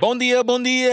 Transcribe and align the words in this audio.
Bon 0.00 0.16
dia, 0.16 0.44
bon 0.44 0.62
dia! 0.62 0.92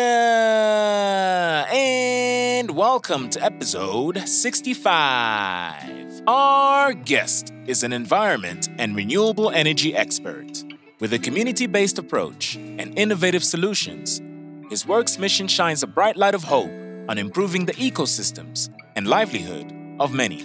And 1.69 2.71
welcome 2.71 3.29
to 3.29 3.43
episode 3.43 4.17
65. 4.17 6.23
Our 6.25 6.93
guest 6.93 7.53
is 7.67 7.83
an 7.83 7.93
environment 7.93 8.67
and 8.79 8.95
renewable 8.95 9.51
energy 9.51 9.95
expert. 9.95 10.63
With 10.99 11.13
a 11.13 11.19
community 11.19 11.67
based 11.67 11.99
approach 11.99 12.55
and 12.55 12.97
innovative 12.97 13.43
solutions, 13.43 14.23
his 14.71 14.87
work's 14.87 15.19
mission 15.19 15.47
shines 15.47 15.83
a 15.83 15.87
bright 15.87 16.17
light 16.17 16.33
of 16.33 16.43
hope 16.43 16.71
on 17.07 17.19
improving 17.19 17.67
the 17.67 17.73
ecosystems 17.73 18.73
and 18.95 19.05
livelihood 19.05 19.71
of 19.99 20.13
many. 20.13 20.41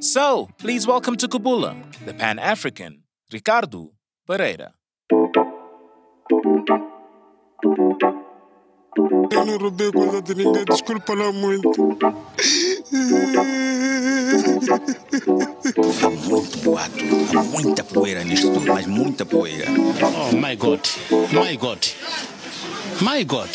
So, 0.00 0.48
please 0.56 0.86
welcome 0.86 1.18
to 1.18 1.28
Kubula, 1.28 1.76
the 2.06 2.14
Pan 2.14 2.38
African, 2.38 3.02
Ricardo 3.30 3.92
Pereira. 4.26 4.72
Eu 7.64 9.46
não 9.46 9.56
roubei 9.56 9.92
coisa 9.92 10.20
de 10.20 10.34
ninguém, 10.34 10.64
desculpa 10.64 11.14
lá 11.14 11.30
muito. 11.30 11.70
Há 16.02 16.10
muito 16.10 16.58
boato, 16.58 17.04
há 17.38 17.42
muita 17.44 17.84
poeira 17.84 18.24
nisto 18.24 18.52
tudo, 18.52 18.66
mas 18.74 18.86
muita 18.86 19.24
poeira. 19.24 19.66
Oh 19.70 20.36
my 20.36 20.56
God, 20.56 20.80
my 21.30 21.56
God, 21.56 21.86
my 23.00 23.24
God. 23.24 23.48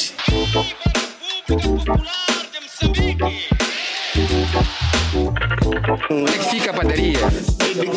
Onde 6.09 6.33
é 6.33 6.37
que 6.37 6.49
fica 6.49 6.71
a 6.71 6.73
padaria? 6.73 7.19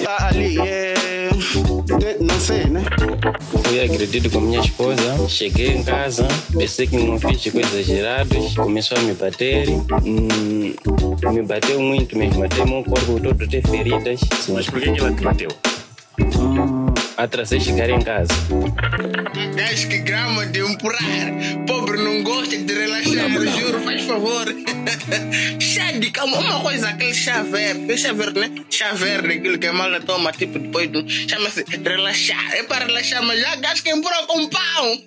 Ah, 0.08 0.26
ali 0.28 0.58
é. 0.58 0.99
De- 2.18 2.24
Não 2.24 2.40
sei, 2.40 2.64
né? 2.64 2.82
Fui 3.64 3.80
agredido 3.80 4.30
com 4.30 4.40
minha 4.40 4.60
esposa. 4.60 5.28
Cheguei 5.28 5.68
em 5.76 5.82
casa, 5.82 6.26
pensei 6.56 6.86
que 6.86 6.96
não 6.96 7.18
fiz 7.18 7.52
coisas 7.52 7.72
exageradas. 7.74 8.54
Começou 8.54 8.98
a 8.98 9.00
me 9.02 9.14
bater. 9.14 9.68
Hum, 10.04 10.74
me 11.32 11.42
bateu 11.42 11.80
muito 11.80 12.16
mesmo. 12.16 12.44
Até 12.44 12.64
meu 12.64 12.82
corpo 12.84 13.20
todo 13.20 13.46
tem 13.48 13.62
feridas. 13.62 14.20
Mas 14.48 14.66
por 14.68 14.80
que 14.80 14.92
que 14.92 15.00
ela 15.00 15.12
te 15.12 15.22
bateu? 15.22 16.89
Atrasei 17.20 17.60
chegar 17.60 17.90
em 17.90 18.00
casa. 18.00 18.32
10 19.54 19.84
que 19.84 19.98
grama 19.98 20.46
de 20.46 20.60
empurrar. 20.60 21.34
Pobre 21.66 22.02
não 22.02 22.22
gosta 22.22 22.56
de 22.56 22.72
relaxar, 22.72 23.30
eu 23.34 23.46
juro, 23.46 23.80
faz 23.82 24.02
favor. 24.04 24.46
chá 25.60 25.92
de 25.92 26.10
cama, 26.10 26.38
uma 26.38 26.60
coisa, 26.62 26.88
aquele 26.88 27.12
chá 27.12 27.42
verde. 27.42 27.98
Chá 27.98 28.14
verde, 28.14 28.40
né? 28.40 28.64
Chá 28.70 28.94
verde, 28.94 29.34
aquilo 29.34 29.58
que 29.58 29.66
a 29.66 29.72
mala 29.74 30.00
toma, 30.00 30.32
tipo, 30.32 30.58
depois 30.58 30.88
do. 30.90 31.06
Chama-se 31.06 31.62
relaxar. 31.84 32.54
É 32.54 32.62
para 32.62 32.86
relaxar, 32.86 33.22
mas 33.22 33.38
já 33.38 33.54
gás 33.56 33.82
que 33.82 33.90
empurra 33.90 34.26
com 34.26 34.48
pão. 34.48 35.02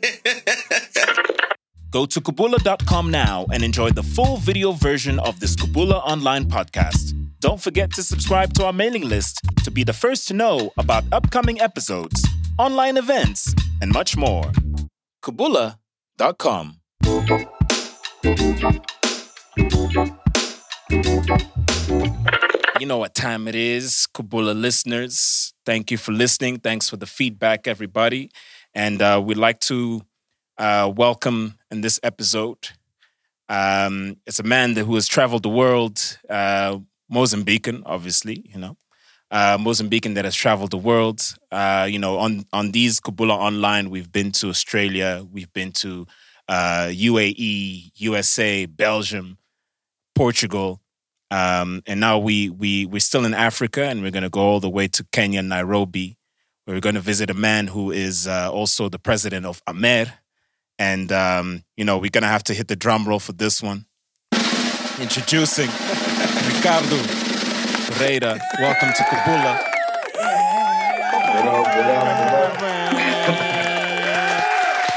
Go 1.92 2.06
to 2.06 2.22
Kubula.com 2.22 3.10
now 3.10 3.48
and 3.52 3.64
enjoy 3.64 3.92
the 3.92 4.04
full 4.04 4.38
video 4.38 4.72
version 4.72 5.18
of 5.18 5.40
this 5.40 5.56
Kubula 5.56 6.04
online 6.06 6.46
podcast. 6.46 7.23
Don't 7.44 7.60
forget 7.60 7.92
to 7.96 8.04
subscribe 8.04 8.54
to 8.54 8.66
our 8.66 8.72
mailing 8.72 9.04
list 9.04 9.42
to 9.66 9.70
be 9.70 9.84
the 9.84 9.92
first 9.92 10.30
to 10.30 10.34
know 10.34 10.72
about 10.78 11.04
upcoming 11.12 11.60
episodes, 11.60 12.26
online 12.58 12.96
events, 12.96 13.54
and 13.82 13.92
much 13.92 14.16
more. 14.16 14.50
Kubula.com. 15.22 16.78
You 22.80 22.86
know 22.86 22.98
what 22.98 23.14
time 23.14 23.50
it 23.50 23.56
is, 23.56 24.08
Kubula 24.16 24.58
listeners. 24.58 25.54
Thank 25.66 25.92
you 25.92 25.98
for 25.98 26.14
listening. 26.14 26.60
Thanks 26.60 26.90
for 26.90 26.96
the 26.96 27.06
feedback, 27.06 27.68
everybody. 27.68 28.32
And 28.74 29.02
uh, 29.02 29.22
we'd 29.22 29.36
like 29.36 29.60
to 29.68 30.02
uh, 30.58 30.94
welcome 30.96 31.60
in 31.70 31.82
this 31.82 32.00
episode. 32.04 32.70
Um, 33.50 34.16
it's 34.26 34.40
a 34.40 34.44
man 34.44 34.76
that, 34.76 34.86
who 34.86 34.96
has 34.96 35.10
traveled 35.10 35.44
the 35.44 35.50
world, 35.50 36.00
uh, 36.30 36.80
Mozambican, 37.12 37.84
obviously, 37.86 38.44
you 38.54 38.60
know, 38.60 38.78
uh, 39.32 39.58
Mozambican 39.58 40.14
that 40.16 40.26
has 40.26 40.36
traveled 40.36 40.72
the 40.72 40.78
world. 40.78 41.36
Uh, 41.52 41.88
you 41.90 42.00
know, 42.00 42.20
on 42.20 42.46
on 42.54 42.72
these 42.72 43.00
Kabula 43.00 43.32
online, 43.32 43.90
we've 43.90 44.12
been 44.12 44.32
to 44.34 44.50
Australia, 44.50 45.26
we've 45.32 45.52
been 45.54 45.72
to 45.74 46.06
uh, 46.48 46.90
UAE, 46.92 47.92
USA, 47.96 48.66
Belgium, 48.68 49.38
Portugal, 50.14 50.82
um, 51.32 51.82
and 51.88 52.00
now 52.00 52.20
we 52.20 52.50
we 52.50 52.86
we're 52.86 53.00
still 53.00 53.26
in 53.26 53.34
Africa, 53.34 53.86
and 53.86 54.04
we're 54.04 54.12
going 54.12 54.24
to 54.24 54.30
go 54.30 54.42
all 54.42 54.60
the 54.60 54.70
way 54.70 54.88
to 54.90 55.04
Kenya, 55.12 55.42
Nairobi. 55.42 56.18
We're 56.68 56.80
going 56.80 56.96
to 56.96 57.02
visit 57.02 57.30
a 57.30 57.34
man 57.34 57.68
who 57.68 57.92
is 57.92 58.28
uh, 58.28 58.52
also 58.52 58.88
the 58.88 59.00
president 59.00 59.46
of 59.48 59.62
Amer, 59.68 60.14
and 60.78 61.12
um, 61.12 61.64
you 61.76 61.86
know 61.86 61.98
we're 61.98 62.12
going 62.12 62.22
to 62.22 62.28
have 62.28 62.44
to 62.46 62.54
hit 62.54 62.68
the 62.68 62.76
drum 62.76 63.08
roll 63.08 63.20
for 63.20 63.34
this 63.34 63.64
one. 63.64 63.86
Introducing 65.00 65.70
Ricardo 66.64 66.96
Pereira. 67.92 68.40
Welcome 68.58 68.94
to 68.96 69.04
Kabula. 69.04 69.60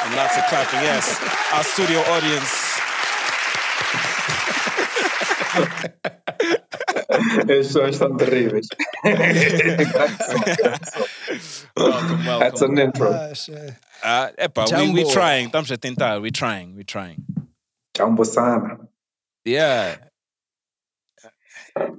And 0.04 0.14
lots 0.14 0.36
of 0.36 0.44
clapping. 0.46 0.80
Yes, 0.86 1.20
our 1.52 1.64
studio 1.64 1.98
audience. 2.02 2.78
As 7.10 7.44
pessoas 7.44 7.94
estão 7.96 8.16
terríveis. 8.16 8.68
Welcome, 11.76 12.26
welcome. 12.26 12.38
That's 12.38 12.62
an 12.62 12.78
intro. 12.78 13.10
Uh, 13.10 14.30
epa, 14.38 14.70
we, 14.70 15.02
we're 15.02 15.12
trying. 15.12 15.48
Estamos 15.50 15.72
a 15.72 15.76
tentar. 15.76 16.20
We're 16.20 16.30
trying. 16.30 16.76
We're 16.76 16.84
trying. 16.84 17.24
Jumbo 17.92 18.22
Sana. 18.22 18.78
Yeah. 19.44 19.96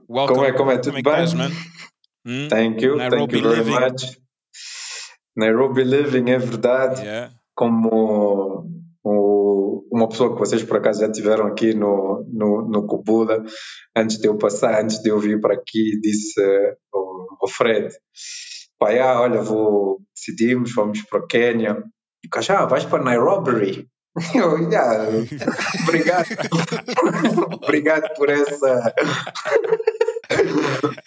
Welcome. 0.09 0.27
Como 0.35 0.45
é, 0.45 0.53
como 0.53 0.71
é? 0.71 0.77
Tudo 0.77 0.97
estás, 0.97 1.33
bem? 1.33 1.43
man? 1.43 1.51
Hum? 2.25 2.47
Thank 2.49 2.83
you, 2.83 2.95
Nairobi 2.97 3.17
thank 3.19 3.35
you 3.35 3.49
very 3.49 3.63
living. 3.63 3.79
much. 3.91 4.17
Nairobi 5.35 5.83
Living, 5.83 6.29
é 6.31 6.37
verdade. 6.39 7.01
Yeah. 7.01 7.33
Como 7.55 8.67
o- 9.03 9.87
uma 9.91 10.09
pessoa 10.09 10.33
que 10.33 10.39
vocês 10.39 10.63
por 10.63 10.77
acaso 10.77 11.01
já 11.01 11.11
tiveram 11.11 11.47
aqui 11.47 11.73
no, 11.73 12.25
no, 12.31 12.67
no 12.67 12.87
Kubula, 12.87 13.43
antes 13.95 14.17
de 14.17 14.27
eu 14.27 14.37
passar, 14.37 14.81
antes 14.83 14.99
de 15.01 15.09
eu 15.09 15.19
vir 15.19 15.39
para 15.39 15.53
aqui, 15.53 15.99
disse 16.01 16.41
ao, 16.93 17.47
Fred: 17.47 17.93
pá, 18.79 18.89
ah, 18.99 19.21
olha, 19.21 19.41
vou, 19.41 19.99
decidimos, 20.15 20.73
vamos 20.73 21.03
para 21.03 21.19
o 21.19 21.27
Quênia. 21.27 21.83
E 22.23 22.27
o 22.27 22.51
ah, 22.51 22.65
vais 22.65 22.83
para 22.85 23.03
Nairobi? 23.03 23.87
"Yeah, 24.33 25.07
obrigado. 25.83 26.33
obrigado 27.63 28.13
por 28.15 28.29
essa. 28.29 28.93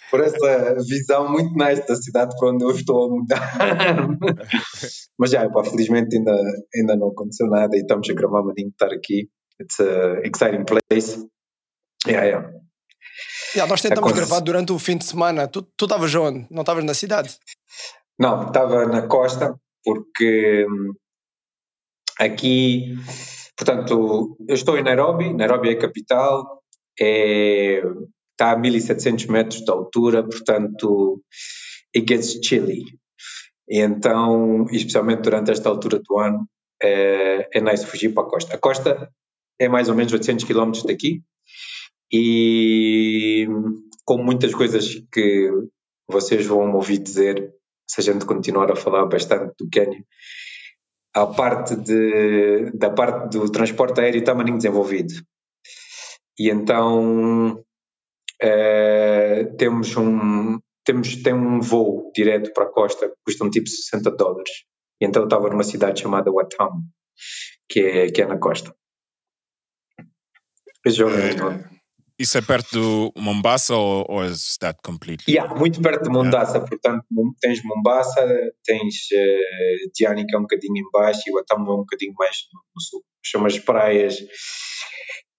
por 0.09 0.21
essa 0.21 0.75
visão 0.87 1.29
muito 1.29 1.53
nice 1.55 1.85
da 1.87 1.95
cidade 1.95 2.35
para 2.39 2.49
onde 2.49 2.63
eu 2.63 2.71
estou 2.71 3.05
a 3.05 3.09
mudar. 3.09 3.57
Mas 5.19 5.31
já, 5.31 5.49
pá, 5.49 5.63
felizmente 5.63 6.17
ainda, 6.17 6.35
ainda 6.75 6.95
não 6.95 7.09
aconteceu 7.09 7.47
nada 7.47 7.75
e 7.75 7.81
estamos 7.81 8.09
a 8.09 8.13
gravar 8.13 8.41
uma 8.41 8.53
de 8.53 8.67
estar 8.67 8.91
aqui. 8.93 9.29
It's 9.59 9.79
a 9.79 10.21
exciting 10.25 10.65
place. 10.65 11.23
Yeah, 12.07 12.25
yeah. 12.25 12.49
Yeah, 13.53 13.69
nós 13.69 13.81
tentamos 13.81 14.11
gravar 14.13 14.39
durante 14.39 14.71
o 14.71 14.79
fim 14.79 14.97
de 14.97 15.05
semana. 15.05 15.47
Tu 15.47 15.61
tu 15.77 15.85
estavas 15.85 16.15
onde? 16.15 16.47
Não 16.49 16.61
estavas 16.61 16.83
na 16.83 16.93
cidade? 16.93 17.37
Não, 18.17 18.47
estava 18.47 18.85
na 18.85 19.07
costa 19.07 19.55
porque 19.83 20.65
hum, 20.67 20.93
aqui, 22.21 22.95
portanto, 23.57 24.37
eu 24.47 24.53
estou 24.53 24.77
em 24.77 24.83
Nairobi, 24.83 25.33
Nairobi 25.33 25.69
é 25.69 25.71
a 25.73 25.79
capital, 25.79 26.61
é, 26.99 27.81
está 28.31 28.51
a 28.51 28.57
1700 28.57 29.25
metros 29.25 29.61
de 29.61 29.71
altura, 29.71 30.23
portanto, 30.23 31.21
it 31.95 32.05
gets 32.07 32.39
chilly. 32.45 32.83
E 33.67 33.79
então, 33.79 34.65
especialmente 34.71 35.21
durante 35.21 35.51
esta 35.51 35.69
altura 35.69 35.99
do 35.99 36.19
ano, 36.19 36.47
é, 36.81 37.49
é 37.53 37.61
nice 37.61 37.85
fugir 37.85 38.13
para 38.13 38.23
a 38.23 38.29
costa. 38.29 38.55
A 38.55 38.59
costa 38.59 39.09
é 39.59 39.67
mais 39.67 39.89
ou 39.89 39.95
menos 39.95 40.13
800 40.13 40.45
km 40.45 40.71
daqui 40.85 41.21
e 42.11 43.47
com 44.05 44.17
muitas 44.17 44.53
coisas 44.53 45.01
que 45.11 45.49
vocês 46.07 46.45
vão 46.45 46.67
me 46.67 46.73
ouvir 46.73 46.97
dizer 46.97 47.53
se 47.87 48.01
a 48.01 48.03
gente 48.03 48.25
continuar 48.25 48.71
a 48.71 48.75
falar 48.75 49.05
bastante 49.05 49.53
do 49.57 49.69
Quênia, 49.69 50.03
a 51.13 51.27
parte 51.27 51.75
de, 51.75 52.71
da 52.71 52.89
parte 52.89 53.37
do 53.37 53.51
transporte 53.51 53.99
aéreo 53.99 54.19
está 54.19 54.33
maninho 54.33 54.57
desenvolvido. 54.57 55.13
E 56.39 56.49
então 56.49 57.63
eh, 58.41 59.45
temos 59.57 59.95
um 59.97 60.59
temos 60.83 61.15
tem 61.17 61.33
um 61.33 61.61
voo 61.61 62.11
direto 62.15 62.51
para 62.53 62.63
a 62.63 62.71
costa 62.71 63.07
que 63.07 63.15
custa 63.25 63.43
um 63.43 63.49
tipo 63.49 63.67
60 63.67 64.09
dólares. 64.11 64.51
E 64.99 65.05
então 65.05 65.21
eu 65.21 65.27
estava 65.27 65.49
numa 65.49 65.63
cidade 65.63 66.01
chamada 66.01 66.31
Watam, 66.31 66.81
que 67.69 67.79
é, 67.81 68.11
que 68.11 68.21
é 68.21 68.25
na 68.25 68.37
costa. 68.37 68.73
Eu 70.83 70.91
Isso 72.21 72.37
é 72.37 72.41
perto 72.41 72.69
do 72.71 73.13
Mombasa 73.19 73.75
ou, 73.75 74.05
ou 74.07 74.23
is 74.23 74.55
that 74.59 74.77
completely? 74.83 75.33
Yeah, 75.33 75.55
muito 75.55 75.81
perto 75.81 76.03
de 76.03 76.09
Mombasa, 76.09 76.59
portanto 76.59 77.03
Mom- 77.09 77.33
tens 77.41 77.63
Mombasa, 77.63 78.23
tens 78.63 79.07
uh, 79.11 79.91
Diani 79.95 80.27
que 80.27 80.35
é 80.35 80.37
um 80.37 80.43
bocadinho 80.43 80.77
em 80.77 80.91
baixo 80.93 81.21
e 81.25 81.31
o 81.31 81.35
Watamu 81.37 81.71
é 81.71 81.73
um 81.73 81.77
bocadinho 81.77 82.13
mais 82.19 82.35
no, 82.53 82.79
sul. 82.79 83.01
são 83.25 83.41
umas 83.41 83.57
praias. 83.57 84.19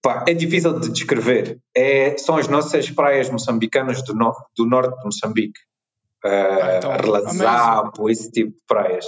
Pá, 0.01 0.25
é 0.27 0.33
difícil 0.33 0.77
de 0.77 0.91
descrever. 0.91 1.57
É, 1.73 2.17
são 2.17 2.35
as 2.35 2.49
nossas 2.49 2.89
praias 2.89 3.29
moçambicanas 3.29 4.03
do, 4.03 4.13
no, 4.13 4.33
do 4.57 4.65
norte 4.65 4.97
de 4.99 5.05
Moçambique. 5.05 5.59
Uh, 6.25 6.77
então, 6.77 6.91
Relazapo, 6.91 8.09
esse 8.09 8.29
tipo 8.29 8.51
de 8.51 8.63
praias. 8.67 9.05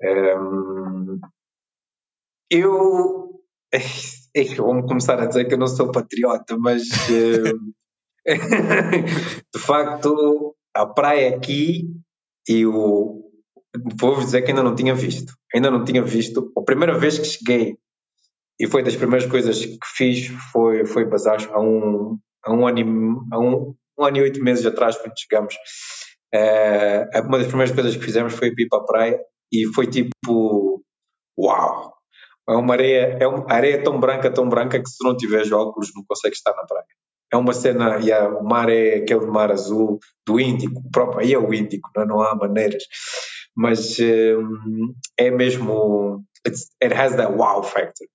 Um, 0.00 1.18
eu. 2.48 3.40
É, 4.34 4.44
vou 4.54 4.82
começar 4.86 5.20
a 5.20 5.26
dizer 5.26 5.46
que 5.46 5.54
eu 5.54 5.58
não 5.58 5.66
sou 5.66 5.90
patriota, 5.90 6.56
mas. 6.58 6.82
eh, 8.26 8.34
de 9.54 9.60
facto, 9.60 10.54
a 10.74 10.86
praia 10.86 11.34
aqui 11.34 11.88
e 12.48 12.66
o. 12.66 13.28
Vou 13.98 14.18
dizer 14.18 14.42
que 14.42 14.50
ainda 14.50 14.62
não 14.62 14.74
tinha 14.74 14.94
visto. 14.94 15.32
Ainda 15.54 15.70
não 15.70 15.84
tinha 15.84 16.02
visto. 16.02 16.52
A 16.56 16.62
primeira 16.62 16.98
vez 16.98 17.18
que 17.18 17.24
cheguei, 17.24 17.76
e 18.58 18.66
foi 18.66 18.82
das 18.82 18.96
primeiras 18.96 19.28
coisas 19.28 19.64
que 19.64 19.78
fiz, 19.84 20.26
foi, 20.52 20.84
foi 20.84 21.04
bazar 21.04 21.38
há 21.52 21.60
um, 21.60 22.18
há 22.44 22.52
um 22.52 22.66
ano 22.66 22.78
e, 22.78 22.82
há 23.32 23.38
um, 23.38 23.74
um 23.98 24.04
ano 24.04 24.16
e 24.18 24.22
oito 24.22 24.42
meses 24.42 24.66
atrás, 24.66 24.96
quando 24.96 25.18
chegamos. 25.18 25.54
Eh, 26.32 27.08
uma 27.24 27.38
das 27.38 27.48
primeiras 27.48 27.74
coisas 27.74 27.96
que 27.96 28.04
fizemos 28.04 28.34
foi 28.34 28.48
ir 28.48 28.68
para 28.68 28.78
a 28.80 28.84
praia 28.84 29.20
e 29.52 29.66
foi 29.74 29.86
tipo. 29.86 30.84
Uau! 31.38 31.99
É 32.50 32.54
uma 32.56 32.74
areia, 32.74 33.16
é 33.20 33.26
uma, 33.28 33.46
areia 33.48 33.74
é 33.76 33.82
tão 33.82 34.00
branca, 34.00 34.28
tão 34.28 34.48
branca 34.48 34.82
que 34.82 34.90
se 34.90 35.04
não 35.04 35.16
tiveres 35.16 35.52
óculos 35.52 35.92
não 35.94 36.02
consegues 36.04 36.38
estar 36.38 36.52
na 36.56 36.64
praia. 36.64 36.84
É 37.32 37.36
uma 37.36 37.52
cena, 37.52 37.98
e 38.00 38.12
o 38.12 38.42
mar 38.42 38.68
é 38.68 38.96
aquele 38.96 39.26
mar 39.26 39.52
azul 39.52 40.00
do 40.26 40.40
Índico, 40.40 40.82
próprio, 40.90 41.20
aí 41.20 41.32
é 41.32 41.38
o 41.38 41.54
Índico, 41.54 41.88
não, 41.94 42.02
é? 42.02 42.06
não 42.06 42.20
há 42.20 42.34
maneiras. 42.34 42.82
Mas 43.56 43.98
hum, 44.00 44.94
é 45.16 45.30
mesmo, 45.30 46.24
it 46.44 46.94
has 46.94 47.14
that 47.14 47.32
wow 47.32 47.62
factor. 47.62 48.08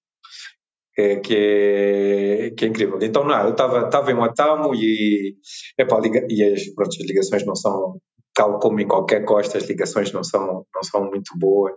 Que, 0.96 1.36
é, 1.36 2.52
que 2.52 2.66
é 2.66 2.68
incrível. 2.70 3.00
Então, 3.02 3.26
não, 3.26 3.44
eu 3.44 3.52
estava 3.52 4.12
em 4.12 4.16
Watamo 4.16 4.74
e, 4.74 5.36
epá, 5.78 6.00
liga, 6.00 6.26
e 6.30 6.42
as, 6.44 6.74
pronto, 6.74 6.90
as 6.90 7.08
ligações 7.08 7.46
não 7.46 7.56
são, 7.56 8.00
tal 8.34 8.60
como 8.60 8.80
em 8.80 8.88
qualquer 8.88 9.26
costa, 9.26 9.58
as 9.58 9.68
ligações 9.68 10.12
não 10.14 10.24
são, 10.24 10.66
não 10.74 10.84
são 10.84 11.06
muito 11.10 11.38
boas. 11.38 11.74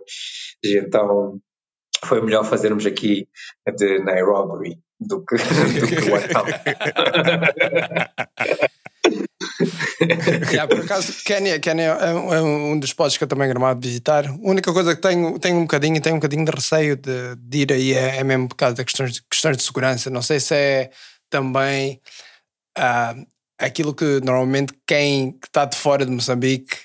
E 0.63 0.77
então, 0.77 1.37
foi 2.05 2.21
melhor 2.21 2.45
fazermos 2.45 2.85
aqui 2.85 3.27
de 3.77 3.99
Nairobi 3.99 4.77
do 4.99 5.23
que, 5.25 5.35
do 5.35 5.87
que. 5.87 6.09
Yeah, 10.51 10.67
por 10.67 10.79
acaso, 10.81 11.13
Quénia 11.23 11.59
é, 11.99 12.13
um- 12.13 12.33
é 12.33 12.41
um 12.41 12.79
dos 12.79 12.89
spots 12.89 13.17
que 13.17 13.23
eu 13.23 13.27
também 13.27 13.47
gramado 13.47 13.79
de 13.79 13.87
visitar. 13.87 14.27
A 14.27 14.31
única 14.41 14.71
coisa 14.73 14.95
que 14.95 15.01
tenho, 15.01 15.37
tenho 15.39 15.57
um 15.57 15.61
bocadinho, 15.61 16.01
tenho 16.01 16.15
um 16.15 16.19
bocadinho 16.19 16.45
de 16.45 16.51
receio 16.51 16.95
de, 16.95 17.35
de 17.35 17.57
ir 17.59 17.73
aí 17.73 17.93
é, 17.93 18.17
é 18.17 18.23
mesmo 18.23 18.47
por 18.47 18.55
causa 18.55 18.75
das 18.75 18.85
questões, 18.85 19.13
de- 19.13 19.23
questões 19.29 19.57
de 19.57 19.63
segurança. 19.63 20.09
Não 20.09 20.21
sei 20.21 20.39
se 20.39 20.53
é 20.55 20.91
também 21.29 21.99
ah, 22.77 23.15
aquilo 23.59 23.93
que 23.93 24.19
normalmente 24.23 24.73
quem 24.87 25.37
está 25.43 25.65
de 25.65 25.77
fora 25.77 26.05
de 26.05 26.11
Moçambique 26.11 26.75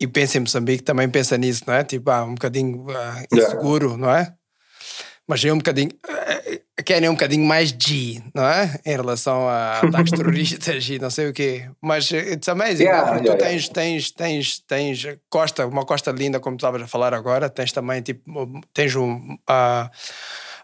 e 0.00 0.06
pensa 0.06 0.38
em 0.38 0.40
Moçambique 0.40 0.82
também 0.82 1.08
pensa 1.08 1.36
nisso, 1.38 1.64
não 1.66 1.74
é? 1.74 1.84
Tipo, 1.84 2.10
ah, 2.10 2.24
um 2.24 2.34
bocadinho 2.34 2.86
Yeah. 2.90 3.24
inseguro, 3.32 3.96
não 3.96 4.10
é? 4.14 4.34
Mas 5.26 5.44
é 5.44 5.52
um 5.52 5.56
bocadinho. 5.58 5.90
eh, 6.08 6.60
A 6.78 6.82
Quénia 6.82 7.06
é 7.06 7.10
um 7.10 7.14
bocadinho 7.14 7.44
mais 7.46 7.70
G, 7.70 8.20
não 8.34 8.44
é? 8.46 8.78
Em 8.84 8.90
relação 8.96 9.48
a 9.48 9.80
ataques 9.82 10.12
terroristas 10.16 10.88
e 10.88 10.98
não 10.98 11.08
sei 11.08 11.28
o 11.28 11.32
quê. 11.32 11.70
Mas 11.80 12.12
eh, 12.12 12.32
it's 12.34 12.48
amazing, 12.48 12.84
Yeah, 12.84 13.06
não? 13.06 13.14
porque 13.14 13.28
yeah, 13.28 13.40
tu 13.40 13.44
tens, 13.48 13.68
tens, 13.68 14.10
tens, 14.10 14.58
tens 14.66 15.18
costa, 15.30 15.66
uma 15.66 15.84
costa 15.86 16.10
linda, 16.10 16.40
como 16.40 16.56
tu 16.56 16.60
estavas 16.60 16.82
a 16.82 16.86
falar 16.86 17.14
agora. 17.14 17.48
Tens 17.48 17.72
também, 17.72 18.02
tipo, 18.02 18.22
tens 18.74 18.94
um, 18.96 19.36
a, 19.48 19.90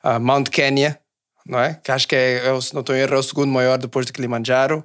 a 0.03 0.19
Mount 0.19 0.49
Kenya, 0.51 0.99
não 1.47 1.59
é? 1.61 1.75
Que 1.83 1.91
acho 1.93 2.07
que 2.07 2.15
é, 2.17 2.47
é 2.47 2.53
o- 2.53 2.61
se 2.61 2.75
não 2.75 2.81
estou 2.81 2.95
em 2.95 2.99
erro, 3.01 3.15
é 3.15 3.19
o 3.19 3.23
segundo 3.23 3.51
maior 3.53 3.79
depois 3.79 4.05
de 4.05 4.13
Kilimanjaro. 4.13 4.85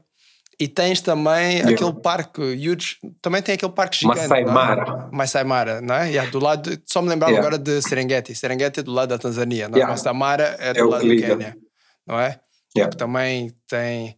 E 0.60 0.68
tens 0.68 1.02
também 1.02 1.58
Yeah. 1.58 1.72
aquele 1.72 1.94
parque 2.02 2.42
huge, 2.42 2.98
também 3.22 3.42
tem 3.42 3.56
aquele 3.56 3.72
parque 3.74 3.98
gigante. 3.98 4.22
Masai 4.28 4.44
não 4.44 4.52
é? 4.52 4.54
Mara. 4.54 5.10
Masai 5.12 5.44
Mara, 5.44 5.82
não 5.82 5.96
é? 5.96 6.08
Yeah, 6.10 6.30
do 6.32 6.40
lado 6.40 6.82
só 6.86 7.02
me 7.02 7.10
lembrava 7.10 7.34
Yeah. 7.34 7.48
agora 7.48 7.62
de 7.62 7.82
Serengeti. 7.82 8.34
Serengeti 8.34 8.80
é 8.80 8.84
do 8.84 8.92
lado 8.94 9.10
da 9.10 9.18
Tanzânia, 9.18 9.68
não 9.68 9.78
é? 9.78 9.86
Masai 9.86 10.14
Mara 10.14 10.56
é 10.60 10.74
do 10.74 10.80
É 10.80 10.84
lado 10.84 11.02
do. 11.02 11.16
Quênia, 11.16 11.58
não 12.08 12.20
é? 12.20 12.40
Yeah. 12.76 12.92
Que 12.92 12.98
também 12.98 13.52
tem. 13.68 14.16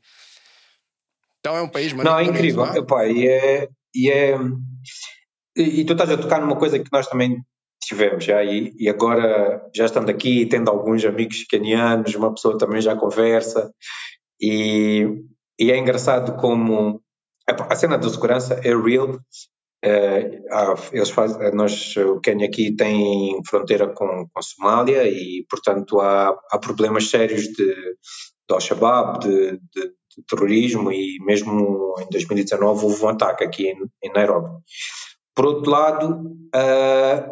Então 1.39 1.56
é 1.56 1.62
um 1.62 1.69
país 1.69 1.94
Não, 1.94 2.19
é 2.19 2.24
incrível. 2.24 2.66
não 2.66 2.74
é? 2.74 2.78
Epá, 2.78 3.06
e, 3.07 3.28
é, 3.28 3.68
e, 3.95 4.12
é, 4.12 4.38
e, 5.56 5.80
e 5.81 5.86
tu 5.86 5.94
estás 5.94 6.10
a 6.12 6.18
tocar 6.18 6.42
numa 6.42 6.56
coisa 6.57 6.78
que 6.78 6.92
nós 6.92 7.07
também 7.07 7.38
tivemos 7.81 8.25
já, 8.25 8.44
e, 8.44 8.74
e 8.78 8.89
agora 8.89 9.62
já 9.74 9.86
estando 9.86 10.10
aqui, 10.10 10.45
tendo 10.45 10.69
alguns 10.69 11.06
amigos 11.06 11.45
canianos, 11.50 12.13
uma 12.16 12.34
pessoa 12.34 12.57
também 12.57 12.81
já 12.81 12.95
conversa, 12.95 13.72
e, 14.42 15.07
e 15.59 15.71
é 15.71 15.77
engraçado 15.77 16.36
como 16.38 17.01
a 17.48 17.75
cena 17.75 17.98
da 17.98 18.09
segurança 18.09 18.56
é 18.63 18.75
real. 18.75 19.19
Eh, 19.83 20.42
eles 20.92 21.09
fazem, 21.12 21.51
nós, 21.54 21.95
o 21.98 22.19
Quênia 22.19 22.48
aqui 22.48 22.75
tem 22.75 23.39
fronteira 23.48 23.88
com, 23.88 24.27
com 24.27 24.42
Somália 24.42 25.07
e, 25.07 25.45
portanto, 25.50 26.00
há, 26.00 26.36
há 26.51 26.57
problemas 26.59 27.09
sérios 27.09 27.44
de, 27.44 27.54
de 27.54 28.54
Al-Shabaab, 28.54 29.19
de, 29.19 29.51
de, 29.51 29.81
de 30.18 30.24
terrorismo 30.27 30.92
e 30.92 31.19
mesmo 31.24 31.95
em 32.00 32.10
2019 32.10 32.86
houve 32.86 33.03
um 33.03 33.10
ataque 33.10 33.44
aqui 33.44 33.68
em, 33.68 33.77
em 34.03 34.12
Nairobi. 34.12 34.50
Por 35.36 35.45
outro 35.45 35.69
lado, 35.69 36.36
ah, 36.53 37.31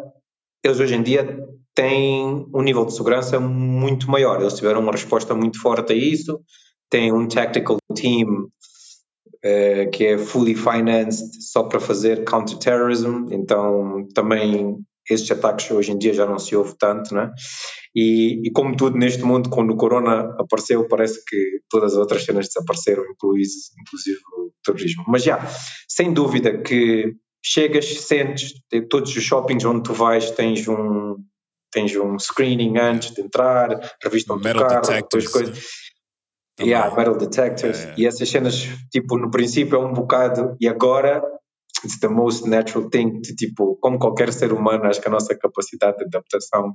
eles 0.62 0.78
hoje 0.78 0.94
em 0.94 1.02
dia 1.02 1.44
têm 1.74 2.46
um 2.54 2.62
nível 2.62 2.84
de 2.84 2.94
segurança 2.94 3.40
muito 3.40 4.08
maior. 4.10 4.40
Eles 4.40 4.54
tiveram 4.54 4.80
uma 4.80 4.92
resposta 4.92 5.34
muito 5.34 5.60
forte 5.60 5.92
a 5.92 5.96
isso. 5.96 6.40
Têm 6.90 7.12
um 7.12 7.26
tactical 7.26 7.78
team 7.94 8.48
eh, 9.42 9.86
que 9.86 10.04
é 10.06 10.18
fully 10.18 10.54
financed 10.54 11.40
só 11.40 11.64
para 11.64 11.80
fazer 11.80 12.24
counterterrorism. 12.24 13.26
Então, 13.30 14.06
também 14.14 14.78
esses 15.08 15.30
ataques 15.30 15.70
hoje 15.70 15.92
em 15.92 15.98
dia 15.98 16.12
já 16.12 16.26
não 16.26 16.38
se 16.38 16.56
ouve 16.56 16.74
tanto, 16.78 17.14
né? 17.14 17.30
E, 17.94 18.46
e 18.46 18.50
como 18.50 18.76
tudo 18.76 18.98
neste 18.98 19.22
mundo, 19.22 19.48
quando 19.48 19.70
o 19.70 19.76
corona 19.76 20.34
apareceu, 20.38 20.86
parece 20.88 21.24
que 21.24 21.60
todas 21.70 21.92
as 21.92 21.98
outras 21.98 22.24
cenas 22.24 22.46
desapareceram, 22.48 23.04
inclusive, 23.04 23.52
inclusive 23.80 24.18
o 24.36 24.52
terrorismo. 24.64 25.04
Mas 25.06 25.22
já, 25.22 25.40
sem 25.88 26.12
dúvida 26.12 26.60
que 26.60 27.14
chegas, 27.42 27.86
sentes, 28.02 28.52
te- 28.68 28.82
todos 28.82 29.16
os 29.16 29.22
shoppings 29.22 29.64
onde 29.64 29.84
tu 29.84 29.92
vais 29.92 30.30
tens 30.32 30.66
um 30.68 31.16
tens 31.72 31.94
um 31.96 32.18
screening 32.18 32.78
antes 32.78 33.12
de 33.12 33.20
entrar, 33.20 33.68
revistam 34.02 34.36
o 34.36 34.40
carro, 34.40 34.80
depois 35.02 35.28
coisas. 35.28 35.58
Também. 36.56 36.72
Yeah, 36.72 36.96
metal 36.96 37.16
detectors. 37.16 37.78
Yeah, 37.78 37.96
yeah. 37.96 38.02
E 38.02 38.06
essas 38.06 38.28
cenas, 38.28 38.66
tipo, 38.90 39.18
no 39.18 39.30
princípio 39.30 39.76
é 39.76 39.78
um 39.78 39.92
bocado, 39.92 40.56
e 40.60 40.66
agora 40.66 41.22
it's 41.84 42.00
the 42.00 42.08
most 42.08 42.48
natural 42.48 42.88
thing, 42.88 43.20
de, 43.20 43.34
tipo, 43.34 43.76
como 43.80 43.98
qualquer 43.98 44.32
ser 44.32 44.52
humano, 44.52 44.84
acho 44.86 45.00
que 45.00 45.08
a 45.08 45.10
nossa 45.10 45.36
capacidade 45.36 45.98
de 45.98 46.04
adaptação 46.04 46.74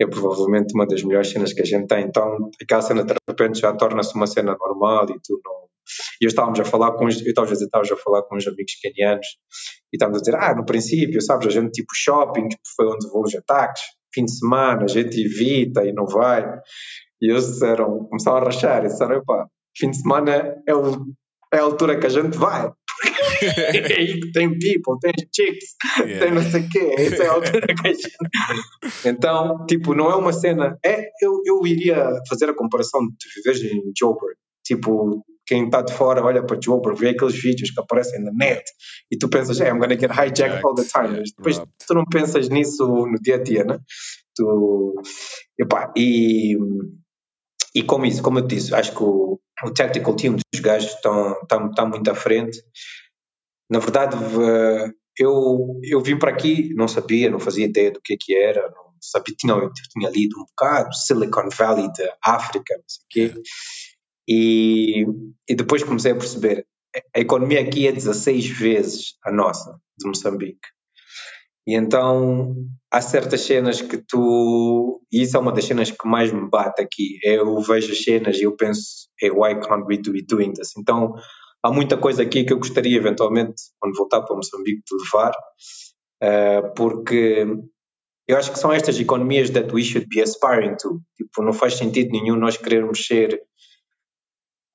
é 0.00 0.06
provavelmente 0.06 0.74
uma 0.74 0.86
das 0.86 1.02
melhores 1.02 1.30
cenas 1.30 1.52
que 1.52 1.62
a 1.62 1.64
gente 1.64 1.86
tem. 1.86 2.04
Então, 2.04 2.50
aquela 2.60 2.82
cena 2.82 3.04
de 3.04 3.14
repente 3.28 3.60
já 3.60 3.72
torna-se 3.72 4.14
uma 4.14 4.26
cena 4.26 4.56
normal 4.58 5.06
e 5.10 5.20
tu 5.22 5.40
não. 5.44 5.66
E 6.20 6.24
eu 6.24 6.28
estávamos 6.28 6.58
a 6.58 6.64
falar 6.64 6.92
com 6.92 7.06
uns, 7.06 7.20
eu 7.20 7.28
estava 7.28 7.52
a 7.52 7.96
falar 7.96 8.22
com 8.24 8.36
uns 8.36 8.46
amigos 8.46 8.74
kenianos 8.80 9.26
e 9.92 9.96
estávamos 9.96 10.18
a 10.18 10.22
dizer, 10.22 10.36
ah, 10.36 10.54
no 10.54 10.66
princípio, 10.66 11.20
sabes, 11.22 11.46
a 11.46 11.50
gente 11.50 11.70
tipo 11.70 11.94
shopping, 11.94 12.48
foi 12.76 12.86
onde 12.86 13.08
vão 13.08 13.22
os 13.22 13.34
ataques, 13.34 13.82
fim 14.12 14.24
de 14.24 14.36
semana, 14.36 14.84
a 14.84 14.88
gente 14.88 15.20
evita 15.20 15.84
e 15.84 15.92
não 15.92 16.06
vai. 16.06 16.42
E 17.20 17.30
eles 17.30 17.46
disseram, 17.46 18.04
começaram 18.04 18.38
a 18.38 18.44
rachar 18.44 18.84
e 18.84 18.88
disseram, 18.88 19.22
pá, 19.24 19.46
fim 19.76 19.90
de 19.90 20.00
semana 20.00 20.56
é, 20.66 20.74
o, 20.74 21.06
é 21.52 21.58
a 21.58 21.62
altura 21.62 21.98
que 21.98 22.06
a 22.06 22.10
gente 22.10 22.36
vai. 22.36 22.70
é 23.42 23.94
aí 23.94 24.20
que 24.20 24.32
tem 24.32 24.50
people, 24.50 24.98
tem 25.00 25.12
chicks, 25.34 25.76
Yeah. 25.98 26.26
tem 26.26 26.34
não 26.34 26.42
sei 26.42 26.62
o 26.62 26.68
quê, 26.68 26.94
essa 26.98 27.22
é 27.22 27.26
a 27.26 27.32
altura 27.32 27.66
que 27.66 27.88
a 27.88 27.92
gente... 27.92 28.10
Então, 29.06 29.64
tipo, 29.66 29.94
não 29.94 30.10
é 30.10 30.14
uma 30.14 30.32
cena... 30.32 30.78
É, 30.84 31.08
eu, 31.22 31.40
eu 31.44 31.66
iria 31.66 32.12
fazer 32.28 32.50
a 32.50 32.54
comparação 32.54 33.00
de 33.02 33.28
viveres 33.34 33.62
em 33.72 33.92
Joburg. 33.98 34.36
Tipo, 34.64 35.24
quem 35.46 35.66
está 35.66 35.80
de 35.80 35.92
fora 35.92 36.24
olha 36.24 36.44
para 36.44 36.60
Joburg, 36.60 36.98
vê 36.98 37.10
aqueles 37.10 37.40
vídeos 37.40 37.70
que 37.70 37.80
aparecem 37.80 38.22
na 38.22 38.32
net 38.32 38.64
e 39.10 39.16
tu 39.16 39.28
pensas, 39.28 39.60
hey, 39.60 39.68
I'm 39.68 39.78
gonna 39.78 39.96
get 39.96 40.10
hijacked 40.10 40.64
all 40.64 40.74
the 40.74 40.84
time. 40.84 41.14
Yeah, 41.14 41.22
depois 41.36 41.58
robbed. 41.58 41.72
tu 41.86 41.94
não 41.94 42.04
pensas 42.04 42.48
nisso 42.48 42.84
no 42.84 43.18
dia 43.22 43.36
a 43.36 43.42
dia, 43.42 43.64
né? 43.64 43.78
Tu, 44.34 44.94
epá, 45.58 45.92
e, 45.96 46.56
e 47.76 47.82
como 47.82 48.06
isso, 48.06 48.22
como 48.22 48.38
eu 48.38 48.46
disse, 48.46 48.74
acho 48.74 48.90
que 48.96 49.02
o, 49.02 49.38
o 49.62 49.70
tactical 49.70 50.16
team 50.16 50.34
dos 50.34 50.60
gajos 50.62 50.94
estão, 50.94 51.38
estão, 51.42 51.68
estão 51.68 51.88
muito 51.90 52.10
à 52.10 52.14
frente. 52.14 52.58
Na 53.68 53.78
verdade, 53.78 54.16
eu, 55.18 55.78
eu 55.82 56.00
vim 56.00 56.18
para 56.18 56.30
aqui, 56.30 56.72
não 56.74 56.88
sabia, 56.88 57.30
não 57.30 57.38
fazia 57.38 57.66
ideia 57.66 57.90
do 57.90 58.00
que 58.00 58.14
é 58.14 58.16
que 58.18 58.34
era, 58.34 58.62
não 58.70 58.94
sabia, 58.98 59.34
tinha, 59.38 59.52
eu 59.52 59.70
tinha 59.90 60.08
lido 60.08 60.40
um 60.40 60.46
bocado, 60.46 60.94
Silicon 60.94 61.50
Valley 61.50 61.92
da 61.92 62.16
África, 62.24 62.74
não 62.74 62.84
sei 62.86 63.02
o 63.02 63.06
quê. 63.10 63.42
E, 64.26 65.06
e 65.46 65.54
depois 65.54 65.84
comecei 65.84 66.12
a 66.12 66.16
perceber, 66.16 66.66
a 67.14 67.20
economia 67.20 67.60
aqui 67.60 67.86
é 67.86 67.92
16 67.92 68.48
vezes 68.58 69.18
a 69.22 69.30
nossa, 69.30 69.78
de 69.98 70.08
Moçambique. 70.08 70.66
E 71.66 71.74
então 71.74 72.54
há 72.90 73.00
certas 73.00 73.40
cenas 73.40 73.82
que 73.82 73.98
tu. 73.98 75.00
E 75.12 75.22
isso 75.22 75.36
é 75.36 75.40
uma 75.40 75.52
das 75.52 75.64
cenas 75.64 75.90
que 75.90 76.06
mais 76.06 76.32
me 76.32 76.48
bate 76.48 76.80
aqui. 76.80 77.18
Eu 77.22 77.60
vejo 77.60 77.92
as 77.92 78.02
cenas 78.02 78.38
e 78.38 78.44
eu 78.44 78.56
penso, 78.56 79.08
hey, 79.20 79.30
why 79.30 79.54
can't 79.60 79.84
we 79.88 79.98
be 79.98 80.22
doing 80.22 80.52
this? 80.52 80.76
Então 80.78 81.14
há 81.62 81.70
muita 81.70 81.96
coisa 81.96 82.22
aqui 82.22 82.44
que 82.44 82.52
eu 82.52 82.58
gostaria 82.58 82.96
eventualmente, 82.96 83.54
quando 83.80 83.96
voltar 83.96 84.22
para 84.22 84.36
Moçambique, 84.36 84.82
de 84.86 85.04
levar, 85.04 85.32
uh, 86.22 86.74
porque 86.74 87.46
eu 88.28 88.36
acho 88.36 88.52
que 88.52 88.58
são 88.58 88.72
estas 88.72 88.98
economias 89.00 89.50
that 89.50 89.72
we 89.74 89.82
should 89.82 90.06
be 90.08 90.20
aspiring 90.20 90.76
to. 90.76 91.00
Tipo, 91.16 91.42
não 91.42 91.52
faz 91.52 91.74
sentido 91.74 92.10
nenhum 92.10 92.36
nós 92.36 92.56
querermos 92.56 93.06
ser 93.06 93.40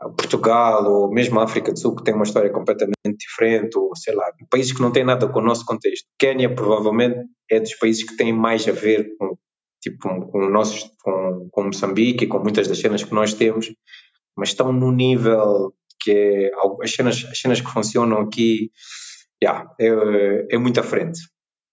Portugal 0.09 0.85
ou 0.85 1.11
mesmo 1.11 1.39
a 1.39 1.43
África 1.43 1.71
do 1.71 1.79
Sul 1.79 1.95
que 1.95 2.03
tem 2.03 2.13
uma 2.13 2.23
história 2.23 2.49
completamente 2.49 3.17
diferente 3.17 3.77
ou 3.77 3.95
sei 3.95 4.15
lá, 4.15 4.31
países 4.49 4.71
que 4.71 4.81
não 4.81 4.91
têm 4.91 5.03
nada 5.03 5.27
com 5.27 5.39
o 5.39 5.43
nosso 5.43 5.65
contexto. 5.65 6.05
Quênia 6.17 6.53
provavelmente 6.53 7.19
é 7.49 7.59
dos 7.59 7.75
países 7.75 8.03
que 8.03 8.17
têm 8.17 8.33
mais 8.33 8.67
a 8.67 8.71
ver 8.71 9.15
com 9.17 9.37
tipo 9.81 9.97
com 9.99 10.49
nossos 10.49 10.89
com, 11.03 11.49
com 11.51 11.63
Moçambique 11.63 12.25
e 12.25 12.27
com 12.27 12.39
muitas 12.39 12.67
das 12.67 12.79
cenas 12.79 13.03
que 13.03 13.13
nós 13.13 13.33
temos, 13.33 13.73
mas 14.37 14.49
estão 14.49 14.71
no 14.71 14.91
nível 14.91 15.73
que 15.99 16.11
é, 16.11 16.51
as 16.81 16.91
cenas 16.91 17.25
as 17.29 17.39
cenas 17.39 17.61
que 17.61 17.71
funcionam 17.71 18.21
aqui 18.21 18.71
yeah, 19.43 19.71
é, 19.79 20.55
é 20.55 20.57
muito 20.57 20.79
à 20.79 20.83
frente. 20.83 21.19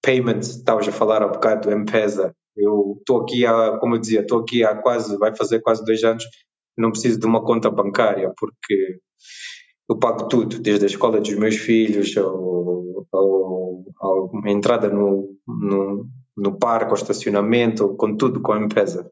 Payment, 0.03 0.41
estavas 0.41 0.87
a 0.89 0.93
falar 0.93 1.23
há 1.23 1.29
bocado 1.29 1.69
do 1.69 1.75
M-Pesa, 1.75 2.33
eu 2.57 2.97
estou 2.99 3.23
aqui 3.23 3.45
há, 3.45 3.79
como 3.79 3.95
eu 3.95 3.99
dizia, 3.99 4.21
estou 4.21 4.41
aqui 4.41 4.65
há 4.65 4.75
quase, 4.75 5.17
vai 5.17 5.35
fazer 5.35 5.61
quase 5.61 5.85
dois 5.85 6.03
anos 6.05 6.25
não 6.79 6.91
preciso 6.91 7.19
de 7.19 7.27
uma 7.27 7.45
conta 7.45 7.71
bancária 7.71 8.33
porque 8.37 8.99
eu 9.89 9.99
pago 9.99 10.29
tudo, 10.29 10.59
desde 10.59 10.85
a 10.85 10.89
escola 10.89 11.21
dos 11.21 11.35
meus 11.35 11.57
filhos 11.57 12.15
ao, 12.17 13.85
a 14.45 14.51
entrada 14.51 14.89
no, 14.89 15.35
no, 15.47 16.07
no 16.37 16.59
parque, 16.59 16.91
ao 16.91 16.97
estacionamento, 16.97 17.97
com 17.97 18.17
tudo 18.17 18.41
com 18.43 18.53
a 18.53 18.61
empresa. 18.61 19.11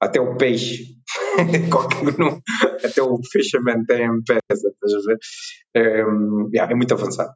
Até 0.00 0.20
o 0.20 0.36
peixe, 0.36 0.96
até 2.84 3.02
o 3.02 3.18
fisherman 3.30 3.84
tem 3.84 4.04
empresa, 4.04 4.40
estás 4.50 4.94
a 4.94 5.06
ver? 5.06 5.18
É, 5.76 6.00
é 6.70 6.74
muito 6.74 6.94
avançado. 6.94 7.32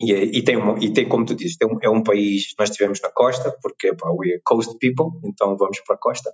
E, 0.00 0.12
é, 0.12 0.24
e, 0.24 0.42
tem 0.42 0.56
uma, 0.56 0.76
e 0.82 0.92
tem, 0.92 1.08
como 1.08 1.24
tu 1.24 1.34
dizes, 1.34 1.56
um, 1.62 1.78
é 1.82 1.88
um 1.88 2.02
país, 2.02 2.54
nós 2.58 2.70
estivemos 2.70 3.00
na 3.00 3.10
costa, 3.10 3.56
porque 3.62 3.94
pá, 3.94 4.10
we 4.10 4.32
are 4.32 4.40
coast 4.44 4.76
people, 4.78 5.20
então 5.24 5.56
vamos 5.56 5.80
para 5.80 5.94
a 5.94 5.98
costa. 5.98 6.32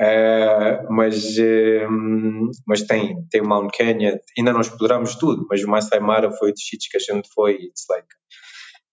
Uh, 0.00 0.92
mas, 0.92 1.38
uh, 1.38 2.50
mas 2.66 2.82
tem, 2.82 3.16
tem 3.30 3.40
o 3.40 3.46
Mount 3.46 3.70
Kenya, 3.72 4.18
ainda 4.36 4.52
não 4.52 4.60
exploramos 4.60 5.14
tudo, 5.14 5.46
mas 5.48 5.62
o 5.62 5.68
Masai 5.68 6.00
Mara 6.00 6.32
foi 6.32 6.50
dos 6.50 6.66
sítios 6.66 6.88
que 6.88 6.96
a 6.96 7.14
gente 7.14 7.28
foi, 7.32 7.54
it's 7.54 7.84
like 7.88 8.08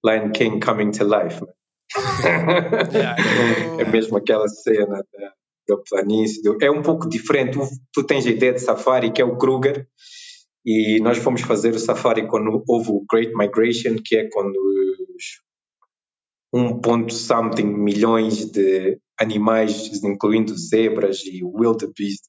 Lion 0.05 0.31
King 0.31 0.59
coming 0.63 0.91
to 0.91 1.03
life. 1.03 1.43
é 3.79 3.85
mesmo 3.85 4.17
aquela 4.17 4.47
cena 4.47 5.03
da, 5.11 5.33
da 5.67 5.77
planície, 5.89 6.41
é 6.61 6.69
um 6.69 6.83
pouco 6.83 7.09
diferente, 7.09 7.53
tu, 7.53 7.67
tu 7.91 8.05
tens 8.05 8.27
a 8.27 8.29
ideia 8.29 8.53
de 8.53 8.59
safari 8.59 9.11
que 9.11 9.23
é 9.23 9.25
o 9.25 9.37
Kruger, 9.37 9.87
e 10.63 10.99
nós 11.01 11.17
fomos 11.17 11.41
fazer 11.41 11.73
o 11.73 11.79
safari 11.79 12.27
quando 12.27 12.63
houve 12.67 12.91
o 12.91 13.03
Great 13.11 13.33
Migration, 13.35 13.95
que 14.03 14.17
é 14.17 14.29
quando 14.31 14.55
os 15.15 15.41
1 16.53 16.79
ponto 16.79 17.13
something 17.13 17.65
milhões 17.65 18.45
de 18.51 18.99
animais, 19.21 20.03
incluindo 20.03 20.57
zebras 20.57 21.21
e 21.25 21.43
wildebeest, 21.43 22.23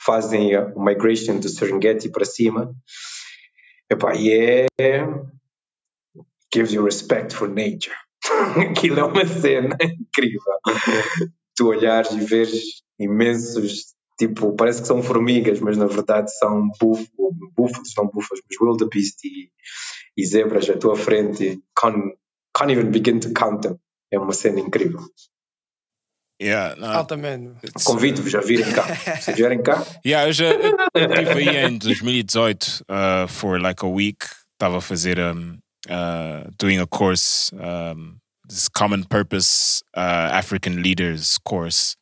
fazem 0.00 0.56
o 0.56 0.82
migration 0.82 1.38
do 1.38 1.48
Serengeti 1.48 2.10
para 2.10 2.24
cima. 2.24 2.74
E 4.16 4.30
é. 4.30 4.66
gives 6.52 6.72
you 6.72 6.82
respect 6.82 7.34
for 7.34 7.48
nature. 7.48 7.94
Aquilo 8.70 9.00
é 9.00 9.04
uma 9.04 9.26
cena 9.26 9.76
incrível. 9.82 10.40
tu 11.54 11.68
olhares 11.68 12.10
e 12.12 12.20
veres 12.20 12.82
imensos 12.98 13.94
tipo, 14.18 14.54
parece 14.56 14.82
que 14.82 14.88
são 14.88 15.02
formigas, 15.02 15.60
mas 15.60 15.76
na 15.76 15.86
verdade 15.86 16.36
são 16.36 16.68
búfalos, 16.80 17.08
búfalos 17.56 17.94
não 17.96 18.06
búfalos, 18.06 18.42
mas 18.48 18.60
wildebeest 18.60 19.24
e, 19.24 19.50
e 20.16 20.26
zebras 20.26 20.68
à 20.68 20.76
tua 20.76 20.96
frente. 20.96 21.62
Can't, 21.78 22.16
can't 22.56 22.72
even 22.72 22.90
begin 22.90 23.20
to 23.20 23.32
count 23.32 23.62
them. 23.62 23.78
É 24.10 24.18
uma 24.18 24.32
cena 24.32 24.60
incrível. 24.60 25.00
Yeah, 26.40 26.76
Altamente. 26.80 27.58
Convido-vos 27.84 28.34
a 28.34 28.40
virem 28.40 28.72
cá. 28.72 28.84
Se 29.20 29.32
vierem 29.32 29.62
cá. 29.62 29.84
Yeah, 30.06 30.28
eu 30.28 30.32
já 30.32 30.52
estive 30.94 31.50
aí 31.50 31.56
em 31.66 31.78
2018 31.78 32.84
uh, 32.88 33.28
for 33.28 33.60
like 33.60 33.84
a 33.84 33.88
week. 33.88 34.24
Estava 34.54 34.78
a 34.78 34.80
fazer 34.80 35.18
um, 35.18 35.58
uh, 35.88 36.50
doing 36.58 36.78
a 36.78 36.86
course, 36.86 37.50
um, 37.54 38.18
this 38.48 38.68
common 38.68 39.04
purpose 39.04 39.82
uh, 39.96 40.30
African 40.32 40.76
leaders 40.82 41.38
course. 41.38 41.96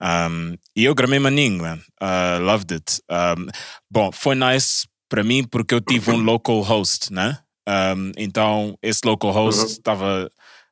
Um, 0.00 0.56
e 0.76 0.84
eu 0.84 0.94
gramei 0.94 1.18
maninho, 1.18 1.62
man. 1.62 1.80
Uh, 2.00 2.40
loved 2.42 2.72
it. 2.72 3.00
Um, 3.10 3.48
bom, 3.90 4.12
foi 4.12 4.34
nice 4.34 4.86
para 5.08 5.24
mim 5.24 5.44
porque 5.44 5.74
eu 5.74 5.80
tive 5.80 6.10
um 6.10 6.22
local 6.22 6.62
host, 6.62 7.12
né? 7.12 7.38
Um, 7.68 8.12
então, 8.16 8.76
esse 8.82 9.00
local 9.04 9.30
host 9.32 9.66
estava 9.66 10.22
uhum. 10.22 10.28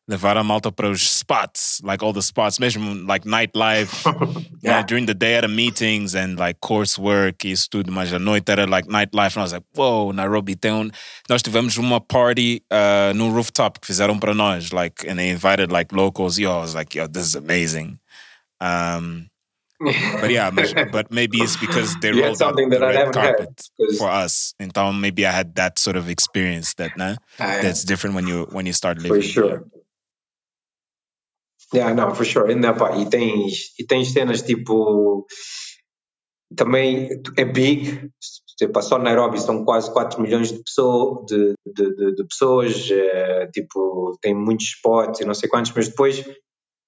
Levar 0.08 0.36
a 0.36 0.42
malta 0.42 0.72
para 0.72 0.90
os 0.90 1.08
spots, 1.08 1.80
like 1.84 2.04
all 2.04 2.12
the 2.12 2.22
spots, 2.22 2.58
mesmo 2.58 3.06
like 3.06 3.24
nightlife, 3.24 4.04
yeah. 4.62 4.78
yeah, 4.78 4.82
during 4.82 5.06
the 5.06 5.14
day 5.14 5.36
at 5.36 5.42
the 5.42 5.48
meetings 5.48 6.14
and 6.14 6.38
like 6.38 6.60
coursework 6.60 7.44
e 7.44 7.52
isso 7.52 7.68
tudo, 7.70 7.92
mas 7.92 8.12
à 8.12 8.18
noite 8.18 8.48
era 8.50 8.66
like 8.66 8.88
nightlife. 8.88 9.36
And 9.36 9.42
I 9.42 9.44
was 9.44 9.52
like, 9.52 9.64
whoa, 9.74 10.12
Nairobi 10.12 10.56
tem 10.56 10.72
um... 10.72 10.90
Nós 11.28 11.42
tivemos 11.42 11.78
uma 11.78 12.00
party 12.00 12.62
uh, 12.70 13.12
no 13.14 13.30
rooftop 13.30 13.80
que 13.80 13.86
fizeram 13.86 14.18
para 14.18 14.34
nós, 14.34 14.72
like, 14.72 15.08
and 15.08 15.18
they 15.18 15.30
invited 15.30 15.70
like 15.70 15.94
locals. 15.94 16.38
Yo, 16.38 16.50
I 16.50 16.60
was 16.60 16.74
like, 16.74 16.94
yo, 16.94 17.06
this 17.06 17.26
is 17.26 17.36
amazing. 17.36 17.98
Um, 18.60 19.30
but 19.80 20.30
yeah, 20.30 20.50
but 20.92 21.10
maybe 21.10 21.38
it's 21.38 21.56
because 21.56 21.96
they 22.00 22.12
rolled 22.12 22.40
out 22.42 22.56
the 22.56 22.78
red 22.80 23.12
carpet 23.12 23.68
for 23.98 24.08
us. 24.08 24.54
And 24.60 24.72
Tom, 24.72 25.00
maybe 25.00 25.26
I 25.26 25.32
had 25.32 25.54
that 25.56 25.78
sort 25.78 25.96
of 25.96 26.08
experience 26.08 26.74
that 26.74 26.96
nah, 26.96 27.16
that's 27.38 27.84
different 27.84 28.14
when 28.14 28.26
you 28.26 28.46
when 28.52 28.66
you 28.66 28.72
start 28.72 28.98
living. 28.98 29.20
For 29.20 29.26
sure. 29.26 29.64
Yeah, 31.74 31.94
no, 31.94 32.14
for 32.14 32.24
sure. 32.24 32.54
Pá, 32.78 32.96
e 32.96 33.08
tens, 33.08 33.72
e 33.78 33.86
tens 33.86 34.12
cenas 34.12 34.42
tipo. 34.42 35.26
Também 36.54 37.08
é 37.36 37.44
big. 37.44 38.10
Tipo, 38.58 38.82
só 38.82 38.98
Nairobi 38.98 39.40
são 39.40 39.64
quase 39.64 39.90
4 39.92 40.20
milhões 40.20 40.52
de, 40.52 40.62
pessoa, 40.62 41.24
de, 41.26 41.54
de, 41.66 41.96
de, 41.96 42.14
de 42.14 42.26
pessoas. 42.26 42.90
É, 42.90 43.46
tipo, 43.46 44.16
tem 44.20 44.34
muitos 44.34 44.66
spots 44.66 45.20
e 45.20 45.24
não 45.24 45.34
sei 45.34 45.48
quantos, 45.48 45.72
mas 45.74 45.88
depois 45.88 46.22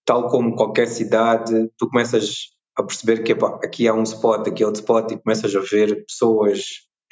tal 0.05 0.29
como 0.29 0.55
qualquer 0.55 0.87
cidade, 0.87 1.71
tu 1.79 1.89
começas 1.89 2.51
a 2.77 2.83
perceber 2.83 3.23
que 3.23 3.33
aqui 3.65 3.89
há 3.89 3.95
um 3.95 4.03
spot, 4.03 4.47
aqui 4.47 4.63
há 4.63 4.67
outro 4.67 4.83
spot 4.83 5.13
e 5.13 5.19
começas 5.19 5.55
a 5.55 5.61
ver 5.61 6.05
pessoas. 6.07 6.61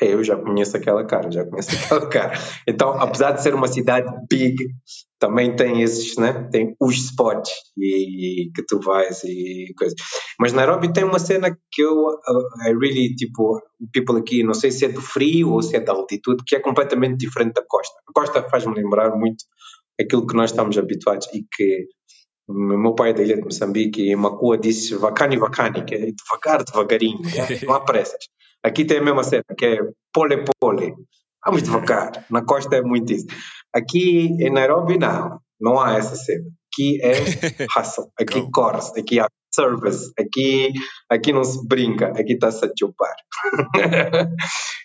É, 0.00 0.14
eu 0.14 0.24
já 0.24 0.36
conheço 0.36 0.76
aquela 0.76 1.04
cara, 1.06 1.30
já 1.30 1.44
conheço 1.44 1.70
aquela 1.84 2.08
cara. 2.08 2.32
Então, 2.66 2.90
apesar 3.00 3.32
de 3.32 3.42
ser 3.42 3.54
uma 3.54 3.68
cidade 3.68 4.10
big, 4.28 4.56
também 5.18 5.54
tem 5.54 5.82
esses, 5.82 6.16
né? 6.16 6.48
Tem 6.50 6.74
os 6.80 6.96
spots 6.96 7.50
e, 7.78 8.50
que 8.54 8.64
tu 8.66 8.80
vais 8.80 9.22
e 9.24 9.72
coisas. 9.76 9.94
Mas 10.40 10.52
Nairobi 10.52 10.92
tem 10.92 11.04
uma 11.04 11.18
cena 11.18 11.56
que 11.70 11.82
eu, 11.82 11.94
uh, 11.94 12.68
I 12.68 12.72
really, 12.72 13.14
tipo, 13.14 13.58
o 13.80 13.86
people 13.92 14.18
aqui, 14.18 14.42
não 14.42 14.54
sei 14.54 14.70
se 14.70 14.84
é 14.84 14.88
do 14.88 15.00
frio 15.00 15.52
ou 15.52 15.62
se 15.62 15.76
é 15.76 15.80
da 15.80 15.92
altitude, 15.92 16.42
que 16.44 16.56
é 16.56 16.60
completamente 16.60 17.18
diferente 17.18 17.54
da 17.54 17.64
costa. 17.66 17.94
A 18.08 18.12
costa 18.12 18.42
faz-me 18.48 18.74
lembrar 18.74 19.14
muito 19.16 19.44
aquilo 20.00 20.26
que 20.26 20.34
nós 20.34 20.50
estamos 20.50 20.76
habituados 20.76 21.28
e 21.32 21.44
que 21.52 21.86
o 22.48 22.54
meu 22.54 22.94
pai 22.94 23.10
é 23.10 23.12
da 23.12 23.22
ilha 23.22 23.36
de 23.36 23.42
Moçambique 23.42 24.02
e 24.02 24.16
Macua 24.16 24.58
disse 24.58 24.94
vacani 24.96 25.36
vacani, 25.36 25.84
que 25.84 25.94
é 25.94 26.10
devagar, 26.10 26.64
devagarinho, 26.64 27.20
não 27.66 27.74
há 27.74 27.80
pressas. 27.80 28.24
Aqui 28.64 28.84
tem 28.84 28.98
a 28.98 29.02
mesma 29.02 29.24
cena, 29.24 29.44
que 29.56 29.64
é 29.64 29.78
pole 30.12 30.44
pole. 30.60 30.94
Vamos 31.44 31.62
devagar. 31.62 32.24
Na 32.30 32.44
costa 32.44 32.76
é 32.76 32.82
muito 32.82 33.12
isso. 33.12 33.26
Aqui 33.74 34.28
em 34.40 34.50
Nairobi, 34.50 34.98
não. 34.98 35.40
Não 35.60 35.80
há 35.80 35.96
essa 35.96 36.14
cena. 36.14 36.44
Aqui 36.72 37.00
é 37.02 37.12
hustle. 37.78 38.06
Aqui 38.20 38.50
corre-se. 38.52 38.98
Aqui 38.98 39.18
há 39.18 39.26
service. 39.52 40.12
Aqui, 40.18 40.72
aqui 41.10 41.32
não 41.32 41.42
se 41.42 41.66
brinca. 41.66 42.08
Aqui 42.08 42.34
está-se 42.34 42.64
a 42.64 42.70
chupar. 42.78 43.14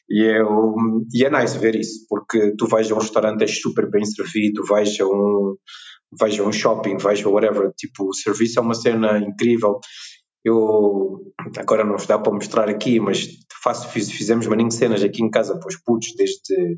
e, 0.10 0.24
eu, 0.24 0.76
e 1.14 1.24
é 1.24 1.30
nice 1.30 1.58
ver 1.60 1.76
isso, 1.76 2.06
porque 2.10 2.56
tu 2.58 2.68
vais 2.68 2.92
a 2.92 2.96
um 2.96 3.00
restaurante, 3.00 3.44
é 3.44 3.48
super 3.48 3.90
bem 3.90 4.04
servido, 4.04 4.66
vais 4.66 5.00
a 5.00 5.06
um 5.06 5.56
veja 6.20 6.44
um 6.44 6.52
shopping, 6.52 6.98
veja 6.98 7.28
whatever, 7.28 7.72
tipo, 7.78 8.08
o 8.08 8.14
serviço 8.14 8.60
é 8.60 8.62
uma 8.62 8.74
cena 8.74 9.18
incrível. 9.20 9.80
Eu, 10.44 11.34
agora 11.58 11.84
não 11.84 11.96
dá 11.98 12.18
para 12.18 12.32
mostrar 12.32 12.70
aqui, 12.70 13.00
mas 13.00 13.28
faço, 13.64 13.90
fiz, 13.90 14.12
fizemos 14.12 14.48
maninho 14.48 14.72
cenas 14.72 15.04
aqui 15.04 15.22
em 15.22 15.30
casa 15.30 15.58
para 15.60 15.68
os 15.68 15.78
putos, 15.78 16.16
desde 16.16 16.78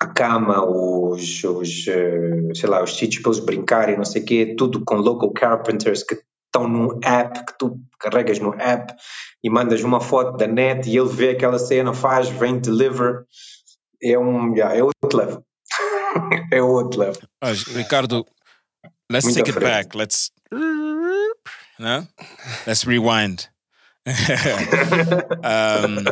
a 0.00 0.06
cama, 0.08 0.64
os, 0.64 1.42
os 1.44 1.88
eh, 1.88 2.54
sei 2.54 2.68
lá, 2.68 2.82
os 2.82 2.96
sítios 2.96 3.22
para 3.22 3.32
eles 3.32 3.44
brincarem, 3.44 3.96
não 3.96 4.04
sei 4.04 4.22
o 4.22 4.24
quê, 4.24 4.54
tudo 4.56 4.84
com 4.84 4.96
local 4.96 5.32
carpenters 5.32 6.02
que 6.02 6.18
estão 6.46 6.68
no 6.68 6.98
app, 7.02 7.44
que 7.46 7.58
tu 7.58 7.80
carregas 7.98 8.38
no 8.38 8.54
app 8.54 8.94
e 9.42 9.50
mandas 9.50 9.82
uma 9.82 10.00
foto 10.00 10.36
da 10.36 10.46
net 10.46 10.88
e 10.88 10.96
ele 10.96 11.08
vê 11.08 11.30
aquela 11.30 11.58
cena, 11.58 11.92
faz, 11.92 12.28
vem, 12.28 12.58
deliver. 12.58 13.24
É 14.02 14.18
um, 14.18 14.54
yeah, 14.54 14.76
é 14.76 14.82
outro 14.82 15.18
level. 15.18 15.44
é 16.52 16.62
outro 16.62 17.00
level. 17.00 17.22
Ricardo, 17.74 18.26
let's 19.10 19.24
Muito 19.24 19.38
take 19.38 19.50
it 19.50 19.60
back. 19.60 19.96
Let's 19.96 20.30
no? 21.78 22.06
Let's 22.66 22.86
rewind. 22.86 23.48
um, 25.42 26.06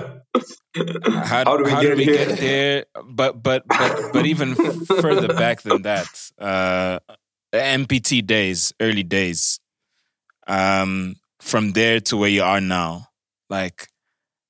how, 1.22 1.44
How 1.44 1.56
do 1.56 1.64
we 1.64 1.70
how 1.70 1.80
get 1.80 1.94
did 1.94 1.96
we 1.96 2.04
here? 2.04 2.14
get 2.14 2.38
there? 2.38 2.84
But 3.04 3.42
but 3.42 3.64
but 3.68 3.96
but 4.12 4.26
even 4.26 4.54
further 5.00 5.28
back 5.28 5.62
than 5.62 5.82
that, 5.82 6.06
uh, 6.38 6.98
MPT 7.52 8.24
days, 8.26 8.72
early 8.80 9.02
days. 9.04 9.60
Um, 10.46 11.16
from 11.40 11.72
there 11.72 12.00
to 12.00 12.16
where 12.16 12.28
you 12.30 12.42
are 12.42 12.60
now, 12.60 13.08
like 13.48 13.88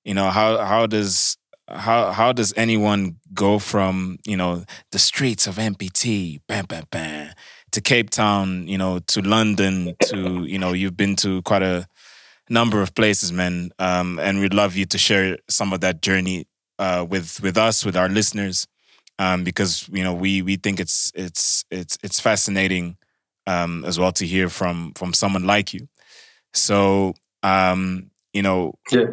you 0.05 0.15
know 0.15 0.31
how 0.31 0.59
how 0.65 0.87
does 0.87 1.37
how 1.69 2.13
how 2.13 2.33
does 2.33 2.53
anyone 2.57 3.17
go 3.35 3.59
from 3.59 4.19
you 4.25 4.37
know 4.37 4.65
the 4.93 4.99
streets 4.99 5.47
of 5.47 5.57
MPT, 5.57 6.41
bam 6.49 6.67
bam 6.67 6.85
bam, 6.91 7.33
to 7.75 7.81
Cape 7.81 8.11
Town, 8.11 8.67
you 8.69 8.79
know, 8.79 9.01
to 9.01 9.21
London, 9.21 9.95
to 10.07 10.45
you 10.45 10.59
know, 10.59 10.73
you've 10.73 10.97
been 10.97 11.17
to 11.17 11.43
quite 11.43 11.63
a 11.63 11.87
number 12.49 12.83
of 12.83 12.95
places, 12.95 13.33
man. 13.33 13.71
Um, 13.79 14.19
and 14.19 14.41
we'd 14.41 14.55
love 14.55 14.77
you 14.77 14.87
to 14.87 14.99
share 14.99 15.39
some 15.49 15.73
of 15.73 15.81
that 15.81 16.03
journey 16.03 16.47
uh, 16.79 17.07
with 17.09 17.41
with 17.43 17.57
us, 17.59 17.85
with 17.85 17.97
our 17.97 18.09
listeners, 18.09 18.67
um, 19.19 19.45
because 19.45 19.89
you 19.93 20.05
know 20.05 20.15
we 20.15 20.43
we 20.43 20.57
think 20.57 20.81
it's 20.81 21.13
it's 21.15 21.65
it's 21.71 21.99
it's 22.03 22.21
fascinating 22.21 22.97
um, 23.47 23.85
as 23.85 23.99
well 23.99 24.13
to 24.13 24.27
hear 24.27 24.49
from 24.49 24.93
from 24.97 25.13
someone 25.13 25.45
like 25.45 25.75
you. 25.75 25.89
So 26.53 27.15
um, 27.43 28.11
you 28.33 28.43
know, 28.43 28.75
Yeah. 28.93 29.07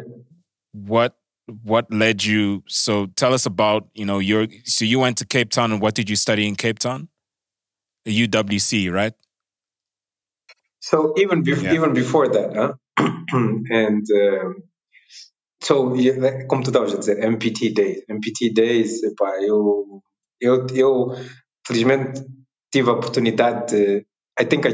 what 0.72 1.16
what 1.64 1.92
led 1.92 2.24
you? 2.24 2.62
So 2.68 3.06
tell 3.16 3.34
us 3.34 3.46
about 3.46 3.88
you 3.94 4.04
know 4.04 4.18
your. 4.20 4.46
So 4.64 4.84
you 4.84 5.00
went 5.00 5.18
to 5.18 5.26
Cape 5.26 5.50
Town, 5.50 5.72
and 5.72 5.80
what 5.80 5.94
did 5.94 6.08
you 6.08 6.16
study 6.16 6.46
in 6.46 6.56
Cape 6.56 6.78
Town? 6.78 7.08
The 8.04 8.26
UWC, 8.28 8.92
right? 8.92 9.14
So 10.80 11.14
even 11.16 11.42
bef- 11.44 11.62
Yeah. 11.62 11.74
even 11.74 11.92
before 11.94 12.28
that, 12.28 12.50
huh? 12.56 12.72
and 13.70 14.04
um, 14.10 14.54
so 15.62 15.94
yeah, 15.94 16.46
como 16.48 16.62
tu 16.64 16.70
estavas 16.70 16.94
a 16.94 16.98
dizer, 16.98 17.18
MPT 17.22 17.72
Days, 17.74 18.02
MPT 18.08 18.52
Days, 18.52 19.02
epá, 19.04 19.30
eu, 19.46 20.02
eu, 20.40 20.66
eu 20.74 21.14
felizmente 21.64 22.20
tive 22.72 22.90
a 22.90 22.94
oportunidade 22.94 23.66
de 23.76 24.06
I 24.40 24.44
think 24.46 24.66
I 24.66 24.72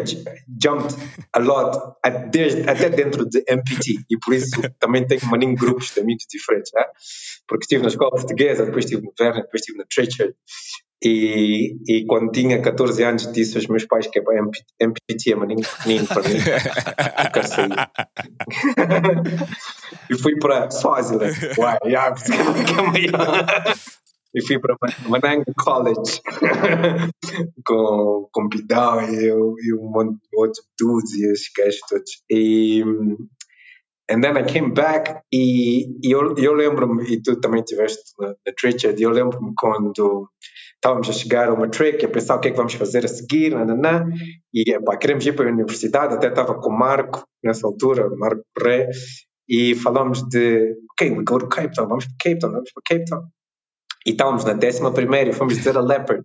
jumped 0.56 0.94
a 1.34 1.40
lot 1.40 1.76
at- 2.04 2.30
desde, 2.30 2.62
até 2.70 2.88
dentro 2.88 3.28
de 3.28 3.42
MPT 3.46 4.04
e 4.08 4.16
por 4.18 4.32
isso 4.32 4.50
também 4.78 5.04
tenho 5.06 5.20
maninho 5.26 5.56
grupos 5.56 5.92
de 5.92 6.00
amigos 6.00 6.24
diferentes, 6.30 6.72
né? 6.72 6.84
porque 7.46 7.64
estive 7.64 7.82
na 7.82 7.88
escola 7.88 8.10
portuguesa, 8.12 8.64
depois 8.64 8.84
estive 8.84 9.02
no 9.02 9.12
Verna, 9.18 9.42
depois 9.42 9.60
estive 9.60 9.78
na 9.78 9.84
Treacher 9.84 10.34
e, 11.04 11.76
e 11.86 12.04
quando 12.06 12.32
tinha 12.32 12.60
14 12.60 13.02
anos 13.04 13.32
disse 13.32 13.56
aos 13.56 13.66
meus 13.68 13.84
pais 13.86 14.08
que 14.08 14.18
MPT 14.80 15.32
é 15.32 15.36
maninho 15.36 15.60
pequenino 15.60 16.06
para 16.06 16.22
mim, 16.22 16.36
eu 17.24 17.30
quero 17.32 17.48
sair. 17.48 17.70
e 20.10 20.18
fui 20.18 20.36
para 20.38 20.70
Swaziland, 20.70 21.34
uai, 21.56 21.78
aí. 22.94 23.06
E 24.34 24.42
fui 24.46 24.58
para 24.58 24.76
Man- 24.80 25.08
Manang 25.08 25.44
College 25.56 26.20
com, 27.64 28.28
com 28.30 28.48
Bidal 28.48 29.02
e, 29.10 29.26
eu, 29.26 29.54
e 29.58 29.74
um 29.74 29.90
monte 29.90 30.18
de 30.20 30.36
outros 30.36 30.64
dudes 30.78 31.12
e 31.14 31.32
esses 31.32 31.50
gajos 31.56 31.80
todos. 31.88 32.10
E, 32.30 32.82
and 34.10 34.20
then 34.20 34.36
I 34.36 34.44
came 34.44 34.72
back 34.72 35.20
e, 35.32 35.86
e 36.06 36.12
eu, 36.12 36.36
eu 36.36 36.52
lembro-me, 36.52 37.04
e 37.10 37.22
tu 37.22 37.40
também 37.40 37.60
estiveste 37.60 38.02
na, 38.18 38.28
na 38.28 38.94
e 38.98 39.02
eu 39.02 39.10
lembro-me 39.10 39.52
quando 39.56 40.28
estávamos 40.78 41.08
a 41.08 41.12
chegar 41.12 41.48
a 41.48 41.54
uma 41.54 41.68
trick, 41.68 42.04
a 42.04 42.08
pensar 42.08 42.36
o 42.36 42.40
que 42.40 42.48
é 42.48 42.50
que 42.52 42.56
vamos 42.56 42.74
fazer 42.74 43.04
a 43.04 43.08
seguir, 43.08 43.52
nananã, 43.52 44.06
e 44.54 44.70
epá, 44.72 44.96
queremos 44.96 45.26
ir 45.26 45.34
para 45.34 45.48
a 45.48 45.52
universidade, 45.52 46.14
até 46.14 46.28
estava 46.28 46.54
com 46.54 46.70
o 46.70 46.78
Marco 46.78 47.24
nessa 47.42 47.66
altura, 47.66 48.08
Marco 48.16 48.42
Correia, 48.56 48.88
e 49.48 49.74
falamos 49.74 50.22
de, 50.28 50.76
ok, 50.92 51.10
we 51.10 51.24
go 51.24 51.38
to 51.38 51.48
Cape 51.48 51.74
Town, 51.74 51.88
vamos 51.88 52.06
para 52.06 52.14
Cape 52.22 52.38
Town, 52.38 52.52
vamos 52.52 52.70
para 52.72 52.82
Cape 52.86 53.04
Town. 53.10 53.24
E 54.06 54.10
estávamos 54.10 54.44
na 54.44 54.52
décima 54.52 54.92
primeira 54.92 55.30
e 55.30 55.32
fomos 55.32 55.56
dizer 55.56 55.76
a 55.76 55.80
Leopard, 55.80 56.24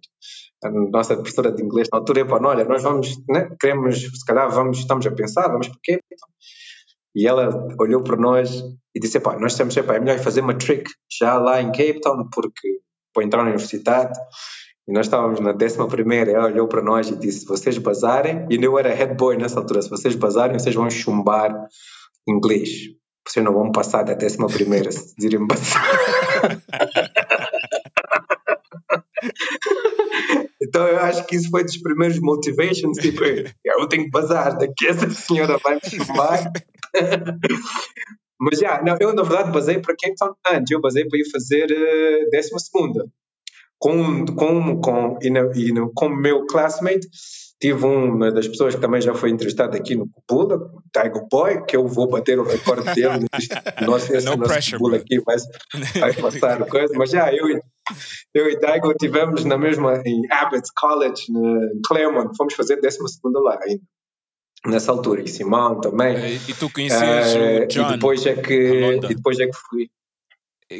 a 0.63 0.69
nossa 0.69 1.15
professora 1.15 1.51
de 1.51 1.63
inglês 1.63 1.87
na 1.91 1.99
altura, 1.99 2.21
epá, 2.21 2.39
olha, 2.41 2.63
nós 2.63 2.83
vamos, 2.83 3.17
né, 3.27 3.49
queremos, 3.59 3.99
se 3.99 4.25
calhar 4.25 4.49
vamos, 4.51 4.77
estamos 4.77 5.05
a 5.07 5.11
pensar, 5.11 5.47
vamos 5.47 5.67
para 5.67 5.79
Cape 5.83 6.03
Town. 6.09 6.29
E 7.15 7.27
ela 7.27 7.67
olhou 7.79 8.03
para 8.03 8.17
nós 8.17 8.63
e 8.95 8.99
disse, 8.99 9.17
epá, 9.17 9.37
nós 9.39 9.55
temos, 9.55 9.75
epá, 9.75 9.95
é 9.95 9.99
melhor 9.99 10.19
fazer 10.19 10.41
uma 10.41 10.55
trick 10.55 10.89
já 11.19 11.37
lá 11.37 11.61
em 11.61 11.71
Cape 11.71 12.01
Town, 12.01 12.29
porque 12.31 12.79
para 13.13 13.23
entrar 13.23 13.43
na 13.43 13.49
universidade, 13.49 14.19
e 14.87 14.91
nós 14.91 15.05
estávamos 15.05 15.39
na 15.39 15.53
décima 15.53 15.87
primeira, 15.87 16.31
ela 16.31 16.47
olhou 16.47 16.67
para 16.67 16.81
nós 16.81 17.09
e 17.09 17.15
disse, 17.15 17.45
vocês 17.45 17.77
bazarem, 17.77 18.45
e 18.49 18.61
eu 18.61 18.77
era 18.77 18.93
head 18.93 19.15
boy 19.15 19.37
nessa 19.37 19.59
altura, 19.59 19.81
se 19.81 19.89
vocês 19.89 20.15
bazarem, 20.15 20.59
vocês 20.59 20.75
vão 20.75 20.89
chumbar 20.89 21.67
inglês. 22.27 22.69
Vocês 23.25 23.45
não 23.45 23.53
vão 23.53 23.71
passar 23.71 24.03
da 24.03 24.13
décima 24.13 24.47
primeira, 24.47 24.91
se 24.91 25.15
direm 25.17 25.47
bazar. 25.47 25.81
Então 30.73 30.87
eu 30.87 30.99
acho 31.01 31.27
que 31.27 31.35
isso 31.35 31.51
foi 31.51 31.63
dos 31.63 31.77
primeiros 31.77 32.19
motivations, 32.19 32.97
tipo, 32.97 33.23
eu 33.23 33.87
tenho 33.87 34.05
que 34.05 34.09
bazar, 34.09 34.57
daqui 34.57 34.87
essa 34.87 35.07
senhora 35.07 35.59
vai 35.59 35.75
me 35.75 35.81
chumbar. 35.87 36.51
Mas 38.39 38.59
já, 38.59 38.81
não, 38.81 38.97
eu 38.99 39.13
na 39.13 39.23
verdade 39.23 39.51
basei 39.51 39.79
para 39.79 39.95
Cape 39.99 40.15
Town 40.15 40.33
antes, 40.47 40.71
eu 40.71 40.81
basei 40.81 41.07
para 41.07 41.19
ir 41.19 41.29
fazer 41.29 41.65
uh, 41.65 42.29
décima 42.29 42.59
segunda. 42.59 43.05
Com, 43.79 44.25
com, 44.25 44.81
com, 44.81 45.19
e, 45.21 45.29
na, 45.29 45.41
e 45.55 45.73
no, 45.73 45.91
com 45.93 46.07
meu 46.07 46.45
classmate, 46.45 47.07
tive 47.59 47.85
uma 47.85 48.31
das 48.31 48.47
pessoas 48.47 48.75
que 48.75 48.81
também 48.81 49.01
já 49.01 49.13
foi 49.13 49.29
entrevistada 49.29 49.77
aqui 49.77 49.95
no 49.95 50.09
Cupula, 50.09 50.55
o 50.55 50.81
Tiger 50.93 51.27
Boy, 51.29 51.65
que 51.65 51.75
eu 51.75 51.87
vou 51.87 52.09
bater 52.09 52.39
o 52.39 52.43
recorde 52.43 52.93
dele. 52.93 53.25
Nossa, 53.85 54.17
esse 54.17 54.25
No 54.25 54.37
nosso 54.37 54.51
pressure, 54.51 54.77
Cupula 54.77 54.97
aqui 54.97 55.19
vai, 55.19 55.37
vai 55.99 56.13
passar 56.13 56.65
coisa. 56.65 56.93
Mas 56.97 57.09
já, 57.09 57.33
eu, 57.33 57.47
eu 58.33 58.49
e 58.49 58.57
Tiger 58.57 58.95
tivemos 58.99 59.45
na 59.45 59.57
mesma, 59.57 60.01
em 60.05 60.21
Abbott 60.31 60.67
College, 60.77 61.23
em 61.29 61.81
Claremont, 61.85 62.35
fomos 62.37 62.53
fazer 62.53 62.79
décima 62.79 63.07
segunda 63.07 63.39
lá 63.39 63.59
ainda. 63.61 63.81
Nessa 64.65 64.91
altura, 64.91 65.21
e 65.21 65.27
Simão 65.27 65.79
também. 65.81 66.15
E 66.17 66.51
e 66.51 66.53
tu 66.53 66.69
conhecias 66.71 67.35
Eh, 67.35 67.63
o 67.65 67.67
John 67.67 67.89
e 67.89 67.93
depois 67.93 68.25
é 68.25 68.35
que 68.35 68.53
e 68.53 69.15
depois 69.15 69.39
é 69.39 69.45
que 69.47 69.57
fui 69.69 69.89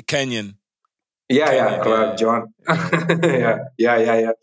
Kenyon. 0.08 0.52
yeah, 1.32 1.52
yeah, 1.52 1.72
Kenny, 1.72 1.84
claro 1.84 2.02
yeah. 2.02 2.15
John 2.15 2.43
yeah, 3.28 3.65
yeah, 3.80 3.98
yeah, 4.02 4.15
yeah. 4.19 4.38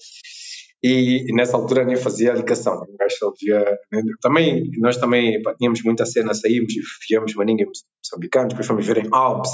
E, 0.83 1.27
e 1.29 1.33
nessa 1.35 1.57
altura 1.57 1.85
nem 1.85 1.97
fazia 1.97 2.33
ligação 2.35 2.75
o 2.83 2.97
gajo 2.99 3.17
só 3.19 3.33
via 3.41 3.79
também 4.21 4.71
nós 4.79 4.97
também 4.99 5.41
pá, 5.43 5.55
tínhamos 5.55 5.83
muita 5.83 6.05
cena 6.07 6.35
saímos 6.35 6.73
e 6.75 6.81
viemos 7.09 7.35
maninhos 7.35 7.85
moçambicanos 8.05 8.51
depois 8.51 8.67
fomos 8.67 8.87
ver 8.87 8.99
em 8.99 9.09
Alps 9.13 9.51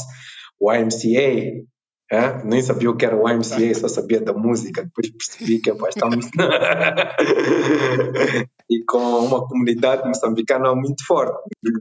o 0.59 0.73
YMCA 0.73 1.65
é? 2.11 2.45
nem 2.45 2.63
sabia 2.63 2.91
o 2.91 2.97
que 2.97 3.05
era 3.07 3.17
o 3.17 3.29
YMCA 3.29 3.75
só 3.75 3.89
sabia 3.89 4.21
da 4.21 4.33
música 4.33 4.83
depois 4.85 5.11
percebi 5.11 5.61
que 5.61 5.73
pá, 5.75 5.89
estamos 5.89 6.27
e 8.71 8.85
com 8.85 8.99
uma 8.99 9.47
comunidade 9.47 10.07
moçambicana 10.07 10.75
muito 10.75 11.05
forte. 11.07 11.37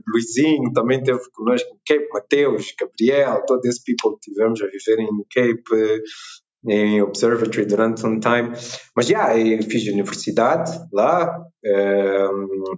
Luizinho 0.08 0.72
também 0.72 1.02
teve 1.02 1.20
connosco 1.32 1.78
Cape, 1.86 2.08
Mateus, 2.12 2.72
Gabriel, 2.78 3.42
todos 3.46 3.64
esses 3.66 3.82
people 3.82 4.16
tivemos 4.20 4.60
a 4.62 4.66
viver 4.66 5.00
em 5.00 5.08
Cape, 5.30 6.02
em 6.68 7.02
Observatory 7.02 7.66
durante 7.66 8.06
um 8.06 8.18
time. 8.18 8.52
Mas 8.94 9.06
já, 9.06 9.36
eu 9.36 9.62
fiz 9.62 9.88
a 9.88 9.92
universidade 9.92 10.72
lá, 10.92 11.44
eh, 11.64 12.28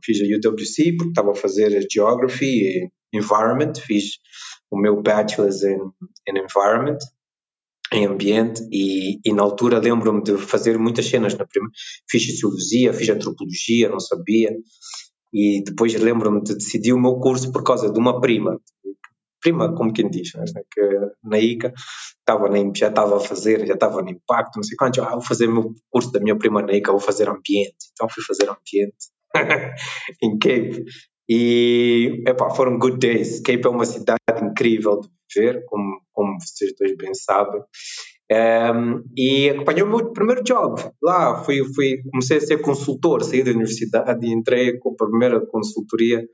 fiz 0.03 0.18
a 0.21 0.25
UWC 0.25 0.97
porque 0.97 1.11
estava 1.11 1.33
a 1.33 1.35
fazer 1.35 1.87
Geography 1.90 2.47
e 2.47 2.90
Environment, 3.12 3.73
fiz 3.75 4.18
o 4.71 4.79
meu 4.79 5.03
Bachelor's 5.03 5.62
in, 5.62 5.79
in 6.29 6.38
Environment, 6.38 6.99
em 7.92 8.07
ambiente, 8.07 8.62
e, 8.70 9.18
e 9.24 9.33
na 9.33 9.42
altura 9.42 9.79
lembro-me 9.79 10.22
de 10.22 10.37
fazer 10.37 10.79
muitas 10.79 11.07
cenas. 11.07 11.37
Na 11.37 11.46
primeira, 11.46 11.72
fiz 12.09 12.27
Sociologia, 12.27 12.92
fiz 12.92 13.09
Antropologia, 13.09 13.88
não 13.88 14.01
sabia, 14.01 14.51
e 15.33 15.62
depois 15.64 15.94
lembro-me 15.94 16.42
de 16.42 16.55
decidir 16.55 16.92
o 16.92 17.01
meu 17.01 17.18
curso 17.18 17.53
por 17.53 17.62
causa 17.62 17.90
de 17.92 17.98
uma 17.98 18.20
prima. 18.20 18.59
Prima 19.40 19.72
como 19.74 19.92
quem 19.92 20.11
diz 20.11 20.33
né? 20.35 20.44
que 20.72 20.81
na 21.22 21.38
ICA 21.38 21.72
estava 22.18 22.48
já 22.74 22.88
estava 22.88 23.16
a 23.18 23.20
fazer 23.20 23.64
já 23.66 23.74
estava 23.74 24.03
no 24.03 24.11
impacto 24.11 24.57
não 24.57 24.64
sei 24.64 24.77
quanto 24.77 25.01
ah, 25.01 25.12
vou 25.12 25.22
fazer 25.22 25.48
o 25.48 25.53
meu 25.53 25.74
curso 25.88 26.11
da 26.11 26.18
minha 26.18 26.37
prima 26.37 26.61
na 26.61 26.72
ICA 26.72 26.90
vou 26.90 27.01
fazer 27.01 27.29
ambiente. 27.29 27.77
Então 27.92 28.09
fui 28.09 28.24
fazer 28.24 28.51
ambiente 28.51 28.96
em 30.22 30.38
Cape. 30.38 30.85
E 31.29 32.24
epá, 32.27 32.51
foram 32.51 32.79
good 32.79 32.98
days. 32.98 33.40
Cape 33.40 33.66
é 33.66 33.68
uma 33.68 33.85
cidade 33.85 34.18
incrível 34.42 35.01
de 35.01 35.09
viver 35.33 35.64
como, 35.66 36.01
como 36.19 36.37
vocês 36.41 36.73
dois 36.77 36.97
bem 36.97 37.15
sabem 37.15 37.63
um, 38.31 39.05
e 39.17 39.51
acompanhei 39.51 39.83
o 39.83 39.87
meu 39.87 40.13
primeiro 40.13 40.43
job 40.43 40.83
lá. 41.03 41.43
Fui, 41.45 41.63
fui, 41.75 42.03
comecei 42.11 42.39
a 42.39 42.41
ser 42.41 42.59
consultor, 42.59 43.23
saí 43.23 43.43
da 43.43 43.53
universidade 43.53 44.27
e 44.27 44.33
entrei 44.33 44.77
com 44.79 44.91
a 44.91 45.07
primeira 45.07 45.41
consultoria 45.47 46.27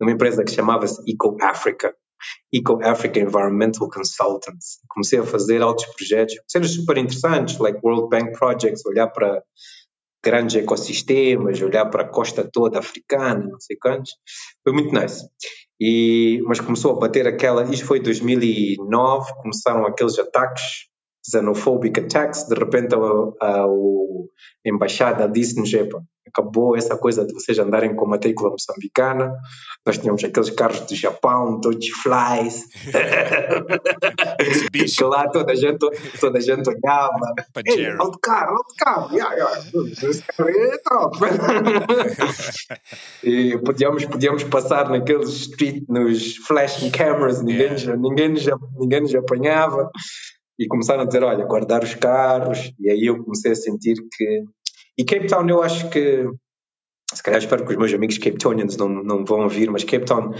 numa 0.00 0.12
empresa 0.12 0.44
que 0.44 0.52
chamava-se 0.52 1.02
Eco 1.10 1.36
Africa. 1.42 1.94
Eco 2.54 2.78
Africa 2.82 3.18
Environmental 3.18 3.90
Consultants. 3.90 4.78
Comecei 4.88 5.18
a 5.18 5.24
fazer 5.24 5.60
outros 5.60 5.94
projetos, 5.94 6.36
cenas 6.48 6.70
super 6.70 6.96
interessantes, 6.96 7.58
like 7.58 7.80
World 7.84 8.08
Bank 8.08 8.38
Projects, 8.38 8.86
olhar 8.86 9.08
para 9.08 9.42
grandes 10.24 10.54
ecossistemas, 10.54 11.60
olhar 11.60 11.86
para 11.86 12.04
a 12.04 12.08
costa 12.08 12.48
toda 12.50 12.78
africana, 12.78 13.44
não 13.44 13.60
sei 13.60 13.76
quantos. 13.76 14.12
Foi 14.62 14.72
muito 14.72 14.94
nice. 14.94 15.26
E, 15.84 16.40
mas 16.46 16.60
começou 16.60 16.92
a 16.92 17.00
bater 17.00 17.26
aquela. 17.26 17.64
Isto 17.64 17.86
foi 17.86 17.98
2009, 17.98 19.32
começaram 19.42 19.84
aqueles 19.84 20.16
ataques, 20.16 20.86
xenophobic 21.24 22.00
attacks. 22.00 22.48
De 22.48 22.54
repente, 22.54 22.94
a, 22.94 22.98
a, 22.98 23.64
a 23.64 23.66
embaixada 24.64 25.28
disse-nos: 25.28 25.70
acabou 26.32 26.74
essa 26.76 26.96
coisa 26.96 27.26
de 27.26 27.34
vocês 27.34 27.58
andarem 27.58 27.94
com 27.94 28.06
matrícula 28.06 28.50
moçambicana. 28.50 29.34
Nós 29.84 29.98
tínhamos 29.98 30.24
aqueles 30.24 30.48
carros 30.50 30.80
do 30.80 30.94
Japão, 30.94 31.60
Dodge 31.60 31.90
Flies. 31.90 32.64
que 34.72 35.04
lá 35.04 35.28
toda 35.28 35.52
a 35.52 35.54
gente, 35.54 35.78
toda 36.18 36.38
a 36.38 36.40
gente 36.40 36.66
olhava. 36.68 37.34
Ei, 37.66 37.84
carro, 38.22 38.52
alto 38.52 38.74
carro. 38.78 39.14
Yeah, 39.14 39.34
yeah. 39.34 39.60
Esse 40.08 40.22
carro 40.22 40.48
é 40.48 40.78
top. 40.78 41.18
e 43.22 43.58
podíamos, 43.58 44.06
podíamos 44.06 44.44
passar 44.44 44.88
naqueles 44.88 45.28
street, 45.30 45.84
nos 45.88 46.36
flashing 46.36 46.90
cameras, 46.90 47.42
ninguém, 47.42 47.74
yeah. 47.74 47.96
ninguém, 47.96 48.30
nos, 48.30 48.46
ninguém 48.78 49.02
nos 49.02 49.14
apanhava. 49.14 49.90
E 50.58 50.66
começaram 50.66 51.02
a 51.02 51.06
dizer, 51.06 51.22
olha, 51.22 51.44
guardar 51.44 51.82
os 51.82 51.94
carros. 51.94 52.72
E 52.78 52.90
aí 52.90 53.06
eu 53.06 53.22
comecei 53.22 53.52
a 53.52 53.56
sentir 53.56 53.96
que 54.12 54.44
e 54.96 55.04
Cape 55.04 55.26
Town, 55.26 55.48
eu 55.48 55.62
acho 55.62 55.88
que, 55.88 56.26
se 57.12 57.22
calhar 57.22 57.40
espero 57.40 57.64
que 57.64 57.72
os 57.72 57.78
meus 57.78 57.92
amigos 57.94 58.18
Cape 58.18 58.38
Townians 58.38 58.76
não, 58.76 58.88
não 58.88 59.24
vão 59.24 59.40
ouvir, 59.42 59.70
mas 59.70 59.84
Cape 59.84 60.04
Town 60.04 60.32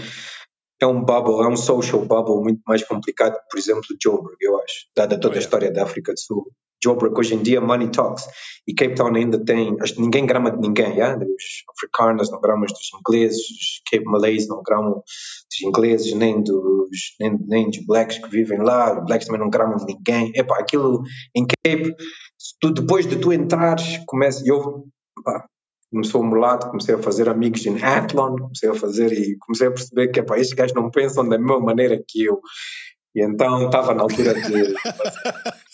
é 0.79 0.85
um 0.85 1.03
bubble, 1.03 1.43
é 1.43 1.47
um 1.47 1.55
social 1.55 2.05
bubble 2.05 2.41
muito 2.43 2.61
mais 2.67 2.83
complicado 2.83 3.33
que, 3.33 3.47
por 3.49 3.57
exemplo, 3.57 3.83
Joburg, 4.01 4.35
eu 4.41 4.59
acho, 4.61 4.87
dada 4.95 5.15
toda 5.15 5.27
oh, 5.27 5.29
yeah. 5.29 5.39
a 5.39 5.43
história 5.43 5.71
da 5.71 5.83
África 5.83 6.13
do 6.13 6.19
Sul. 6.19 6.51
Joburg, 6.83 7.17
hoje 7.17 7.35
em 7.35 7.41
dia, 7.41 7.61
money 7.61 7.89
talks. 7.89 8.25
E 8.67 8.73
Cape 8.73 8.95
Town 8.95 9.15
ainda 9.15 9.43
tem, 9.43 9.75
que 9.75 10.01
ninguém 10.01 10.25
grama 10.25 10.51
de 10.51 10.59
ninguém, 10.59 10.95
yeah? 10.95 11.17
os 11.17 11.75
africanos 11.75 12.31
não 12.31 12.39
gramam 12.39 12.65
dos 12.65 12.91
ingleses, 12.99 13.39
os 13.39 13.81
Cape 13.91 14.05
Malays 14.05 14.47
não 14.47 14.61
gramam 14.63 14.93
dos 14.93 15.61
ingleses, 15.63 16.13
nem 16.13 16.41
dos, 16.41 17.15
nem, 17.19 17.37
nem 17.45 17.69
blacks 17.85 18.19
que 18.19 18.29
vivem 18.29 18.59
lá, 18.59 18.99
os 18.99 19.05
blacks 19.05 19.27
também 19.27 19.41
não 19.41 19.49
gramam 19.49 19.77
de 19.77 19.85
ninguém. 19.85 20.31
Epá, 20.35 20.59
aquilo 20.59 21.03
em 21.35 21.45
Cape 21.45 21.95
tu, 22.59 22.71
depois 22.71 23.07
de 23.07 23.17
tu 23.17 23.31
entrares, 23.31 23.99
começa, 24.05 24.43
eu 24.45 24.85
pá, 25.23 25.45
começou 25.91 26.23
a 26.23 26.25
mulato, 26.25 26.67
comecei 26.67 26.95
a 26.95 26.99
fazer 26.99 27.29
amigos 27.29 27.65
em 27.65 27.81
Athlon, 27.83 28.35
comecei 28.35 28.69
a 28.69 28.73
fazer 28.73 29.11
e 29.11 29.37
comecei 29.37 29.67
a 29.67 29.71
perceber 29.71 30.07
que 30.09 30.23
pá, 30.23 30.37
estes 30.37 30.55
gajos 30.55 30.73
não 30.73 30.89
pensam 30.89 31.27
da 31.27 31.37
mesma 31.37 31.59
maneira 31.59 32.01
que 32.07 32.23
eu. 32.23 32.41
E 33.15 33.23
então 33.23 33.65
estava 33.65 33.93
na 33.93 34.01
altura 34.01 34.33
de. 34.33 34.73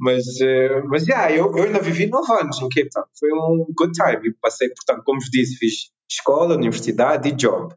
mas, 0.00 0.24
eh, 0.40 0.82
mas 0.86 1.06
yeah, 1.06 1.32
eu, 1.32 1.56
eu 1.56 1.64
ainda 1.64 1.80
vivi 1.80 2.06
nove 2.06 2.32
anos 2.32 2.60
em 2.60 2.68
Cape 2.68 2.90
Town. 2.90 3.04
Foi 3.18 3.32
um 3.32 3.66
good 3.76 3.92
time. 3.92 4.34
passei, 4.40 4.68
portanto, 4.68 5.02
como 5.04 5.20
vos 5.20 5.30
disse, 5.30 5.56
fiz 5.56 5.90
escola, 6.10 6.54
universidade 6.54 7.28
e 7.28 7.32
job 7.32 7.74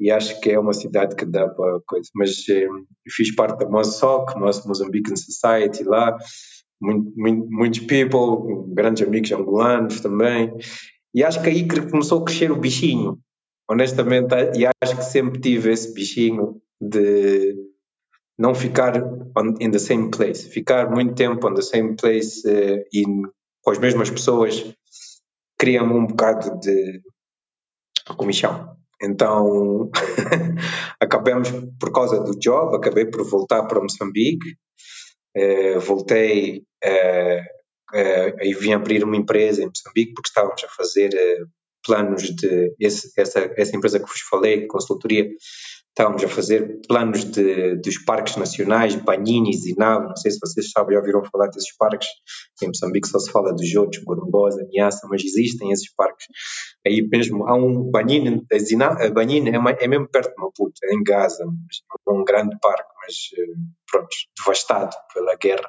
e 0.00 0.10
acho 0.10 0.40
que 0.40 0.50
é 0.50 0.58
uma 0.58 0.72
cidade 0.72 1.16
que 1.16 1.24
dá 1.24 1.48
para 1.48 1.80
coisa. 1.86 2.08
Mas 2.14 2.48
eh, 2.48 2.68
fiz 3.08 3.34
parte 3.34 3.58
da 3.58 3.68
Mossoc, 3.68 4.36
Mozambican 4.36 5.16
Society 5.16 5.84
lá, 5.84 6.16
muito, 6.80 7.12
muito, 7.16 7.46
muitos 7.50 7.80
people, 7.80 8.72
grandes 8.72 9.06
amigos 9.06 9.32
angolanos 9.32 10.00
também, 10.00 10.54
e 11.14 11.24
acho 11.24 11.42
que 11.42 11.48
aí 11.48 11.66
começou 11.66 12.22
a 12.22 12.24
crescer 12.24 12.52
o 12.52 12.56
bichinho, 12.56 13.18
honestamente, 13.68 14.34
e 14.56 14.66
acho 14.66 14.96
que 14.96 15.04
sempre 15.04 15.40
tive 15.40 15.72
esse 15.72 15.92
bichinho 15.92 16.60
de 16.80 17.54
não 18.38 18.54
ficar 18.54 19.02
on, 19.36 19.54
in 19.60 19.70
the 19.70 19.78
same 19.78 20.10
place, 20.10 20.48
ficar 20.48 20.90
muito 20.90 21.14
tempo 21.14 21.46
on 21.48 21.54
the 21.54 21.62
same 21.62 21.96
place 21.96 22.48
uh, 22.48 22.82
e 22.92 23.04
com 23.62 23.70
as 23.70 23.78
mesmas 23.78 24.08
pessoas 24.10 24.74
cria-me 25.58 25.92
um 25.92 26.06
bocado 26.06 26.58
de 26.60 27.00
comichão. 28.16 28.76
Então, 29.02 29.90
acabamos, 31.00 31.50
por 31.78 31.92
causa 31.92 32.20
do 32.20 32.38
job, 32.38 32.76
acabei 32.76 33.06
por 33.06 33.24
voltar 33.28 33.64
para 33.64 33.80
Moçambique. 33.80 34.56
Uh, 35.36 35.78
voltei 35.80 36.64
uh, 36.84 37.96
uh, 37.96 38.42
e 38.42 38.54
vim 38.54 38.72
abrir 38.72 39.04
uma 39.04 39.16
empresa 39.16 39.62
em 39.62 39.66
Moçambique 39.66 40.14
porque 40.14 40.28
estávamos 40.28 40.64
a 40.64 40.68
fazer 40.68 41.10
planos 41.84 42.22
de. 42.22 42.74
Esse, 42.78 43.10
essa, 43.18 43.50
essa 43.56 43.76
empresa 43.76 43.98
que 43.98 44.06
vos 44.06 44.20
falei, 44.20 44.66
consultoria, 44.66 45.28
estávamos 45.98 46.22
a 46.22 46.28
fazer 46.28 46.80
planos 46.86 47.24
de, 47.24 47.74
dos 47.76 47.98
parques 47.98 48.36
nacionais, 48.36 48.94
Banhini, 48.94 49.52
Zinave, 49.52 50.06
não 50.06 50.16
sei 50.16 50.30
se 50.30 50.38
vocês 50.40 50.70
sabem, 50.70 50.94
já 50.94 51.00
ouviram 51.00 51.24
falar 51.24 51.48
desses 51.48 51.76
parques, 51.76 52.06
em 52.62 52.68
Moçambique 52.68 53.08
só 53.08 53.18
se 53.18 53.32
fala 53.32 53.52
de 53.52 53.66
Jotos, 53.66 53.98
Gorongosa, 54.04 54.64
Niassa, 54.70 55.08
mas 55.10 55.24
existem 55.24 55.72
esses 55.72 55.92
parques. 55.94 56.26
Aí 56.86 57.06
mesmo 57.10 57.48
há 57.48 57.54
um 57.56 57.90
Banhini, 57.90 58.46
Banhini 59.12 59.50
é, 59.50 59.84
é, 59.84 59.88
mesmo 59.88 60.08
perto 60.08 60.28
de 60.28 60.40
Maputo, 60.40 60.72
é 60.84 60.94
em 60.94 61.02
Gaza, 61.02 61.42
é 61.44 62.10
um 62.12 62.24
grande 62.24 62.56
parque, 62.60 62.90
mas 63.02 63.14
eh, 63.36 63.54
pronto, 63.90 64.08
devastado 64.38 64.94
pela 65.12 65.34
guerra. 65.34 65.68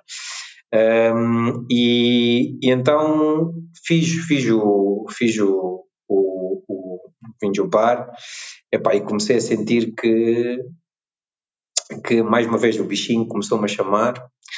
Um, 0.71 1.65
e, 1.71 2.59
e, 2.61 2.71
então 2.71 3.51
fiz, 3.83 4.07
fiz 4.27 4.47
o, 4.51 5.07
fiz 5.09 5.39
o, 5.39 5.83
o, 6.09 6.63
o 6.67 7.11
um 7.45 7.69
par 7.69 8.11
Epá, 8.71 8.95
e 8.95 9.01
comecei 9.01 9.37
a 9.37 9.41
sentir 9.41 9.93
que, 9.95 10.59
que 12.05 12.21
mais 12.21 12.45
uma 12.45 12.57
vez 12.57 12.79
o 12.79 12.83
bichinho 12.83 13.27
começou-me 13.27 13.65
a 13.65 13.67
chamar, 13.67 14.13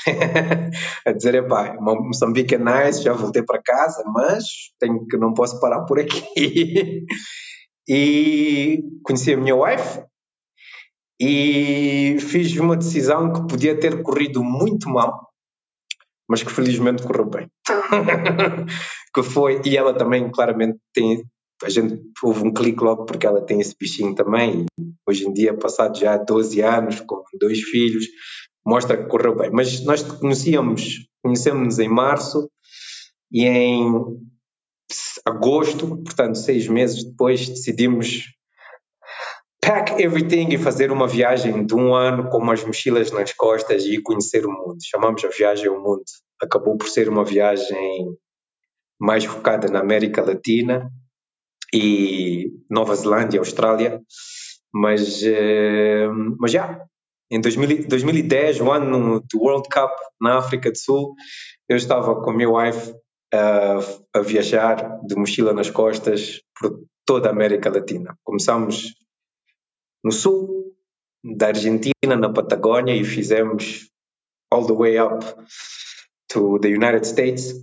a 1.06 1.12
dizer, 1.12 1.36
epá, 1.36 1.78
Moçambique 1.80 2.56
é 2.56 2.58
nice, 2.58 3.04
já 3.04 3.14
voltei 3.14 3.44
para 3.44 3.62
casa, 3.62 4.04
mas 4.08 4.44
tenho 4.80 5.06
que, 5.08 5.18
não 5.18 5.34
posso 5.34 5.60
parar 5.60 5.86
por 5.86 6.00
aqui. 6.00 7.06
e 7.88 8.84
conheci 9.04 9.34
a 9.34 9.38
minha 9.38 9.56
wife 9.56 10.04
e 11.20 12.18
fiz 12.20 12.58
uma 12.58 12.76
decisão 12.76 13.32
que 13.32 13.48
podia 13.48 13.80
ter 13.80 14.02
corrido 14.02 14.44
muito 14.44 14.90
mal, 14.90 15.30
mas 16.28 16.42
que 16.42 16.52
felizmente 16.52 17.04
correu 17.04 17.30
bem. 17.30 17.48
que 19.14 19.24
foi, 19.24 19.62
e 19.64 19.78
ela 19.78 19.94
também 19.94 20.32
claramente 20.32 20.80
tem, 20.94 21.24
a 21.64 21.70
gente 21.70 22.02
houve 22.24 22.44
um 22.44 22.54
clique 22.54 22.84
logo 22.84 23.06
porque 23.06 23.26
ela 23.26 23.42
tem 23.42 23.60
esse 23.60 23.76
bichinho 23.80 24.16
também. 24.16 24.66
Hoje 25.08 25.28
em 25.28 25.34
dia, 25.34 25.56
passado 25.56 25.98
já 25.98 26.18
12 26.18 26.62
anos, 26.62 27.00
com 27.02 27.24
dois 27.40 27.60
filhos, 27.62 28.06
mostra 28.66 28.98
que 28.98 29.10
correu 29.10 29.36
bem. 29.36 29.52
Mas 29.52 29.84
nós 29.84 30.02
conhecíamos, 30.04 31.08
conhecemos-nos 31.24 31.80
em 31.80 31.90
março 31.90 32.50
e 33.32 33.46
em 33.46 34.20
agosto, 35.26 35.88
portanto, 36.04 36.36
seis 36.36 36.68
meses 36.68 37.04
depois, 37.04 37.48
decidimos 37.48 38.26
pack 39.62 40.02
everything 40.02 40.50
e 40.50 40.58
fazer 40.58 40.92
uma 40.92 41.08
viagem 41.08 41.66
de 41.66 41.76
um 41.76 41.94
ano 41.94 42.30
com 42.30 42.40
umas 42.40 42.64
mochilas 42.64 43.12
nas 43.12 43.32
costas 43.32 43.86
e 43.86 44.02
conhecer 44.02 44.46
o 44.46 44.52
mundo. 44.52 44.78
Chamamos 44.84 45.24
a 45.24 45.30
viagem 45.30 45.68
ao 45.68 45.82
mundo. 45.82 46.04
Acabou 46.42 46.76
por 46.78 46.90
ser 46.90 47.08
uma 47.08 47.24
viagem 47.24 48.18
mais 49.00 49.24
focada 49.24 49.68
na 49.68 49.80
América 49.80 50.24
Latina, 50.24 50.92
e 51.74 52.52
Nova 52.70 52.96
Zelândia, 52.96 53.40
Austrália, 53.40 54.02
mas, 54.74 55.22
uh, 55.24 56.36
mas 56.40 56.52
já, 56.52 56.84
em 57.30 57.40
2000, 57.40 57.88
2010, 57.88 58.62
o 58.62 58.72
ano 58.72 59.22
do 59.22 59.40
World 59.40 59.68
Cup 59.70 59.92
na 60.20 60.38
África 60.38 60.72
do 60.72 60.78
Sul, 60.78 61.16
eu 61.70 61.78
estava 61.78 62.22
com 62.22 62.32
a 62.32 62.34
minha 62.34 62.50
wife 62.50 62.92
uh, 63.34 64.06
a 64.14 64.22
viajar 64.22 65.00
de 65.06 65.16
mochila 65.16 65.54
nas 65.54 65.70
costas 65.70 66.42
por 66.60 66.80
toda 67.06 67.30
a 67.30 67.32
América 67.32 67.70
Latina. 67.70 68.18
Começamos 68.24 68.94
no 70.04 70.12
sul 70.12 70.76
da 71.24 71.48
Argentina, 71.48 72.16
na 72.18 72.32
Patagónia, 72.32 72.96
e 72.96 73.04
fizemos 73.04 73.90
all 74.52 74.66
the 74.66 74.74
way 74.74 75.00
up 75.00 75.24
to 76.28 76.60
the 76.60 76.70
United 76.70 77.06
States 77.08 77.54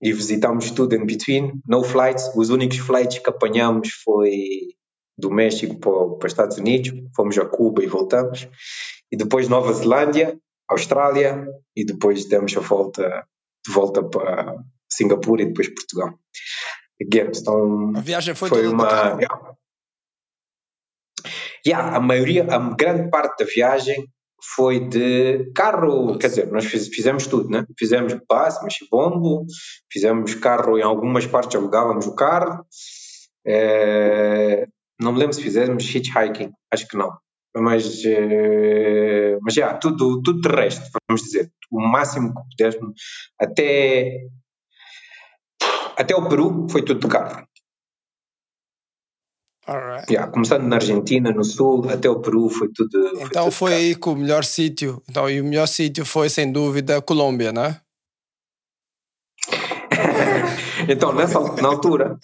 e 0.00 0.12
visitámos 0.12 0.70
tudo 0.70 0.94
in 0.94 1.04
between, 1.04 1.60
no 1.66 1.84
flights. 1.84 2.30
Os 2.34 2.50
únicos 2.50 2.78
flights 2.78 3.18
que 3.18 3.28
apanhamos 3.28 3.90
foi 4.02 4.68
do 5.18 5.30
México 5.30 5.78
para, 5.78 5.92
para 5.92 6.26
os 6.26 6.32
Estados 6.32 6.56
Unidos, 6.56 6.92
fomos 7.14 7.36
a 7.38 7.44
Cuba 7.44 7.84
e 7.84 7.86
voltamos. 7.86 8.48
E 9.12 9.16
depois 9.16 9.48
Nova 9.48 9.72
Zelândia, 9.72 10.38
Austrália 10.68 11.46
e 11.76 11.84
depois 11.84 12.26
demos 12.26 12.56
a 12.56 12.60
volta 12.60 13.26
de 13.66 13.72
volta 13.72 14.02
para 14.02 14.56
Singapura 14.90 15.42
e 15.42 15.46
depois 15.46 15.68
Portugal. 15.68 16.18
Again, 17.02 17.30
então, 17.34 17.92
a 17.96 18.00
viagem 18.00 18.34
foi, 18.34 18.48
foi 18.48 18.66
uma. 18.66 19.18
Yeah. 19.18 19.56
yeah, 21.66 21.96
a 21.96 22.00
maioria, 22.00 22.44
a 22.44 22.58
grande 22.74 23.10
parte 23.10 23.44
da 23.44 23.50
viagem 23.50 24.06
foi 24.54 24.80
de 24.88 25.50
carro, 25.54 26.18
quer 26.18 26.28
dizer, 26.28 26.50
nós 26.50 26.64
fizemos 26.64 27.26
tudo, 27.26 27.48
né? 27.48 27.64
Fizemos 27.78 28.14
bus, 28.14 28.62
mexibombo, 28.62 29.44
fizemos 29.92 30.34
carro, 30.34 30.78
em 30.78 30.82
algumas 30.82 31.26
partes 31.26 31.56
alugávamos 31.56 32.06
o 32.06 32.14
carro, 32.14 32.64
Eh, 33.46 34.66
não 35.00 35.12
me 35.12 35.18
lembro 35.18 35.34
se 35.34 35.42
fizemos 35.42 35.84
hitchhiking, 35.84 36.52
acho 36.70 36.86
que 36.88 36.96
não. 36.96 37.10
Mas, 37.56 38.04
eh, 38.04 39.38
mas 39.42 39.54
já, 39.54 39.74
tudo, 39.74 40.22
tudo 40.22 40.40
terrestre, 40.40 40.88
vamos 41.08 41.22
dizer. 41.22 41.50
O 41.70 41.80
máximo 41.80 42.32
que 42.34 42.40
pudermos. 42.56 42.94
Até, 43.40 44.18
até 45.96 46.14
o 46.14 46.28
Peru 46.28 46.66
foi 46.70 46.84
tudo 46.84 47.00
de 47.00 47.08
carro. 47.08 47.46
Alright. 49.66 50.12
Já, 50.12 50.26
começando 50.26 50.64
na 50.64 50.76
Argentina, 50.76 51.30
no 51.30 51.44
Sul, 51.44 51.88
até 51.90 52.08
o 52.08 52.20
Peru 52.20 52.48
foi 52.48 52.68
tudo. 52.74 53.08
Então 53.20 53.44
tudo 53.44 53.52
foi 53.52 53.74
aí 53.74 53.94
que 53.94 54.08
o 54.08 54.16
melhor 54.16 54.44
sítio. 54.44 55.02
Então, 55.08 55.28
e 55.28 55.40
o 55.40 55.44
melhor 55.44 55.66
sítio 55.66 56.04
foi, 56.04 56.28
sem 56.28 56.50
dúvida, 56.50 56.96
a 56.96 57.02
Colômbia, 57.02 57.52
né? 57.52 57.80
Então, 60.88 61.14
nessa 61.14 61.38
na 61.38 61.68
altura, 61.68 62.18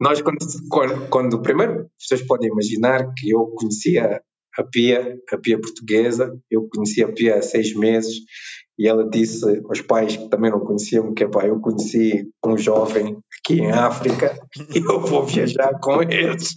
nós, 0.00 0.22
quando, 0.22 0.38
quando, 0.68 1.08
quando. 1.08 1.42
Primeiro, 1.42 1.90
vocês 1.98 2.26
podem 2.26 2.48
imaginar 2.50 3.12
que 3.14 3.30
eu 3.30 3.46
conhecia 3.54 4.22
a 4.56 4.64
Pia, 4.64 5.16
a 5.30 5.38
Pia 5.38 5.60
portuguesa, 5.60 6.32
eu 6.50 6.68
conhecia 6.68 7.06
a 7.06 7.12
Pia 7.12 7.36
há 7.36 7.42
seis 7.42 7.74
meses 7.74 8.16
e 8.78 8.86
ela 8.86 9.08
disse 9.08 9.44
aos 9.68 9.80
pais 9.80 10.16
que 10.16 10.28
também 10.28 10.52
não 10.52 10.60
conheciam 10.60 11.12
que 11.12 11.26
pá, 11.26 11.44
eu 11.44 11.60
conheci 11.60 12.30
um 12.44 12.56
jovem 12.56 13.18
aqui 13.40 13.60
em 13.60 13.72
África 13.72 14.38
e 14.72 14.78
eu 14.78 15.00
vou 15.00 15.24
viajar 15.24 15.78
com 15.82 16.00
eles 16.02 16.54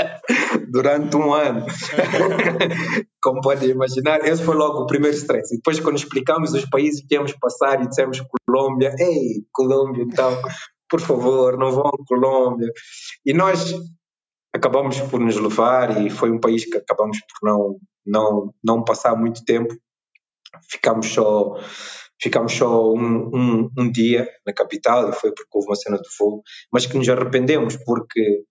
durante 0.72 1.14
um 1.16 1.34
ano. 1.34 1.66
Como 3.22 3.42
podem 3.42 3.70
imaginar, 3.70 4.20
esse 4.26 4.42
foi 4.42 4.56
logo 4.56 4.80
o 4.80 4.86
primeiro 4.86 5.14
stress. 5.14 5.52
E 5.52 5.58
depois, 5.58 5.78
quando 5.78 5.98
explicamos 5.98 6.54
os 6.54 6.64
países 6.64 7.04
que 7.06 7.14
íamos 7.14 7.34
passar 7.34 7.82
e 7.82 7.88
dissemos 7.88 8.22
Colômbia, 8.46 8.94
ei, 8.98 9.44
Colômbia, 9.52 10.02
então, 10.02 10.40
por 10.88 11.00
favor, 11.00 11.58
não 11.58 11.70
vão 11.70 11.88
a 11.88 12.06
Colômbia. 12.06 12.72
E 13.26 13.34
nós 13.34 13.74
acabamos 14.54 14.98
por 15.02 15.20
nos 15.20 15.36
levar 15.36 16.02
e 16.02 16.08
foi 16.08 16.30
um 16.30 16.40
país 16.40 16.64
que 16.64 16.78
acabamos 16.78 17.18
por 17.18 17.46
não, 17.46 17.76
não, 18.06 18.54
não 18.64 18.82
passar 18.82 19.14
muito 19.14 19.44
tempo 19.44 19.74
ficámos 20.68 21.06
só 21.06 21.56
ficámos 22.22 22.52
só 22.52 22.92
um, 22.92 23.30
um, 23.34 23.70
um, 23.78 23.90
dia 23.90 24.28
na 24.46 24.52
capital 24.52 25.08
e 25.08 25.12
foi 25.12 25.32
porque 25.32 25.48
houve 25.52 25.68
uma 25.68 25.76
cena 25.76 25.96
de 25.96 26.08
voo, 26.18 26.42
mas 26.70 26.84
que 26.84 26.96
nos 26.96 27.08
arrependemos 27.08 27.76
porque 27.84 28.44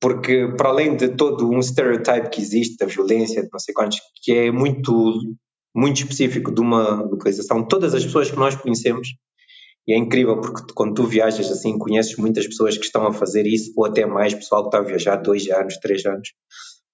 porque 0.00 0.54
para 0.56 0.70
além 0.70 0.96
de 0.96 1.08
todo 1.08 1.50
um 1.50 1.60
stereotype 1.60 2.30
que 2.30 2.40
existe 2.40 2.76
da 2.78 2.86
violência, 2.86 3.42
de 3.42 3.48
não 3.52 3.58
sei 3.58 3.74
quantos, 3.74 3.98
que 4.22 4.32
é 4.32 4.50
muito 4.50 5.12
muito 5.74 5.98
específico 5.98 6.52
de 6.52 6.60
uma 6.60 7.02
localização, 7.02 7.66
todas 7.66 7.94
as 7.94 8.04
pessoas 8.04 8.30
que 8.30 8.36
nós 8.36 8.56
conhecemos 8.56 9.08
e 9.86 9.92
é 9.92 9.96
incrível 9.96 10.40
porque 10.40 10.72
quando 10.74 10.94
tu 10.94 11.04
viajas 11.04 11.50
assim 11.50 11.78
conheces 11.78 12.16
muitas 12.16 12.46
pessoas 12.46 12.76
que 12.76 12.84
estão 12.84 13.06
a 13.06 13.12
fazer 13.12 13.46
isso 13.46 13.72
ou 13.76 13.86
até 13.86 14.06
mais 14.06 14.34
pessoal 14.34 14.62
que 14.62 14.68
está 14.68 14.78
a 14.78 14.82
viajar 14.82 15.16
dois 15.16 15.48
anos, 15.48 15.76
três 15.78 16.04
anos 16.06 16.28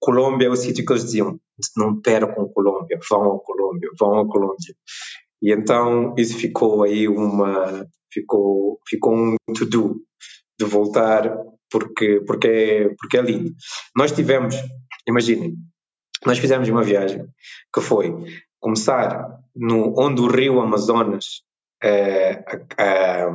Colômbia 0.05 0.45
é 0.45 0.49
o 0.51 0.55
sítio 0.55 0.85
que 0.85 0.93
eles 0.93 1.05
diziam: 1.05 1.39
não 1.75 1.99
percam 1.99 2.47
Colômbia, 2.49 2.99
vão 3.09 3.37
a 3.37 3.39
Colômbia, 3.39 3.89
vão 3.99 4.19
a 4.19 4.27
Colômbia. 4.27 4.75
E 5.41 5.51
então 5.51 6.13
isso 6.15 6.37
ficou 6.37 6.83
aí 6.83 7.07
uma. 7.07 7.87
ficou, 8.13 8.79
ficou 8.87 9.15
um 9.15 9.35
to-do 9.57 9.99
de 10.59 10.65
voltar 10.65 11.35
porque, 11.71 12.21
porque, 12.21 12.47
é, 12.47 12.89
porque 12.89 13.17
é 13.17 13.21
lindo. 13.21 13.51
Nós 13.97 14.11
tivemos, 14.11 14.55
imaginem, 15.07 15.55
nós 16.23 16.37
fizemos 16.37 16.69
uma 16.69 16.83
viagem 16.83 17.25
que 17.73 17.81
foi 17.81 18.13
começar 18.59 19.39
no, 19.55 19.95
onde 19.97 20.21
o 20.21 20.27
rio 20.27 20.61
Amazonas 20.61 21.41
é, 21.81 22.43
é, 22.77 23.25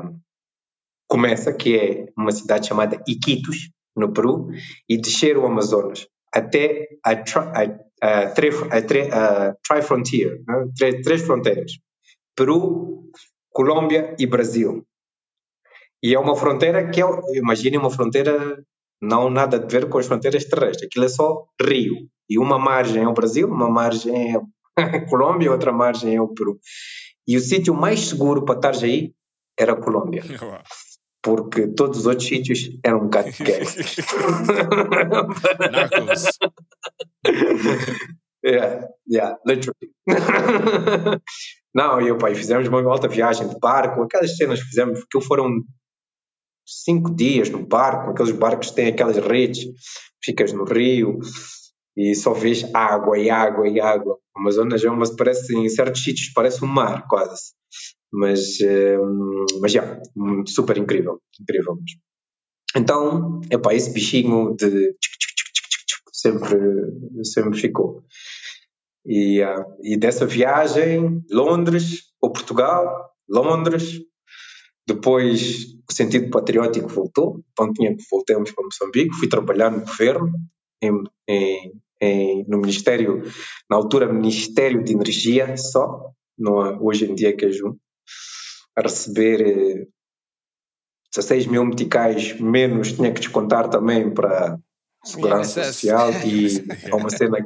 começa, 1.08 1.52
que 1.52 1.76
é 1.76 2.06
uma 2.16 2.30
cidade 2.30 2.68
chamada 2.68 3.02
Iquitos, 3.08 3.70
no 3.96 4.12
Peru, 4.12 4.50
e 4.88 4.96
descer 4.96 5.36
o 5.36 5.44
Amazonas 5.44 6.06
até 6.32 6.88
a, 7.04 7.12
a, 7.12 8.26
a, 8.26 9.54
Tri-Frontier, 9.62 10.42
né? 10.46 10.66
três, 10.76 11.02
três 11.02 11.22
fronteiras: 11.22 11.72
Peru, 12.36 13.10
Colômbia 13.50 14.14
e 14.18 14.26
Brasil. 14.26 14.84
E 16.02 16.14
é 16.14 16.18
uma 16.18 16.34
fronteira 16.34 16.88
que, 16.90 17.02
é, 17.02 17.06
imagine 17.34 17.76
uma 17.76 17.90
fronteira 17.90 18.62
não 19.02 19.30
nada 19.30 19.56
a 19.56 19.66
ver 19.66 19.88
com 19.88 19.98
as 19.98 20.06
fronteiras 20.06 20.44
terrestres, 20.44 20.86
aquilo 20.86 21.04
é 21.04 21.08
só 21.08 21.46
rio. 21.60 22.08
E 22.28 22.38
uma 22.38 22.58
margem 22.58 23.02
é 23.02 23.08
o 23.08 23.12
Brasil, 23.12 23.48
uma 23.48 23.68
margem 23.68 24.34
é 24.34 24.36
a 24.36 25.00
Colômbia, 25.08 25.50
outra 25.50 25.72
margem 25.72 26.16
é 26.16 26.20
o 26.20 26.28
Peru. 26.28 26.58
E 27.26 27.36
o 27.36 27.40
sítio 27.40 27.74
mais 27.74 28.00
seguro 28.00 28.44
para 28.44 28.56
estar 28.56 28.84
aí 28.84 29.12
era 29.58 29.72
a 29.72 29.76
Colômbia. 29.76 30.22
porque 31.22 31.66
todos 31.68 32.00
os 32.00 32.06
outros 32.06 32.26
sítios 32.26 32.70
eram 32.84 32.98
um 32.98 33.04
bocado 33.04 33.30
de. 33.30 33.42
Narcos. 35.70 36.24
yeah, 38.44 38.88
yeah, 39.10 39.36
literally. 39.46 39.90
Não, 41.74 42.00
e 42.00 42.08
eu, 42.08 42.18
pai, 42.18 42.34
fizemos 42.34 42.66
uma 42.68 42.82
alta 42.90 43.06
viagem 43.06 43.48
de 43.48 43.58
barco, 43.60 44.02
aquelas 44.02 44.36
cenas 44.36 44.60
que 44.60 44.68
fizemos, 44.68 45.00
porque 45.00 45.24
foram 45.26 45.62
cinco 46.66 47.14
dias 47.14 47.48
no 47.48 47.64
barco, 47.64 48.10
aqueles 48.10 48.32
barcos 48.32 48.70
que 48.70 48.76
têm 48.76 48.88
aquelas 48.88 49.16
redes, 49.18 49.64
ficas 50.22 50.52
no 50.52 50.64
rio 50.64 51.18
e 51.96 52.14
só 52.14 52.32
vês 52.32 52.64
água 52.74 53.18
e 53.18 53.30
água 53.30 53.68
e 53.68 53.80
água. 53.80 54.18
Amazonas 54.36 54.82
é 54.84 54.90
uma, 54.90 55.04
parece, 55.16 55.56
em 55.56 55.68
certos 55.68 56.02
sítios 56.02 56.32
parece 56.34 56.64
um 56.64 56.68
mar 56.68 57.06
quase. 57.08 57.52
Mas, 58.12 58.58
hum, 58.60 59.46
mas 59.60 59.72
já, 59.72 60.00
super 60.46 60.76
incrível, 60.76 61.20
incrível 61.40 61.74
mesmo. 61.74 62.00
Então, 62.76 63.40
epá, 63.50 63.74
esse 63.74 63.92
bichinho 63.92 64.54
de 64.56 64.94
sempre, 66.12 66.58
sempre 67.24 67.58
ficou. 67.58 68.04
E, 69.06 69.42
uh, 69.42 69.64
e 69.82 69.96
dessa 69.96 70.26
viagem, 70.26 71.22
Londres 71.30 72.02
ou 72.20 72.32
Portugal, 72.32 73.10
Londres, 73.28 74.00
depois 74.86 75.66
o 75.88 75.92
sentido 75.92 76.30
patriótico 76.30 76.88
voltou, 76.88 77.40
então 77.52 77.72
tinha 77.72 77.96
que 77.96 78.02
voltamos 78.10 78.52
para 78.52 78.64
Moçambique, 78.64 79.16
fui 79.16 79.28
trabalhar 79.28 79.70
no 79.70 79.80
governo, 79.80 80.30
em, 80.82 80.92
em, 81.28 81.72
em, 82.00 82.44
no 82.48 82.58
Ministério, 82.58 83.22
na 83.68 83.76
altura 83.76 84.12
Ministério 84.12 84.84
de 84.84 84.92
Energia 84.92 85.56
só, 85.56 86.12
não, 86.38 86.82
hoje 86.82 87.10
em 87.10 87.14
dia 87.14 87.36
que 87.36 87.46
é 87.46 87.50
junto, 87.50 87.78
a 88.80 88.88
receber 88.88 89.88
16 91.14 91.46
eh, 91.46 91.48
mil 91.48 91.64
meticais 91.64 92.38
menos, 92.40 92.92
tinha 92.92 93.12
que 93.12 93.20
descontar 93.20 93.68
também 93.68 94.12
para 94.12 94.58
Segurança 95.04 95.64
Social 95.64 96.10
e 96.24 96.64
há 96.90 96.96
uma 96.96 97.10
cena 97.10 97.38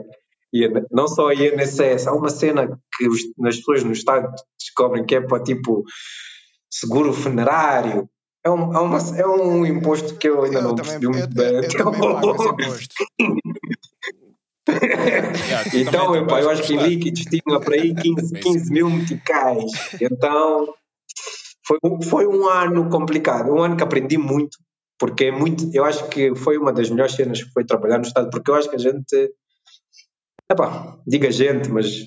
e 0.52 0.68
não 0.88 1.08
só 1.08 1.30
a 1.30 1.34
INSS, 1.34 2.06
há 2.06 2.12
uma 2.12 2.28
cena 2.28 2.78
que 2.96 3.08
os, 3.08 3.20
as 3.44 3.56
pessoas 3.56 3.82
no 3.82 3.90
Estado 3.90 4.32
descobrem 4.56 5.04
que 5.04 5.16
é 5.16 5.20
para 5.20 5.42
tipo 5.42 5.82
seguro 6.70 7.12
funerário. 7.12 8.08
É 8.44 8.50
um, 8.50 8.72
é, 8.72 8.78
uma, 8.78 8.98
é 9.18 9.26
um 9.26 9.66
imposto 9.66 10.16
que 10.16 10.28
eu 10.28 10.44
ainda 10.44 10.58
eu 10.58 10.62
não 10.62 10.74
percebi 10.76 11.08
muito 11.08 11.34
bem. 11.34 11.46
Eu, 11.46 11.62
eu, 11.62 11.62
eu 11.62 12.36
também 12.36 12.68
então, 15.74 16.14
eu, 16.14 16.26
eu 16.26 16.50
acho 16.50 16.62
que 16.62 16.74
em 16.74 16.78
líquidos 16.78 17.24
tinha 17.24 17.60
para 17.60 17.74
aí 17.74 17.94
15, 17.94 18.34
15 18.34 18.72
mil 18.72 18.88
meticais. 18.90 19.72
Então, 20.00 20.72
foi, 21.66 21.78
foi 22.08 22.26
um 22.26 22.48
ano 22.48 22.88
complicado, 22.88 23.52
um 23.52 23.62
ano 23.62 23.76
que 23.76 23.82
aprendi 23.82 24.18
muito, 24.18 24.58
porque 24.98 25.24
é 25.24 25.32
muito, 25.32 25.68
eu 25.72 25.84
acho 25.84 26.08
que 26.08 26.34
foi 26.34 26.58
uma 26.58 26.72
das 26.72 26.90
melhores 26.90 27.14
cenas 27.14 27.42
que 27.42 27.50
foi 27.50 27.64
trabalhar 27.64 27.98
no 27.98 28.04
Estado, 28.04 28.30
porque 28.30 28.50
eu 28.50 28.54
acho 28.54 28.68
que 28.68 28.76
a 28.76 28.78
gente, 28.78 29.32
epá, 30.50 30.98
diga 31.06 31.30
gente, 31.30 31.70
mas 31.70 32.06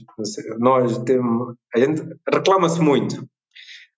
nós 0.60 0.98
temos, 1.00 1.56
a 1.76 1.80
gente 1.80 2.04
reclama-se 2.32 2.80
muito, 2.80 3.28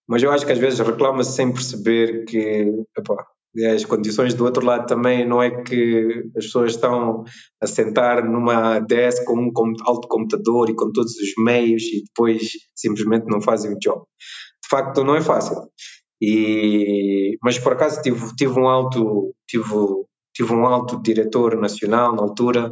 mas 0.08 0.24
eu 0.24 0.32
acho 0.32 0.46
que 0.46 0.52
às 0.52 0.58
vezes 0.58 0.80
reclama-se 0.80 1.34
sem 1.34 1.52
perceber 1.52 2.26
que, 2.26 2.74
epá, 2.98 3.26
as 3.74 3.84
condições 3.84 4.36
do 4.36 4.46
outro 4.46 4.64
lado 4.64 4.86
também 4.88 5.28
não 5.28 5.42
é 5.42 5.64
que 5.64 6.30
as 6.38 6.46
pessoas 6.46 6.74
estão 6.74 7.24
a 7.60 7.66
sentar 7.66 8.24
numa 8.24 8.80
desk 8.80 9.26
com 9.26 9.40
um 9.40 9.52
alto 9.88 10.08
computador 10.08 10.70
e 10.70 10.76
com 10.76 10.92
todos 10.92 11.16
os 11.16 11.34
meios 11.44 11.82
e 11.84 12.04
depois 12.04 12.44
simplesmente 12.76 13.26
não 13.26 13.42
fazem 13.42 13.74
o 13.74 13.80
job 13.80 14.04
de 14.64 14.70
facto 14.70 15.04
não 15.04 15.16
é 15.16 15.22
fácil. 15.22 15.70
E, 16.22 17.38
mas 17.42 17.58
por 17.58 17.74
acaso 17.74 18.02
tive, 18.02 18.36
tive 18.36 18.60
um 18.60 18.68
alto 18.68 19.34
tive, 19.48 19.74
tive 20.34 20.54
um 20.54 20.66
alto 20.66 21.02
diretor 21.02 21.56
nacional 21.56 22.14
na 22.14 22.22
altura 22.22 22.72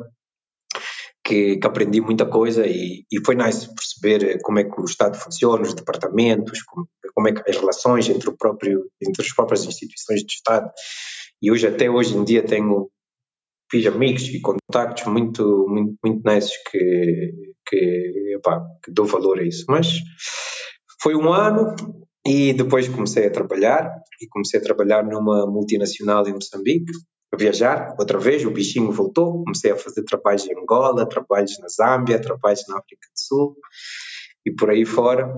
que, 1.24 1.58
que, 1.58 1.68
aprendi 1.68 2.02
muita 2.02 2.26
coisa 2.26 2.66
e, 2.66 3.06
e 3.12 3.26
foi 3.26 3.36
nice 3.36 3.68
perceber 3.74 4.40
como 4.42 4.60
é 4.60 4.64
que 4.64 4.80
o 4.80 4.86
Estado 4.86 5.18
funciona, 5.18 5.62
os 5.62 5.74
departamentos, 5.74 6.62
como, 6.64 6.88
como 7.14 7.28
é 7.30 7.34
que 7.34 7.50
as 7.50 7.58
relações 7.58 8.10
entre 8.10 8.30
o 8.30 8.38
próprio 8.38 8.90
entre 9.02 9.22
as 9.22 9.34
próprias 9.34 9.66
instituições 9.66 10.24
do 10.24 10.30
Estado. 10.30 10.70
E 11.42 11.52
hoje 11.52 11.68
até 11.68 11.90
hoje 11.90 12.16
em 12.18 12.24
dia 12.24 12.44
tenho 12.44 12.90
fiz 13.72 13.86
amigos 13.86 14.24
e 14.24 14.42
contactos 14.42 15.06
muito 15.06 15.66
muito 15.70 15.96
muito 16.04 16.22
nice 16.26 16.52
que 16.70 17.48
que, 17.68 18.36
epá, 18.36 18.62
que 18.84 18.92
dou 18.92 19.06
valor 19.06 19.40
a 19.40 19.44
isso. 19.44 19.66
Mas 19.68 19.88
foi 21.02 21.16
um 21.16 21.32
ano 21.32 21.76
e 22.26 22.54
depois 22.54 22.88
comecei 22.88 23.28
a 23.28 23.32
trabalhar 23.32 23.90
e 24.22 24.28
comecei 24.28 24.60
a 24.60 24.64
trabalhar 24.64 25.04
numa 25.04 25.46
multinacional 25.46 26.28
em 26.28 26.34
Moçambique 26.34 26.92
a 27.32 27.38
viajar 27.38 27.96
outra 28.00 28.18
vez, 28.18 28.46
o 28.46 28.52
bichinho 28.52 28.92
voltou, 28.92 29.44
comecei 29.44 29.72
a 29.72 29.76
fazer 29.76 30.04
trabalhos 30.04 30.46
em 30.46 30.58
Angola, 30.58 31.08
trabalhos 31.08 31.60
na 31.60 31.68
Zâmbia, 31.68 32.22
trabalhos 32.22 32.64
na 32.68 32.78
África 32.78 33.08
do 33.14 33.20
Sul 33.20 33.56
e 34.46 34.54
por 34.54 34.70
aí 34.70 34.86
fora. 34.86 35.34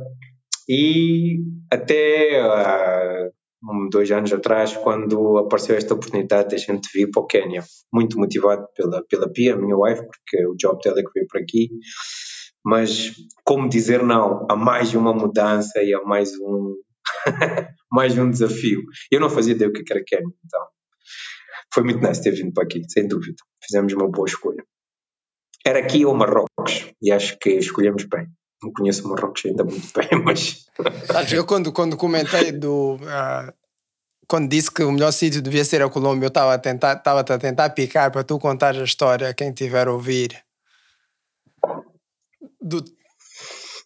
E 0.67 1.39
até 1.72 2.43
uh, 2.43 3.32
um, 3.63 3.89
dois 3.89 4.12
anos 4.12 4.32
atrás, 4.32 4.78
quando 4.78 5.39
apareceu 5.39 5.76
esta 5.76 5.95
oportunidade 5.95 6.50
de 6.50 6.56
a 6.56 6.58
gente 6.60 6.89
vir 6.93 7.10
para 7.10 7.24
o 7.24 7.26
Quênia, 7.26 7.63
muito 7.91 8.19
motivado 8.19 8.67
pela, 8.76 9.04
pela 9.10 9.28
Pia, 9.32 9.58
minha 9.58 9.76
wife, 9.76 10.04
porque 10.04 10.45
o 10.45 10.56
job 10.56 10.80
dela 10.84 11.00
é 11.00 11.04
que 11.04 11.12
veio 11.13 11.28
por 11.28 11.41
aqui. 11.41 11.69
Mas 12.65 13.13
como 13.43 13.69
dizer 13.69 14.04
não 14.04 14.45
a 14.50 14.56
mais 14.56 14.93
uma 14.93 15.13
mudança 15.13 15.82
e 15.82 15.93
a 15.93 16.02
mais 16.04 16.32
um 16.39 16.76
mais 17.91 18.17
um 18.17 18.30
desafio? 18.30 18.82
Eu 19.12 19.19
não 19.19 19.30
fazia 19.30 19.54
ideia 19.54 19.69
o 19.69 19.74
que 19.74 19.84
era 19.91 20.04
Quênia, 20.06 20.34
então 20.45 20.67
foi 21.74 21.84
muito 21.84 22.06
nice 22.06 22.22
ter 22.22 22.32
vindo 22.32 22.54
para 22.54 22.63
aqui, 22.63 22.82
sem 22.88 23.08
dúvida. 23.08 23.38
Fizemos 23.63 23.93
uma 23.93 24.10
boa 24.10 24.28
escolha. 24.28 24.63
Era 25.65 25.80
aqui 25.80 26.06
ou 26.06 26.15
Marrocos, 26.15 26.91
e 27.02 27.12
acho 27.12 27.38
que 27.39 27.52
escolhemos 27.52 28.04
bem. 28.06 28.28
Não 28.62 28.72
conheço 28.74 29.08
Marrocos 29.08 29.45
ainda 29.45 29.63
muito 29.63 29.88
bem, 29.93 30.24
mas. 30.24 30.65
eu 31.32 31.45
quando, 31.45 31.72
quando 31.72 31.98
comentei 31.98 32.52
do. 32.52 32.95
Uh, 32.95 33.54
quando 34.28 34.50
disse 34.50 34.72
que 34.72 34.84
o 34.84 34.91
melhor 34.91 35.12
sítio 35.12 35.41
devia 35.41 35.65
ser 35.65 35.82
a 35.82 35.89
Colômbia, 35.89 36.26
eu 36.26 36.30
estava 36.30 36.54
a 36.54 36.60
tentar, 36.60 36.93
estava 36.93 37.22
a 37.22 37.38
tentar 37.38 37.69
picar 37.72 38.12
para 38.12 38.24
tu 38.24 38.38
contar 38.38 38.76
a 38.76 38.84
história 38.84 39.30
a 39.30 39.34
quem 39.34 39.52
tiver 39.52 39.88
a 39.88 39.91
ouvir. 39.91 40.48
Do, 42.62 42.84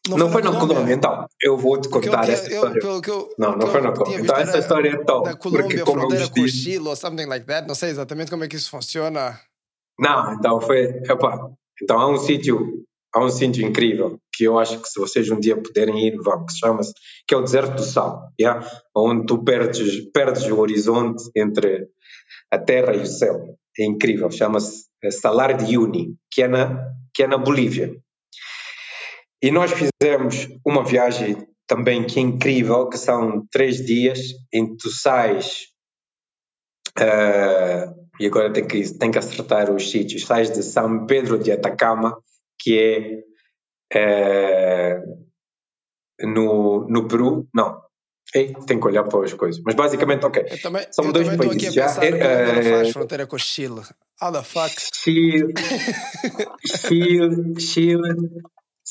não, 0.09 0.17
não, 0.17 0.31
foi, 0.31 0.41
na 0.41 0.49
Colômbia. 0.51 0.75
Colômbia, 0.75 0.95
então. 0.95 1.27
Eu 1.41 1.57
vou 1.57 1.79
te 1.79 1.87
contar 1.87 2.27
essa 2.27 2.51
história. 2.51 2.79
Eu, 2.83 3.01
eu, 3.07 3.29
não, 3.37 3.55
não 3.55 3.67
foi 3.67 3.79
na 3.79 3.93
Colômbia. 3.93 4.19
Então, 4.19 4.35
essa 4.35 4.57
história 4.57 4.89
é 4.89 4.97
top. 4.97 5.29
Da 5.29 5.35
Colômbia, 5.35 5.63
porque, 5.63 5.91
fronteira 5.91 6.29
com 6.29 6.41
o 6.41 6.47
Chile 6.47 6.87
ou 6.87 6.95
something 6.95 7.25
like 7.25 7.45
that. 7.45 7.65
Não 7.65 7.75
sei 7.75 7.89
exatamente 7.89 8.29
como 8.29 8.43
é 8.43 8.47
que 8.49 8.57
isso 8.57 8.69
funciona. 8.69 9.39
Não, 9.97 10.33
então 10.33 10.59
foi. 10.59 10.83
Epa, 11.09 11.49
então 11.81 11.99
há 11.99 12.09
um 12.09 12.17
sítio. 12.17 12.83
Há 13.15 13.23
um 13.23 13.29
sítio 13.29 13.65
incrível 13.65 14.17
que 14.33 14.43
eu 14.43 14.57
acho 14.57 14.79
que 14.79 14.89
se 14.89 14.99
vocês 14.99 15.29
um 15.29 15.39
dia 15.39 15.55
puderem 15.55 16.07
ir, 16.07 16.17
vão, 16.17 16.43
que 16.45 16.51
se 16.51 16.57
chama-se, 16.57 16.91
que 17.27 17.35
é 17.35 17.37
o 17.37 17.43
Deserto 17.43 17.75
do 17.75 17.83
Sal, 17.83 18.27
yeah? 18.41 18.67
onde 18.95 19.27
tu 19.27 19.43
perdes, 19.43 20.11
perdes 20.11 20.47
o 20.47 20.59
horizonte 20.59 21.23
entre 21.35 21.89
a 22.49 22.57
terra 22.57 22.95
e 22.95 23.01
o 23.01 23.05
céu. 23.05 23.55
É 23.77 23.85
incrível, 23.85 24.31
chama-se 24.31 24.85
eh, 25.03 25.11
Salar 25.11 25.55
de 25.55 25.77
Uyuni, 25.77 26.15
que 26.31 26.41
é 26.41 26.47
na, 26.47 26.87
que 27.13 27.21
é 27.21 27.27
na 27.27 27.37
Bolívia. 27.37 27.95
E 29.43 29.51
nós 29.51 29.73
fizemos 29.73 30.47
uma 30.65 30.85
viagem 30.85 31.45
também 31.67 32.07
que 32.07 32.17
é 32.17 32.21
incrível, 32.21 32.87
que 32.87 32.97
são 32.97 33.45
três 33.51 33.85
dias 33.85 34.19
em 34.53 34.69
que 34.69 34.77
tu 34.77 34.89
sais, 34.89 35.63
uh, 36.97 37.93
e 38.17 38.25
agora 38.25 38.53
tem 38.53 38.65
que, 38.65 38.97
tem 38.97 39.11
que 39.11 39.17
acertar 39.17 39.69
os 39.69 39.91
sítios, 39.91 40.25
sais 40.25 40.49
de 40.49 40.63
São 40.63 41.05
Pedro 41.05 41.37
de 41.37 41.51
Atacama, 41.51 42.17
que 42.57 43.21
é 43.91 44.97
uh, 44.97 45.25
no, 46.25 46.87
no 46.87 47.05
Peru, 47.09 47.45
não, 47.53 47.83
Ei, 48.33 48.53
tem 48.65 48.79
que 48.79 48.87
olhar 48.87 49.03
para 49.03 49.25
as 49.25 49.33
coisas. 49.33 49.61
Mas 49.63 49.75
basicamente, 49.75 50.25
ok. 50.25 50.43
Eu 50.49 50.61
também, 50.61 50.87
São 50.89 51.05
eu 51.05 51.11
dois 51.11 51.27
também 51.27 51.49
países. 51.49 51.67
Aqui 51.67 51.79
a 51.79 51.87
já, 51.87 52.03
é, 52.03 52.59
uh, 52.59 52.63
faz 52.77 52.91
fronteira 52.91 53.27
com 53.27 53.35
o 53.35 53.39
Chile. 53.39 53.81
How 54.21 54.31
the 54.31 54.41
fuck? 54.41 54.73
Chile, 54.93 55.53
Chile, 56.65 57.59
Chile, 57.59 58.29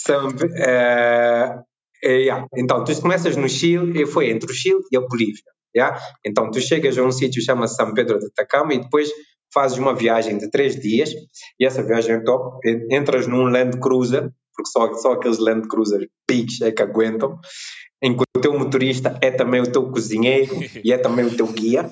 são, 0.06 0.28
uh, 0.28 1.64
yeah. 2.04 2.46
Então, 2.56 2.84
tu 2.84 3.00
começas 3.00 3.36
no 3.36 3.48
Chile, 3.48 4.02
e 4.02 4.06
foi 4.06 4.30
entre 4.30 4.50
o 4.50 4.54
Chile 4.54 4.80
e 4.90 4.96
a 4.96 5.00
Bolívia. 5.00 5.42
Yeah? 5.74 5.98
Então, 6.24 6.50
tu 6.50 6.60
chegas 6.60 6.98
a 6.98 7.02
um 7.02 7.10
sítio 7.10 7.40
que 7.40 7.46
chama 7.46 7.66
São 7.66 7.94
Pedro 7.94 8.18
de 8.18 8.26
Atacama 8.26 8.74
e 8.74 8.80
depois 8.80 9.08
fazes 9.52 9.78
uma 9.78 9.94
viagem 9.94 10.38
de 10.38 10.50
três 10.50 10.78
dias 10.78 11.10
e 11.58 11.66
essa 11.66 11.82
viagem 11.82 12.16
é 12.16 12.20
top. 12.20 12.58
Entras 12.90 13.26
num 13.26 13.44
Land 13.44 13.78
Cruiser, 13.78 14.30
porque 14.54 14.70
só, 14.70 14.92
só 14.94 15.12
aqueles 15.12 15.38
Land 15.38 15.68
Cruiser 15.68 16.08
pigs 16.26 16.60
é 16.62 16.72
que 16.72 16.82
aguentam, 16.82 17.38
em 18.02 18.16
que 18.16 18.22
o 18.36 18.40
teu 18.40 18.58
motorista 18.58 19.18
é 19.22 19.30
também 19.30 19.60
o 19.60 19.70
teu 19.70 19.90
cozinheiro 19.90 20.54
e 20.84 20.92
é 20.92 20.98
também 20.98 21.26
o 21.26 21.36
teu 21.36 21.46
guia. 21.46 21.90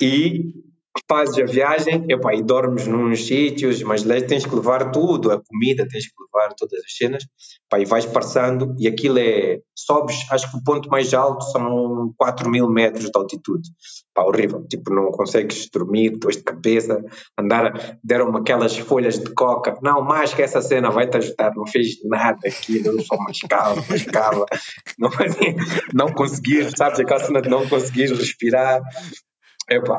E 0.00 0.67
fazes 1.08 1.38
a 1.38 1.44
viagem? 1.44 2.04
Epa, 2.08 2.34
e 2.34 2.42
dormes 2.42 2.86
nos 2.86 3.26
sítios, 3.26 3.82
mas 3.82 4.02
tens 4.02 4.46
que 4.46 4.54
levar 4.54 4.90
tudo, 4.90 5.30
a 5.30 5.42
comida, 5.42 5.86
tens 5.88 6.06
que 6.06 6.14
levar 6.22 6.54
todas 6.54 6.80
as 6.84 6.96
cenas, 6.96 7.24
pá, 7.68 7.78
e 7.78 7.84
vais 7.84 8.06
passando, 8.06 8.74
e 8.78 8.88
aquilo 8.88 9.18
é, 9.18 9.58
sobes, 9.74 10.26
acho 10.30 10.50
que 10.50 10.56
o 10.56 10.62
ponto 10.62 10.88
mais 10.88 11.12
alto 11.14 11.44
são 11.46 12.12
4 12.16 12.48
mil 12.50 12.68
metros 12.68 13.10
de 13.10 13.12
altitude, 13.14 13.68
pá, 14.14 14.22
horrível, 14.22 14.66
tipo, 14.68 14.92
não 14.92 15.10
consegues 15.10 15.68
dormir, 15.70 16.16
dores 16.18 16.38
de 16.38 16.44
cabeça, 16.44 17.02
andar, 17.38 17.98
deram-me 18.02 18.38
aquelas 18.38 18.76
folhas 18.76 19.18
de 19.18 19.32
coca, 19.34 19.76
não, 19.82 20.02
mais 20.02 20.32
que 20.32 20.42
essa 20.42 20.62
cena 20.62 20.90
vai-te 20.90 21.16
ajudar, 21.16 21.52
não 21.54 21.66
fez 21.66 21.96
nada 22.04 22.38
aquilo, 22.46 23.02
só 23.02 23.16
mascava, 23.18 23.82
mascava, 23.88 24.46
não, 24.98 25.10
não 25.94 26.12
conseguir, 26.12 26.70
sabes, 26.76 27.00
aquela 27.00 27.20
cena 27.20 27.42
de 27.42 27.48
não 27.48 27.68
conseguir 27.68 28.08
respirar, 28.12 28.80
epá, 29.70 29.98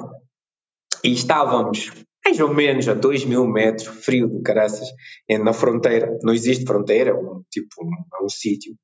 e 1.04 1.14
estávamos 1.14 1.92
mais 2.26 2.40
ou 2.40 2.54
menos 2.54 2.88
a 2.88 2.94
2 2.94 3.26
mil 3.26 3.48
metros, 3.48 3.88
frio 3.88 4.30
de 4.30 4.42
caraças, 4.42 4.88
na 5.28 5.54
fronteira. 5.54 6.18
Não 6.22 6.34
existe 6.34 6.66
fronteira, 6.66 7.12
é 7.12 7.14
um, 7.14 7.44
tipo, 7.50 7.68
um, 7.82 8.26
um 8.26 8.30
sítio. 8.30 8.76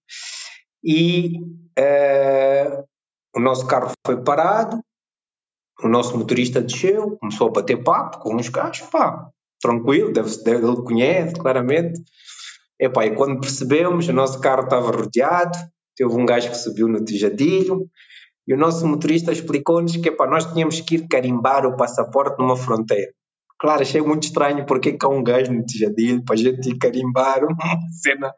E 0.83 1.39
uh, 1.77 2.83
o 3.35 3.39
nosso 3.39 3.67
carro 3.67 3.91
foi 4.05 4.23
parado, 4.23 4.81
o 5.83 5.87
nosso 5.87 6.17
motorista 6.17 6.61
desceu, 6.61 7.17
começou 7.17 7.47
a 7.47 7.51
bater 7.51 7.83
papo 7.83 8.19
com 8.19 8.35
uns 8.35 8.49
gajos, 8.49 8.87
pá, 8.87 9.29
tranquilo, 9.61 10.13
deve, 10.13 10.43
deve, 10.43 10.65
ele 10.65 10.83
conhece 10.83 11.35
claramente. 11.35 12.01
Epá, 12.79 13.05
e 13.05 13.15
quando 13.15 13.39
percebemos, 13.39 14.07
o 14.07 14.13
nosso 14.13 14.39
carro 14.39 14.63
estava 14.63 14.91
rodeado, 14.91 15.57
teve 15.95 16.11
um 16.11 16.25
gajo 16.25 16.49
que 16.49 16.57
subiu 16.57 16.87
no 16.87 17.03
tijadilho, 17.03 17.89
e 18.47 18.53
o 18.53 18.57
nosso 18.57 18.85
motorista 18.87 19.31
explicou-nos 19.31 19.97
que 19.97 20.09
epa, 20.09 20.27
nós 20.27 20.45
tínhamos 20.51 20.79
que 20.81 20.95
ir 20.95 21.07
carimbar 21.07 21.65
o 21.65 21.75
passaporte 21.75 22.39
numa 22.39 22.55
fronteira. 22.55 23.11
Claro, 23.59 23.81
achei 23.81 24.01
muito 24.01 24.23
estranho 24.23 24.65
porque 24.65 24.93
cá 24.93 25.07
um 25.07 25.23
gajo 25.23 25.51
no 25.51 25.65
tijadilho 25.65 26.23
para 26.23 26.35
a 26.35 26.37
gente 26.37 26.69
ir 26.69 26.77
carimbar 26.77 27.39
uma 27.45 27.77
cena. 28.03 28.33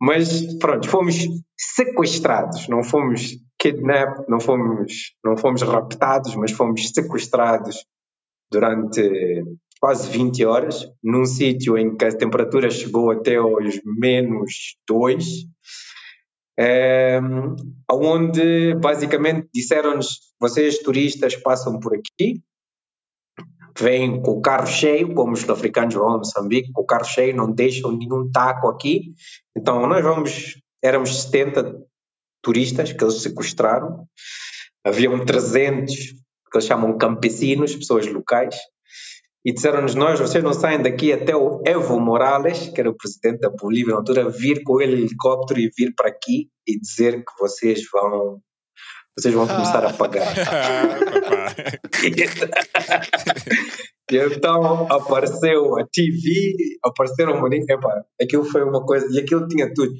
Mas 0.00 0.54
pronto, 0.58 0.88
fomos 0.88 1.14
sequestrados, 1.56 2.66
não 2.68 2.82
fomos 2.82 3.36
kidnapped, 3.58 4.24
não 4.28 4.40
fomos, 4.40 4.92
não 5.22 5.36
fomos 5.36 5.60
raptados, 5.62 6.34
mas 6.34 6.52
fomos 6.52 6.88
sequestrados 6.88 7.84
durante 8.50 9.44
quase 9.78 10.10
20 10.10 10.44
horas, 10.44 10.86
num 11.02 11.24
sítio 11.24 11.76
em 11.76 11.96
que 11.96 12.04
a 12.04 12.16
temperatura 12.16 12.70
chegou 12.70 13.10
até 13.10 13.36
aos 13.36 13.80
menos 13.84 14.76
2 14.88 15.24
um, 16.58 17.56
onde 17.90 18.74
basicamente 18.74 19.48
disseram-nos: 19.52 20.32
vocês 20.40 20.78
turistas 20.78 21.36
passam 21.36 21.78
por 21.78 21.94
aqui, 21.94 22.42
vêm 23.78 24.20
com 24.22 24.32
o 24.32 24.40
carro 24.40 24.66
cheio, 24.66 25.14
como 25.14 25.32
os 25.32 25.40
sul-africanos 25.40 25.94
vão 25.94 26.10
a 26.10 26.18
Moçambique, 26.18 26.72
com 26.72 26.82
o 26.82 26.86
carro 26.86 27.04
cheio, 27.04 27.36
não 27.36 27.50
deixam 27.50 27.96
nenhum 27.96 28.30
taco 28.30 28.68
aqui. 28.68 29.14
Então 29.56 29.86
nós 29.86 30.02
vamos, 30.02 30.60
éramos 30.82 31.22
70 31.22 31.80
turistas 32.42 32.92
que 32.92 33.02
eles 33.02 33.22
sequestraram, 33.22 34.06
haviam 34.84 35.24
300 35.24 35.94
que 36.50 36.56
eles 36.56 36.66
chamam 36.66 36.98
campesinos, 36.98 37.76
pessoas 37.76 38.06
locais, 38.06 38.56
e 39.44 39.52
disseram-nos 39.52 39.94
nós, 39.94 40.20
vocês 40.20 40.44
não 40.44 40.52
saem 40.52 40.82
daqui 40.82 41.12
até 41.12 41.34
o 41.34 41.62
Evo 41.64 41.98
Morales, 41.98 42.68
que 42.68 42.80
era 42.80 42.90
o 42.90 42.96
presidente 42.96 43.40
da 43.40 43.50
Bolívia 43.50 43.92
na 43.92 43.98
altura, 43.98 44.28
vir 44.28 44.62
com 44.62 44.80
ele 44.80 45.02
helicóptero 45.02 45.60
e 45.60 45.70
vir 45.76 45.94
para 45.94 46.08
aqui 46.08 46.50
e 46.66 46.78
dizer 46.78 47.24
que 47.24 47.32
vocês 47.38 47.80
vão 47.90 48.40
vocês 49.18 49.34
vão 49.34 49.46
começar 49.46 49.84
a 49.84 49.92
pagar. 49.92 50.34
e 54.10 54.16
então 54.16 54.86
apareceu 54.90 55.78
a 55.78 55.84
TV, 55.92 56.54
apareceram 56.82 57.46
epa, 57.46 58.04
aquilo 58.20 58.44
foi 58.44 58.62
uma 58.62 58.84
coisa, 58.84 59.06
e 59.10 59.20
aquilo 59.20 59.46
tinha 59.46 59.72
tudo. 59.74 59.92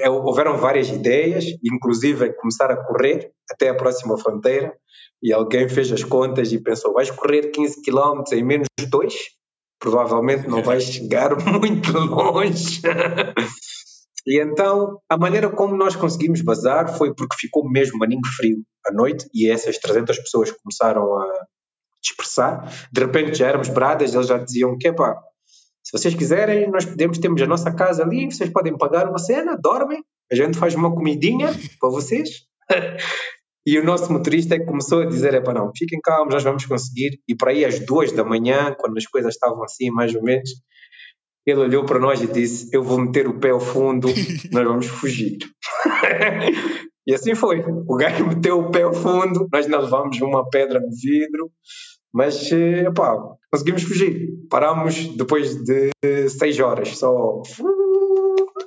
É, 0.00 0.10
houveram 0.10 0.58
várias 0.58 0.88
ideias, 0.88 1.46
inclusive 1.64 2.34
começar 2.34 2.70
a 2.70 2.84
correr 2.84 3.32
até 3.50 3.70
a 3.70 3.74
próxima 3.74 4.18
fronteira, 4.18 4.76
e 5.22 5.32
alguém 5.32 5.68
fez 5.68 5.92
as 5.92 6.02
contas 6.02 6.52
e 6.52 6.58
pensou: 6.58 6.92
vais 6.92 7.10
correr 7.10 7.50
15 7.50 7.82
km 7.82 8.22
em 8.32 8.44
menos 8.44 8.66
de 8.78 8.86
2? 8.86 9.14
Provavelmente 9.78 10.48
não 10.48 10.62
vais 10.62 10.84
chegar 10.84 11.36
muito 11.46 11.92
longe. 11.98 12.80
e 14.26 14.40
então, 14.40 14.98
a 15.08 15.16
maneira 15.16 15.48
como 15.50 15.76
nós 15.76 15.94
conseguimos 15.94 16.42
vazar 16.42 16.96
foi 16.96 17.14
porque 17.14 17.36
ficou 17.38 17.68
mesmo 17.70 17.98
maninho 17.98 18.26
frio 18.36 18.62
à 18.86 18.92
noite 18.92 19.28
e 19.32 19.48
essas 19.48 19.78
300 19.78 20.18
pessoas 20.18 20.50
começaram 20.50 21.18
a 21.18 21.46
dispersar. 22.02 22.68
De 22.92 23.00
repente 23.00 23.38
já 23.38 23.48
éramos 23.48 23.68
bradas, 23.68 24.14
eles 24.14 24.26
já 24.26 24.38
diziam 24.38 24.76
que, 24.76 24.92
pá, 24.92 25.20
se 25.84 25.98
vocês 25.98 26.14
quiserem, 26.14 26.70
nós 26.70 26.84
podemos, 26.84 27.18
temos 27.18 27.42
a 27.42 27.46
nossa 27.46 27.72
casa 27.72 28.02
ali, 28.02 28.26
vocês 28.26 28.50
podem 28.50 28.76
pagar 28.76 29.08
uma 29.08 29.18
cena, 29.18 29.56
dormem, 29.60 30.02
a 30.30 30.34
gente 30.34 30.58
faz 30.58 30.74
uma 30.74 30.92
comidinha 30.92 31.48
para 31.80 31.90
vocês. 31.90 32.46
E 33.64 33.78
o 33.78 33.84
nosso 33.84 34.12
motorista 34.12 34.56
é 34.56 34.58
que 34.58 34.66
começou 34.66 35.02
a 35.02 35.06
dizer: 35.06 35.34
é 35.34 35.40
para 35.40 35.60
não, 35.60 35.70
fiquem 35.76 36.00
calmos, 36.00 36.34
nós 36.34 36.42
vamos 36.42 36.66
conseguir. 36.66 37.20
E 37.28 37.34
por 37.34 37.48
aí 37.48 37.64
às 37.64 37.78
duas 37.78 38.10
da 38.12 38.24
manhã, 38.24 38.74
quando 38.78 38.98
as 38.98 39.06
coisas 39.06 39.34
estavam 39.34 39.62
assim, 39.62 39.90
mais 39.90 40.14
ou 40.14 40.22
menos, 40.22 40.50
ele 41.46 41.60
olhou 41.60 41.84
para 41.84 41.98
nós 41.98 42.20
e 42.22 42.26
disse: 42.26 42.68
Eu 42.72 42.82
vou 42.82 42.98
meter 42.98 43.28
o 43.28 43.38
pé 43.38 43.50
ao 43.50 43.60
fundo, 43.60 44.08
nós 44.52 44.64
vamos 44.64 44.86
fugir. 44.86 45.38
e 47.06 47.14
assim 47.14 47.34
foi. 47.34 47.60
O 47.60 47.96
gajo 47.96 48.26
meteu 48.26 48.58
o 48.58 48.70
pé 48.70 48.82
ao 48.82 48.92
fundo, 48.92 49.48
nós 49.52 49.64
ainda 49.64 49.78
levámos 49.78 50.20
uma 50.20 50.48
pedra 50.48 50.80
no 50.80 50.90
vidro, 50.90 51.50
mas 52.12 52.50
eh, 52.50 52.86
epá, 52.88 53.16
conseguimos 53.50 53.84
fugir. 53.84 54.28
Parámos 54.50 55.06
depois 55.16 55.54
de 55.54 55.90
seis 56.28 56.58
horas, 56.58 56.96
só. 56.98 57.42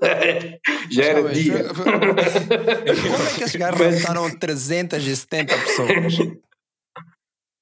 Já 0.92 1.04
era 1.04 1.22
dia. 1.34 1.64
Como 1.74 1.90
é 1.90 3.34
que 3.36 3.44
esses 3.44 3.56
gajos 3.56 3.80
raptaram 3.82 4.38
370 4.38 5.58
pessoas? 5.58 6.14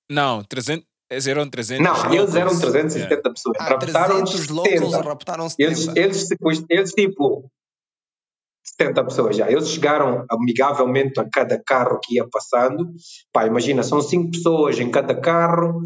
Não, 0.10 0.44
300, 0.44 0.86
eles 1.10 1.28
eram 1.28 1.50
300. 1.50 1.84
Não, 1.86 2.14
eles 2.14 2.36
eram 2.36 2.52
locals. 2.54 2.72
370 2.72 3.34
pessoas. 3.34 3.58
Ah, 3.60 3.64
Raptaram 3.70 4.24
300 4.24 4.48
locals 4.50 4.80
70. 4.92 5.02
raptaram 5.10 5.48
Eles, 5.60 5.80
70. 5.80 6.00
eles, 6.00 6.28
sequest- 6.28 6.66
eles, 6.70 6.92
tipo, 6.92 7.50
70 8.66 9.04
pessoas 9.06 9.36
já. 9.38 9.50
Eles 9.52 9.70
chegaram 9.70 10.26
amigavelmente 10.30 11.20
a 11.20 11.30
cada 11.30 11.62
carro 11.64 12.00
que 12.02 12.16
ia 12.16 12.28
passando. 12.30 12.92
Pá, 13.32 13.46
imagina, 13.48 13.84
são 13.84 14.02
5 14.02 14.32
pessoas 14.32 14.80
em 14.80 14.90
cada 14.92 15.20
carro. 15.20 15.82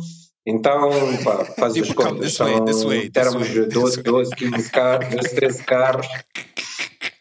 Então, 0.49 0.89
pá, 1.25 1.43
faz 1.43 1.75
as 1.75 1.87
Tipo, 1.87 2.03
come 2.03 2.19
contas. 2.19 2.37
way, 2.39 2.61
this 2.63 2.83
way, 2.85 3.09
this 3.09 3.17
éramos 3.17 3.49
way, 3.49 3.67
12, 3.67 3.95
this 3.95 4.03
12, 4.03 4.35
15 4.35 4.71
carros, 4.71 5.09
12, 5.09 5.35
13 5.35 5.63
carros. 5.65 6.07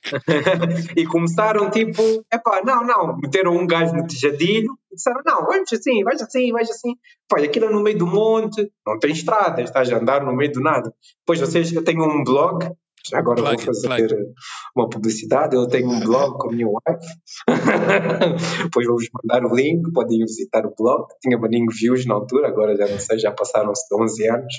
e 0.96 1.04
começaram 1.06 1.68
tipo, 1.68 2.00
epá, 2.32 2.62
não, 2.64 2.84
não, 2.84 3.16
meteram 3.16 3.56
um 3.56 3.66
gajo 3.66 3.92
no 3.94 4.06
tejadilho 4.06 4.78
e 4.92 4.94
disseram, 4.94 5.20
não, 5.26 5.44
vamos 5.44 5.72
assim, 5.72 6.04
vais 6.04 6.22
assim, 6.22 6.52
vais 6.52 6.70
assim. 6.70 6.94
Pá, 7.28 7.40
aquilo 7.40 7.66
é 7.66 7.70
no 7.70 7.82
meio 7.82 7.98
do 7.98 8.06
monte, 8.06 8.70
não 8.86 8.96
tem 9.00 9.10
estrada, 9.10 9.60
estás 9.60 9.92
a 9.92 9.96
andar 9.96 10.24
no 10.24 10.32
meio 10.32 10.52
do 10.52 10.60
nada. 10.60 10.94
Depois 11.18 11.40
vocês, 11.40 11.72
eu 11.72 11.82
tenho 11.82 12.04
um 12.04 12.22
blog, 12.22 12.70
agora 13.12 13.42
Plug 13.42 13.56
vou 13.56 13.74
fazer 13.74 14.08
plug. 14.08 14.32
uma 14.76 14.88
publicidade, 14.88 15.56
eu 15.56 15.66
tenho 15.66 15.88
um 15.88 16.00
blog 16.00 16.38
com 16.38 16.48
a 16.48 16.52
minha 16.52 16.66
wife, 16.66 17.06
depois 18.64 18.86
vou-vos 18.86 19.08
mandar 19.22 19.46
o 19.46 19.54
link, 19.54 19.92
podem 19.92 20.18
visitar 20.20 20.66
o 20.66 20.74
blog, 20.76 21.06
tinha 21.20 21.38
maninho 21.38 21.66
views 21.70 22.06
na 22.06 22.14
altura, 22.14 22.48
agora 22.48 22.76
já 22.76 22.88
não 22.88 22.98
sei, 22.98 23.18
já 23.18 23.32
passaram-se 23.32 23.86
11 23.94 24.28
anos, 24.28 24.54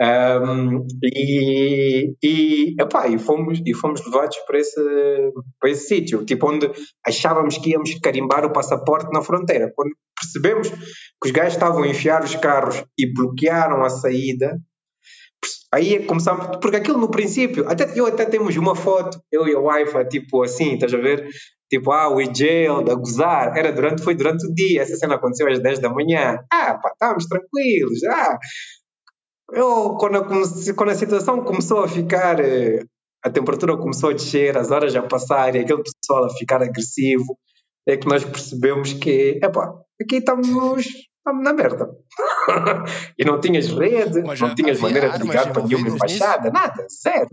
um, 0.00 0.86
e, 1.02 2.14
e, 2.22 2.74
epá, 2.80 3.08
e, 3.08 3.18
fomos, 3.18 3.60
e 3.64 3.74
fomos 3.74 4.04
levados 4.04 4.36
para 4.46 4.58
esse, 4.58 4.80
para 5.60 5.70
esse 5.70 5.88
sítio, 5.88 6.24
tipo 6.24 6.50
onde 6.50 6.70
achávamos 7.06 7.58
que 7.58 7.70
íamos 7.70 7.94
carimbar 8.00 8.44
o 8.44 8.52
passaporte 8.52 9.12
na 9.12 9.22
fronteira. 9.22 9.72
Quando 9.74 9.90
percebemos 10.18 10.68
que 10.68 11.26
os 11.26 11.30
gajos 11.30 11.54
estavam 11.54 11.82
a 11.82 11.88
enfiar 11.88 12.22
os 12.22 12.34
carros 12.36 12.84
e 12.98 13.12
bloquearam 13.12 13.82
a 13.82 13.88
saída, 13.88 14.58
aí 15.72 15.94
é 15.96 16.02
começámos, 16.04 16.56
porque 16.60 16.76
aquilo 16.76 16.98
no 16.98 17.10
princípio, 17.10 17.68
até, 17.68 17.90
eu 17.98 18.06
até 18.06 18.24
temos 18.26 18.56
uma 18.56 18.74
foto, 18.74 19.20
eu 19.32 19.46
e 19.48 19.54
a 19.54 19.58
wife, 19.60 20.04
tipo 20.08 20.42
assim, 20.42 20.74
estás 20.74 20.92
a 20.94 20.98
ver? 20.98 21.28
Tipo, 21.68 21.90
ah, 21.92 22.08
o 22.14 22.20
jail, 22.34 22.76
a 22.90 22.94
gozar, 22.94 23.56
era 23.56 23.72
durante, 23.72 24.02
foi 24.02 24.14
durante 24.14 24.46
o 24.46 24.54
dia, 24.54 24.82
essa 24.82 24.96
cena 24.96 25.16
aconteceu 25.16 25.48
às 25.50 25.58
10 25.58 25.78
da 25.80 25.88
manhã, 25.88 26.38
ah, 26.52 26.74
pá, 26.80 26.90
estávamos 26.92 27.26
tranquilos, 27.26 28.04
ah, 28.04 28.38
eu, 29.52 29.96
quando, 29.98 30.24
comecei- 30.26 30.74
quando 30.74 30.90
a 30.90 30.94
situação 30.94 31.42
começou 31.44 31.80
a 31.84 31.88
ficar, 31.88 32.40
eh, 32.40 32.80
a 33.22 33.30
temperatura 33.30 33.76
começou 33.76 34.10
a 34.10 34.12
descer, 34.12 34.56
as 34.56 34.70
horas 34.70 34.94
a 34.96 35.02
passar 35.02 35.54
e 35.54 35.60
aquele 35.60 35.82
pessoal 35.82 36.24
a 36.24 36.30
ficar 36.30 36.62
agressivo, 36.62 37.36
é 37.86 37.96
que 37.96 38.06
nós 38.08 38.24
percebemos 38.24 38.92
que, 38.92 39.38
epá, 39.42 39.72
aqui 40.00 40.16
estamos 40.16 40.48
na 41.32 41.52
merda. 41.52 41.88
e 43.18 43.24
não 43.24 43.40
tinhas 43.40 43.68
rede, 43.68 44.22
Mas 44.22 44.40
não 44.40 44.54
tinhas 44.54 44.80
maneira 44.80 45.10
de 45.10 45.22
ligar 45.22 45.52
para 45.52 45.62
nenhuma 45.62 45.88
embaixada, 45.88 46.50
nada, 46.50 46.86
zero. 47.02 47.28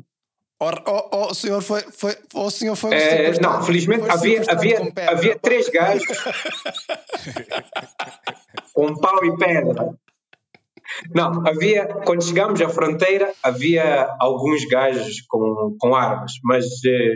Or- 0.60 0.82
o 1.12 1.34
senhor 1.34 1.62
foi, 1.62 1.82
foi, 1.82 2.16
o 2.36 2.50
senhor 2.50 2.76
foi 2.76 2.98
sequestrado- 2.98 3.58
não, 3.58 3.64
felizmente 3.64 4.10
havia, 4.10 4.42
havia, 4.48 4.80
pedra. 4.92 5.12
havia 5.12 5.38
três 5.40 5.68
gajos 5.70 6.06
com 8.74 8.94
pau 8.96 9.24
e 9.26 9.36
pedra. 9.38 9.94
Não, 11.14 11.46
havia, 11.48 11.88
quando 12.06 12.24
chegámos 12.24 12.62
à 12.62 12.70
fronteira, 12.70 13.34
havia 13.42 14.08
alguns 14.20 14.66
gajos 14.66 15.22
com, 15.28 15.76
com 15.80 15.96
armas, 15.96 16.34
mas 16.44 16.66
eh, 16.86 17.16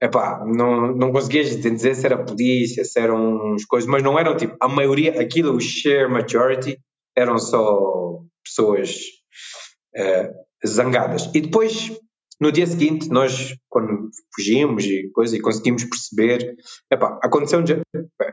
epá, 0.00 0.44
não, 0.46 0.94
não 0.94 1.12
conseguias 1.12 1.60
dizer 1.60 1.94
se 1.94 2.06
era 2.06 2.24
polícia, 2.24 2.84
se 2.84 2.98
eram 2.98 3.52
uns 3.52 3.64
coisas, 3.64 3.88
mas 3.88 4.02
não 4.02 4.18
eram 4.18 4.36
tipo, 4.36 4.56
a 4.60 4.68
maioria, 4.68 5.20
aquilo, 5.20 5.54
o 5.54 5.60
share 5.60 6.08
majority, 6.08 6.78
eram 7.16 7.38
só 7.38 8.20
pessoas 8.44 8.96
eh, 9.94 10.30
zangadas. 10.66 11.30
E 11.34 11.40
depois, 11.40 11.92
no 12.40 12.50
dia 12.50 12.66
seguinte, 12.66 13.08
nós, 13.10 13.54
quando 13.68 14.08
fugimos 14.34 14.84
e 14.84 15.10
coisa, 15.12 15.36
e 15.36 15.40
conseguimos 15.40 15.84
perceber, 15.84 16.56
epá, 16.90 17.18
aconteceu, 17.22 17.62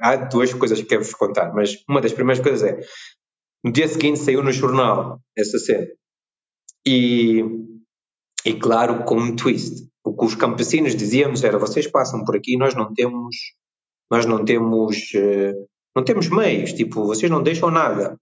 há 0.01 0.15
duas 0.15 0.53
coisas 0.53 0.79
que 0.81 0.87
quero-vos 0.87 1.13
contar, 1.13 1.53
mas 1.53 1.83
uma 1.89 2.01
das 2.01 2.13
primeiras 2.13 2.41
coisas 2.41 2.63
é, 2.63 2.79
no 3.63 3.71
dia 3.71 3.87
seguinte 3.87 4.19
saiu 4.19 4.41
no 4.43 4.51
jornal 4.51 5.19
essa 5.37 5.57
cena. 5.57 5.87
E, 6.85 7.43
e 8.45 8.53
claro, 8.53 9.03
com 9.03 9.17
um 9.17 9.35
twist. 9.35 9.87
O 10.07 10.15
que 10.15 10.25
os 10.25 10.35
campesinos 10.35 10.95
dizíamos 10.95 11.43
era: 11.43 11.57
vocês 11.57 11.85
passam 11.85 12.23
por 12.23 12.35
aqui, 12.35 12.55
nós 12.57 12.73
não 12.73 12.93
temos, 12.93 13.35
nós 14.09 14.25
não 14.25 14.45
temos, 14.45 15.13
eh, 15.13 15.53
não 15.93 16.03
temos 16.03 16.29
meios, 16.29 16.71
tipo, 16.71 17.05
vocês 17.05 17.29
não 17.29 17.43
deixam 17.43 17.69
nada. 17.69 18.17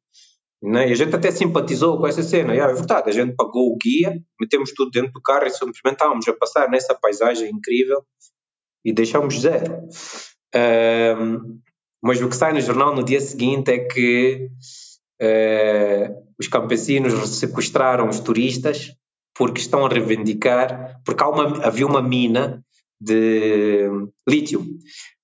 Né? 0.64 0.90
E 0.90 0.92
a 0.94 0.96
gente 0.96 1.16
até 1.16 1.30
simpatizou 1.30 2.00
com 2.00 2.08
essa 2.08 2.24
cena. 2.24 2.56
E, 2.56 2.60
ah, 2.60 2.70
é 2.70 2.74
verdade, 2.74 3.10
a 3.10 3.14
gente 3.14 3.36
pagou 3.36 3.72
o 3.72 3.78
guia, 3.78 4.20
metemos 4.42 4.74
tudo 4.74 4.90
dentro 4.90 5.12
do 5.12 5.22
carro 5.22 5.46
e 5.46 5.52
simplesmente 5.52 5.94
estávamos 5.94 6.28
a 6.28 6.34
passar 6.34 6.70
nessa 6.70 6.96
paisagem 6.96 7.52
incrível 7.52 8.04
e 8.84 8.92
deixamos 8.92 9.40
zero. 9.42 9.88
Ahm, 10.56 11.60
mas 12.02 12.20
o 12.20 12.30
que 12.30 12.36
sai 12.36 12.54
no 12.54 12.62
jornal 12.62 12.96
no 12.96 13.04
dia 13.04 13.20
seguinte 13.20 13.72
é 13.72 13.80
que 13.80 14.50
eh, 15.22 16.10
os 16.40 16.48
campesinos 16.48 17.14
sequestraram 17.38 18.10
os 18.10 18.20
turistas 18.20 18.96
porque 19.38 19.60
estão 19.62 19.86
a 19.86 19.90
reivindicar, 19.90 21.02
porque 21.06 21.24
uma, 21.24 21.66
havia 21.66 21.86
uma 21.86 22.02
mina 22.02 22.64
de 23.00 23.90
lítio 24.28 24.66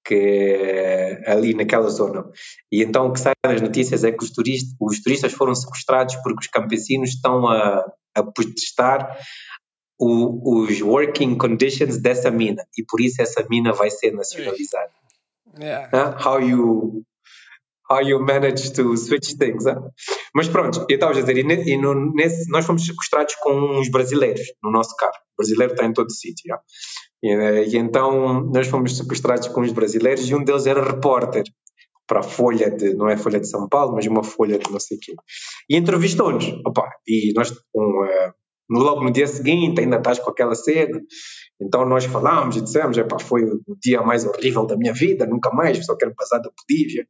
que 0.06 0.16
é 0.16 1.32
ali 1.32 1.54
naquela 1.54 1.88
zona. 1.90 2.26
E 2.72 2.82
então 2.84 3.08
o 3.08 3.14
que 3.14 3.20
sai 3.20 3.34
nas 3.46 3.62
notícias 3.62 4.04
é 4.04 4.12
que 4.12 4.24
os 4.24 4.32
turistas, 4.32 4.76
os 4.80 5.02
turistas 5.02 5.32
foram 5.32 5.54
sequestrados 5.56 6.16
porque 6.24 6.42
os 6.42 6.48
campesinos 6.48 7.12
estão 7.12 7.48
a, 7.48 7.86
a 8.16 8.24
protestar 8.24 9.18
o- 10.00 10.62
os 10.64 10.82
working 10.82 11.38
conditions 11.38 11.98
dessa 11.98 12.32
mina 12.32 12.66
e 12.78 12.84
por 12.84 13.00
isso 13.00 13.22
essa 13.22 13.46
mina 13.50 13.72
vai 13.72 13.90
ser 13.92 14.12
nacionalizada. 14.12 14.92
Yeah. 15.60 15.90
Huh? 15.94 16.28
How 16.28 16.42
you 16.42 17.04
how 17.92 18.02
you 18.02 18.20
manage 18.20 18.72
to 18.74 18.96
switch 18.98 19.36
things. 19.38 19.66
huh? 19.66 19.82
Mas 20.34 20.48
pronto, 20.48 20.86
eu 20.90 20.96
estava 20.96 21.12
a 21.14 21.22
dizer, 21.22 21.38
e, 21.38 21.78
no- 21.78 22.14
nesse, 22.14 22.50
nós 22.50 22.66
fomos 22.66 22.86
sequestrados 22.86 23.36
com 23.36 23.52
uns 23.80 23.90
brasileiros 23.90 24.42
no 24.64 24.72
nosso 24.72 24.96
carro. 24.96 25.14
O 25.34 25.42
brasileiro 25.44 25.74
está 25.74 25.86
em 25.86 25.94
todo 25.94 26.12
sítio. 26.12 26.44
já. 26.48 26.60
E, 27.24 27.30
eh, 27.30 27.68
e 27.68 27.78
então 27.78 28.42
nós 28.52 28.68
fomos 28.68 28.98
sequestrados 28.98 29.48
com 29.50 29.62
uns 29.62 29.72
brasileiros 29.72 30.28
e 30.30 30.36
um 30.36 30.44
deles 30.44 30.66
era 30.66 30.84
repórter 30.84 31.44
para 32.08 32.20
a 32.20 32.24
Folha 32.24 32.70
de, 32.70 32.94
não 32.94 33.08
é 33.10 33.16
Folha 33.18 33.40
de 33.40 33.48
São 33.48 33.70
Paulo, 33.70 33.94
mas 33.96 34.06
uma 34.08 34.24
Folha 34.24 34.58
de 34.58 34.70
não 34.72 34.80
sei 34.80 34.98
o 34.98 35.00
quê. 35.00 35.14
E 35.70 35.78
entrevistou-nos. 35.78 36.46
E 37.08 37.32
nós, 37.36 37.52
um, 37.76 38.06
eh, 38.06 38.34
logo 38.70 39.04
no 39.04 39.12
dia 39.12 39.28
seguinte, 39.28 39.82
ainda 39.82 39.98
estás 39.98 40.20
com 40.20 40.30
aquela 40.30 40.56
cena. 40.56 41.00
Então 41.62 41.86
nós 41.86 42.06
falámos 42.06 42.58
e 42.58 42.62
dissemos, 42.62 42.98
foi 43.22 43.44
o 43.44 43.62
dia 43.82 44.02
mais 44.02 44.26
horrível 44.26 44.66
da 44.66 44.76
minha 44.76 44.94
vida, 44.94 45.26
nunca 45.28 45.52
mais, 45.52 45.86
só 45.86 45.96
quero 45.96 46.14
passar 46.16 46.40
da 46.40 46.50
Bolívia. 46.68 47.06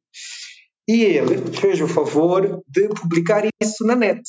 E 0.87 1.03
ele 1.03 1.37
fez 1.53 1.79
o 1.81 1.87
favor 1.87 2.61
de 2.67 2.89
publicar 2.89 3.43
isso 3.61 3.85
na 3.85 3.95
net. 3.95 4.21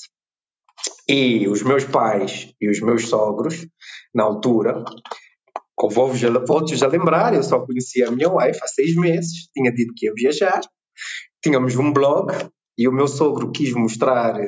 E 1.09 1.49
os 1.49 1.63
meus 1.63 1.85
pais 1.85 2.53
e 2.61 2.71
os 2.71 2.81
meus 2.81 3.09
sogros, 3.09 3.67
na 4.15 4.25
altura, 4.25 4.85
a, 4.85 5.89
volto-vos 5.89 6.83
a 6.83 6.87
lembrar, 6.87 7.35
eu 7.35 7.43
só 7.43 7.61
conhecia 7.65 8.09
a 8.09 8.11
minha 8.11 8.31
wife 8.31 8.61
há 8.63 8.67
seis 8.67 8.95
meses, 8.95 9.49
tinha 9.53 9.73
dito 9.73 9.93
que 9.97 10.07
ia 10.07 10.13
viajar, 10.15 10.61
tínhamos 11.43 11.77
um 11.77 11.93
blog 11.93 12.33
e 12.79 12.89
o 12.89 12.93
meu 12.93 13.09
sogro 13.09 13.51
quis 13.51 13.73
mostrar 13.73 14.39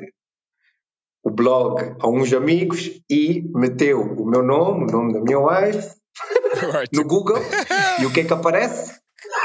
o 1.23 1.31
blog 1.31 1.97
a 2.01 2.09
uns 2.09 2.33
amigos 2.33 3.01
e 3.11 3.43
meteu 3.55 4.01
o 4.01 4.27
meu 4.29 4.43
nome, 4.43 4.85
o 4.85 4.93
nome 4.93 5.13
da 5.13 5.21
minha 5.21 5.39
wife, 5.39 5.95
no 6.93 7.05
Google 7.05 7.41
e 8.01 8.07
o 8.07 8.13
que 8.13 8.21
é 8.21 8.25
que 8.25 8.33
aparece? 8.33 9.01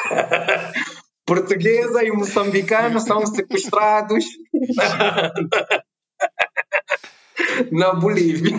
Portuguesa 1.30 2.04
e 2.04 2.12
moçambicano 2.12 3.00
são 3.00 3.24
sequestrados 3.24 4.26
na, 4.76 5.32
na 7.72 7.94
Bolívia. 7.94 8.58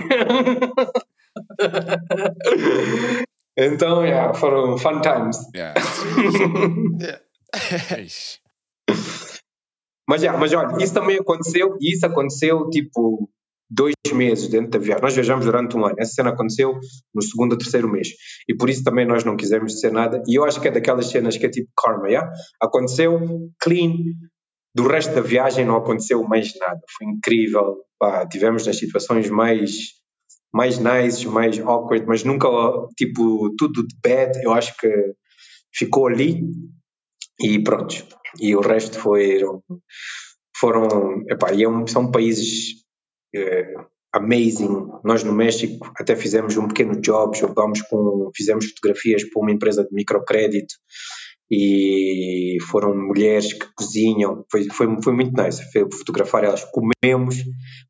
Então, 3.59 4.05
yeah, 4.07 4.33
foram 4.33 4.79
fun 4.79 5.01
times. 5.01 5.37
Yeah. 5.53 5.75
Yeah. 7.01 7.21
Eish. 7.99 8.39
Mas, 10.09 10.23
já, 10.23 10.37
mas 10.37 10.53
olha, 10.53 10.83
isso 10.83 10.95
também 10.95 11.19
aconteceu, 11.19 11.77
e 11.81 11.93
isso 11.93 12.07
aconteceu 12.07 12.71
tipo 12.71 13.29
dois 13.71 13.95
meses 14.13 14.49
dentro 14.49 14.71
da 14.71 14.79
viagem. 14.79 15.03
Nós 15.03 15.15
viajamos 15.15 15.45
durante 15.47 15.77
um 15.77 15.85
ano. 15.85 15.95
Essa 15.99 16.15
cena 16.15 16.31
aconteceu 16.31 16.79
no 17.15 17.23
segundo 17.23 17.53
ou 17.53 17.59
terceiro 17.59 17.89
mês. 17.89 18.09
E 18.49 18.55
por 18.55 18.69
isso 18.69 18.83
também 18.83 19.07
nós 19.07 19.25
não 19.25 19.37
quisemos 19.37 19.75
dizer 19.75 19.93
nada. 19.93 20.23
E 20.27 20.39
eu 20.39 20.45
acho 20.45 20.61
que 20.61 20.69
é 20.69 20.71
daquelas 20.71 21.07
cenas 21.07 21.37
que 21.37 21.47
é 21.47 21.51
tipo 21.51 21.71
karma, 21.77 22.09
yeah? 22.09 22.31
Aconteceu 22.61 23.21
clean. 23.61 23.95
Do 24.75 24.87
resto 24.87 25.15
da 25.15 25.21
viagem 25.21 25.65
não 25.65 25.77
aconteceu 25.77 26.23
mais 26.25 26.53
nada. 26.59 26.81
Foi 26.99 27.07
incrível. 27.07 27.77
Pá, 27.99 28.27
tivemos 28.27 28.67
nas 28.67 28.79
situações 28.79 29.31
mais 29.31 29.71
mais 30.53 30.81
nice, 30.81 31.29
mais 31.29 31.61
awkward, 31.61 32.05
mas 32.09 32.25
nunca 32.25 32.49
tipo 32.97 33.55
tudo 33.57 33.87
de 33.87 33.95
bad. 34.03 34.33
Eu 34.43 34.53
acho 34.53 34.77
que 34.77 34.91
ficou 35.73 36.09
ali 36.09 36.43
e 37.41 37.63
pronto. 37.63 37.95
E 38.41 38.55
o 38.57 38.61
resto 38.61 38.99
foram 38.99 39.63
foram 40.57 41.23
epá, 41.29 41.53
e 41.53 41.65
é 41.65 41.69
são 41.87 42.11
países 42.11 42.81
amazing. 44.13 44.89
Nós 45.05 45.25
no 45.25 45.33
México 45.33 45.91
até 45.97 46.17
fizemos 46.17 46.57
um 46.57 46.69
pequeno 46.69 47.01
job, 47.01 47.37
jogamos 47.37 47.83
com, 47.83 48.31
fizemos 48.35 48.67
fotografias 48.67 49.25
para 49.25 49.43
uma 49.43 49.53
empresa 49.53 49.85
de 49.85 49.95
microcrédito 49.95 50.75
e 51.51 52.59
foram 52.71 52.95
mulheres 52.95 53.53
que 53.53 53.67
cozinham. 53.75 54.45
Foi, 54.51 54.69
foi, 54.71 55.03
foi 55.03 55.13
muito 55.13 55.43
nice 55.43 55.63
foi 55.73 55.87
fotografar 55.91 56.45
elas. 56.45 56.65
Comemos, 56.65 57.37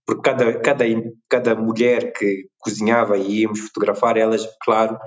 porque 0.06 0.22
cada, 0.22 0.58
cada, 0.60 0.84
cada 1.28 1.54
mulher 1.54 2.12
que 2.12 2.46
cozinhava 2.58 3.18
e 3.18 3.40
íamos 3.40 3.60
fotografar 3.60 4.16
elas, 4.16 4.46
claro. 4.62 4.98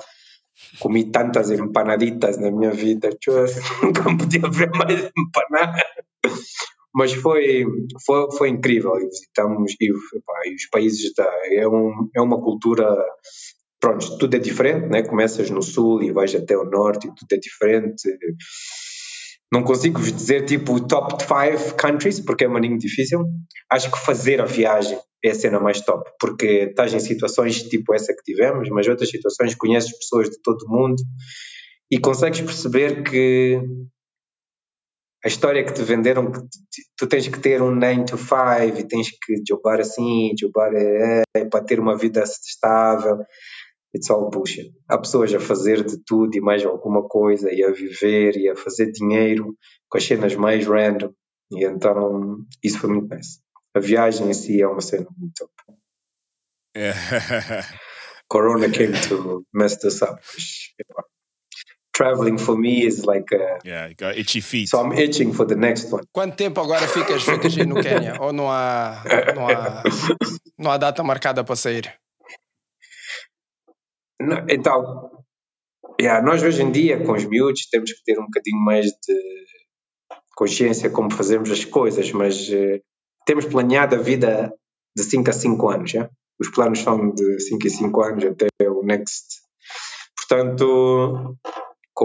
Comi 0.79 1.11
tantas 1.11 1.49
empanaditas 1.49 2.37
na 2.37 2.51
minha 2.51 2.71
vida, 2.71 3.09
nunca 3.81 4.03
podia 4.15 4.49
ver 4.49 4.69
mais 4.71 5.09
empanadas 5.17 5.81
mas 6.93 7.13
foi, 7.13 7.65
foi, 8.05 8.31
foi 8.37 8.49
incrível. 8.49 8.95
E 8.97 9.05
visitamos 9.05 9.73
e, 9.79 9.85
e 9.85 10.55
os 10.55 10.69
países 10.71 11.13
da, 11.15 11.29
é, 11.45 11.67
um, 11.67 12.09
é 12.15 12.21
uma 12.21 12.41
cultura 12.41 12.95
pronto, 13.79 14.17
tudo 14.17 14.35
é 14.35 14.39
diferente, 14.39 14.87
né? 14.87 15.03
começas 15.03 15.49
no 15.49 15.61
sul 15.61 16.01
e 16.01 16.11
vais 16.11 16.33
até 16.33 16.57
o 16.57 16.63
norte 16.63 17.07
e 17.07 17.15
tudo 17.15 17.33
é 17.33 17.37
diferente. 17.37 18.17
Não 19.51 19.61
consigo 19.61 19.99
vos 19.99 20.11
dizer 20.11 20.45
tipo 20.45 20.79
top 20.87 21.21
5 21.21 21.75
countries 21.75 22.19
porque 22.21 22.45
é 22.45 22.47
maninho 22.47 22.77
difícil. 22.77 23.25
Acho 23.69 23.91
que 23.91 23.99
fazer 23.99 24.39
a 24.39 24.45
viagem 24.45 24.97
é 25.23 25.31
a 25.31 25.35
cena 25.35 25.59
mais 25.59 25.81
top 25.81 26.09
porque 26.19 26.69
estás 26.69 26.93
em 26.93 26.99
situações 26.99 27.61
tipo 27.63 27.93
essa 27.93 28.13
que 28.13 28.23
tivemos 28.23 28.69
mas 28.69 28.87
outras 28.87 29.09
situações 29.09 29.55
conheces 29.55 29.97
pessoas 29.97 30.29
de 30.29 30.41
todo 30.41 30.63
o 30.65 30.69
mundo 30.69 31.01
e 31.91 31.99
consegues 31.99 32.41
perceber 32.41 33.03
que 33.03 33.61
a 35.23 35.27
história 35.27 35.63
que 35.63 35.73
te 35.73 35.81
venderam 35.83 36.31
que 36.31 36.39
tu- 36.97 37.07
tens 37.07 37.27
que 37.27 37.39
ter 37.39 37.61
um 37.61 37.73
9 37.73 38.05
to 38.05 38.17
5 38.17 38.79
e 38.79 38.87
tens 38.87 39.09
que 39.09 39.41
jogar 39.47 39.79
assim, 39.79 40.33
jogar 40.39 40.73
é, 40.75 41.23
é, 41.35 41.45
para 41.45 41.63
ter 41.63 41.79
uma 41.79 41.97
vida 41.97 42.23
estável. 42.23 43.19
It's 43.95 44.09
all 44.09 44.29
bullshit. 44.29 44.73
Há 44.89 44.97
pessoas 44.97 45.33
a 45.33 45.39
fazer 45.39 45.83
de 45.85 45.97
tudo 46.03 46.35
e 46.35 46.41
mais 46.41 46.65
alguma 46.65 47.07
coisa 47.07 47.53
e 47.53 47.63
a 47.63 47.71
viver 47.71 48.35
e 48.35 48.49
a 48.49 48.55
fazer 48.55 48.91
dinheiro 48.91 49.55
com 49.87 49.97
as 49.97 50.03
cenas 50.03 50.35
mais 50.35 50.65
random. 50.65 51.13
E 51.51 51.63
então 51.63 52.37
isso 52.63 52.79
foi 52.79 52.89
muito 52.89 53.13
nice. 53.15 53.39
A 53.75 53.79
viagem 53.79 54.29
em 54.29 54.33
si 54.33 54.61
é 54.61 54.67
uma 54.67 54.81
cena 54.81 55.07
muito 55.17 55.33
top. 55.37 55.51
Yeah. 56.75 56.97
Corona 58.27 58.67
came 58.69 58.93
to 59.07 59.45
mess 59.53 59.77
this 59.77 60.01
up. 60.01 60.19
Traveling 61.93 62.39
for 62.39 62.57
me 62.57 62.83
is 62.83 63.05
like 63.05 63.31
a, 63.31 63.59
yeah, 63.63 63.87
you 63.87 63.93
got 63.93 64.17
itchy 64.17 64.41
feet. 64.41 64.67
so 64.67 64.79
I'm 64.79 64.91
itching 64.93 65.31
for 65.31 65.45
the 65.45 65.55
next 65.55 65.91
one. 65.93 66.03
Quanto 66.11 66.35
tempo 66.35 66.59
agora 66.59 66.87
ficas, 66.87 67.21
ficas 67.23 67.55
aí 67.55 67.67
no 67.67 67.75
Quênia? 67.75 68.17
Ou 68.19 68.33
não 68.33 68.49
há, 68.49 69.03
não, 69.35 69.47
há, 69.47 69.83
não 70.57 70.71
há 70.71 70.77
data 70.77 71.03
marcada 71.03 71.43
para 71.43 71.55
sair? 71.55 71.93
Não, 74.19 74.43
Então, 74.49 75.11
yeah, 76.01 76.19
nós 76.25 76.41
hoje 76.41 76.63
em 76.63 76.71
dia, 76.71 77.03
com 77.05 77.11
os 77.13 77.25
miúdos, 77.25 77.67
temos 77.69 77.91
que 77.91 78.03
ter 78.03 78.19
um 78.19 78.25
bocadinho 78.25 78.59
mais 78.59 78.85
de 78.87 79.45
consciência 80.35 80.89
como 80.89 81.11
fazemos 81.11 81.51
as 81.51 81.63
coisas, 81.63 82.11
mas 82.11 82.49
eh, 82.51 82.81
temos 83.25 83.45
planeado 83.45 83.95
a 83.95 83.99
vida 83.99 84.51
de 84.97 85.03
5 85.03 85.29
a 85.29 85.33
5 85.33 85.69
anos. 85.69 85.91
já? 85.91 86.09
Os 86.39 86.49
planos 86.49 86.79
são 86.79 87.13
de 87.13 87.39
5 87.39 87.67
a 87.67 87.69
5 87.69 88.01
anos 88.01 88.23
até 88.25 88.47
o 88.67 88.81
next. 88.83 89.43
Portanto, 90.15 91.37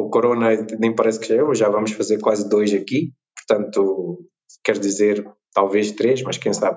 com 0.02 0.06
o 0.06 0.10
Corona 0.10 0.50
nem 0.78 0.94
parece 0.94 1.18
que 1.18 1.26
chegou, 1.26 1.54
já 1.54 1.68
vamos 1.68 1.92
fazer 1.92 2.20
quase 2.20 2.48
dois 2.48 2.72
aqui. 2.72 3.12
Portanto, 3.36 4.24
quer 4.62 4.78
dizer, 4.78 5.26
talvez 5.52 5.92
três, 5.92 6.22
mas 6.22 6.38
quem 6.38 6.52
sabe. 6.52 6.76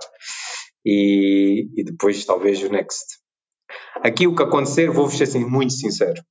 E, 0.85 1.67
e 1.77 1.83
depois, 1.83 2.25
talvez, 2.25 2.61
o 2.63 2.69
next. 2.69 3.19
Aqui 4.03 4.25
o 4.27 4.35
que 4.35 4.43
acontecer, 4.43 4.89
vou-vos 4.89 5.17
ser 5.17 5.25
assim, 5.25 5.45
muito 5.45 5.73
sincero. 5.73 6.21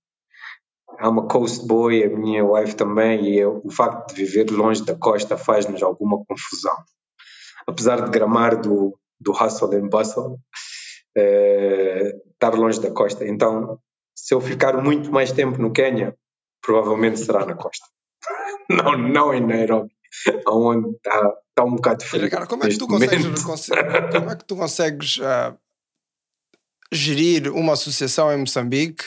Há 0.98 1.08
uma 1.08 1.28
coast 1.28 1.66
boy, 1.66 2.02
a 2.02 2.08
minha 2.08 2.44
wife 2.44 2.74
também, 2.74 3.30
e 3.30 3.38
eu, 3.38 3.62
o 3.64 3.70
facto 3.70 4.14
de 4.14 4.24
viver 4.24 4.50
longe 4.50 4.84
da 4.84 4.96
costa 4.96 5.36
faz-nos 5.36 5.82
alguma 5.82 6.22
confusão. 6.26 6.76
Apesar 7.66 8.04
de 8.04 8.10
gramar 8.10 8.60
do, 8.60 8.98
do 9.18 9.32
hustle 9.32 9.76
and 9.76 9.88
bustle, 9.88 10.36
eh, 11.16 12.12
estar 12.32 12.54
longe 12.54 12.80
da 12.80 12.90
costa. 12.90 13.26
Então, 13.26 13.78
se 14.14 14.34
eu 14.34 14.40
ficar 14.40 14.82
muito 14.82 15.10
mais 15.10 15.32
tempo 15.32 15.56
no 15.58 15.72
Quênia, 15.72 16.14
provavelmente 16.62 17.18
será 17.18 17.44
na 17.44 17.54
costa. 17.54 17.86
não, 18.68 18.96
não 18.96 19.34
em 19.34 19.46
Nairobi, 19.46 19.90
onde 20.46 20.96
está, 20.96 21.34
está 21.48 21.64
um 21.64 21.76
bocado 21.76 22.04
frio. 22.04 22.24
Ricardo, 22.24 22.48
como 22.48 22.64
é 22.64 22.68
que 22.68 22.78
tu 22.78 22.86
consegues, 22.86 23.24
momento. 23.24 24.12
como 24.12 24.30
é 24.30 24.36
que 24.36 24.44
tu 24.44 24.56
consegues 24.56 25.20
ah, 25.22 25.56
gerir 26.92 27.52
uma 27.52 27.74
associação 27.74 28.32
em 28.32 28.38
Moçambique? 28.38 29.04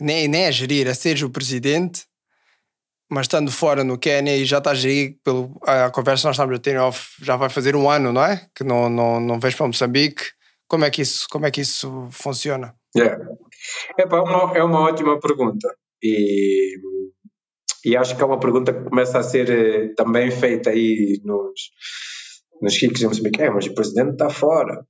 Nem, 0.00 0.26
nem 0.26 0.44
é 0.44 0.52
gerir, 0.52 0.86
é 0.86 0.94
seres 0.94 1.22
o 1.22 1.30
presidente, 1.30 2.06
mas 3.10 3.24
estando 3.24 3.52
fora 3.52 3.84
no 3.84 3.98
Quênia 3.98 4.36
e 4.36 4.44
já 4.44 4.58
estás 4.58 4.78
a 4.78 4.80
gerir 4.80 5.18
pelo, 5.22 5.56
a 5.62 5.90
conversa 5.90 6.22
que 6.22 6.26
nós 6.28 6.36
estamos 6.36 6.56
a 6.56 6.58
ter 6.58 6.78
off, 6.78 7.24
já 7.24 7.36
vai 7.36 7.48
fazer 7.48 7.76
um 7.76 7.88
ano, 7.88 8.12
não 8.12 8.24
é? 8.24 8.48
Que 8.54 8.64
não, 8.64 8.88
não, 8.88 9.20
não 9.20 9.38
vês 9.38 9.54
para 9.54 9.66
Moçambique. 9.66 10.24
Como 10.66 10.84
é 10.84 10.90
que 10.90 11.02
isso, 11.02 11.26
como 11.30 11.46
é 11.46 11.50
que 11.50 11.60
isso 11.60 12.08
funciona? 12.10 12.74
Yeah. 12.96 13.22
Epá, 13.98 14.16
é, 14.16 14.20
uma, 14.20 14.58
é 14.58 14.64
uma 14.64 14.80
ótima 14.80 15.20
pergunta 15.20 15.68
e, 16.02 16.76
e 17.84 17.96
acho 17.96 18.16
que 18.16 18.22
é 18.22 18.26
uma 18.26 18.40
pergunta 18.40 18.72
que 18.72 18.88
começa 18.88 19.18
a 19.18 19.22
ser 19.22 19.50
eh, 19.50 19.94
também 19.94 20.30
feita 20.30 20.70
aí 20.70 21.20
nos, 21.24 21.70
nos 22.60 22.82
em 22.82 23.06
Moçambique. 23.06 23.42
É, 23.42 23.50
mas 23.50 23.66
o 23.66 23.74
presidente 23.74 24.12
está 24.12 24.30
fora. 24.30 24.84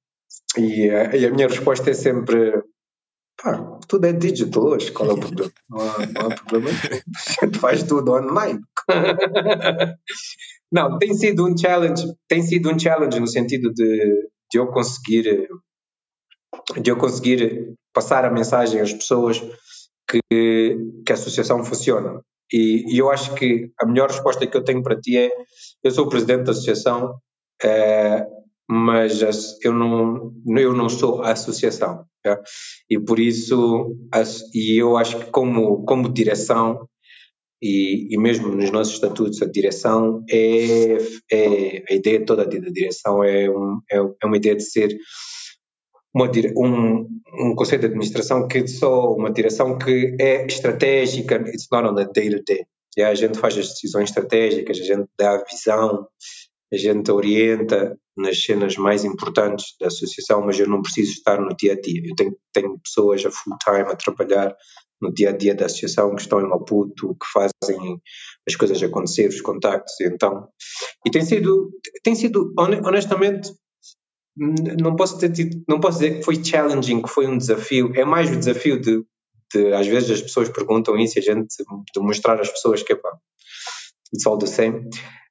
E, 0.56 0.88
eh, 0.88 1.16
e 1.18 1.26
a 1.26 1.30
minha 1.30 1.48
resposta 1.48 1.90
é 1.90 1.94
sempre: 1.94 2.62
pá, 3.42 3.78
tudo 3.88 4.06
é 4.06 4.12
digital 4.12 4.64
hoje, 4.64 4.92
qual 4.92 5.10
é 5.10 5.12
o 5.14 5.18
problema? 5.18 5.52
Não 5.70 5.80
há, 5.80 6.06
não 6.06 6.26
há 6.30 6.34
problema. 6.34 6.68
A 6.70 7.46
gente 7.46 7.58
faz 7.58 7.82
tudo 7.82 8.12
online. 8.12 8.60
Não, 10.72 10.98
tem 10.98 11.12
sido 11.12 11.46
um 11.46 11.56
challenge, 11.56 12.06
tem 12.26 12.42
sido 12.42 12.70
um 12.70 12.78
challenge 12.78 13.20
no 13.20 13.26
sentido 13.26 13.70
de, 13.74 14.30
de 14.50 14.58
eu 14.58 14.68
conseguir 14.68 15.48
de 16.80 16.90
eu 16.90 16.96
conseguir 16.96 17.74
passar 17.92 18.24
a 18.24 18.30
mensagem 18.30 18.80
às 18.80 18.92
pessoas 18.92 19.42
que, 20.12 20.76
que 21.06 21.12
a 21.12 21.14
associação 21.14 21.64
funciona. 21.64 22.20
E, 22.52 22.84
e 22.94 22.98
eu 22.98 23.10
acho 23.10 23.34
que 23.34 23.70
a 23.80 23.86
melhor 23.86 24.10
resposta 24.10 24.46
que 24.46 24.56
eu 24.56 24.64
tenho 24.64 24.82
para 24.82 25.00
ti 25.00 25.16
é: 25.18 25.30
eu 25.84 25.90
sou 25.90 26.06
o 26.06 26.10
presidente 26.10 26.44
da 26.44 26.52
associação, 26.52 27.14
eh, 27.62 28.26
mas 28.70 29.22
as- 29.22 29.58
eu 29.64 29.72
não, 29.72 30.32
eu 30.58 30.74
não 30.74 30.88
sou 30.88 31.22
a 31.22 31.32
associação. 31.32 32.04
tá? 32.22 32.40
E 32.90 32.98
por 33.00 33.18
isso, 33.18 33.96
e 34.54 34.80
eu 34.80 34.96
acho 34.96 35.18
que 35.18 35.30
como, 35.30 35.84
como 35.84 36.12
direção, 36.12 36.86
e, 37.62 38.08
e 38.14 38.18
mesmo 38.18 38.48
nos 38.48 38.70
nossos 38.70 38.94
estatutos, 38.94 39.40
a 39.42 39.46
direção 39.46 40.24
é, 40.30 40.96
é 41.32 41.84
a 41.90 41.94
ideia 41.94 42.24
toda 42.24 42.44
da 42.44 42.58
direção 42.70 43.22
é, 43.22 43.48
um, 43.48 43.78
é, 43.90 43.96
é 43.98 44.26
uma 44.26 44.36
ideia 44.36 44.56
de 44.56 44.64
ser 44.64 44.96
uma, 46.14 46.30
um, 46.56 47.08
um 47.40 47.54
conselho 47.54 47.80
de 47.80 47.86
administração 47.86 48.46
que 48.46 48.66
só 48.66 49.12
uma 49.14 49.32
direção 49.32 49.78
que 49.78 50.16
é 50.20 50.46
estratégica, 50.46 51.36
it's 51.48 51.66
not 51.70 51.88
on 51.88 51.94
the 51.94 52.06
day 52.12 52.30
to 52.30 52.42
day. 52.44 52.64
E 52.96 53.02
a 53.02 53.14
gente 53.14 53.38
faz 53.38 53.56
as 53.56 53.68
decisões 53.68 54.10
estratégicas, 54.10 54.78
a 54.78 54.82
gente 54.84 55.08
dá 55.18 55.32
a 55.34 55.44
visão, 55.44 56.06
a 56.72 56.76
gente 56.76 57.10
orienta 57.10 57.96
nas 58.16 58.42
cenas 58.42 58.76
mais 58.76 59.04
importantes 59.04 59.74
da 59.80 59.86
associação, 59.86 60.42
mas 60.44 60.58
eu 60.58 60.68
não 60.68 60.82
preciso 60.82 61.12
estar 61.12 61.40
no 61.40 61.56
dia 61.56 61.72
a 61.72 61.80
dia. 61.80 62.02
Eu 62.04 62.14
tenho, 62.14 62.36
tenho 62.52 62.78
pessoas 62.78 63.24
a 63.24 63.30
full 63.30 63.56
time 63.62 63.90
a 63.90 63.96
trabalhar 63.96 64.54
no 65.00 65.12
dia 65.12 65.30
a 65.30 65.32
dia 65.36 65.54
da 65.54 65.66
associação 65.66 66.14
que 66.14 66.20
estão 66.20 66.40
em 66.40 66.48
Maputo, 66.48 67.14
que 67.14 67.26
fazem 67.32 68.00
as 68.46 68.54
coisas 68.54 68.82
acontecer, 68.82 69.28
os 69.28 69.40
contactos, 69.40 69.94
então. 70.00 70.48
E 71.06 71.10
tem 71.10 71.22
sido, 71.22 71.70
tem 72.04 72.14
sido 72.14 72.52
hone- 72.58 72.80
honestamente, 72.84 73.50
não 74.36 74.96
posso 74.96 75.18
ter 75.18 75.30
tido- 75.30 75.62
não 75.68 75.78
posso 75.80 75.98
dizer 75.98 76.18
que 76.18 76.22
foi 76.24 76.42
challenging, 76.42 77.02
que 77.02 77.08
foi 77.08 77.26
um 77.26 77.36
desafio. 77.36 77.92
É 77.94 78.04
mais 78.04 78.30
o 78.30 78.36
desafio 78.36 78.80
de, 78.80 79.04
de 79.54 79.72
às 79.74 79.86
vezes 79.86 80.10
as 80.10 80.22
pessoas 80.22 80.48
perguntam 80.48 80.96
isso 80.98 81.18
e 81.18 81.20
a 81.20 81.22
gente 81.22 81.48
de 81.94 82.00
mostrar 82.00 82.40
às 82.40 82.50
pessoas 82.50 82.82
que 82.82 82.92
epá, 82.94 83.10
it's 84.14 84.26
all 84.26 84.38
the 84.38 84.46
same, 84.46 84.88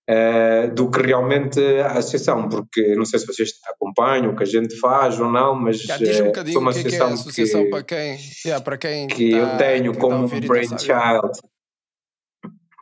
uh, 0.09 0.73
do 0.75 0.89
que 0.91 1.01
realmente 1.01 1.59
a 1.81 1.93
associação, 1.97 2.47
porque 2.47 2.95
não 2.95 3.05
sei 3.05 3.19
se 3.19 3.25
vocês 3.27 3.49
acompanham 3.67 4.31
o 4.33 4.35
que 4.35 4.43
a 4.43 4.45
gente 4.45 4.77
faz 4.79 5.19
ou 5.19 5.31
não, 5.31 5.55
mas 5.55 5.79
Já 5.79 5.97
diz 5.97 6.19
um 6.19 6.23
uh, 6.23 6.25
bocadinho 6.27 6.59
uma 6.59 6.71
que 6.73 6.79
é, 6.79 6.83
que 6.83 6.95
é 6.95 7.01
associação 7.03 7.69
para 7.69 7.83
quem, 7.83 8.17
yeah, 8.45 8.63
para 8.63 8.77
quem 8.77 9.07
que 9.07 9.31
tá- 9.31 9.37
eu 9.37 9.57
tenho 9.57 9.93
tá 9.93 9.99
como 9.99 10.27
sabe. 10.27 10.47
brainchild. 10.47 11.31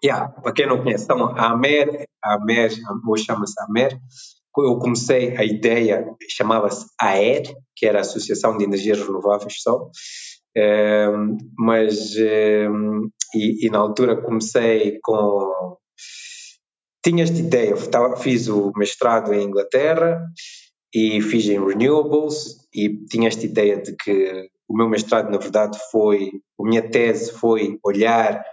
Yeah, 0.03 0.29
para 0.29 0.53
quem 0.53 0.65
não 0.67 0.81
conhece, 0.81 1.03
então 1.03 1.25
a 1.37 1.51
AMER, 1.51 2.05
a 2.23 2.35
AMER, 2.35 2.71
hoje 3.05 3.25
chama-se 3.25 3.53
AMER, 3.63 3.99
eu 4.65 4.77
comecei 4.79 5.35
a 5.37 5.43
ideia, 5.43 6.05
chamava-se 6.29 6.85
AER, 6.99 7.43
que 7.75 7.85
era 7.85 7.99
a 7.99 8.01
Associação 8.01 8.57
de 8.57 8.63
Energias 8.63 8.99
Renováveis 8.99 9.61
só, 9.61 9.89
Ehm, 10.55 11.37
mas 11.57 12.15
ehm, 12.17 13.07
e, 13.35 13.67
e 13.67 13.69
na 13.69 13.79
altura 13.79 14.21
comecei 14.21 14.99
com 15.01 15.77
tinha 17.03 17.23
esta 17.23 17.37
ideia, 17.39 17.71
eu 17.71 18.17
fiz 18.17 18.47
o 18.49 18.71
mestrado 18.75 19.33
em 19.33 19.43
Inglaterra 19.43 20.21
e 20.93 21.21
fiz 21.21 21.45
em 21.47 21.65
renewables 21.65 22.67
e 22.73 23.05
tinha 23.05 23.27
esta 23.29 23.45
ideia 23.45 23.81
de 23.81 23.95
que 23.95 24.49
o 24.67 24.75
meu 24.75 24.89
mestrado 24.89 25.31
na 25.31 25.37
verdade 25.37 25.77
foi, 25.91 26.31
a 26.59 26.63
minha 26.63 26.81
tese 26.89 27.31
foi 27.31 27.79
olhar 27.83 28.43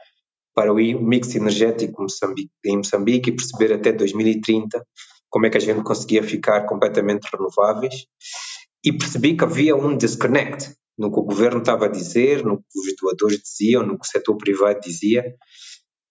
para 0.54 0.72
o 0.72 0.76
mix 0.76 1.34
energético 1.34 2.02
Moçambique- 2.02 2.50
em 2.64 2.76
Moçambique 2.78 3.30
e 3.30 3.36
perceber 3.36 3.74
até 3.74 3.92
2030 3.92 4.84
como 5.31 5.47
é 5.47 5.51
que 5.51 5.57
a 5.57 5.61
gente 5.61 5.83
conseguia 5.83 6.22
ficar 6.22 6.66
completamente 6.66 7.29
renováveis. 7.33 8.07
E 8.85 8.93
percebi 8.93 9.37
que 9.37 9.45
havia 9.45 9.74
um 9.74 9.97
disconnect 9.97 10.74
no 10.97 11.12
que 11.12 11.18
o 11.18 11.24
governo 11.24 11.59
estava 11.59 11.87
a 11.87 11.89
dizer, 11.89 12.45
no 12.45 12.59
que 12.59 12.79
os 12.79 12.97
doadores 13.01 13.41
diziam, 13.43 13.85
no 13.85 13.99
que 13.99 14.07
o 14.07 14.11
setor 14.11 14.37
privado 14.37 14.81
dizia. 14.81 15.24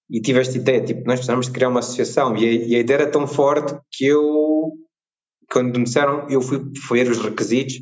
E 0.10 0.22
tive 0.22 0.40
esta 0.40 0.58
ideia, 0.58 0.84
tipo, 0.84 1.02
nós 1.06 1.16
precisamos 1.16 1.48
de 1.48 1.54
criar 1.54 1.70
uma 1.70 1.80
associação. 1.80 2.36
E 2.38 2.46
a, 2.46 2.52
e 2.52 2.76
a 2.76 2.80
ideia 2.80 2.98
era 2.98 3.12
tão 3.12 3.26
forte 3.26 3.76
que 3.92 4.06
eu 4.06 4.74
quando 5.52 5.78
me 5.78 5.84
disseram, 5.86 6.28
eu 6.30 6.42
fui 6.42 6.60
ver 6.92 7.10
os 7.10 7.20
requisitos. 7.20 7.76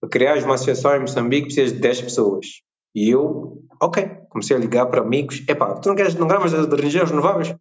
Para 0.00 0.10
criar 0.10 0.38
uma 0.44 0.54
associação 0.54 0.94
em 0.94 1.00
Moçambique 1.00 1.46
precisas 1.46 1.72
de 1.72 1.78
10 1.78 2.02
pessoas. 2.02 2.46
E 2.94 3.10
eu, 3.10 3.62
ok, 3.80 4.06
comecei 4.28 4.56
a 4.56 4.58
ligar 4.58 4.86
para 4.86 5.00
amigos, 5.00 5.42
epá, 5.48 5.74
tu 5.74 5.88
não 5.88 5.96
queres, 5.96 6.14
não 6.14 6.26
gramas 6.26 6.50
de 6.50 6.58
energias 6.58 7.10
renováveis? 7.10 7.54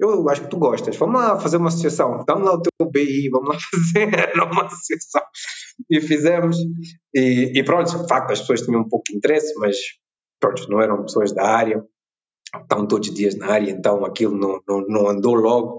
Eu 0.00 0.28
acho 0.28 0.42
que 0.42 0.50
tu 0.50 0.58
gostas, 0.58 0.96
vamos 0.96 1.20
lá 1.20 1.40
fazer 1.40 1.56
uma 1.56 1.68
associação, 1.68 2.24
dá-me 2.24 2.44
lá 2.44 2.54
o 2.54 2.62
teu 2.62 2.88
BI, 2.88 3.28
vamos 3.30 3.48
lá 3.48 3.56
fazer 3.58 4.32
uma 4.40 4.66
associação. 4.66 5.22
E 5.90 6.00
fizemos, 6.00 6.56
e, 7.12 7.58
e 7.58 7.64
pronto, 7.64 8.02
de 8.02 8.08
facto 8.08 8.30
as 8.30 8.40
pessoas 8.40 8.62
tinham 8.62 8.82
um 8.82 8.88
pouco 8.88 9.04
de 9.08 9.16
interesse, 9.16 9.52
mas 9.58 9.76
pronto, 10.40 10.68
não 10.68 10.80
eram 10.80 11.02
pessoas 11.02 11.32
da 11.32 11.44
área, 11.44 11.82
estão 12.54 12.86
todos 12.86 13.08
os 13.08 13.14
dias 13.14 13.34
na 13.34 13.46
área, 13.48 13.70
então 13.70 14.04
aquilo 14.04 14.36
não, 14.36 14.60
não, 14.68 14.86
não 14.86 15.08
andou 15.08 15.34
logo. 15.34 15.78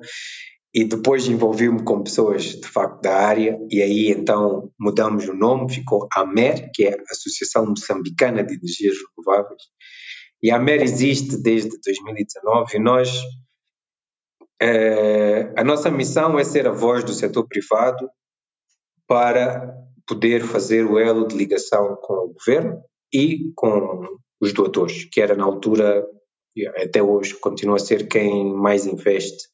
E 0.73 0.83
depois 0.83 1.27
envolvi-me 1.27 1.83
com 1.83 2.03
pessoas 2.03 2.43
de 2.43 2.67
facto 2.67 3.01
da 3.01 3.15
área, 3.15 3.57
e 3.71 3.81
aí 3.81 4.11
então 4.11 4.69
mudamos 4.79 5.27
o 5.27 5.33
nome, 5.33 5.73
ficou 5.73 6.07
AMER, 6.13 6.69
que 6.73 6.83
é 6.83 6.93
a 6.93 7.03
Associação 7.09 7.65
Moçambicana 7.65 8.43
de 8.43 8.53
Energias 8.53 8.95
Renováveis. 9.15 9.63
E 10.43 10.51
a 10.51 10.57
AMER 10.57 10.83
existe 10.83 11.41
desde 11.41 11.71
2019 11.83 12.77
e 12.77 12.79
nós 12.79 13.09
eh, 14.61 15.53
a 15.55 15.63
nossa 15.63 15.89
missão 15.89 16.37
é 16.37 16.43
ser 16.43 16.67
a 16.67 16.71
voz 16.71 17.03
do 17.03 17.13
setor 17.13 17.47
privado 17.47 18.09
para 19.07 19.73
poder 20.07 20.43
fazer 20.43 20.85
o 20.85 20.99
elo 20.99 21.27
de 21.27 21.35
ligação 21.35 21.97
com 22.01 22.13
o 22.13 22.33
governo 22.33 22.81
e 23.13 23.51
com 23.55 24.07
os 24.41 24.53
doadores, 24.53 25.05
que 25.05 25.21
era 25.21 25.35
na 25.35 25.45
altura, 25.45 26.05
e 26.55 26.67
até 26.67 27.01
hoje, 27.01 27.35
continua 27.35 27.75
a 27.75 27.79
ser 27.79 28.07
quem 28.07 28.53
mais 28.53 28.85
investe 28.85 29.47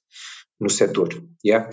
no 0.59 0.69
setor. 0.69 1.09
Yeah? 1.45 1.69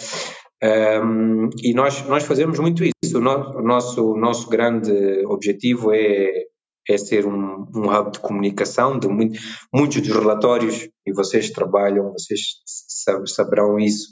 Um, 0.62 1.50
e 1.62 1.74
nós, 1.74 2.06
nós 2.06 2.24
fazemos 2.24 2.58
muito 2.58 2.84
isso. 2.84 3.18
O, 3.18 3.20
no, 3.20 3.58
o 3.58 3.62
nosso, 3.62 4.12
o 4.12 4.16
nosso 4.16 4.48
grande 4.48 5.24
objetivo 5.26 5.92
é, 5.92 6.44
é 6.88 6.96
ser 6.98 7.26
um, 7.26 7.66
um 7.74 7.90
hub 7.90 8.12
de 8.12 8.20
comunicação 8.20 8.98
de 8.98 9.08
muito, 9.08 9.38
muitos 9.72 10.00
dos 10.00 10.16
relatórios, 10.16 10.88
e 11.06 11.12
vocês 11.12 11.50
trabalham, 11.50 12.12
vocês 12.12 12.40
sab, 12.66 13.28
saberão 13.28 13.78
isso. 13.78 14.08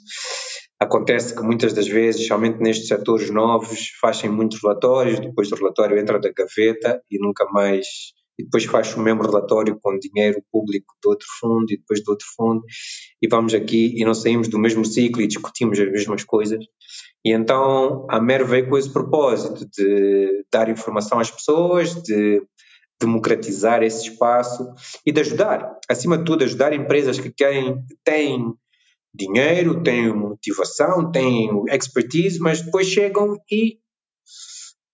Acontece 0.78 1.34
que 1.34 1.42
muitas 1.42 1.74
das 1.74 1.86
vezes, 1.86 2.26
somente 2.26 2.58
nestes 2.58 2.88
setores 2.88 3.30
novos, 3.30 3.90
fazem 4.00 4.30
muitos 4.30 4.62
relatórios, 4.62 5.20
depois 5.20 5.52
o 5.52 5.54
relatório 5.54 5.98
entra 5.98 6.18
da 6.18 6.32
gaveta 6.32 7.02
e 7.10 7.18
nunca 7.18 7.44
mais. 7.52 7.86
E 8.38 8.44
depois 8.44 8.64
faz 8.64 8.94
o 8.96 9.00
mesmo 9.00 9.20
relatório 9.20 9.78
com 9.82 9.98
dinheiro 9.98 10.42
público 10.50 10.94
de 11.02 11.08
outro 11.10 11.26
fundo 11.38 11.70
e 11.70 11.76
depois 11.76 12.00
de 12.00 12.10
outro 12.10 12.26
fundo, 12.34 12.62
e 13.20 13.28
vamos 13.28 13.52
aqui 13.52 13.92
e 13.94 14.02
não 14.06 14.14
saímos 14.14 14.48
do 14.48 14.58
mesmo 14.58 14.82
ciclo 14.82 15.20
e 15.20 15.26
discutimos 15.26 15.78
as 15.78 15.90
mesmas 15.90 16.24
coisas. 16.24 16.64
E 17.24 17.32
então 17.32 18.06
a 18.08 18.20
MER 18.20 18.46
veio 18.46 18.68
com 18.68 18.78
esse 18.78 18.90
propósito 18.90 19.68
de 19.70 20.44
dar 20.50 20.68
informação 20.68 21.18
às 21.18 21.30
pessoas, 21.30 21.94
de 22.02 22.42
democratizar 23.00 23.82
esse 23.82 24.08
espaço 24.08 24.72
e 25.06 25.12
de 25.12 25.20
ajudar, 25.20 25.78
acima 25.88 26.18
de 26.18 26.24
tudo, 26.24 26.44
ajudar 26.44 26.74
empresas 26.74 27.18
que 27.18 27.32
querem, 27.32 27.82
têm 28.04 28.52
dinheiro, 29.14 29.82
têm 29.82 30.14
motivação, 30.14 31.10
têm 31.10 31.48
expertise, 31.70 32.38
mas 32.38 32.60
depois 32.60 32.86
chegam 32.86 33.36
e 33.50 33.78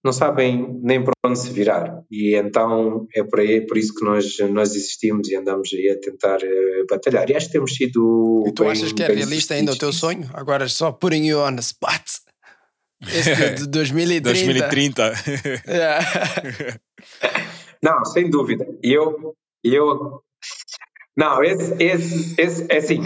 não 0.07 0.13
sabem 0.13 0.79
nem 0.83 1.03
para 1.03 1.13
onde 1.27 1.39
se 1.39 1.51
virar. 1.51 2.01
E 2.11 2.37
então 2.37 3.07
é 3.15 3.25
por, 3.25 3.41
aí, 3.41 3.67
por 3.67 3.77
isso 3.77 3.93
que 3.93 4.05
nós, 4.05 4.39
nós 4.51 4.75
existimos 4.75 5.29
e 5.29 5.35
andamos 5.35 5.69
aí 5.75 5.91
a 5.91 6.01
tentar 6.01 6.39
uh, 6.39 6.87
batalhar. 6.89 7.29
E 7.29 7.37
acho 7.37 7.47
que 7.47 7.53
temos 7.53 7.75
sido. 7.75 8.45
E 8.47 8.53
tu 8.53 8.63
bem, 8.63 8.73
achas 8.73 8.93
que 8.93 9.03
é 9.03 9.09
realista 9.09 9.55
ainda 9.55 9.73
o 9.73 9.77
teu 9.79 9.93
sonho? 9.93 10.31
Agora 10.33 10.69
só 10.69 10.93
putting 10.93 11.27
you 11.27 11.41
on 11.41 11.57
the 11.57 11.61
spot. 11.61 12.03
Esse 13.03 13.35
de, 13.35 13.55
de 13.57 13.67
2030. 13.67 14.23
2030. 14.23 15.13
Yeah. 15.69 16.79
Não, 17.83 18.05
sem 18.05 18.31
dúvida. 18.31 18.67
E 18.83 18.93
eu, 18.93 19.35
eu. 19.63 20.23
Não, 21.17 21.43
esse, 21.43 21.75
esse, 21.83 22.35
esse 22.39 22.67
é 22.71 22.77
assim. 22.77 23.03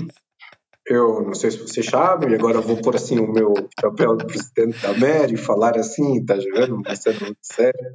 Eu 0.90 1.22
não 1.22 1.34
sei 1.34 1.52
se 1.52 1.58
vocês 1.58 1.86
sabem, 1.86 2.30
e 2.30 2.34
agora 2.34 2.60
vou 2.60 2.82
pôr 2.82 2.96
assim 2.96 3.20
o 3.20 3.32
meu 3.32 3.54
papel 3.80 4.16
de 4.16 4.26
presidente 4.26 4.82
da 4.82 4.92
MER 4.92 5.32
e 5.32 5.36
falar 5.36 5.78
assim, 5.78 6.18
estás 6.18 6.42
vendo? 6.42 6.82
Vai 6.82 6.96
ser 6.96 7.20
muito 7.20 7.38
sério. 7.44 7.94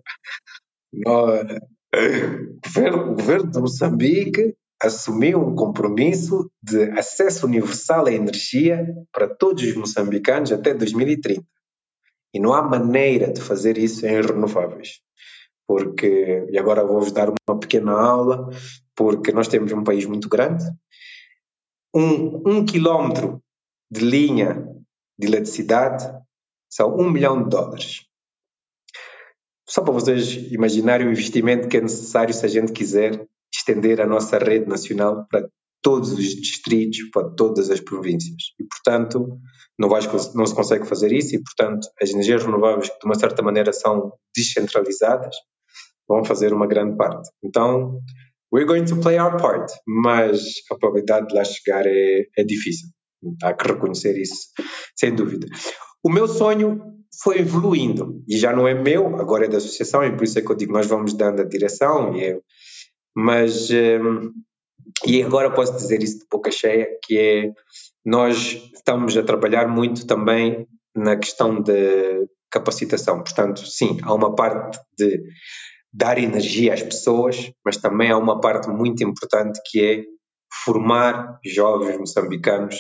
O 1.06 3.16
governo 3.16 3.52
de 3.52 3.60
Moçambique 3.60 4.56
assumiu 4.82 5.42
um 5.42 5.56
compromisso 5.56 6.50
de 6.64 6.84
acesso 6.92 7.46
universal 7.46 8.06
à 8.06 8.14
energia 8.14 8.88
para 9.12 9.28
todos 9.28 9.62
os 9.64 9.76
moçambicanos 9.76 10.54
até 10.54 10.74
2030. 10.74 11.44
E 12.34 12.40
não 12.40 12.54
há 12.54 12.62
maneira 12.62 13.30
de 13.30 13.42
fazer 13.42 13.78
isso 13.78 14.06
em 14.06 14.22
renováveis 14.22 15.02
porque, 15.68 16.46
e 16.50 16.58
agora 16.58 16.86
vou-vos 16.86 17.12
dar 17.12 17.30
uma 17.30 17.60
pequena 17.60 17.92
aula, 17.92 18.50
porque 18.96 19.32
nós 19.32 19.48
temos 19.48 19.72
um 19.72 19.84
país 19.84 20.06
muito 20.06 20.30
grande, 20.30 20.64
um, 21.96 22.42
um 22.46 22.66
quilómetro 22.66 23.42
de 23.90 24.02
linha 24.02 24.68
de 25.18 25.28
eletricidade 25.28 26.06
são 26.70 26.96
um 26.98 27.10
milhão 27.10 27.42
de 27.42 27.50
dólares. 27.50 28.06
Só 29.68 29.82
para 29.82 29.94
vocês 29.94 30.34
imaginarem 30.52 31.08
o 31.08 31.12
investimento 31.12 31.70
que 31.70 31.78
é 31.78 31.82
necessário 31.82 32.34
se 32.34 32.46
a 32.46 32.50
gente 32.50 32.74
quiser 32.74 33.26
estender 33.54 34.02
a 34.02 34.06
nossa 34.06 34.38
rede 34.38 34.68
nacional 34.68 35.26
para 35.30 35.48
todos 35.82 36.12
os 36.12 36.36
distritos, 36.36 36.98
para 37.12 37.30
todas 37.30 37.70
as 37.70 37.80
províncias. 37.80 38.54
E, 38.60 38.66
portanto, 38.66 39.40
não, 39.80 39.88
vais, 39.88 40.06
não 40.34 40.46
se 40.46 40.54
consegue 40.54 40.86
fazer 40.86 41.14
isso 41.14 41.36
e, 41.36 41.42
portanto, 41.42 41.88
as 42.02 42.10
energias 42.10 42.44
renováveis, 42.44 42.90
que 42.90 43.00
de 43.00 43.06
uma 43.06 43.16
certa 43.16 43.42
maneira 43.42 43.72
são 43.72 44.12
descentralizadas, 44.36 45.36
vão 46.08 46.24
fazer 46.26 46.54
uma 46.54 46.68
grande 46.68 46.98
parte. 46.98 47.30
Então, 47.44 48.02
we're 48.52 48.66
going 48.66 48.86
to 48.86 48.96
play 48.98 49.18
our 49.20 49.38
part, 49.38 49.72
mas 49.88 50.42
a 50.72 50.76
probabilidade 50.76 51.28
de 51.28 51.36
lá 51.36 51.44
chegar 51.44 51.86
é, 51.86 52.26
é 52.38 52.44
difícil. 52.44 52.90
Há 53.44 53.54
que 53.54 53.68
reconhecer 53.68 54.18
isso, 54.20 54.50
sem 54.96 55.16
dúvida. 55.16 55.48
O 56.04 56.12
meu 56.12 56.28
sonho 56.28 56.96
foi 57.24 57.40
evoluindo 57.40 58.22
e 58.28 58.38
já 58.38 58.54
não 58.54 58.68
é 58.68 58.74
meu, 58.74 59.16
agora 59.20 59.46
é 59.46 59.48
da 59.48 59.58
associação 59.58 60.04
e 60.04 60.16
por 60.16 60.24
isso 60.24 60.38
é 60.38 60.42
que 60.42 60.52
eu 60.52 60.56
digo 60.56 60.74
nós 60.74 60.86
vamos 60.86 61.14
dando 61.14 61.42
a 61.42 61.46
direção 61.46 62.16
e 62.16 62.24
eu, 62.24 62.42
mas 63.16 63.70
um, 63.72 64.32
e 65.06 65.24
agora 65.24 65.52
posso 65.52 65.76
dizer 65.76 66.04
isso 66.04 66.20
de 66.20 66.26
boca 66.30 66.52
cheia 66.52 66.88
que 67.04 67.18
é 67.18 67.52
nós 68.06 68.70
estamos 68.76 69.18
a 69.18 69.24
trabalhar 69.24 69.68
muito 69.68 70.06
também 70.06 70.68
na 70.96 71.16
questão 71.16 71.62
de 71.62 72.28
capacitação, 72.52 73.24
portanto 73.24 73.66
sim, 73.66 73.98
há 74.04 74.14
uma 74.14 74.36
parte 74.36 74.80
de 74.98 75.22
dar 75.96 76.18
energia 76.18 76.74
às 76.74 76.84
pessoas, 76.84 77.52
mas 77.64 77.78
também 77.78 78.12
há 78.12 78.18
uma 78.18 78.42
parte 78.42 78.70
muito 78.70 79.04
importante 79.04 79.60
que 79.66 79.84
é 79.84 80.04
formar 80.64 81.40
jovens 81.44 81.98
moçambicanos 81.98 82.76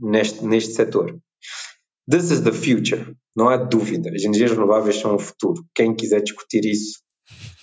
neste, 0.00 0.44
neste 0.44 0.74
setor. 0.74 1.18
This 2.08 2.30
is 2.30 2.40
the 2.40 2.52
future, 2.52 3.14
não 3.36 3.48
há 3.48 3.56
dúvida. 3.56 4.10
As 4.14 4.22
energias 4.22 4.50
renováveis 4.50 4.96
são 4.96 5.14
o 5.14 5.18
futuro. 5.18 5.64
Quem 5.74 5.94
quiser 5.94 6.22
discutir 6.22 6.64
isso 6.64 7.00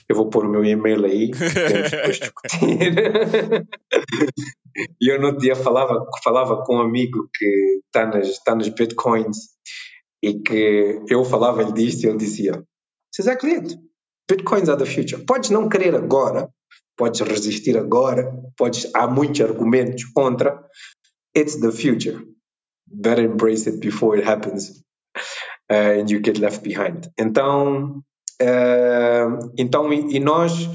Eu 0.09 0.15
vou 0.15 0.29
pôr 0.29 0.45
o 0.45 0.49
meu 0.49 0.63
e-mail 0.63 1.05
aí, 1.05 1.31
depois 1.31 2.19
discutir. 2.19 3.67
E 5.01 5.11
eu 5.11 5.19
no 5.19 5.35
dia 5.35 5.55
falava, 5.55 6.05
falava 6.23 6.63
com 6.63 6.75
um 6.75 6.81
amigo 6.81 7.27
que 7.33 7.81
está 7.87 8.05
nas, 8.05 8.27
está 8.27 8.53
nas 8.53 8.69
bitcoins 8.69 9.37
e 10.21 10.39
que 10.39 11.01
eu 11.09 11.25
falava-lhe 11.25 11.73
disto 11.73 12.03
e 12.03 12.07
ele 12.07 12.17
dizia: 12.17 12.51
Isso 13.11 13.21
é 13.21 13.21
exatamente, 13.21 13.75
bitcoins 14.29 14.69
are 14.69 14.77
the 14.77 14.85
future. 14.85 15.23
Podes 15.25 15.49
não 15.49 15.69
querer 15.69 15.95
agora, 15.95 16.49
podes 16.97 17.21
resistir 17.21 17.77
agora, 17.77 18.31
podes, 18.57 18.89
há 18.93 19.07
muitos 19.07 19.41
argumentos 19.41 20.03
contra, 20.05 20.59
it's 21.35 21.59
the 21.59 21.71
future. 21.71 22.19
Better 22.85 23.25
embrace 23.25 23.69
it 23.69 23.79
before 23.79 24.17
it 24.17 24.27
happens 24.27 24.83
uh, 25.69 25.99
and 25.99 26.09
you 26.09 26.21
get 26.23 26.39
left 26.39 26.63
behind. 26.63 27.09
Então, 27.17 28.01
uh, 28.41 29.51
então 29.57 29.91
e, 29.91 30.15
e, 30.15 30.19
nós 30.19 30.69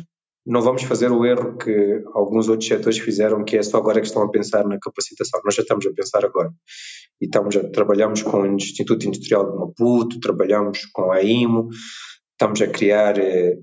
não 0.44 0.60
vamos 0.60 0.82
fazer 0.82 1.10
o 1.10 1.24
erro 1.24 1.56
que 1.56 2.02
alguns 2.14 2.48
outros 2.48 2.68
setores 2.68 2.98
fizeram, 2.98 3.44
que 3.44 3.56
é 3.56 3.62
só 3.62 3.78
agora 3.78 4.00
que 4.00 4.06
estão 4.06 4.22
a 4.22 4.30
pensar 4.30 4.66
na 4.66 4.78
capacitação. 4.78 5.40
Nós 5.44 5.54
já 5.54 5.62
estamos 5.62 5.86
a 5.86 5.92
pensar 5.92 6.24
agora. 6.24 6.50
E 7.20 7.26
estamos 7.26 7.56
a, 7.56 7.68
trabalhamos 7.70 8.22
com 8.22 8.42
o 8.42 8.46
Instituto 8.46 9.06
Industrial 9.06 9.50
de 9.50 9.56
Maputo, 9.56 10.20
trabalhamos 10.20 10.84
com 10.92 11.12
a 11.12 11.22
IMO, 11.22 11.68
estamos 12.32 12.60
a 12.60 12.66
criar 12.66 13.18
eh, 13.18 13.56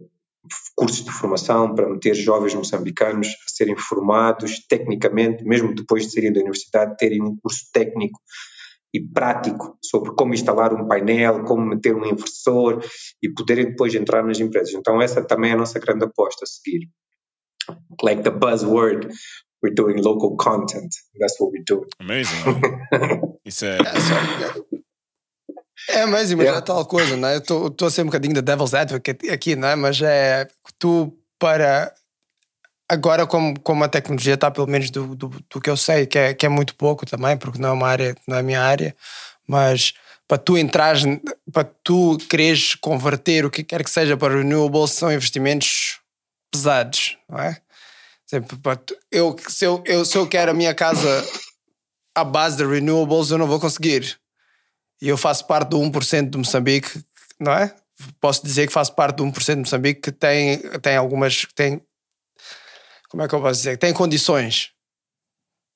cursos 0.76 1.04
de 1.04 1.12
formação 1.12 1.76
para 1.76 1.90
meter 1.90 2.16
jovens 2.16 2.54
moçambicanos 2.54 3.28
a 3.28 3.50
serem 3.50 3.76
formados 3.78 4.66
tecnicamente, 4.68 5.44
mesmo 5.44 5.76
depois 5.76 6.06
de 6.06 6.12
saírem 6.12 6.34
da 6.34 6.40
universidade, 6.40 6.98
terem 6.98 7.22
um 7.22 7.38
curso 7.38 7.70
técnico 7.74 8.20
e 8.94 9.00
prático 9.00 9.78
sobre 9.84 10.12
como 10.16 10.34
instalar 10.34 10.74
um 10.74 10.88
painel, 10.88 11.44
como 11.44 11.66
meter 11.66 11.96
um 11.96 12.06
inversor 12.06 12.84
e 13.22 13.32
poderem 13.32 13.66
depois 13.66 13.94
entrar 13.94 14.24
nas 14.24 14.40
empresas. 14.40 14.74
Então 14.74 15.02
essa 15.02 15.24
também 15.24 15.52
é 15.52 15.54
a 15.54 15.58
nossa 15.58 15.80
grande 15.80 16.06
aposta 16.06 16.44
a 16.44 16.48
seguir. 16.48 16.90
Like 18.02 18.24
the 18.24 18.32
buzzword, 18.32 19.10
we're 19.62 19.76
doing 19.76 20.02
local 20.02 20.36
content. 20.38 20.90
That's 21.20 21.40
what 21.40 21.52
we 21.52 21.64
do. 21.68 21.86
Amazing. 22.00 22.38
Isso 23.46 23.66
é... 23.66 23.78
É, 25.90 26.06
mas 26.06 26.30
yeah. 26.30 26.60
é 26.60 26.62
tal 26.62 26.86
coisa, 26.86 27.18
né? 27.18 27.36
Eu 27.36 27.68
estou 27.68 27.88
a 27.88 27.92
ser 27.92 28.04
um 28.04 28.06
bocadinho 28.06 28.36
de 28.36 28.42
devil's 28.42 28.74
advocate 28.76 29.30
aqui, 29.30 29.56
né? 29.56 29.76
Mas 29.76 30.00
é 30.02 30.48
tu 30.78 31.12
para 31.40 31.92
agora 32.88 33.26
como, 33.26 33.60
como 33.60 33.84
a 33.84 33.88
tecnologia 33.88 34.34
está 34.36 34.52
pelo 34.52 34.68
menos 34.68 34.90
do, 34.90 35.16
do, 35.16 35.30
do, 35.30 35.62
que 35.62 35.70
eu 35.70 35.78
sei 35.78 36.08
que 36.08 36.18
é, 36.18 36.34
que 36.34 36.46
é 36.46 36.50
muito 36.50 36.76
pouco 36.76 37.06
também 37.06 37.38
porque 37.38 37.60
não 37.60 37.70
é 37.70 37.72
uma 37.72 37.88
área 37.88 38.16
não 38.28 38.38
é 38.38 38.40
a 38.40 38.44
minha 38.44 38.62
área 38.62 38.96
mas 39.48 39.94
para 40.28 40.40
tu 40.40 40.58
entrares 40.58 41.04
para 41.54 41.70
tu 41.84 42.18
quereres 42.30 42.74
converter 42.76 43.46
o 43.46 43.52
que 43.52 43.64
quer 43.64 43.84
que 43.84 43.92
seja 43.92 44.18
para 44.18 44.36
renewables 44.36 44.92
são 44.92 45.12
investimentos 45.12 46.00
pesados 46.52 47.16
não 47.30 47.40
é 47.40 47.62
eu, 49.12 49.36
se, 49.48 49.66
eu, 49.66 49.84
eu, 49.86 50.04
se 50.04 50.18
eu 50.18 50.28
quero 50.28 50.52
a 50.52 50.54
minha 50.54 50.74
casa 50.74 51.26
à 52.16 52.24
base 52.24 52.58
de 52.58 52.66
renewables 52.66 53.30
eu 53.30 53.38
não 53.38 53.48
vou 53.48 53.60
conseguir 53.60 54.20
e 55.02 55.08
eu 55.08 55.18
faço 55.18 55.46
parte 55.46 55.70
do 55.70 55.80
1% 55.80 56.30
de 56.30 56.38
Moçambique 56.38 57.04
não 57.40 57.54
é? 57.54 57.74
posso 58.20 58.44
dizer 58.44 58.68
que 58.68 58.74
faço 58.74 58.94
parte 58.94 59.18
do 59.18 59.26
1% 59.26 59.46
de 59.46 59.60
Moçambique 59.60 60.02
que 60.02 60.12
tem, 60.12 60.58
tem 60.82 60.96
algumas 60.96 61.46
tem 61.56 61.82
como 63.10 63.24
é 63.24 63.28
que 63.28 63.34
eu 63.34 63.42
posso 63.42 63.60
dizer? 63.60 63.78
Tem 63.78 63.92
condições. 63.92 64.72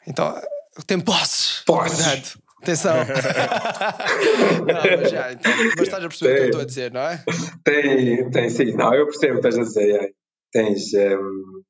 Então, 0.08 0.40
tem 0.86 1.00
posses. 1.00 1.64
Posses. 1.66 2.38
Atenção. 2.62 2.96
não, 4.68 5.02
mas 5.02 5.12
já, 5.12 5.34
então, 5.34 5.52
mas 5.76 5.82
estás 5.82 6.04
a 6.04 6.08
perceber 6.08 6.36
tem, 6.36 6.36
o 6.36 6.38
que 6.38 6.44
eu 6.44 6.46
estou 6.46 6.62
a 6.62 6.66
dizer, 6.66 6.92
não 6.92 7.02
é? 7.02 7.24
Tem, 7.64 8.30
tem 8.30 8.50
sim. 8.50 8.72
Não, 8.74 8.94
eu 8.94 9.06
percebo 9.08 9.40
o 9.40 9.42
que 9.42 9.48
estás 9.48 9.58
a 9.58 9.64
dizer. 9.64 10.02
É. 10.02 10.10
Tens. 10.52 10.94
Um, 10.94 11.00
eh, 11.00 11.64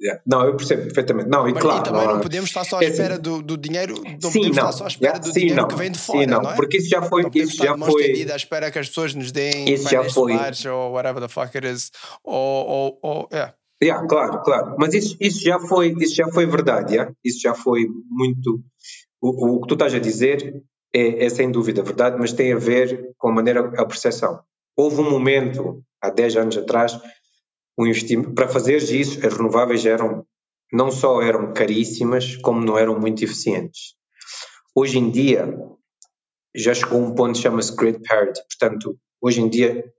yeah. 0.00 0.22
Não, 0.26 0.44
eu 0.44 0.56
percebo 0.56 0.82
perfeitamente. 0.82 1.28
Não, 1.28 1.48
e 1.48 1.52
Mas, 1.52 1.62
claro. 1.62 1.80
E 1.80 1.84
também 1.84 2.06
não, 2.06 2.14
não 2.14 2.20
podemos 2.20 2.48
estar 2.48 2.64
só 2.64 2.78
à 2.78 2.84
é 2.84 2.88
espera 2.88 3.14
assim, 3.14 3.22
do, 3.22 3.42
do, 3.42 3.56
dinheiro. 3.56 3.94
Não 3.94 4.30
sim, 4.30 4.38
podemos 4.38 4.56
não. 4.56 4.64
estar 4.64 4.72
só 4.72 4.84
à 4.84 4.88
espera 4.88 5.12
yeah, 5.12 5.24
do 5.24 5.32
sim, 5.32 5.40
dinheiro 5.40 5.62
não. 5.62 5.68
que 5.68 5.76
vem 5.76 5.90
de 5.90 5.98
fora. 5.98 6.18
Sim, 6.20 6.26
não, 6.26 6.42
não 6.42 6.50
é? 6.52 6.56
porque 6.56 6.76
isso 6.78 6.88
já 6.88 7.02
foi. 7.02 7.22
Não 7.22 7.30
isso 7.34 7.56
já 7.56 7.76
foi. 7.76 8.30
à 8.30 8.36
espera 8.36 8.70
que 8.70 8.78
as 8.78 8.88
pessoas 8.88 9.14
nos 9.14 9.32
deem 9.32 9.72
isso 9.72 9.88
já 9.88 10.04
foi. 10.04 10.32
ou 10.70 10.92
whatever 10.92 11.20
the 11.20 11.28
fuck 11.28 11.56
it 11.56 11.66
is. 11.66 11.90
Ou. 12.24 12.66
ou, 12.66 12.98
ou 13.02 13.28
yeah. 13.32 13.54
Yeah, 13.82 14.04
claro, 14.08 14.42
claro. 14.42 14.74
Mas 14.76 14.92
isso, 14.92 15.16
isso, 15.20 15.40
já 15.40 15.60
foi, 15.60 15.94
isso 16.00 16.16
já 16.16 16.28
foi 16.28 16.46
verdade, 16.46 16.94
yeah? 16.94 17.12
isso 17.24 17.40
já 17.40 17.54
foi 17.54 17.86
muito. 18.10 18.60
O, 19.20 19.54
o 19.56 19.60
que 19.60 19.68
tu 19.68 19.74
estás 19.74 19.94
a 19.94 20.00
dizer 20.00 20.62
é, 20.92 21.24
é, 21.24 21.28
sem 21.28 21.50
dúvida 21.50 21.82
verdade, 21.82 22.16
mas 22.18 22.32
tem 22.32 22.52
a 22.52 22.58
ver 22.58 23.12
com 23.16 23.28
a 23.28 23.32
maneira, 23.32 23.60
a 23.60 23.84
percepção. 23.84 24.40
Houve 24.76 25.00
um 25.00 25.10
momento, 25.10 25.82
há 26.00 26.10
10 26.10 26.36
anos 26.36 26.56
atrás, 26.56 26.98
um 27.78 27.86
investimento, 27.86 28.34
para 28.34 28.48
fazer 28.48 28.76
isso, 28.76 29.24
as 29.24 29.32
renováveis 29.32 29.86
eram, 29.86 30.26
não 30.72 30.90
só 30.90 31.22
eram 31.22 31.52
caríssimas, 31.52 32.36
como 32.36 32.60
não 32.60 32.76
eram 32.76 32.98
muito 32.98 33.22
eficientes. 33.22 33.94
Hoje 34.74 34.98
em 34.98 35.10
dia, 35.10 35.56
já 36.54 36.74
chegou 36.74 37.00
um 37.00 37.14
ponto 37.14 37.36
que 37.36 37.42
chama-se 37.42 37.74
grid 37.76 38.00
parity, 38.06 38.40
portanto, 38.48 38.98
hoje 39.20 39.40
em 39.40 39.48
dia 39.48 39.92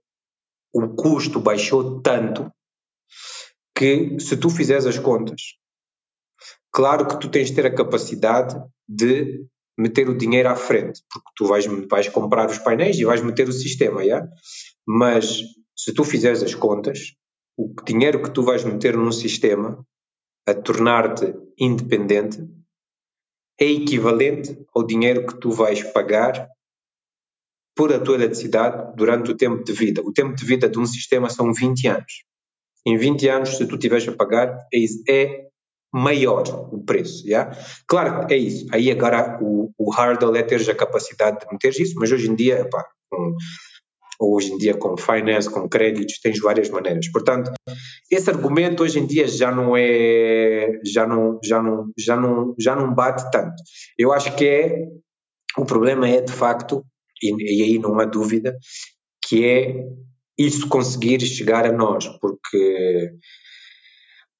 o 0.72 0.94
custo 0.94 1.40
baixou 1.40 2.00
tanto 2.00 2.52
que 3.74 4.20
se 4.20 4.36
tu 4.36 4.50
fizeres 4.50 4.86
as 4.86 4.98
contas, 4.98 5.40
claro 6.70 7.08
que 7.08 7.18
tu 7.18 7.30
tens 7.30 7.48
de 7.48 7.56
ter 7.56 7.66
a 7.66 7.74
capacidade 7.74 8.54
de 8.86 9.44
meter 9.76 10.08
o 10.08 10.16
dinheiro 10.16 10.50
à 10.50 10.56
frente, 10.56 11.02
porque 11.10 11.30
tu 11.34 11.46
vais, 11.46 11.66
vais 11.66 12.08
comprar 12.10 12.48
os 12.48 12.58
painéis 12.58 12.98
e 12.98 13.04
vais 13.04 13.22
meter 13.22 13.48
o 13.48 13.52
sistema, 13.52 14.04
yeah? 14.04 14.28
mas 14.86 15.40
se 15.74 15.94
tu 15.94 16.04
fizeres 16.04 16.42
as 16.42 16.54
contas, 16.54 17.14
o 17.56 17.74
dinheiro 17.84 18.22
que 18.22 18.30
tu 18.30 18.42
vais 18.42 18.64
meter 18.64 18.96
num 18.96 19.12
sistema 19.12 19.84
a 20.46 20.54
tornar-te 20.54 21.34
independente 21.58 22.38
é 23.60 23.66
equivalente 23.66 24.58
ao 24.74 24.86
dinheiro 24.86 25.26
que 25.26 25.38
tu 25.38 25.50
vais 25.50 25.82
pagar 25.92 26.48
por 27.76 27.92
a 27.92 28.00
tua 28.00 28.14
eletricidade 28.14 28.96
durante 28.96 29.30
o 29.30 29.36
tempo 29.36 29.62
de 29.62 29.72
vida. 29.72 30.02
O 30.02 30.12
tempo 30.12 30.34
de 30.34 30.44
vida 30.44 30.68
de 30.68 30.78
um 30.78 30.86
sistema 30.86 31.28
são 31.28 31.52
20 31.52 31.88
anos 31.88 32.30
em 32.86 32.96
20 32.96 33.28
anos, 33.28 33.56
se 33.56 33.66
tu 33.66 33.78
tiveres 33.78 34.08
a 34.08 34.12
pagar, 34.12 34.66
é, 34.72 35.12
é 35.12 35.48
maior 35.92 36.44
o 36.72 36.82
preço. 36.82 37.26
Yeah? 37.26 37.56
Claro 37.86 38.26
que 38.26 38.34
é 38.34 38.38
isso. 38.38 38.66
Aí 38.72 38.90
agora 38.90 39.38
o, 39.42 39.70
o 39.78 39.90
hurdle 39.92 40.36
é 40.36 40.42
teres 40.42 40.68
a 40.68 40.74
capacidade 40.74 41.40
de 41.40 41.52
meter 41.52 41.72
isso, 41.80 41.94
mas 41.96 42.10
hoje 42.10 42.28
em 42.28 42.34
dia, 42.34 42.68
com, 43.10 43.34
hoje 44.20 44.52
em 44.52 44.58
dia 44.58 44.76
com 44.76 44.96
finance, 44.96 45.48
com 45.50 45.68
créditos, 45.68 46.20
tens 46.20 46.38
várias 46.38 46.68
maneiras. 46.68 47.10
Portanto, 47.10 47.50
esse 48.10 48.28
argumento 48.28 48.82
hoje 48.82 48.98
em 48.98 49.06
dia 49.06 49.26
já 49.26 49.50
não 49.50 49.76
é, 49.76 50.78
já 50.84 51.06
não, 51.06 51.38
já 51.42 51.62
não, 51.62 51.90
já 51.98 52.16
não, 52.16 52.54
já 52.58 52.76
não 52.76 52.94
bate 52.94 53.30
tanto. 53.30 53.54
Eu 53.98 54.12
acho 54.12 54.34
que 54.36 54.44
é, 54.46 54.84
o 55.56 55.64
problema 55.64 56.08
é 56.08 56.20
de 56.20 56.32
facto, 56.32 56.84
e, 57.22 57.60
e 57.60 57.62
aí 57.62 57.78
não 57.78 57.98
há 57.98 58.04
dúvida, 58.04 58.56
que 59.26 59.44
é 59.44 59.84
isso 60.38 60.68
conseguir 60.68 61.20
chegar 61.20 61.66
a 61.66 61.72
nós, 61.72 62.06
porque 62.18 63.10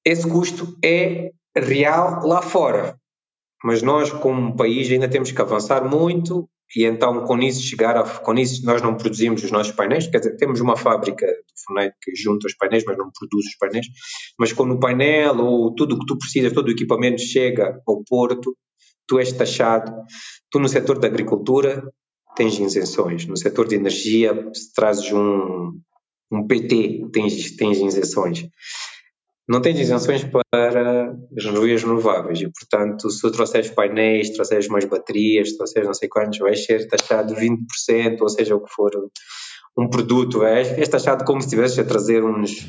esse 0.05 0.27
custo 0.27 0.77
é 0.83 1.29
real 1.55 2.25
lá 2.25 2.41
fora, 2.41 2.95
mas 3.63 3.81
nós 3.81 4.11
como 4.11 4.55
país 4.55 4.89
ainda 4.91 5.07
temos 5.07 5.31
que 5.31 5.41
avançar 5.41 5.87
muito 5.87 6.49
e 6.75 6.85
então 6.85 7.25
com 7.25 7.37
isso 7.39 7.61
chegar 7.61 7.97
a, 7.97 8.03
com 8.03 8.33
isso 8.35 8.65
nós 8.65 8.81
não 8.81 8.95
produzimos 8.95 9.43
os 9.43 9.51
nossos 9.51 9.73
painéis, 9.73 10.07
quer 10.07 10.19
dizer, 10.19 10.37
temos 10.37 10.61
uma 10.61 10.77
fábrica 10.77 11.25
de 11.25 11.63
Funei 11.65 11.91
que 12.01 12.15
junta 12.15 12.47
os 12.47 12.55
painéis, 12.55 12.83
mas 12.85 12.97
não 12.97 13.11
produz 13.11 13.45
os 13.45 13.57
painéis, 13.57 13.87
mas 14.39 14.53
quando 14.53 14.73
o 14.73 14.79
painel 14.79 15.37
ou 15.37 15.73
tudo 15.75 15.95
o 15.95 15.99
que 15.99 16.05
tu 16.05 16.17
precisas, 16.17 16.53
todo 16.53 16.67
o 16.67 16.71
equipamento 16.71 17.21
chega 17.21 17.81
ao 17.87 18.03
porto, 18.03 18.55
tu 19.07 19.19
és 19.19 19.31
taxado, 19.31 19.91
tu 20.49 20.59
no 20.59 20.69
setor 20.69 20.99
da 20.99 21.07
agricultura 21.07 21.83
tens 22.35 22.57
isenções, 22.57 23.25
no 23.25 23.37
setor 23.37 23.67
de 23.67 23.75
energia 23.75 24.49
se 24.53 24.73
trazes 24.73 25.11
um, 25.11 25.77
um 26.31 26.47
PT 26.47 27.09
tens, 27.11 27.55
tens 27.57 27.77
isenções. 27.77 28.47
Não 29.51 29.61
tens 29.61 29.77
isenções 29.77 30.23
para 30.23 31.13
as 31.37 31.45
energias 31.45 31.83
renováveis 31.83 32.39
e, 32.39 32.49
portanto, 32.49 33.09
se 33.09 33.19
tu 33.19 33.29
trouxeres 33.29 33.69
painéis, 33.69 34.29
trouxeres 34.29 34.69
mais 34.69 34.85
baterias, 34.85 35.57
trouxeres 35.57 35.87
não 35.87 35.93
sei 35.93 36.07
quantos, 36.07 36.39
vais 36.39 36.63
ser 36.63 36.87
taxado 36.87 37.35
20%, 37.35 38.21
ou 38.21 38.29
seja, 38.29 38.55
o 38.55 38.63
que 38.63 38.71
for 38.71 38.91
um 39.77 39.89
produto, 39.89 40.45
és, 40.45 40.71
és 40.77 40.87
taxado 40.87 41.25
como 41.25 41.41
se 41.41 41.47
estivesse 41.47 41.81
a 41.81 41.83
trazer 41.83 42.23
uns 42.23 42.65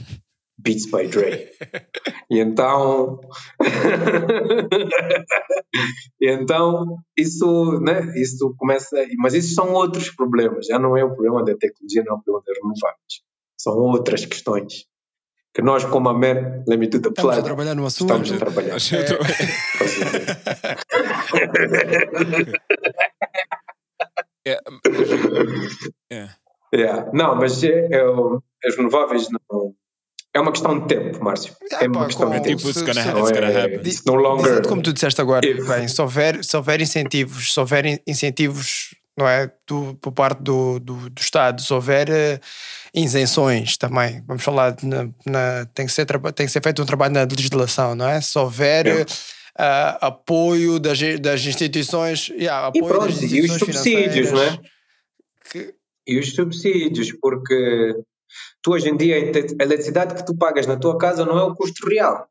Beats 0.59 0.87
by 0.87 1.07
Dre. 1.07 1.51
E 2.29 2.41
então, 2.41 3.21
e 6.21 6.33
então 6.33 6.97
isso, 7.17 7.79
né, 7.81 8.13
isso 8.17 8.57
começa, 8.59 9.07
mas 9.19 9.35
isso 9.35 9.55
são 9.55 9.73
outros 9.73 10.11
problemas, 10.11 10.67
já 10.67 10.81
não 10.81 10.97
é 10.97 11.05
o 11.05 11.15
problema 11.15 11.45
da 11.45 11.55
tecnologia, 11.55 12.03
não 12.05 12.17
é 12.17 12.19
o 12.19 12.23
problema 12.23 12.43
das 12.45 12.57
renováveis 12.57 13.23
são 13.63 13.75
outras 13.75 14.27
questões 14.27 14.87
que 15.55 15.63
nós, 15.63 15.85
como 15.85 16.09
a 16.09 16.15
MER, 16.19 16.63
let 16.67 16.79
me 16.79 16.87
do 16.87 17.01
the 17.01 17.09
Estamos 17.11 17.39
a 17.39 17.43
trabalhar 17.43 17.75
no 17.75 17.85
assunto. 17.87 18.11
Estamos 18.23 18.33
a 18.33 18.39
trabalhar. 18.39 18.77
É. 24.45 24.59
é. 26.11 26.29
Yeah. 26.75 27.11
Não, 27.13 27.37
mas 27.37 27.63
é, 27.63 27.69
é, 27.93 28.03
as 28.67 28.77
renováveis 28.77 29.29
não, 29.31 29.75
é 30.35 30.41
uma 30.41 30.51
questão 30.51 30.81
de 30.81 30.89
tempo, 30.89 31.23
Márcio. 31.23 31.55
Ah, 31.73 31.85
É 31.85 31.87
uma 31.87 32.01
pá, 32.01 32.07
questão 32.07 32.31
de 32.31 32.43
tempo. 32.43 32.57
Tipo, 32.57 32.73
se- 32.73 32.81
gonna 32.81 32.95
se- 32.95 33.01
it's 33.01 33.13
Não 33.15 33.31
gonna 33.31 33.47
é- 33.53 33.65
happen. 33.65 33.79
It's 33.81 34.05
no 34.05 34.15
longer. 34.15 34.49
Dizendo 34.49 34.69
como 34.69 34.83
tu 34.83 34.93
disseste 34.93 35.21
agora, 35.21 35.47
If. 35.47 35.67
bem, 35.69 35.87
se 35.87 36.01
houver, 36.03 36.43
se 36.43 36.57
houver 36.57 36.81
incentivos, 36.81 37.53
se 37.53 37.61
houver 37.61 37.85
in- 37.87 37.99
incentivos, 38.07 38.97
não 39.23 39.29
é? 39.29 39.51
Do, 39.67 39.95
por 40.01 40.13
parte 40.13 40.43
do, 40.43 40.79
do, 40.81 41.09
do 41.11 41.21
Estado, 41.21 41.63
se 41.63 41.73
houver 41.73 42.11
eh, 42.11 42.41
isenções 42.95 43.77
também, 43.77 44.23
vamos 44.27 44.43
falar, 44.43 44.77
na, 44.83 45.09
na- 45.27 45.67
tem, 45.75 45.87
que 45.87 45.93
ser, 45.93 46.07
tem 46.35 46.47
que 46.47 46.53
ser 46.53 46.63
feito 46.63 46.83
um 46.83 46.87
trabalho 46.87 47.15
na 47.15 47.23
legislação, 47.23 47.95
não 47.95 48.09
é? 48.09 48.21
Se 48.21 48.39
houver 48.39 48.87
É. 48.87 49.07
ah, 49.59 49.99
apoio 50.09 50.79
das, 50.79 50.99
das 51.21 51.45
instituições, 51.45 52.29
yeah, 52.31 52.67
E 52.75 52.79
apoio 52.79 52.87
pronto, 52.95 53.13
das 53.13 53.23
e 53.23 53.25
os 53.27 53.33
instituições 53.33 53.77
subsídios, 53.77 54.33
não 54.33 54.43
é? 54.43 54.59
que- 55.51 55.75
E 56.07 56.19
os 56.19 56.35
subsídios, 56.35 57.13
porque 57.21 57.95
tu 58.63 58.73
hoje 58.73 58.89
em 58.89 58.97
dia 58.97 59.17
a 59.17 59.63
eletricidade 59.63 60.15
que 60.15 60.25
tu 60.27 60.37
pagas 60.37 60.67
na 60.67 60.77
tua 60.77 60.99
casa 60.99 61.25
não 61.25 61.39
é 61.39 61.43
o 61.45 61.55
custo 61.55 61.89
real. 61.89 62.27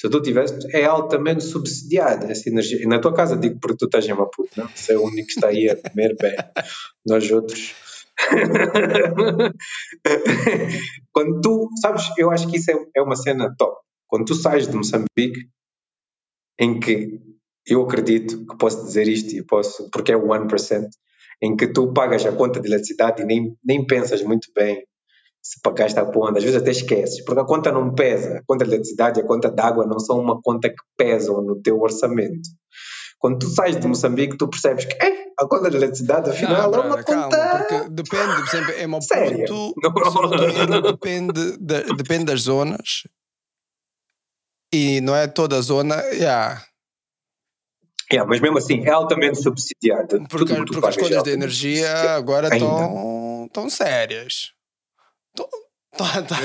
Se 0.00 0.08
tu 0.08 0.22
tivesse, 0.22 0.54
é 0.74 0.86
altamente 0.86 1.44
subsidiada 1.44 2.32
essa 2.32 2.48
energia. 2.48 2.82
E 2.82 2.86
na 2.86 2.98
tua 2.98 3.12
casa, 3.12 3.36
digo 3.36 3.60
porque 3.60 3.76
tu 3.76 3.84
estás 3.84 4.08
em 4.08 4.14
Maputo, 4.14 4.48
não? 4.56 4.66
Você 4.66 4.94
é 4.94 4.96
o 4.96 5.04
único 5.04 5.26
que 5.26 5.34
está 5.34 5.48
aí 5.48 5.68
a 5.68 5.76
comer 5.76 6.16
bem. 6.18 6.34
Nós 7.06 7.30
outros. 7.30 7.74
Quando 11.12 11.42
tu, 11.42 11.68
sabes, 11.82 12.10
eu 12.16 12.30
acho 12.30 12.48
que 12.50 12.56
isso 12.56 12.70
é, 12.70 12.76
é 12.96 13.02
uma 13.02 13.14
cena 13.14 13.54
top. 13.58 13.76
Quando 14.06 14.24
tu 14.24 14.34
sais 14.34 14.66
de 14.66 14.74
Moçambique, 14.74 15.50
em 16.58 16.80
que 16.80 17.20
eu 17.66 17.82
acredito 17.82 18.46
que 18.46 18.56
posso 18.56 18.82
dizer 18.86 19.06
isto 19.06 19.36
e 19.36 19.44
posso, 19.44 19.90
porque 19.90 20.12
é 20.12 20.16
o 20.16 20.28
1%, 20.28 20.88
em 21.42 21.54
que 21.54 21.74
tu 21.74 21.92
pagas 21.92 22.24
a 22.24 22.32
conta 22.32 22.58
de 22.58 22.68
eletricidade 22.68 23.20
e 23.20 23.26
nem, 23.26 23.54
nem 23.62 23.86
pensas 23.86 24.22
muito 24.22 24.48
bem 24.54 24.82
se 25.42 25.60
pagaste 25.62 25.98
a 25.98 26.04
conta, 26.04 26.38
às 26.38 26.44
vezes 26.44 26.60
até 26.60 26.70
esqueces, 26.70 27.24
porque 27.24 27.40
a 27.40 27.44
conta 27.44 27.72
não 27.72 27.94
pesa, 27.94 28.38
a 28.38 28.42
conta 28.46 28.64
de 28.64 28.70
eletricidade 28.72 29.18
e 29.18 29.22
a 29.22 29.26
conta 29.26 29.50
de 29.50 29.60
água 29.60 29.86
não 29.86 29.98
são 29.98 30.18
uma 30.18 30.40
conta 30.40 30.68
que 30.68 30.82
pesam 30.96 31.40
no 31.42 31.60
teu 31.60 31.80
orçamento. 31.80 32.48
Quando 33.18 33.38
tu 33.38 33.48
sais 33.48 33.78
de 33.78 33.86
Moçambique, 33.86 34.36
tu 34.36 34.48
percebes 34.48 34.86
que 34.86 34.94
eh, 35.04 35.26
a 35.38 35.46
conta 35.46 35.70
de 35.70 35.76
eletricidade 35.76 36.30
afinal 36.30 36.70
Não, 36.70 36.80
é 36.80 36.86
uma 36.86 37.02
calma, 37.02 37.28
conta 37.30 37.48
porque 37.58 37.88
depende, 37.90 38.34
por 38.34 38.44
exemplo, 38.48 38.72
em 38.72 39.00
Sério? 39.02 39.38
Maputo, 39.38 39.74
Não. 40.68 40.82
depende, 40.82 41.56
da- 41.58 41.82
depende 41.82 42.24
das 42.24 42.42
zonas 42.42 43.02
e 44.72 45.00
não 45.00 45.14
é 45.16 45.26
toda 45.26 45.56
a 45.56 45.60
zona, 45.60 45.96
yeah, 46.12 46.62
Yeah, 48.12 48.28
mas 48.28 48.40
mesmo 48.40 48.58
assim, 48.58 48.84
é 48.84 48.90
altamente 48.90 49.40
subsidiado. 49.40 50.26
porque, 50.28 50.52
porque 50.64 50.86
as 50.86 50.96
é 50.96 51.00
coisas 51.00 51.22
de 51.22 51.30
energia 51.30 52.16
agora 52.16 52.48
estão 52.48 53.48
tão 53.52 53.70
sérias. 53.70 54.52
Tá, 55.96 56.22
tá, 56.22 56.36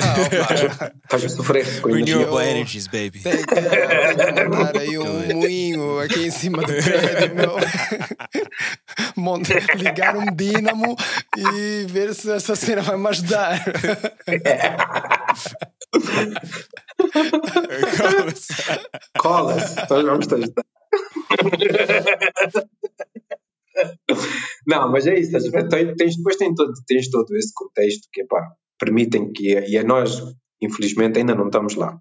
a 1.11 1.19
sofrer. 1.29 1.65
Renewable 1.85 2.43
energies, 2.43 2.87
baby. 2.87 3.21
Tem 3.21 3.37
que, 3.37 3.55
tem 3.55 4.33
que 4.33 4.43
montar 4.43 4.79
aí 4.79 4.97
um 4.97 5.35
moinho 5.35 5.99
aqui 5.99 6.25
em 6.27 6.31
cima 6.31 6.63
do 6.63 6.73
prédio, 6.73 7.35
meu. 7.35 7.55
Ligar 9.75 10.17
um 10.17 10.25
dínamo 10.35 10.97
e 11.37 11.85
ver 11.87 12.13
se 12.15 12.31
essa 12.31 12.55
cena 12.55 12.81
vai 12.81 12.97
me 12.97 13.07
ajudar. 13.07 13.63
Cola-se, 19.19 19.75
nós 19.89 20.05
vamos 20.05 20.27
te 20.27 20.33
ajudar. 20.33 20.65
Não, 24.67 24.91
mas 24.91 25.05
é 25.05 25.19
isso, 25.19 25.31
ver? 25.51 25.67
Tens, 25.69 26.17
depois 26.17 26.35
tens 26.37 26.55
todo, 26.55 26.73
tens 26.87 27.09
todo 27.09 27.35
esse 27.35 27.53
contexto 27.53 28.09
que 28.11 28.21
epá, 28.21 28.55
permitem 28.79 29.31
que, 29.31 29.59
e 29.59 29.77
a 29.77 29.83
nós, 29.83 30.21
infelizmente, 30.61 31.19
ainda 31.19 31.35
não 31.35 31.47
estamos 31.47 31.75
lá. 31.75 31.97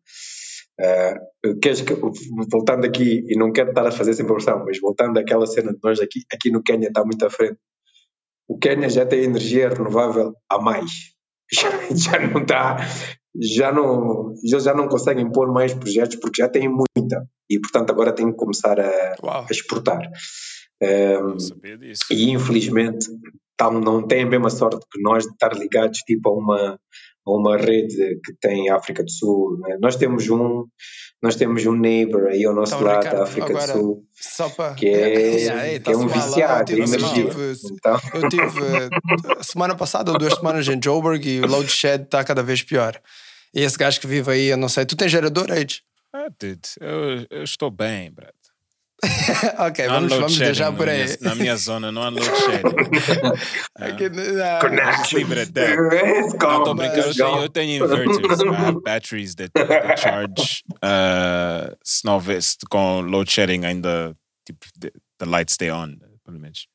Ah, 0.80 1.14
queres 1.62 1.82
que- 1.82 1.94
voltando 2.50 2.84
aqui, 2.84 3.24
e 3.28 3.38
não 3.38 3.52
quero 3.52 3.70
estar 3.70 3.86
a 3.86 3.92
fazer 3.92 4.10
essa 4.10 4.22
impressão, 4.22 4.64
mas 4.66 4.78
voltando 4.80 5.18
àquela 5.18 5.46
cena 5.46 5.72
de 5.72 5.78
nós 5.82 6.00
aqui, 6.00 6.20
aqui 6.32 6.50
no 6.50 6.62
Quênia 6.62 6.88
está 6.88 7.04
muito 7.04 7.24
à 7.24 7.30
frente. 7.30 7.58
O 8.48 8.58
Quênia 8.58 8.88
já 8.90 9.06
tem 9.06 9.22
energia 9.24 9.68
renovável 9.68 10.34
a 10.50 10.58
mais. 10.60 10.90
Já, 11.52 11.70
já 11.94 12.26
não 12.26 12.40
está, 12.42 12.76
já 13.38 13.70
não, 13.70 14.34
já, 14.44 14.58
já 14.58 14.74
não 14.74 14.88
conseguem 14.88 15.30
pôr 15.30 15.52
mais 15.52 15.74
projetos 15.74 16.16
porque 16.16 16.40
já 16.42 16.48
têm 16.48 16.68
muita 16.68 17.28
e 17.50 17.60
portanto 17.60 17.90
agora 17.90 18.14
têm 18.14 18.30
que 18.32 18.36
começar 18.36 18.80
a, 18.80 19.14
a 19.22 19.46
exportar. 19.50 20.00
Um, 20.82 21.36
disso. 21.36 22.06
e 22.10 22.30
infelizmente 22.30 23.06
tal, 23.56 23.72
não 23.72 24.06
têm 24.06 24.22
a 24.22 24.26
mesma 24.26 24.50
sorte 24.50 24.84
que 24.90 25.00
nós 25.02 25.24
de 25.24 25.30
estar 25.32 25.54
ligados 25.54 25.98
tipo 26.00 26.28
a 26.28 26.32
uma, 26.32 26.78
a 27.26 27.30
uma 27.30 27.56
rede 27.56 28.18
que 28.24 28.32
tem 28.40 28.68
a 28.70 28.76
África 28.76 29.02
do 29.02 29.10
Sul. 29.10 29.58
né? 29.60 29.76
Nós 29.80 29.96
temos 29.96 30.28
um 30.28 30.64
nós 31.22 31.36
temos 31.36 31.64
um 31.64 31.72
neighbor 31.74 32.26
aí 32.26 32.44
ao 32.44 32.54
nosso 32.54 32.74
Então, 32.74 32.86
lado 32.86 32.96
Ricardo, 32.98 33.16
da 33.16 33.22
África 33.24 33.46
agora- 33.46 33.72
do 33.72 33.78
Sul 33.78 34.04
Só 34.14 34.48
para. 34.50 34.74
que 34.74 34.86
é, 34.88 34.90
Yeah, 35.40 35.68
ei, 35.68 35.80
que 35.80 35.90
é 35.90 35.96
um 35.96 36.00
mal 36.00 36.08
viciado 36.10 36.72
eu 36.72 36.78
em 36.78 36.84
tive- 36.84 36.96
energia. 36.96 37.24
tive- 37.30 37.52
Então, 37.72 38.00
Eu 38.12 38.28
tive 38.28 38.60
eh, 39.38 39.42
semana 39.42 39.74
passada 39.74 40.12
ou 40.12 40.18
duas 40.18 40.34
semanas 40.34 40.68
em 40.68 40.78
Joburg 40.82 41.26
e 41.26 41.40
o 41.40 41.46
load 41.46 41.70
shed 41.72 42.02
está 42.04 42.22
cada 42.22 42.42
vez 42.42 42.62
pior. 42.62 43.00
E 43.54 43.60
esse 43.62 43.78
gajo 43.78 43.98
que 44.00 44.06
vive 44.06 44.30
aí, 44.30 44.46
eu 44.48 44.56
não 44.58 44.68
sei, 44.68 44.84
tu 44.84 44.94
tens 44.96 45.10
gerador, 45.10 45.50
Age? 45.50 45.80
Ah, 46.12 46.28
dude, 46.38 46.60
eu, 46.80 47.26
eu 47.30 47.42
estou 47.44 47.70
bem, 47.70 48.10
Brad. 48.12 48.34
ok, 49.58 49.86
Não 49.86 49.94
vamos, 49.94 50.10
load 50.10 50.20
vamos 50.22 50.32
shedding 50.32 50.44
deixar 50.46 50.70
na 50.70 50.76
por 50.76 50.88
aí. 50.88 51.04
minha- 51.04 51.16
Na 51.20 51.34
minha 51.34 51.56
zona 51.56 51.92
não 51.92 52.02
há 52.02 52.08
load 52.08 52.24
shedding. 52.24 52.76
Aqui, 53.76 54.04
ah, 54.42 54.60
let's 54.68 55.12
go, 56.34 56.46
Não, 56.46 56.58
estou 56.58 56.74
brincando. 56.74 57.42
Eu 57.42 57.48
tenho, 57.48 57.84
inverters. 57.84 58.40
I 58.40 58.48
have 58.54 58.80
batteries 58.82 59.34
that, 59.36 59.50
that 59.54 60.00
charge. 60.00 60.62
Uh, 60.82 61.76
se 61.82 62.04
não 62.04 62.20
com 62.70 63.00
load 63.00 63.30
shedding 63.30 63.64
ainda, 63.64 64.14
tipo, 64.46 64.66
the, 64.80 64.92
the 65.18 65.26
lights 65.26 65.54
stay 65.54 65.70
on, 65.70 65.96
pelo 66.24 66.38
menos. 66.38 66.66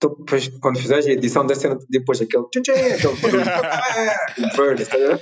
Tu, 0.00 0.08
depois, 0.18 0.48
quando 0.60 0.78
fizeres 0.78 1.06
a 1.06 1.10
edição 1.10 1.46
da 1.46 1.54
cena, 1.54 1.78
depois 1.90 2.22
aquele 2.22 2.44
aquele 2.44 2.64
ver? 4.96 5.20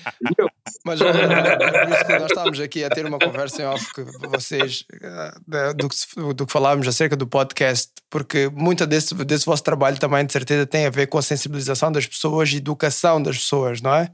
Mas 0.84 1.00
por 1.00 1.08
isso 1.08 2.06
que 2.06 2.18
nós 2.18 2.30
estávamos 2.30 2.60
aqui 2.60 2.84
a 2.84 2.90
ter 2.90 3.04
uma 3.04 3.18
conversa 3.18 3.62
em 3.62 3.64
off 3.64 3.92
com 3.92 4.04
vocês 4.30 4.84
eh, 5.02 5.74
do 5.74 5.88
que, 5.88 5.96
do 6.34 6.46
que 6.46 6.52
falávamos 6.52 6.86
acerca 6.86 7.16
do 7.16 7.26
podcast, 7.26 7.90
porque 8.08 8.48
muito 8.54 8.86
desse, 8.86 9.12
desse 9.16 9.46
vosso 9.46 9.64
trabalho 9.64 9.98
também, 9.98 10.24
de 10.24 10.32
certeza, 10.32 10.64
tem 10.64 10.86
a 10.86 10.90
ver 10.90 11.08
com 11.08 11.18
a 11.18 11.22
sensibilização 11.22 11.90
das 11.90 12.06
pessoas 12.06 12.52
e 12.52 12.58
educação 12.58 13.20
das 13.20 13.36
pessoas, 13.36 13.80
não 13.80 13.92
é? 13.92 14.08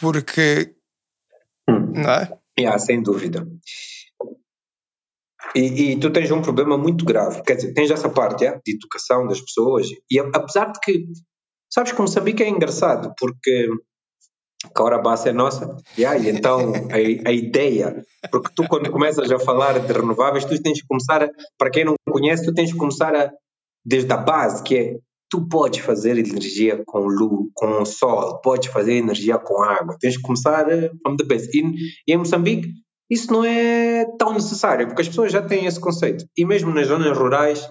Porque. 0.00 0.74
Não 1.66 2.10
é? 2.10 2.38
Yeah, 2.58 2.78
sem 2.78 3.02
dúvida. 3.02 3.46
E, 5.54 5.92
e 5.92 6.00
tu 6.00 6.10
tens 6.10 6.30
um 6.30 6.42
problema 6.42 6.76
muito 6.76 7.04
grave, 7.04 7.42
quer 7.42 7.56
dizer, 7.56 7.72
tens 7.72 7.90
essa 7.90 8.08
parte 8.08 8.42
yeah, 8.42 8.60
de 8.64 8.74
educação 8.74 9.26
das 9.26 9.40
pessoas, 9.40 9.88
e 10.10 10.18
apesar 10.18 10.72
de 10.72 10.80
que, 10.80 11.06
sabes 11.72 11.92
que 11.92 12.00
Moçambique 12.00 12.42
é 12.42 12.48
engraçado, 12.48 13.12
porque 13.18 13.68
a 14.74 14.82
hora 14.82 14.98
base 14.98 15.28
é 15.28 15.32
nossa, 15.32 15.76
yeah, 15.96 16.18
e 16.18 16.28
então 16.28 16.72
a, 16.90 17.28
a 17.28 17.32
ideia, 17.32 18.04
porque 18.30 18.52
tu 18.54 18.66
quando 18.68 18.90
começas 18.90 19.30
a 19.30 19.38
falar 19.38 19.78
de 19.78 19.92
renováveis, 19.92 20.44
tu 20.44 20.60
tens 20.60 20.80
que 20.80 20.86
começar, 20.86 21.22
a, 21.22 21.30
para 21.56 21.70
quem 21.70 21.84
não 21.84 21.94
conhece, 22.08 22.44
tu 22.44 22.52
tens 22.52 22.72
que 22.72 22.78
começar 22.78 23.14
a, 23.14 23.30
desde 23.84 24.12
a 24.12 24.16
base, 24.16 24.62
que 24.62 24.76
é, 24.76 24.96
tu 25.30 25.46
podes 25.48 25.80
fazer 25.80 26.18
energia 26.18 26.82
com 26.86 27.00
luz, 27.00 27.50
com 27.54 27.84
sol, 27.84 28.40
podes 28.40 28.68
fazer 28.68 28.94
energia 28.94 29.38
com 29.38 29.62
água, 29.62 29.96
tens 30.00 30.16
que 30.16 30.22
começar 30.22 30.66
from 31.02 31.16
the 31.16 31.24
base. 31.24 31.48
E, 31.54 31.62
e 32.06 32.14
em 32.14 32.16
Moçambique, 32.16 32.68
isso 33.10 33.32
não 33.32 33.44
é 33.44 34.04
tão 34.18 34.34
necessário, 34.34 34.86
porque 34.86 35.02
as 35.02 35.08
pessoas 35.08 35.32
já 35.32 35.42
têm 35.42 35.66
esse 35.66 35.80
conceito. 35.80 36.26
E 36.36 36.44
mesmo 36.44 36.72
nas 36.72 36.86
zonas 36.86 37.16
rurais, 37.16 37.68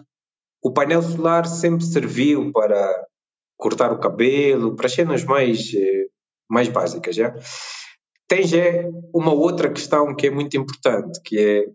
o 0.63 0.71
painel 0.71 1.01
solar 1.01 1.45
sempre 1.45 1.85
serviu 1.85 2.51
para 2.51 3.05
cortar 3.57 3.91
o 3.91 3.99
cabelo, 3.99 4.75
para 4.75 4.89
cenas 4.89 5.23
mais, 5.23 5.73
eh, 5.73 6.05
mais 6.49 6.67
básicas. 6.67 7.15
Já? 7.15 7.35
Tens 8.27 8.53
é 8.53 8.89
uma 9.13 9.33
outra 9.33 9.71
questão 9.71 10.15
que 10.15 10.27
é 10.27 10.31
muito 10.31 10.57
importante, 10.57 11.21
que 11.23 11.39
é, 11.39 11.65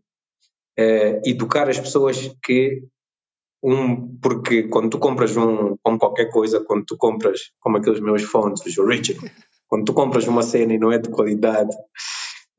eh, 0.77 1.21
educar 1.25 1.69
as 1.69 1.79
pessoas 1.79 2.35
que 2.43 2.83
um, 3.63 4.19
porque 4.19 4.65
quando 4.65 4.91
tu 4.91 4.99
compras 4.99 5.37
um, 5.37 5.77
como 5.83 5.99
qualquer 5.99 6.31
coisa, 6.31 6.65
quando 6.65 6.85
tu 6.85 6.97
compras, 6.97 7.53
como 7.61 7.77
aqueles 7.77 8.01
meus 8.01 8.23
fones, 8.23 8.65
os 8.67 8.77
original, 8.77 9.31
quando 9.69 9.85
tu 9.85 9.95
compras 9.95 10.27
uma 10.27 10.43
cena 10.43 10.75
e 10.75 10.79
não 10.79 10.91
é 10.91 10.99
de 10.99 11.09
qualidade, 11.09 11.75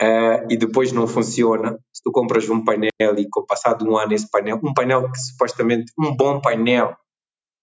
eh, 0.04 0.48
e 0.50 0.58
depois 0.58 0.92
não 0.92 1.08
funciona, 1.08 1.80
se 1.94 2.02
tu 2.04 2.12
compras 2.12 2.50
um 2.50 2.64
painel 2.64 2.92
e 3.18 3.28
com 3.30 3.46
passado 3.46 3.90
um 3.90 3.98
ano 3.98 4.14
esse 4.14 4.30
painel, 4.30 4.60
um 4.62 4.74
painel 4.74 5.10
que 5.10 5.18
supostamente, 5.18 5.94
um 5.98 6.14
bom 6.14 6.42
painel 6.42 6.94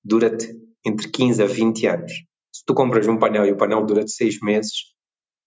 dura-te 0.03 0.51
entre 0.87 1.09
15 1.11 1.43
a 1.43 1.47
20 1.47 1.87
anos. 1.87 2.13
Se 2.51 2.65
tu 2.65 2.73
compras 2.73 3.07
um 3.07 3.19
painel 3.19 3.45
e 3.45 3.53
o 3.53 3.57
painel 3.57 3.85
dura-te 3.85 4.11
6 4.11 4.41
meses, 4.41 4.73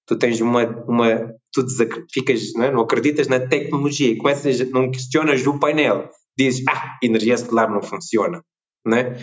tu 0.06 0.16
tens 0.18 0.40
uma, 0.40 0.66
uma 0.88 1.34
tu 1.52 1.66
ficas, 2.12 2.54
não, 2.54 2.64
é? 2.64 2.72
não 2.72 2.82
acreditas 2.82 3.28
na 3.28 3.40
tecnologia 3.40 4.16
começas, 4.18 4.60
não 4.70 4.92
questionas 4.92 5.46
o 5.48 5.60
painel, 5.60 6.10
dizes, 6.38 6.64
ah, 6.70 6.98
energia 7.02 7.38
solar 7.38 7.72
não 7.72 7.82
funciona. 7.82 8.44
né? 8.86 9.18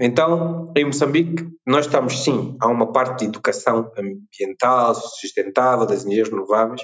Então, 0.00 0.72
em 0.76 0.86
Moçambique, 0.86 1.46
nós 1.64 1.86
estamos 1.86 2.24
sim, 2.24 2.56
há 2.60 2.66
uma 2.66 2.90
parte 2.90 3.20
de 3.20 3.26
educação 3.26 3.92
ambiental, 3.96 4.94
sustentável, 4.96 5.86
das 5.86 6.04
energias 6.04 6.28
renováveis, 6.30 6.82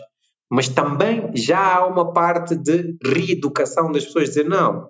mas 0.50 0.68
também 0.68 1.30
já 1.34 1.76
há 1.76 1.86
uma 1.86 2.12
parte 2.12 2.56
de 2.56 2.96
reeducação 3.04 3.92
das 3.92 4.04
pessoas, 4.04 4.28
dizer 4.28 4.48
não, 4.48 4.88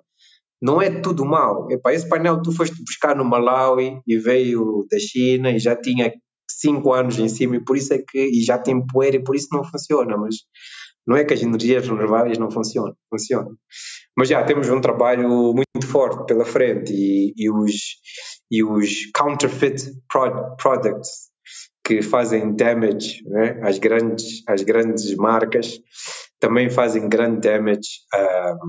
não 0.61 0.81
é 0.81 0.89
tudo 0.89 1.25
mal. 1.25 1.69
Epá, 1.71 1.93
esse 1.93 2.07
painel 2.07 2.41
tu 2.41 2.51
foste 2.51 2.81
buscar 2.83 3.15
no 3.15 3.25
Malawi 3.25 4.01
e 4.07 4.17
veio 4.17 4.85
da 4.89 4.97
China 4.99 5.51
e 5.51 5.59
já 5.59 5.75
tinha 5.75 6.13
cinco 6.49 6.93
anos 6.93 7.17
em 7.19 7.29
cima 7.29 7.57
e 7.57 7.63
por 7.63 7.77
isso 7.77 7.93
é 7.93 7.99
que 7.99 8.19
e 8.19 8.41
já 8.41 8.57
tem 8.57 8.85
poeira 8.85 9.17
e 9.17 9.23
por 9.23 9.35
isso 9.35 9.47
não 9.51 9.63
funciona, 9.63 10.17
mas 10.17 10.35
não 11.07 11.15
é 11.15 11.23
que 11.23 11.33
as 11.33 11.41
energias 11.41 11.87
renováveis 11.87 12.37
não 12.37 12.51
funcionam, 12.51 12.93
funcionam. 13.09 13.55
Mas 14.17 14.29
já 14.29 14.43
temos 14.43 14.69
um 14.69 14.81
trabalho 14.81 15.53
muito 15.53 15.87
forte 15.87 16.25
pela 16.25 16.45
frente 16.45 16.93
e, 16.93 17.33
e 17.37 17.49
os, 17.49 17.73
e 18.51 18.63
os 18.63 19.09
counterfeit 19.15 19.81
products 20.61 21.28
que 21.89 22.03
fazem 22.03 22.55
damage 22.55 23.23
né, 23.25 23.59
grandes, 23.79 24.43
às 24.47 24.61
grandes 24.61 25.15
marcas 25.15 25.81
também 26.39 26.69
fazem 26.69 27.09
grande 27.09 27.41
damage 27.41 28.01
uh, 28.13 28.67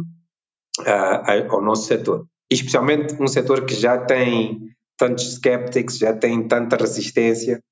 uh, 0.81 1.53
ao 1.53 1.61
nosso 1.61 1.87
setor. 1.87 2.27
Especialmente 2.51 3.23
um 3.23 3.29
setor 3.29 3.67
que 3.67 3.75
já 3.75 3.99
tem 3.99 4.59
tantos 4.97 5.35
skeptics, 5.35 5.99
já 5.99 6.15
tem 6.15 6.49
tanta 6.49 6.77
resistência, 6.77 7.63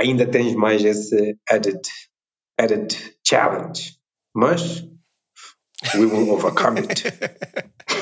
ainda 0.00 0.26
tens 0.26 0.54
mais 0.54 0.82
esse 0.82 1.36
added 1.50 1.82
added 2.58 2.96
challenge, 3.22 3.98
mas 4.34 4.88
we 5.94 6.06
will 6.06 6.30
overcome 6.30 6.78
it. 6.78 7.04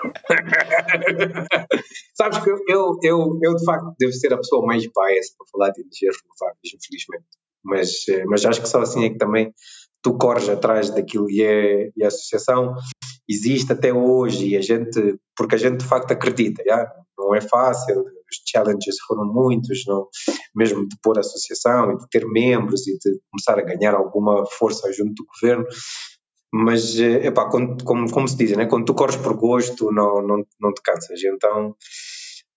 Sabes 2.16 2.38
que 2.38 2.50
eu, 2.50 2.58
eu, 2.68 2.98
eu, 3.42 3.56
de 3.56 3.64
facto, 3.64 3.94
devo 3.98 4.12
ser 4.12 4.32
a 4.32 4.38
pessoa 4.38 4.66
mais 4.66 4.82
biased 4.82 5.36
para 5.36 5.46
falar 5.52 5.70
de 5.70 5.82
energias 5.82 6.16
renováveis, 6.22 6.74
infelizmente. 6.74 7.26
Mas, 7.62 8.08
eh, 8.08 8.24
mas 8.26 8.44
acho 8.44 8.60
que 8.60 8.68
só 8.68 8.80
assim 8.80 9.04
é 9.04 9.10
que 9.10 9.18
também 9.18 9.52
tu 10.02 10.16
corres 10.16 10.48
atrás 10.48 10.90
daquilo 10.90 11.30
e, 11.30 11.42
é, 11.42 11.90
e 11.96 12.04
a 12.04 12.08
associação 12.08 12.74
existe 13.28 13.72
até 13.72 13.92
hoje 13.92 14.48
e 14.48 14.56
a 14.56 14.62
gente, 14.62 15.18
porque 15.36 15.54
a 15.54 15.58
gente 15.58 15.78
de 15.78 15.84
facto 15.84 16.12
acredita, 16.12 16.62
já? 16.64 16.90
não 17.20 17.34
é 17.34 17.40
fácil, 17.40 18.00
os 18.00 18.42
challenges 18.46 18.96
foram 19.06 19.24
muitos, 19.24 19.84
não, 19.86 20.08
mesmo 20.54 20.88
de 20.88 20.96
pôr 21.02 21.18
associação 21.18 21.92
e 21.92 21.98
de 21.98 22.08
ter 22.08 22.26
membros 22.26 22.86
e 22.88 22.98
de 22.98 23.20
começar 23.30 23.58
a 23.58 23.62
ganhar 23.62 23.94
alguma 23.94 24.44
força 24.46 24.90
junto 24.92 25.14
do 25.14 25.26
governo, 25.26 25.64
mas 26.52 26.98
eh, 26.98 27.26
epá, 27.26 27.48
quando, 27.48 27.82
como, 27.84 28.10
como 28.10 28.26
se 28.26 28.36
diz, 28.36 28.56
né? 28.56 28.66
quando 28.66 28.84
tu 28.84 28.94
corres 28.94 29.16
por 29.16 29.34
gosto 29.36 29.92
não, 29.92 30.20
não, 30.22 30.44
não 30.60 30.74
te 30.74 30.82
cansas, 30.82 31.22
então 31.22 31.76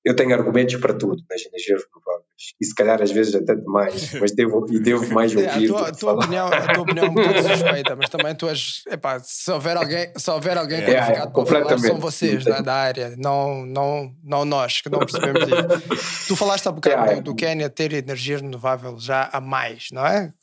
eu 0.03 0.15
tenho 0.15 0.33
argumentos 0.33 0.75
para 0.75 0.93
tudo 0.93 1.23
nas 1.29 1.45
energias 1.45 1.81
renováveis 1.85 2.23
e 2.59 2.65
se 2.65 2.75
calhar 2.75 3.01
às 3.01 3.11
vezes 3.11 3.35
até 3.35 3.55
demais, 3.55 4.13
mas 4.19 4.31
devo, 4.31 4.65
e 4.69 4.79
devo 4.79 5.13
mais 5.13 5.33
ouvir. 5.35 5.47
É, 5.47 5.51
a, 5.51 5.67
tua, 5.67 5.87
a, 5.87 5.91
tua 5.91 6.13
opinião, 6.13 6.47
a 6.47 6.73
tua 6.73 6.83
opinião 6.83 7.05
é 7.05 7.09
um 7.09 7.13
bocado 7.13 7.47
suspeita, 7.47 7.95
mas 7.95 8.09
também 8.09 8.35
tu 8.35 8.49
és, 8.49 8.83
epá, 8.89 9.19
se 9.19 9.51
houver 9.51 9.77
alguém, 9.77 10.11
se 10.17 10.31
houver 10.31 10.57
alguém 10.57 10.79
é, 10.79 10.85
qualificado 10.85 11.29
é, 11.29 11.45
para 11.45 11.45
falar, 11.45 11.79
são 11.79 11.99
vocês 11.99 12.43
da, 12.43 12.61
da, 12.61 12.73
área, 12.73 13.15
não, 13.17 13.65
não, 13.65 14.11
não 14.23 14.43
nós 14.43 14.81
que 14.81 14.89
não 14.89 14.99
percebemos 14.99 15.43
isso. 15.43 16.27
tu 16.27 16.35
falaste 16.35 16.67
há 16.67 16.71
bocado 16.71 16.95
é, 17.11 17.15
do, 17.15 17.21
do 17.21 17.35
Quênia 17.35 17.69
ter 17.69 17.93
energia 17.93 18.37
renovável 18.37 18.97
já 18.99 19.29
a 19.31 19.39
mais, 19.39 19.87
não 19.91 20.05
é? 20.05 20.33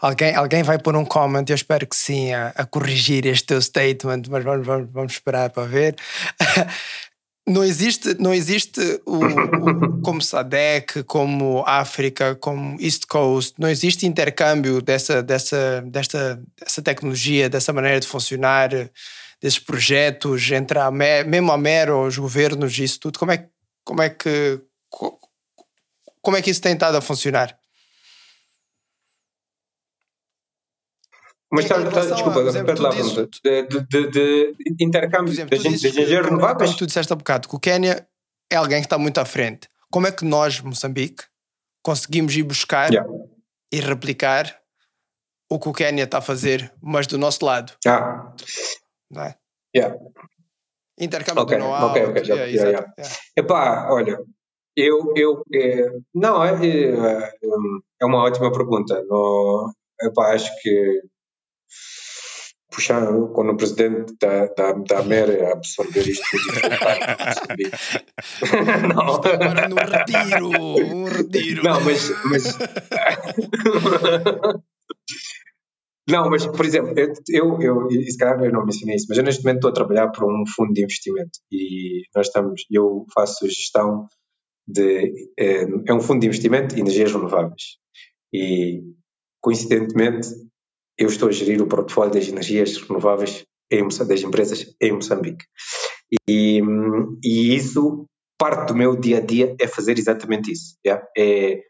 Alguém, 0.00 0.34
alguém 0.34 0.62
vai 0.62 0.78
pôr 0.78 0.96
um 0.96 1.04
comment, 1.04 1.44
eu 1.48 1.54
espero 1.54 1.86
que 1.86 1.96
sim, 1.96 2.32
a, 2.32 2.48
a 2.48 2.66
corrigir 2.66 3.26
este 3.26 3.46
teu 3.46 3.60
statement, 3.60 4.22
mas 4.28 4.44
vamos, 4.44 4.66
vamos, 4.66 4.88
vamos 4.92 5.12
esperar 5.12 5.50
para 5.50 5.66
ver. 5.66 5.96
não 7.48 7.62
existe, 7.62 8.14
não 8.20 8.34
existe 8.34 8.80
o, 9.06 9.24
o, 9.24 10.02
como 10.02 10.20
SADEC, 10.20 11.04
como 11.04 11.62
África, 11.66 12.34
como 12.34 12.80
East 12.80 13.06
Coast, 13.06 13.54
não 13.58 13.68
existe 13.68 14.06
intercâmbio 14.06 14.82
dessa, 14.82 15.22
dessa, 15.22 15.82
desta, 15.82 16.42
dessa 16.60 16.82
tecnologia, 16.82 17.48
dessa 17.48 17.72
maneira 17.72 18.00
de 18.00 18.06
funcionar, 18.06 18.70
desses 19.40 19.58
projetos 19.58 20.50
entre 20.50 20.78
a 20.78 20.90
mesmo 20.90 21.52
a 21.52 21.58
Mero, 21.58 22.06
os 22.06 22.18
governos, 22.18 22.78
isso 22.78 22.98
tudo. 22.98 23.18
Como 23.18 23.32
é, 23.32 23.46
como 23.84 24.02
é 24.02 24.10
que 24.10 24.60
como 26.26 26.36
é 26.36 26.42
que 26.42 26.50
isso 26.50 26.60
tem 26.60 26.72
estado 26.72 26.96
a 26.96 27.00
funcionar? 27.00 27.56
Mas, 31.52 31.66
tá, 31.66 31.76
tá, 31.90 32.00
desculpa, 32.00 32.50
repete 32.50 32.82
lá 32.82 32.88
a 32.88 32.92
pergunta. 32.92 33.28
De, 33.44 33.62
de, 33.62 34.10
de, 34.10 34.56
intercâmbio 34.80 35.32
exemplo, 35.32 35.56
de, 35.56 35.62
de 35.62 35.88
engenheiros 35.88 36.26
renováveis? 36.26 36.74
tu 36.74 36.86
disseste 36.86 37.12
há 37.12 37.16
bocado 37.16 37.48
que 37.48 37.54
o 37.54 37.60
Quénia 37.60 38.06
é 38.50 38.56
alguém 38.56 38.80
que 38.80 38.86
está 38.86 38.98
muito 38.98 39.18
à 39.18 39.24
frente. 39.24 39.68
Como 39.90 40.06
é 40.06 40.12
que 40.12 40.24
nós, 40.24 40.60
Moçambique, 40.60 41.24
conseguimos 41.82 42.34
ir 42.34 42.42
buscar 42.42 42.92
yeah. 42.92 43.08
e 43.72 43.80
replicar 43.80 44.60
o 45.48 45.58
que 45.58 45.68
o 45.68 45.72
Quénia 45.72 46.02
está 46.02 46.18
a 46.18 46.22
fazer, 46.22 46.72
mas 46.82 47.06
do 47.06 47.16
nosso 47.16 47.44
lado? 47.44 47.72
Ah. 47.86 48.32
Não 49.08 49.22
é? 49.22 49.36
Yeah. 49.74 49.96
Intercâmbio 50.98 51.42
okay, 51.44 51.58
do 51.58 51.64
know-how. 51.64 51.90
Ok, 51.90 52.06
ok, 52.06 52.24
já, 52.24 52.34
yeah, 52.34 52.52
yeah, 52.52 52.92
yeah. 52.98 53.16
Epá, 53.36 53.88
olha, 53.92 54.18
eu, 54.76 55.12
eu 55.14 55.42
é, 55.54 55.90
não, 56.14 56.42
é, 56.42 56.54
é, 56.66 57.32
é 58.00 58.04
uma 58.04 58.24
ótima 58.24 58.50
pergunta. 58.50 59.00
No, 59.06 59.72
epá, 60.02 60.34
acho 60.34 60.50
que 60.60 61.02
puxar 62.70 63.06
quando 63.32 63.52
o 63.52 63.56
presidente 63.56 64.14
da, 64.20 64.46
da, 64.46 64.72
da 64.72 65.02
MER 65.02 65.52
absorver 65.52 66.08
isto 66.08 66.24
não. 68.88 69.14
Agora 69.14 69.68
no 69.68 69.76
retiro, 69.76 70.48
um 70.94 71.04
retiro. 71.04 71.62
Não, 71.62 71.80
mas, 71.80 72.10
mas... 72.24 72.44
Não, 76.08 76.30
mas, 76.30 76.46
por 76.46 76.64
exemplo, 76.64 76.94
eu, 77.28 77.60
eu, 77.60 77.88
e 77.90 78.08
se 78.08 78.16
calhar 78.16 78.40
eu 78.44 78.52
não 78.52 78.64
mencionei 78.64 78.94
isso, 78.94 79.06
mas 79.08 79.18
eu 79.18 79.24
neste 79.24 79.42
momento 79.42 79.56
estou 79.56 79.70
a 79.70 79.74
trabalhar 79.74 80.06
para 80.12 80.24
um 80.24 80.44
fundo 80.54 80.72
de 80.72 80.84
investimento 80.84 81.40
e 81.50 82.02
nós 82.14 82.28
estamos, 82.28 82.64
eu 82.70 83.04
faço 83.12 83.44
gestão 83.48 84.06
de, 84.68 85.12
é, 85.36 85.64
é 85.64 85.92
um 85.92 86.00
fundo 86.00 86.20
de 86.20 86.28
investimento 86.28 86.76
em 86.76 86.80
energias 86.80 87.12
renováveis 87.12 87.78
e 88.32 88.84
coincidentemente 89.40 90.28
eu 90.98 91.08
estou 91.08 91.28
a 91.28 91.32
gerir 91.32 91.60
o 91.60 91.66
portfólio 91.66 92.12
das 92.12 92.28
energias 92.28 92.76
renováveis 92.76 93.44
em, 93.70 93.86
das 93.88 94.22
empresas 94.22 94.66
em 94.80 94.92
Moçambique. 94.92 95.44
E, 96.28 96.60
e, 97.22 97.54
isso, 97.54 98.06
parte 98.38 98.68
do 98.68 98.76
meu 98.76 98.98
dia 98.98 99.18
a 99.18 99.20
dia 99.20 99.54
é 99.60 99.66
fazer 99.66 99.98
exatamente 99.98 100.52
isso. 100.52 100.76
Yeah? 100.84 101.06
É 101.16 101.60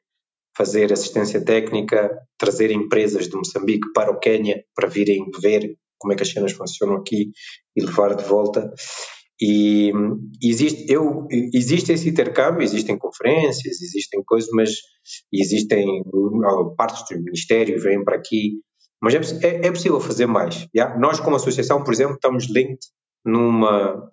fazer 0.56 0.92
assistência 0.92 1.44
técnica, 1.44 2.10
trazer 2.38 2.70
empresas 2.70 3.28
de 3.28 3.36
Moçambique 3.36 3.92
para 3.92 4.10
o 4.10 4.18
Quênia 4.18 4.64
para 4.74 4.88
virem 4.88 5.26
ver 5.40 5.76
como 5.98 6.12
é 6.12 6.16
que 6.16 6.22
as 6.22 6.30
cenas 6.30 6.52
funcionam 6.52 6.96
aqui 6.96 7.30
e 7.74 7.82
levar 7.82 8.14
de 8.14 8.24
volta. 8.24 8.72
E 9.40 9.92
existe, 10.42 10.90
eu, 10.90 11.26
existe 11.30 11.92
esse 11.92 12.08
intercâmbio, 12.08 12.62
existem 12.62 12.96
conferências, 12.96 13.82
existem 13.82 14.22
coisas, 14.24 14.48
mas 14.52 14.70
existem 15.30 16.02
partes 16.76 17.04
do 17.10 17.22
Ministério 17.22 17.80
vêm 17.80 18.02
para 18.02 18.16
aqui 18.16 18.60
mas 19.02 19.14
é, 19.14 19.46
é, 19.46 19.66
é 19.66 19.70
possível 19.70 20.00
fazer 20.00 20.26
mais. 20.26 20.66
Yeah? 20.74 20.98
Nós, 20.98 21.20
como 21.20 21.36
associação, 21.36 21.82
por 21.84 21.92
exemplo, 21.92 22.14
estamos 22.14 22.48
linked 22.48 22.88
numa, 23.24 24.08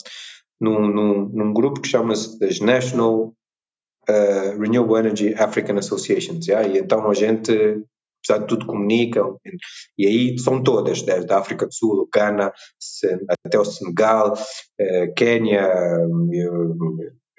num, 0.59 0.87
num, 0.87 1.29
num 1.29 1.53
grupo 1.53 1.81
que 1.81 1.87
chama-se 1.87 2.37
das 2.39 2.59
National 2.59 3.33
uh, 4.09 4.59
Renewable 4.59 4.99
Energy 4.99 5.33
African 5.35 5.77
Associations. 5.77 6.47
Yeah? 6.47 6.67
E 6.67 6.77
então 6.79 7.09
a 7.09 7.13
gente, 7.13 7.51
apesar 8.19 8.39
de 8.39 8.47
tudo, 8.47 8.65
comunicam. 8.65 9.37
E 9.97 10.07
aí 10.07 10.39
são 10.39 10.61
todas, 10.61 11.01
desde 11.01 11.31
a 11.31 11.39
África 11.39 11.65
do 11.65 11.73
Sul, 11.73 12.09
Ghana, 12.13 12.51
até 13.45 13.59
o 13.59 13.65
Senegal, 13.65 14.33
uh, 14.33 15.13
Quênia. 15.15 15.69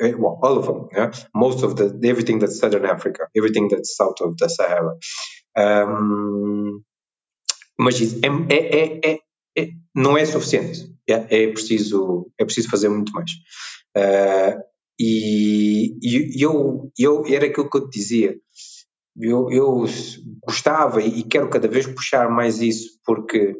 Uh, 0.00 0.18
well, 0.18 0.40
all 0.42 0.58
of 0.58 0.66
them, 0.66 0.88
yeah? 0.92 1.10
most 1.32 1.62
of 1.62 1.76
the 1.76 1.84
everything 2.02 2.40
that's 2.40 2.58
southern 2.58 2.84
Africa, 2.84 3.28
everything 3.36 3.68
that's 3.68 3.94
south 3.94 4.20
of 4.20 4.36
the 4.38 4.48
Sahara. 4.48 4.96
Um, 5.56 6.84
mas 7.78 8.00
é, 8.00 8.28
é, 8.54 9.10
é, 9.10 9.18
é, 9.56 9.68
não 9.94 10.16
é 10.16 10.24
suficiente. 10.24 10.92
É, 11.06 11.48
preciso, 11.48 12.30
é 12.38 12.44
preciso 12.44 12.70
fazer 12.70 12.88
muito 12.88 13.12
mais. 13.12 13.30
Uh, 13.96 14.58
e, 14.98 15.98
e 16.02 16.42
eu, 16.42 16.90
eu 16.98 17.26
era 17.26 17.46
aquilo 17.46 17.68
que 17.68 17.76
eu 17.76 17.88
te 17.90 17.98
dizia. 17.98 18.36
Eu, 19.16 19.50
eu 19.50 19.84
gostava 20.44 21.02
e 21.02 21.22
quero 21.22 21.50
cada 21.50 21.68
vez 21.68 21.86
puxar 21.86 22.30
mais 22.30 22.60
isso, 22.60 22.98
porque 23.04 23.54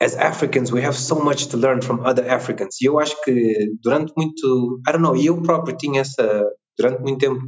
as 0.00 0.16
Africans 0.16 0.72
we 0.72 0.84
have 0.84 0.96
so 0.96 1.14
much 1.24 1.46
to 1.46 1.56
learn 1.56 1.80
from 1.80 2.04
other 2.04 2.28
Africans. 2.28 2.80
E 2.80 2.86
eu 2.86 2.98
acho 2.98 3.20
que 3.22 3.72
durante 3.80 4.12
muito, 4.16 4.80
I 4.86 4.92
don't 4.92 5.02
know, 5.02 5.16
eu 5.16 5.40
próprio 5.40 5.76
tinha 5.76 6.00
essa, 6.00 6.44
durante 6.76 7.00
muito 7.02 7.20
tempo, 7.20 7.40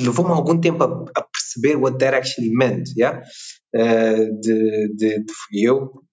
levou-me 0.00 0.32
algum 0.32 0.58
tempo 0.58 0.82
a, 0.82 1.04
a, 1.14 1.22
perceber 1.22 1.76
what 1.76 1.98
that 1.98 2.16
actually 2.16 2.50
meant, 2.50 2.88
yeah? 2.96 3.22
Uh, 3.76 4.40
de, 4.40 4.94
de, 4.96 5.24
eu 5.52 6.06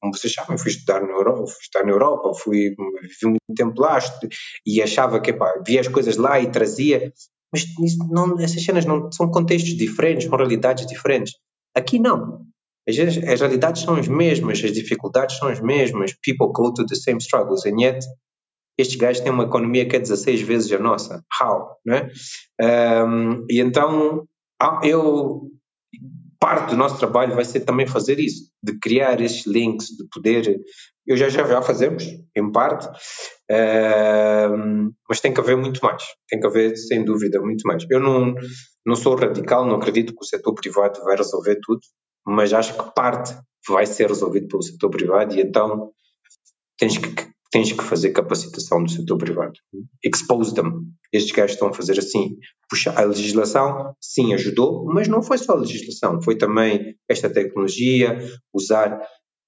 como 0.00 0.16
vocês 0.16 0.32
sabem, 0.32 0.58
fui 0.58 0.70
estudar 0.70 1.00
na 1.00 1.12
Europa, 1.12 1.46
fui 1.46 1.60
estudar 1.62 1.84
na 1.84 1.92
Europa, 1.92 2.34
fui 2.34 2.74
vivi 3.02 3.24
muito 3.24 3.54
tempo 3.54 3.80
lá 3.80 3.98
e 4.66 4.82
achava 4.82 5.20
que 5.20 5.30
epá, 5.30 5.62
via 5.66 5.80
as 5.80 5.88
coisas 5.88 6.16
lá 6.16 6.40
e 6.40 6.50
trazia, 6.50 7.12
mas 7.52 7.66
não, 8.10 8.38
essas 8.40 8.62
cenas 8.62 8.84
não 8.84 9.10
são 9.10 9.30
contextos 9.30 9.76
diferentes, 9.76 10.28
são 10.28 10.36
realidades 10.36 10.86
diferentes. 10.86 11.34
Aqui 11.74 11.98
não. 11.98 12.46
As, 12.88 12.98
as 12.98 13.40
realidades 13.40 13.82
são 13.82 13.96
as 13.96 14.08
mesmas, 14.08 14.62
as 14.64 14.72
dificuldades 14.72 15.36
são 15.38 15.48
as 15.48 15.60
mesmas, 15.60 16.14
people 16.22 16.52
go 16.52 16.72
to 16.72 16.84
the 16.86 16.94
same 16.94 17.18
struggles, 17.20 17.64
and 17.66 17.80
yet 17.80 18.04
estes 18.78 18.96
gajos 18.96 19.22
têm 19.22 19.32
uma 19.32 19.44
economia 19.44 19.86
que 19.86 19.96
é 19.96 19.98
16 19.98 20.40
vezes 20.42 20.72
a 20.72 20.78
nossa. 20.78 21.22
How? 21.40 21.76
Não 21.84 21.96
é? 21.96 22.10
Um, 23.06 23.44
e 23.50 23.60
então, 23.60 24.26
ah, 24.60 24.80
eu 24.82 25.50
parte 26.40 26.70
do 26.70 26.76
nosso 26.76 26.98
trabalho 26.98 27.34
vai 27.34 27.44
ser 27.44 27.60
também 27.60 27.86
fazer 27.86 28.18
isso, 28.18 28.50
de 28.62 28.78
criar 28.78 29.20
esses 29.20 29.46
links, 29.46 29.88
de 29.88 30.08
poder. 30.10 30.58
Eu 31.06 31.16
já 31.16 31.28
já, 31.28 31.46
já 31.46 31.60
fazemos, 31.60 32.04
em 32.34 32.50
parte, 32.50 32.88
um, 33.50 34.90
mas 35.08 35.20
tem 35.20 35.34
que 35.34 35.40
haver 35.40 35.56
muito 35.56 35.80
mais. 35.84 36.02
Tem 36.28 36.40
que 36.40 36.46
haver, 36.46 36.76
sem 36.76 37.04
dúvida, 37.04 37.40
muito 37.40 37.62
mais. 37.66 37.84
Eu 37.90 38.00
não, 38.00 38.34
não 38.86 38.96
sou 38.96 39.16
radical, 39.16 39.66
não 39.66 39.76
acredito 39.76 40.14
que 40.14 40.22
o 40.22 40.26
setor 40.26 40.54
privado 40.54 41.02
vai 41.04 41.16
resolver 41.16 41.58
tudo, 41.62 41.80
mas 42.26 42.52
acho 42.54 42.74
que 42.74 42.94
parte 42.94 43.36
vai 43.68 43.84
ser 43.84 44.08
resolvido 44.08 44.48
pelo 44.48 44.62
setor 44.62 44.90
privado 44.90 45.34
e 45.34 45.42
então 45.42 45.90
tens 46.78 46.96
que, 46.96 47.30
tens 47.50 47.72
que 47.72 47.82
fazer 47.82 48.10
capacitação 48.10 48.82
do 48.82 48.90
setor 48.90 49.18
privado. 49.18 49.54
Expose 50.04 50.54
them. 50.54 50.84
Estes 51.12 51.32
gajos 51.32 51.52
estão 51.52 51.68
a 51.68 51.72
fazer 51.72 51.98
assim. 51.98 52.36
Puxa, 52.68 52.92
a 52.96 53.02
legislação, 53.02 53.94
sim, 54.00 54.32
ajudou, 54.34 54.84
mas 54.86 55.08
não 55.08 55.22
foi 55.22 55.36
só 55.36 55.52
a 55.52 55.56
legislação, 55.56 56.22
foi 56.22 56.38
também 56.38 56.96
esta 57.08 57.28
tecnologia, 57.28 58.18
usar 58.54 59.00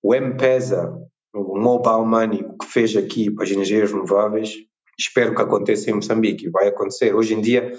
o 0.02 0.14
M-Pesa, 0.14 0.92
o 1.32 1.58
Mobile 1.58 2.04
Money, 2.04 2.44
o 2.44 2.58
que 2.58 2.66
fez 2.66 2.96
aqui 2.96 3.30
para 3.30 3.44
as 3.44 3.50
energias 3.50 3.92
renováveis. 3.92 4.52
Espero 4.98 5.34
que 5.34 5.42
aconteça 5.42 5.90
em 5.90 5.94
Moçambique 5.94 6.50
vai 6.50 6.68
acontecer. 6.68 7.14
Hoje 7.14 7.34
em 7.34 7.40
dia, 7.40 7.72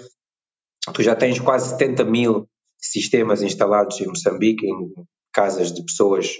tu 0.92 1.02
já 1.02 1.14
tens 1.14 1.38
quase 1.38 1.70
70 1.70 2.04
mil 2.04 2.48
sistemas 2.78 3.42
instalados 3.42 4.00
em 4.00 4.06
Moçambique, 4.06 4.66
em 4.66 4.90
casas 5.32 5.72
de 5.72 5.84
pessoas 5.84 6.30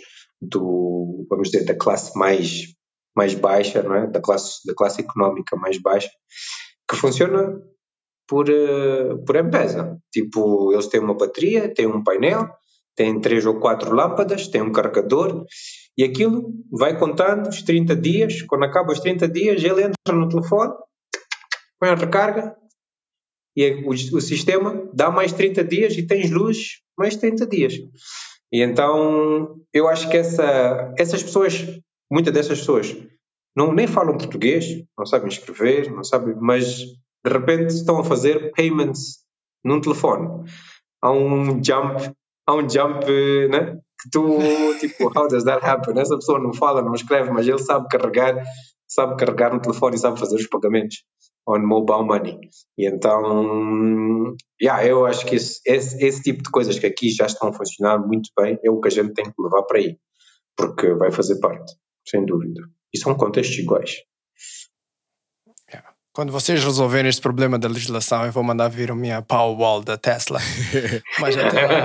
do, 0.41 1.27
vamos 1.29 1.51
dizer, 1.51 1.65
da 1.65 1.77
classe 1.77 2.19
mais 2.19 2.74
mais 3.17 3.35
baixa, 3.35 3.83
não 3.83 3.95
é? 3.95 4.07
da, 4.07 4.21
classe, 4.21 4.67
da 4.67 4.75
classe 4.75 5.01
económica 5.01 5.57
mais 5.57 5.79
baixa, 5.79 6.11
que 6.89 6.97
funciona 6.97 7.61
por, 8.29 8.49
uh, 8.49 9.25
por 9.25 9.37
M-Pesa. 9.37 9.99
Tipo, 10.13 10.73
eles 10.73 10.89
têm 10.89 11.01
uma 11.01 11.17
bateria, 11.17 11.73
têm 11.73 11.87
um 11.87 12.03
painel, 12.03 12.49
têm 12.97 13.21
três 13.21 13.47
ou 13.47 13.61
quatro 13.61 13.95
lâmpadas, 13.95 14.49
têm 14.49 14.63
um 14.63 14.73
carregador, 14.73 15.45
e 15.97 16.05
aquilo 16.05 16.53
vai 16.73 16.99
contando 16.99 17.49
os 17.49 17.63
30 17.63 17.95
dias, 17.97 18.43
quando 18.43 18.65
acaba 18.65 18.93
os 18.93 19.01
30 19.01 19.29
dias, 19.29 19.63
ele 19.63 19.83
entra 19.83 20.15
no 20.15 20.29
telefone, 20.29 20.73
põe 21.79 21.91
a 21.91 21.95
recarga, 21.95 22.57
e 23.57 23.85
o, 23.85 23.91
o 23.91 24.21
sistema 24.21 24.89
dá 24.93 25.11
mais 25.11 25.33
30 25.33 25.63
dias 25.63 25.97
e 25.97 26.07
tens 26.07 26.31
luz 26.31 26.81
mais 26.99 27.17
30 27.17 27.47
dias. 27.47 27.75
E 28.53 28.63
então, 28.63 29.61
eu 29.73 29.89
acho 29.89 30.11
que 30.11 30.17
essa, 30.17 30.93
essas 30.99 31.23
pessoas 31.23 31.65
muitas 32.15 32.33
dessas 32.33 32.61
pessoas 32.61 32.97
não 33.57 33.73
nem 33.73 33.89
falam 33.89 34.17
português, 34.17 34.85
não 34.97 35.05
sabem 35.05 35.29
escrever, 35.29 35.91
não 35.91 36.05
sabem, 36.05 36.37
mas 36.41 36.77
de 36.77 37.33
repente 37.33 37.75
estão 37.75 37.99
a 37.99 38.05
fazer 38.05 38.53
payments 38.53 39.25
num 39.65 39.81
telefone. 39.81 40.49
Há 41.03 41.11
um 41.11 41.63
jump, 41.63 42.13
há 42.47 42.55
um 42.55 42.69
jump, 42.69 43.05
né? 43.51 43.81
Que 44.01 44.11
tu, 44.13 44.39
tipo, 44.79 45.11
how 45.19 45.27
does 45.27 45.45
that 45.45 45.65
happen? 45.65 45.99
Essa 45.99 46.15
pessoa 46.15 46.39
não 46.39 46.53
fala, 46.53 46.83
não 46.83 46.95
escreve, 46.95 47.31
mas 47.31 47.49
ele 47.49 47.59
sabe 47.59 47.89
carregar, 47.89 48.45
sabe 48.87 49.17
carregar 49.17 49.53
no 49.53 49.61
telefone 49.61 49.97
e 49.97 49.99
sabe 49.99 50.19
fazer 50.19 50.37
os 50.37 50.47
pagamentos 50.47 51.03
on 51.49 51.61
mobile 51.61 52.05
money. 52.05 52.39
E 52.79 52.89
então, 52.89 54.37
yeah, 54.63 54.87
eu 54.87 55.05
acho 55.05 55.27
que 55.27 55.35
esse, 55.35 55.61
esse, 55.67 56.05
esse 56.05 56.23
tipo 56.23 56.45
de 56.45 56.51
coisas 56.51 56.79
que 56.79 56.87
aqui 56.87 57.11
já 57.11 57.27
estão 57.27 57.49
a 57.49 57.53
funcionar 57.53 57.99
muito 57.99 58.31
bem 58.39 58.57
é 58.65 58.71
o 58.71 58.81
que 58.81 58.89
a 58.89 58.91
gente 58.91 59.15
tem 59.15 59.25
que 59.25 59.43
levar 59.43 59.63
para 59.65 59.79
aí, 59.79 59.97
porque 60.57 60.95
vai 60.95 61.11
fazer 61.11 61.41
parte 61.41 61.75
sem 62.05 62.25
dúvida. 62.25 62.63
E 62.93 62.99
são 62.99 63.15
contextos 63.15 63.59
iguais. 63.59 64.05
Quando 66.15 66.31
vocês 66.31 66.63
resolverem 66.63 67.09
este 67.09 67.21
problema 67.21 67.59
da 67.59 67.67
legislação, 67.67 68.25
eu 68.25 68.31
vou 68.31 68.45
mandar 68.45 68.69
vir 68.69 68.89
a 68.89 68.95
minha 68.95 69.21
Powerwall 69.21 69.83
da 69.83 69.97
Tesla. 69.97 70.39
Mas 71.19 71.37
até 71.37 71.67
lá. 71.67 71.83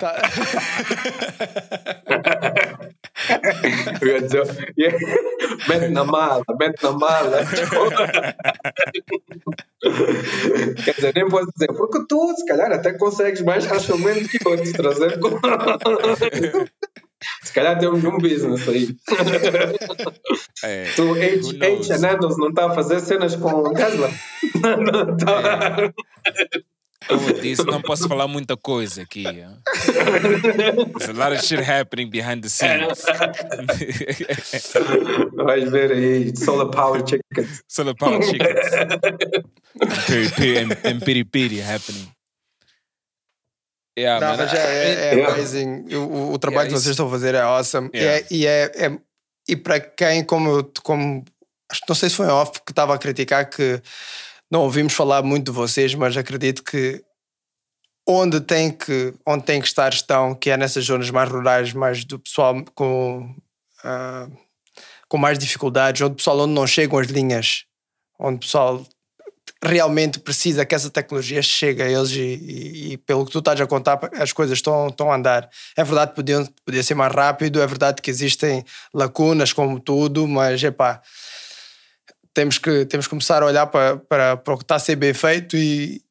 tá. 0.00 0.16
mete 5.68 5.88
na 5.90 6.04
mala, 6.04 6.42
mete 6.58 6.82
na 6.82 6.92
mala. 6.92 7.44
Quer 10.82 10.94
dizer, 10.94 11.12
nem 11.14 11.28
posso 11.28 11.52
dizer, 11.52 11.66
porque 11.76 12.06
tu, 12.08 12.34
se 12.34 12.46
calhar, 12.46 12.72
até 12.72 12.94
consegues 12.94 13.42
mais 13.42 13.66
facilmente 13.66 14.38
que 14.38 14.48
outros 14.48 14.72
trazer. 14.72 15.20
Se 17.42 17.52
calhar 17.52 17.78
temos 17.78 18.04
um 18.04 18.18
business 18.18 18.68
aí. 18.68 18.96
É, 20.64 20.84
tu, 20.94 21.14
H, 21.14 21.96
Handles 21.96 22.38
não 22.38 22.48
está 22.48 22.66
a 22.66 22.74
fazer 22.74 23.00
cenas 23.00 23.34
com 23.36 23.72
Tesla? 23.72 24.10
Não 24.62 25.14
está. 25.14 25.76
É. 25.78 26.72
Como 27.08 27.28
eu 27.28 27.40
disse, 27.40 27.64
não 27.64 27.82
posso 27.82 28.08
falar 28.08 28.28
muita 28.28 28.56
coisa 28.56 29.02
aqui. 29.02 29.24
There's 29.24 31.08
a 31.08 31.12
lot 31.12 31.32
of 31.32 31.44
shit 31.44 31.60
happening 31.60 32.08
behind 32.10 32.42
the 32.42 32.48
scenes. 32.48 33.04
Vais 35.34 35.70
ver 35.70 35.92
aí, 35.92 36.36
solar 36.36 36.70
power 36.70 37.02
chickens. 37.04 37.62
Solar 37.68 37.94
power 37.96 38.22
chickens. 38.22 38.72
And, 40.38 40.76
and 40.84 41.00
piri 41.00 41.24
piri 41.24 41.60
happening. 41.60 42.08
Yeah, 43.98 44.26
Não, 44.26 44.36
mas 44.36 44.52
é, 44.54 45.14
é, 45.14 45.18
é 45.20 45.24
amazing. 45.26 45.94
O, 45.94 46.32
o 46.32 46.38
trabalho 46.38 46.62
Yeah, 46.62 46.64
que 46.68 46.70
vocês 46.70 46.82
isso- 46.82 46.90
estão 46.92 47.06
a 47.08 47.10
fazer 47.10 47.34
é 47.34 47.40
awesome. 47.42 47.90
Yeah. 47.94 48.26
E, 48.30 48.46
é, 48.46 48.66
e, 48.70 48.80
é, 48.80 48.86
é- 48.86 48.98
e 49.48 49.56
para 49.56 49.80
quem, 49.80 50.24
como, 50.24 50.64
como 50.82 51.24
não 51.88 51.94
sei 51.94 52.08
se 52.08 52.16
foi 52.16 52.26
off 52.28 52.60
que 52.64 52.72
estava 52.72 52.94
a 52.94 52.98
criticar 52.98 53.48
que 53.50 53.82
não 54.50 54.62
ouvimos 54.62 54.92
falar 54.94 55.22
muito 55.22 55.46
de 55.46 55.56
vocês, 55.56 55.94
mas 55.94 56.16
acredito 56.16 56.62
que 56.62 57.02
onde 58.08 58.40
tem 58.40 58.70
que, 58.70 59.14
onde 59.26 59.44
tem 59.44 59.60
que 59.60 59.66
estar 59.66 59.92
estão, 59.92 60.34
que 60.34 60.50
é 60.50 60.56
nessas 60.56 60.84
zonas 60.84 61.10
mais 61.10 61.28
rurais, 61.30 61.72
mais 61.72 62.04
do 62.04 62.18
pessoal 62.18 62.64
com, 62.74 63.34
ah, 63.84 64.28
com 65.08 65.18
mais 65.18 65.38
dificuldades, 65.38 66.00
onde 66.02 66.12
o 66.12 66.16
pessoal 66.16 66.38
onde 66.40 66.52
não 66.54 66.66
chegam 66.66 66.98
as 66.98 67.06
linhas, 67.08 67.64
onde 68.18 68.36
o 68.36 68.40
pessoal 68.40 68.84
realmente 69.64 70.18
precisa 70.18 70.64
que 70.64 70.74
essa 70.74 70.90
tecnologia 70.90 71.40
chegue 71.42 71.82
a 71.82 71.88
eles 71.90 72.10
e, 72.10 72.20
e- 72.20 72.92
e 72.92 72.96
pelo 72.98 73.24
que 73.24 73.30
tu 73.32 73.38
estás 73.38 73.60
a 73.60 73.66
contar, 73.66 73.98
as 74.14 74.32
coisas 74.32 74.58
estão, 74.58 74.88
estão 74.88 75.10
a 75.10 75.16
andar. 75.16 75.48
É 75.76 75.84
verdade 75.84 76.10
que 76.10 76.16
podia, 76.16 76.48
podia 76.64 76.82
ser 76.82 76.94
mais 76.94 77.14
rápido, 77.14 77.60
é 77.62 77.66
verdade 77.66 78.02
que 78.02 78.10
existem 78.10 78.64
lacunas 78.92 79.52
como 79.52 79.78
tudo, 79.78 80.26
mas 80.26 80.62
epá, 80.62 81.00
temos 82.34 82.58
que, 82.58 82.84
temos 82.86 83.06
que 83.06 83.10
começar 83.10 83.42
a 83.42 83.46
olhar 83.46 83.66
para, 83.66 83.96
para, 83.98 84.36
para 84.36 84.54
o 84.54 84.58
que 84.58 84.64
está 84.64 84.76
a 84.76 84.80
ser 84.80 84.96
bem 84.96 85.14
feito 85.14 85.56
e, 85.56 86.02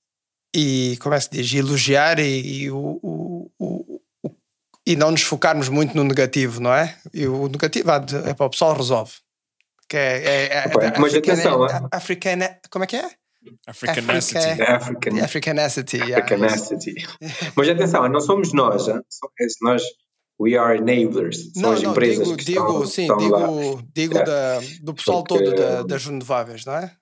e 0.55 0.97
como 1.01 1.15
é 1.15 1.17
que 1.17 1.23
se 1.25 1.29
diz, 1.31 1.53
elogiar 1.53 2.19
e, 2.19 2.63
e 2.63 2.71
o, 2.71 2.77
o- 3.01 3.51
o- 3.59 4.01
o- 4.23 4.31
e 4.85 4.95
não 4.95 5.11
nos 5.11 5.23
focarmos 5.23 5.67
muito 5.69 5.95
no 5.95 6.03
negativo, 6.03 6.59
não 6.61 6.73
é? 6.73 6.95
E 7.13 7.27
o 7.27 7.47
negativo 7.47 7.89
é, 7.91 8.29
é 8.29 8.33
para 8.33 8.45
o 8.45 8.49
pessoal 8.49 8.75
resolve. 8.75 9.13
Que 9.89 9.97
é, 9.97 10.23
é, 10.23 10.45
é, 10.45 10.57
é 10.59 10.71
mas 10.99 11.13
africana- 11.13 11.17
atenção, 11.17 11.65
é? 11.67 11.87
africana, 11.91 12.59
como 12.69 12.83
é 12.83 12.87
que 12.87 12.95
é? 12.95 13.09
Africanacity. 13.67 14.61
African, 14.61 15.15
The 15.15 15.21
Africanacity. 15.23 15.97
yeah. 15.97 16.17
Africanacity. 16.23 16.93
Mas 17.55 17.69
atenção, 17.69 18.07
não 18.09 18.19
somos 18.19 18.53
nós, 18.53 18.87
é 18.87 18.99
nós, 19.61 19.83
we 20.39 20.55
are 20.57 20.77
enablers. 20.77 21.51
São 21.53 21.61
Não, 21.63 21.71
as 21.73 21.81
não, 21.83 21.91
empresas 21.91 22.23
digo, 22.25 22.37
que 22.37 22.45
digo, 22.45 22.65
estão, 22.67 22.85
sim, 22.87 23.01
estão 23.03 23.17
lá. 23.29 23.47
digo, 23.47 23.83
digo 23.93 24.13
Yeah. 24.15 24.31
da, 24.31 24.59
do 24.83 24.93
pessoal 24.93 25.23
Porque- 25.23 25.43
todo 25.45 25.55
da- 25.55 25.83
das 25.83 26.05
renováveis, 26.05 26.65
não 26.65 26.73
é? 26.75 26.95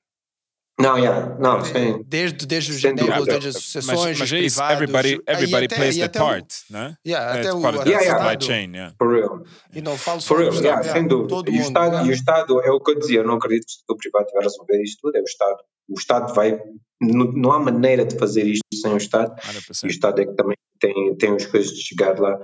Não, 0.82 0.98
yeah, 0.98 1.36
não, 1.40 1.61
sim. 1.66 2.02
Desde, 2.07 2.45
desde 2.45 2.72
os 2.72 2.82
enablers, 2.86 3.26
desde 3.26 3.48
as 3.49 3.56
associações, 3.57 3.99
Mas, 3.99 4.20
mas 4.20 4.32
os 4.32 4.34
é 4.34 4.40
isso, 4.40 4.64
everybody, 4.64 5.20
everybody 5.28 5.66
até- 5.66 5.76
plays 5.76 5.95
their 5.98 6.07
o- 6.07 6.11
part, 6.14 6.48
né? 6.70 6.95
Yeah, 7.06 7.36
É 7.36 7.40
até 7.41 7.53
o 7.53 7.61
part 7.61 7.78
Yeah, 7.80 8.02
yeah. 8.02 8.18
supply 8.32 8.48
chain, 8.48 8.72
yeah. 8.74 8.95
For 8.98 9.14
real. 9.14 9.44
E 9.74 9.82
não 9.82 9.98
falo 9.98 10.22
For 10.22 10.40
real, 10.40 10.53
yeah, 10.53 10.82
sem 10.94 11.06
dúvida. 11.06 11.52
E 11.52 11.60
o. 11.60 11.61
Estado, 11.64 12.06
e 12.06 12.10
o 12.10 12.14
Estado, 12.14 12.61
é 12.61 12.72
o 12.72 12.80
que 12.80 12.91
eu 12.91 12.99
dizia, 12.99 13.20
eu 13.20 13.28
não 13.28 13.34
acredito 13.36 13.66
que 13.86 13.94
o 13.94 13.98
privado 13.98 14.28
vai 14.34 14.41
resolver 14.44 14.82
isto 14.82 14.99
tudo, 15.02 15.18
é 15.18 15.20
o 15.20 15.26
Estado. 15.26 15.57
O 15.90 15.94
Estado 15.98 16.34
vai. 16.34 16.60
Não, 17.02 17.32
não 17.32 17.52
há 17.52 17.60
maneira 17.60 18.06
de 18.06 18.18
fazer 18.18 18.45
isto 18.45 18.64
sem 18.74 18.94
o 18.94 18.98
Estado. 18.98 19.34
E 19.53 19.57
o 19.57 19.61
100%. 19.74 19.90
Estado 19.90 20.22
é 20.22 20.26
que 20.26 20.36
também 20.36 20.57
tem, 20.80 21.16
tem 21.18 21.36
as 21.36 21.45
coisas 21.45 21.72
de 21.72 21.82
chegar 21.82 22.20
lá. 22.20 22.38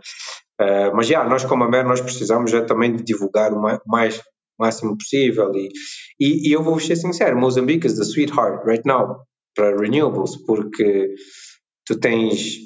Ah, 0.59 0.91
mas 0.93 1.07
já, 1.07 1.23
nós 1.27 1.43
como 1.45 1.63
a 1.63 1.69
MER, 1.69 1.85
nós 1.85 2.01
precisamos 2.01 2.51
já 2.51 2.63
também 2.65 2.95
de 2.95 3.03
divulgar 3.03 3.53
o 3.53 3.61
ma- 3.61 3.81
mais 3.85 4.21
máximo 4.59 4.97
possível. 4.97 5.51
E, 5.53 5.69
e, 6.19 6.49
e 6.49 6.51
eu 6.53 6.63
vou 6.63 6.79
ser 6.79 6.95
sincero, 6.95 7.37
Moçambique 7.37 7.85
is 7.85 7.95
the 7.97 8.03
sweetheart 8.05 8.65
right 8.65 8.83
now 8.85 9.17
para 9.53 9.77
renewables, 9.77 10.37
porque 10.45 11.13
tu 11.85 11.99
tens 11.99 12.57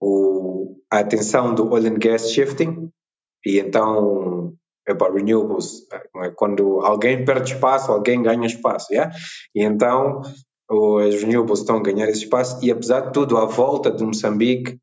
o, 0.00 0.76
a 0.92 0.98
atenção 0.98 1.54
do 1.54 1.72
oil 1.72 1.86
and 1.86 1.98
gas 1.98 2.30
shifting, 2.32 2.90
e 3.46 3.58
então 3.60 4.37
epá, 4.88 5.10
renewables, 5.10 5.86
é? 6.22 6.30
quando 6.30 6.80
alguém 6.80 7.24
perde 7.24 7.52
espaço, 7.52 7.92
alguém 7.92 8.22
ganha 8.22 8.46
espaço, 8.46 8.92
yeah? 8.92 9.14
e 9.54 9.62
então 9.62 10.22
as 11.06 11.22
renewables 11.22 11.60
estão 11.60 11.76
a 11.76 11.82
ganhar 11.82 12.08
esse 12.08 12.24
espaço 12.24 12.58
e 12.62 12.70
apesar 12.70 13.00
de 13.00 13.12
tudo, 13.12 13.38
à 13.38 13.46
volta 13.46 13.90
de 13.90 14.04
Moçambique, 14.04 14.78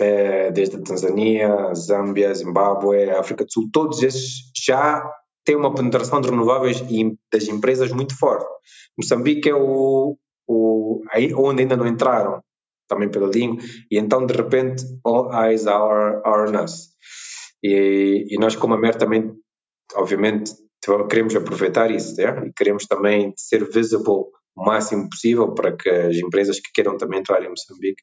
eh, 0.00 0.50
desde 0.52 0.76
a 0.76 0.82
Tanzânia, 0.82 1.74
Zâmbia, 1.74 2.34
Zimbábue, 2.34 3.10
África 3.10 3.44
do 3.44 3.52
Sul, 3.52 3.68
todos 3.72 4.02
esses 4.02 4.50
já 4.64 5.08
têm 5.44 5.56
uma 5.56 5.74
penetração 5.74 6.20
de 6.20 6.28
renováveis 6.28 6.80
e 6.90 7.16
das 7.32 7.48
empresas 7.48 7.90
muito 7.92 8.16
forte. 8.18 8.46
Moçambique 8.96 9.48
é 9.48 9.54
o, 9.54 10.16
o 10.46 11.02
onde 11.36 11.62
ainda 11.62 11.76
não 11.76 11.86
entraram, 11.86 12.42
também 12.88 13.10
pela 13.10 13.28
língua, 13.28 13.62
e 13.90 13.98
então 13.98 14.26
de 14.26 14.34
repente 14.34 14.84
all 15.04 15.32
eyes 15.32 15.66
are 15.66 16.20
on 16.26 16.62
us. 16.62 16.88
E, 17.62 18.26
e 18.30 18.38
nós 18.38 18.56
como 18.56 18.74
a 18.74 18.78
MER 18.78 18.96
também, 18.96 19.32
obviamente, 19.94 20.52
queremos 21.08 21.34
aproveitar 21.34 21.90
isso, 21.90 22.20
yeah? 22.20 22.46
e 22.46 22.52
queremos 22.52 22.86
também 22.86 23.32
ser 23.36 23.68
visible 23.68 24.26
o 24.56 24.64
máximo 24.64 25.08
possível 25.08 25.54
para 25.54 25.76
que 25.76 25.88
as 25.88 26.16
empresas 26.16 26.60
que 26.60 26.70
queiram 26.72 26.96
também 26.96 27.20
entrar 27.20 27.42
em 27.42 27.48
Moçambique. 27.48 28.02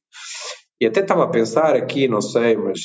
E 0.80 0.86
até 0.86 1.00
estava 1.00 1.24
a 1.24 1.30
pensar 1.30 1.74
aqui, 1.74 2.06
não 2.06 2.20
sei, 2.20 2.58
mas 2.58 2.80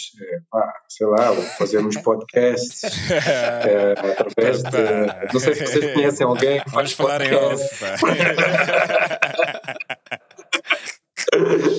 pá, 0.48 0.72
sei 0.88 1.06
lá, 1.08 1.34
fazermos 1.58 1.96
podcasts 1.98 3.10
é, 3.10 3.94
através 4.16 4.62
de. 4.62 5.32
Não 5.32 5.40
sei 5.40 5.54
se 5.56 5.66
vocês 5.66 5.94
conhecem 5.94 6.24
alguém 6.24 6.62
Vamos 6.68 6.92
falar 6.92 7.20
em 7.22 7.30
podcast. 7.30 7.84
off. 7.84 8.00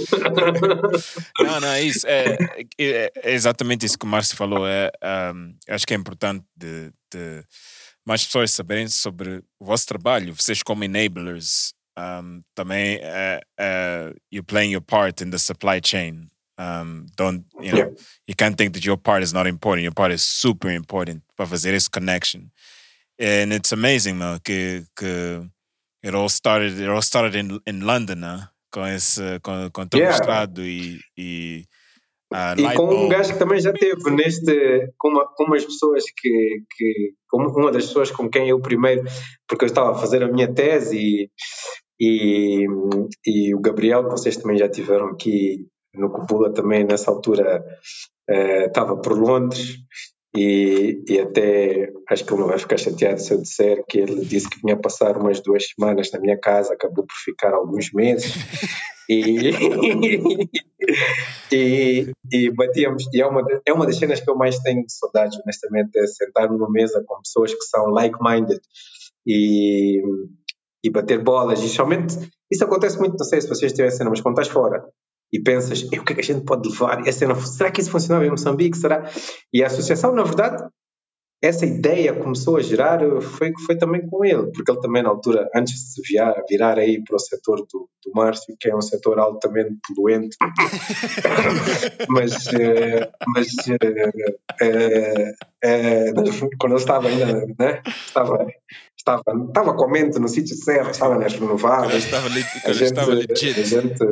não, 1.40 1.60
não, 1.60 1.68
é 1.70 1.84
isso. 1.84 2.06
É, 2.08 2.38
é- 2.78 3.12
é 3.16 3.34
exatamente 3.34 3.86
isso 3.86 3.98
que 3.98 4.06
o 4.06 4.08
Márcio 4.08 4.36
falou. 4.36 4.68
É, 4.68 4.92
ahm, 5.02 5.54
acho 5.70 5.86
que 5.86 5.94
é 5.94 5.98
importante 5.98 6.46
de, 6.56 6.92
de 7.12 7.44
mais 8.06 8.26
pessoas 8.26 8.52
saberem 8.52 8.88
sobre 8.88 9.44
o 9.60 9.66
vosso 9.66 9.86
trabalho. 9.86 10.36
Vocês, 10.36 10.64
como 10.64 10.84
enablers, 10.84 11.74
um, 11.98 12.42
também 12.56 13.00
é, 13.02 13.42
é, 13.60 14.14
you're 14.32 14.46
playing 14.46 14.72
your 14.72 14.82
part 14.82 15.24
in 15.24 15.30
the 15.30 15.38
supply 15.38 15.80
chain. 15.84 16.30
Um, 16.58 17.06
don't 17.18 17.46
you 17.60 17.72
know? 17.72 17.78
Yeah. 17.78 17.92
You 18.28 18.36
can't 18.36 18.56
think 18.56 18.74
that 18.74 18.86
your 18.86 18.98
part 18.98 19.24
is 19.24 19.34
not 19.34 19.48
important. 19.48 19.84
Your 19.84 19.94
part 19.94 20.14
is 20.14 20.24
super 20.24 20.70
important 20.72 21.24
para 21.36 21.48
fazer 21.48 21.74
esse 21.74 21.90
connection. 21.90 22.52
And 23.20 23.54
it's 23.54 23.72
amazing, 23.72 24.18
man, 24.18 24.40
que, 24.44 24.86
que 24.96 25.50
it 26.04 26.14
all 26.16 26.30
started. 26.30 26.80
It 26.80 26.90
all 26.90 27.02
started 27.02 27.36
in 27.36 27.60
in 27.66 27.82
London, 27.82 28.22
né? 28.22 28.50
Com 28.72 28.86
esse 28.88 29.22
com, 29.42 29.70
com 29.72 29.88
teu 29.88 30.00
Yeah. 30.00 30.18
mestrado 30.18 30.62
e 30.62 31.00
e 31.18 31.66
ah, 32.34 32.56
E 32.58 32.76
com 32.76 32.86
um 32.86 33.10
gajo 33.10 33.34
que 33.34 33.40
também 33.40 33.60
já 33.60 33.74
teve 33.74 34.10
neste, 34.10 34.90
com, 34.98 35.10
uma, 35.10 35.28
com 35.28 35.44
umas 35.44 35.66
pessoas 35.66 36.06
que, 36.18 36.64
que, 36.78 37.14
com 37.30 37.44
uma 37.44 37.72
das 37.72 37.88
pessoas 37.88 38.10
com 38.10 38.30
quem 38.30 38.48
eu 38.48 38.62
primeiro, 38.62 39.04
porque 39.48 39.66
eu 39.66 39.68
estava 39.68 39.92
a 39.92 39.96
fazer 39.96 40.24
a 40.24 40.32
minha 40.32 40.52
tese 40.52 40.98
e, 40.98 41.30
e, 42.00 42.66
e 43.26 43.54
o 43.54 43.60
Gabriel, 43.60 44.06
que 44.06 44.12
vocês 44.12 44.38
também 44.38 44.58
já 44.58 44.70
tiveram 44.70 45.08
aqui 45.08 45.68
no 45.94 46.10
Cupula 46.10 46.54
também 46.54 46.86
nessa 46.86 47.12
altura, 47.12 47.66
eh, 48.30 48.68
estava 48.68 48.96
por 48.96 49.18
Londres 49.20 49.76
e, 50.36 51.04
e 51.10 51.20
até 51.20 51.92
acho 52.10 52.26
que 52.26 52.34
ele 52.34 52.42
não 52.42 52.48
vai 52.48 52.58
ficar 52.58 52.78
chateado 52.78 53.20
se 53.20 53.34
eu 53.34 53.42
disser 53.42 53.84
que 53.88 54.00
ele 54.00 54.24
disse 54.24 54.50
que 54.50 54.62
vinha 54.62 54.78
passar 54.78 55.18
umas 55.18 55.42
duas 55.42 55.68
semanas 55.68 56.10
na 56.12 56.20
minha 56.20 56.40
casa, 56.40 56.74
acabou 56.74 57.06
por 57.06 57.16
ficar 57.16 57.54
alguns 57.54 57.92
meses. 57.92 58.34
E, 59.10 59.52
e, 61.52 62.12
e 62.32 62.50
batíamos, 62.52 63.04
e 63.14 63.22
é 63.22 63.28
uma, 63.28 63.44
é 63.66 63.74
uma 63.74 63.86
das 63.86 63.98
cenas 63.98 64.22
que 64.22 64.30
eu 64.30 64.38
mais 64.38 64.58
tenho 64.60 64.86
de 64.86 64.94
saudades, 64.94 65.38
honestamente, 65.44 65.98
é 65.98 66.08
sentar 66.08 66.50
numa 66.50 66.72
mesa 66.72 67.04
com 67.06 67.22
pessoas 67.22 67.54
que 67.54 67.64
são 67.64 67.88
like-minded 67.88 68.62
e, 69.28 70.02
e 70.82 70.90
bater 70.90 71.22
bolas, 71.22 71.62
e 71.62 71.68
somente 71.68 72.16
isso 72.50 72.64
acontece 72.64 72.98
muito, 72.98 73.18
não 73.18 73.26
sei 73.26 73.42
se 73.42 73.50
vocês 73.50 73.78
a 73.78 73.92
cena, 73.92 74.10
mas 74.10 74.22
quando 74.22 74.40
estás 74.40 74.48
fora 74.48 74.82
e 75.32 75.40
pensas, 75.42 75.82
"E 75.92 76.00
o 76.00 76.04
que 76.04 76.14
é 76.14 76.16
que 76.16 76.22
a 76.22 76.24
gente 76.24 76.46
pode 76.46 76.68
levar? 76.70 77.04
Cena, 77.12 77.36
será 77.36 77.72
que 77.72 77.82
isso 77.82 77.92
funcionava 77.92 78.26
em 78.26 78.30
Moçambique? 78.32 78.78
Será? 78.78 79.10
E 79.54 79.64
a 79.64 79.68
associação, 79.68 80.14
na 80.14 80.24
verdade, 80.24 80.64
essa 81.44 81.66
ideia 81.66 82.14
começou 82.14 82.58
a 82.58 82.62
gerar 82.62 83.00
foi, 83.20 83.52
foi 83.66 83.76
também 83.76 84.06
com 84.08 84.24
ele, 84.24 84.52
porque 84.52 84.70
ele 84.72 84.80
também 84.80 85.02
na 85.02 85.10
altura, 85.10 85.50
antes 85.56 85.74
de 85.74 85.80
se 85.94 86.02
virar, 86.08 86.36
virar 86.48 86.78
aí 86.78 87.04
para 87.04 87.16
o 87.16 87.20
setor 87.20 87.58
do, 87.72 87.90
do 88.06 88.12
Márcio, 88.14 88.56
que 88.60 88.70
é 88.70 88.76
um 88.76 88.82
setor 88.82 89.18
altamente 89.18 89.76
poluente, 89.96 90.38
mas, 92.10 92.46
eh, 92.54 93.10
mas 93.28 93.48
eh, 94.62 95.34
eh, 95.64 96.14
quando 96.60 96.74
ele 96.74 96.80
estava 96.82 97.08
ainda, 97.08 97.46
né, 97.58 97.82
estava, 98.06 98.46
estava, 98.96 99.24
estava 99.48 99.74
com 99.76 99.86
a 99.86 99.90
mente 99.92 100.20
no 100.20 100.28
sítio 100.28 100.56
certo, 100.56 100.92
estava 100.92 101.18
nas 101.18 101.34
renováveis, 101.34 102.06
estava, 102.06 102.28
li- 102.28 102.46
a 102.66 102.72
gente, 102.74 102.84
estava 102.84 103.14
a 103.14 103.16
gente 103.16 104.06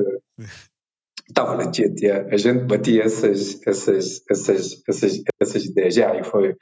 estava 1.30 1.56
legit, 1.56 2.04
yeah. 2.04 2.28
a 2.34 2.38
gente 2.38 2.66
batia 2.66 3.04
essas, 3.04 3.62
essas, 3.66 4.22
essas, 4.30 4.82
essas, 4.88 5.22
essas 5.40 5.66
ideias, 5.66 5.96
yeah, 5.96 6.20
e 6.20 6.24
foi, 6.24 6.56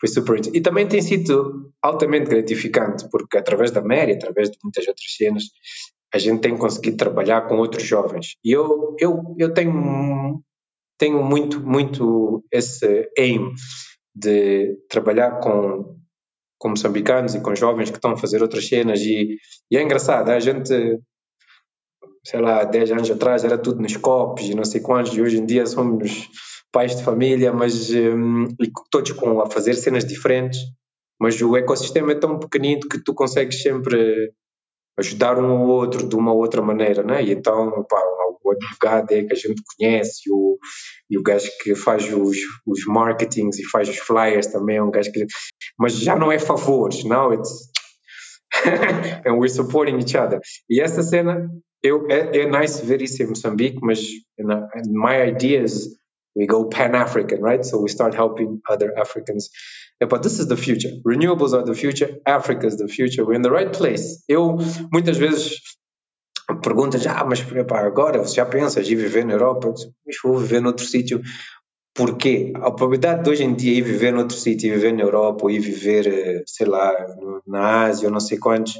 foi 0.00 0.08
super 0.08 0.40
E 0.54 0.60
também 0.60 0.86
tem 0.86 1.02
sido 1.02 1.72
altamente 1.82 2.30
gratificante, 2.30 3.08
porque 3.10 3.38
através 3.38 3.70
da 3.72 3.82
Mary, 3.82 4.12
através 4.12 4.50
de 4.50 4.56
muitas 4.62 4.86
outras 4.86 5.14
cenas, 5.16 5.44
a 6.14 6.18
gente 6.18 6.40
tem 6.40 6.56
conseguido 6.56 6.96
trabalhar 6.96 7.48
com 7.48 7.56
outros 7.56 7.84
jovens. 7.84 8.36
E 8.44 8.52
eu, 8.52 8.94
eu, 8.98 9.34
eu 9.38 9.52
tenho, 9.52 10.40
tenho 10.98 11.22
muito, 11.24 11.60
muito 11.60 12.44
esse 12.52 13.10
aim 13.18 13.52
de 14.14 14.76
trabalhar 14.88 15.40
com, 15.40 15.96
com 16.58 16.68
moçambicanos 16.68 17.34
e 17.34 17.40
com 17.40 17.54
jovens 17.54 17.90
que 17.90 17.96
estão 17.96 18.12
a 18.12 18.16
fazer 18.16 18.42
outras 18.42 18.68
cenas 18.68 19.00
e, 19.00 19.36
e 19.70 19.76
é 19.76 19.82
engraçado, 19.82 20.28
a 20.28 20.38
gente 20.38 21.00
sei 22.24 22.40
lá, 22.40 22.64
10 22.64 22.92
anos 22.92 23.10
atrás 23.10 23.44
era 23.44 23.58
tudo 23.58 23.80
nos 23.80 23.96
copos 23.96 24.44
e 24.44 24.54
não 24.54 24.64
sei 24.64 24.80
quantos, 24.80 25.14
e 25.14 25.22
hoje 25.22 25.38
em 25.38 25.46
dia 25.46 25.66
somos 25.66 26.28
pais 26.70 26.96
de 26.96 27.02
família, 27.02 27.52
mas 27.52 27.90
e 27.90 28.10
todos 28.90 29.12
com 29.12 29.40
a 29.40 29.50
fazer 29.50 29.74
cenas 29.74 30.04
diferentes, 30.04 30.60
mas 31.20 31.40
o 31.40 31.56
ecossistema 31.56 32.12
é 32.12 32.14
tão 32.14 32.38
pequenino 32.38 32.88
que 32.88 33.02
tu 33.02 33.14
consegues 33.14 33.62
sempre 33.62 34.32
ajudar 34.98 35.38
um 35.38 35.50
ao 35.50 35.66
outro 35.66 36.08
de 36.08 36.14
uma 36.16 36.32
outra 36.32 36.62
maneira, 36.62 37.02
né? 37.02 37.22
E 37.22 37.32
então, 37.32 37.84
pá, 37.88 38.00
o 38.44 38.50
advogado 38.50 39.12
é 39.12 39.24
que 39.24 39.32
a 39.32 39.36
gente 39.36 39.62
conhece, 39.76 40.22
e 40.26 40.32
o, 40.32 40.58
e 41.10 41.18
o 41.18 41.22
gajo 41.22 41.48
que 41.62 41.74
faz 41.74 42.12
os, 42.12 42.36
os 42.66 42.84
marketings 42.86 43.58
e 43.58 43.64
faz 43.64 43.88
os 43.88 43.98
flyers 43.98 44.48
também 44.48 44.76
é 44.76 44.82
um 44.82 44.90
gajo 44.90 45.12
que. 45.12 45.24
Mas 45.78 45.94
já 45.94 46.16
não 46.16 46.30
é 46.30 46.38
favores, 46.38 47.04
não? 47.04 47.32
It's, 47.32 47.50
and 49.26 49.38
we're 49.38 49.48
supporting 49.48 49.98
each 49.98 50.16
other. 50.16 50.40
E 50.68 50.80
essa 50.80 51.02
cena, 51.02 51.48
eu, 51.82 52.06
é, 52.10 52.38
é 52.38 52.50
nice 52.50 52.84
ver 52.84 53.02
isso 53.02 53.22
em 53.22 53.26
Moçambique, 53.26 53.78
mas 53.82 54.00
you 54.38 54.46
know, 54.46 54.68
my 54.86 55.28
idea 55.28 55.62
is 55.62 55.88
we 56.34 56.46
go 56.46 56.68
pan-African, 56.68 57.42
right? 57.42 57.64
So 57.64 57.80
we 57.80 57.88
start 57.88 58.14
helping 58.14 58.60
other 58.68 58.96
Africans. 58.98 59.50
Yeah, 60.00 60.08
but 60.08 60.22
this 60.22 60.38
is 60.38 60.48
the 60.48 60.56
future. 60.56 60.90
Renewables 61.04 61.52
are 61.52 61.64
the 61.64 61.74
future. 61.74 62.18
Africa 62.26 62.66
is 62.66 62.76
the 62.76 62.88
future. 62.88 63.24
We're 63.24 63.34
in 63.34 63.42
the 63.42 63.50
right 63.50 63.72
place. 63.72 64.22
Eu, 64.28 64.56
muitas 64.90 65.18
vezes, 65.18 65.60
perguntas, 66.62 67.06
ah, 67.06 67.24
mas 67.24 67.40
epá, 67.40 67.80
agora 67.80 68.18
você 68.18 68.36
já 68.36 68.46
pensas 68.46 68.88
em 68.88 68.96
viver 68.96 69.24
na 69.24 69.34
Europa? 69.34 69.72
Mas 70.06 70.16
vou 70.22 70.38
viver 70.38 70.60
noutro 70.60 70.84
sítio. 70.86 71.20
Porquê? 71.94 72.52
A 72.56 72.70
probabilidade 72.70 73.22
de 73.22 73.30
hoje 73.30 73.44
em 73.44 73.54
dia 73.54 73.74
ir 73.78 73.82
viver 73.82 74.12
noutro 74.12 74.36
sítio, 74.36 74.68
ir 74.68 74.76
viver 74.76 74.94
na 74.94 75.02
Europa, 75.02 75.44
ou 75.44 75.50
ir 75.50 75.60
viver, 75.60 76.06
eh, 76.06 76.42
sei 76.46 76.66
lá, 76.66 76.90
na 77.46 77.84
Ásia, 77.84 78.08
ou 78.08 78.12
não 78.12 78.20
sei 78.20 78.38
quantos, 78.38 78.72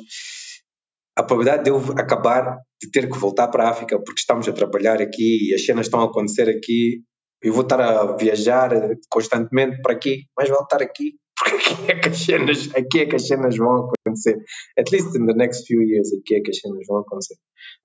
a 1.17 1.23
probabilidade 1.23 1.65
de 1.65 1.71
eu 1.71 1.79
acabar 1.99 2.59
de 2.81 2.91
ter 2.91 3.11
que 3.11 3.19
voltar 3.19 3.49
para 3.49 3.65
a 3.65 3.71
África 3.71 3.99
porque 3.99 4.21
estamos 4.21 4.49
a 4.49 4.53
trabalhar 4.53 5.01
aqui 5.01 5.51
e 5.51 5.55
as 5.55 5.65
cenas 5.65 5.87
estão 5.87 6.01
a 6.01 6.07
acontecer 6.07 6.49
aqui, 6.49 7.03
eu 7.43 7.53
vou 7.53 7.63
estar 7.63 7.81
a 7.81 8.17
viajar 8.17 8.71
constantemente 9.11 9.81
para 9.83 9.93
aqui, 9.93 10.25
mas 10.37 10.49
vou 10.49 10.63
estar 10.63 10.83
aqui 10.83 11.15
porque 11.43 11.57
aqui 11.57 11.91
é 11.91 11.99
que 11.99 12.09
as 12.09 12.19
cenas, 12.19 12.75
aqui 12.75 13.01
é 13.01 13.07
que 13.07 13.17
as 13.17 13.27
cenas 13.27 13.57
vão 13.57 13.91
acontecer. 13.91 14.37
At 14.79 14.93
least 14.93 15.17
in 15.17 15.27
the 15.27 15.35
next 15.35 15.67
few 15.67 15.83
years, 15.83 16.13
aqui 16.13 16.37
é 16.37 16.41
que 16.41 16.51
as 16.51 16.59
cenas 16.59 16.87
vão 16.87 16.99
acontecer. 16.99 17.37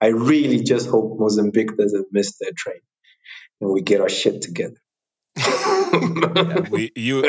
I 0.04 0.10
really 0.12 0.64
just 0.64 0.88
hope 0.90 1.18
Mozambique 1.20 1.76
doesn't 1.76 2.08
miss 2.12 2.38
their 2.38 2.54
train 2.56 2.82
and 3.62 3.72
we 3.74 3.82
get 3.82 4.02
our 4.02 4.10
shit 4.10 4.42
together. 4.42 4.80
we 6.72 6.92
you 6.96 7.24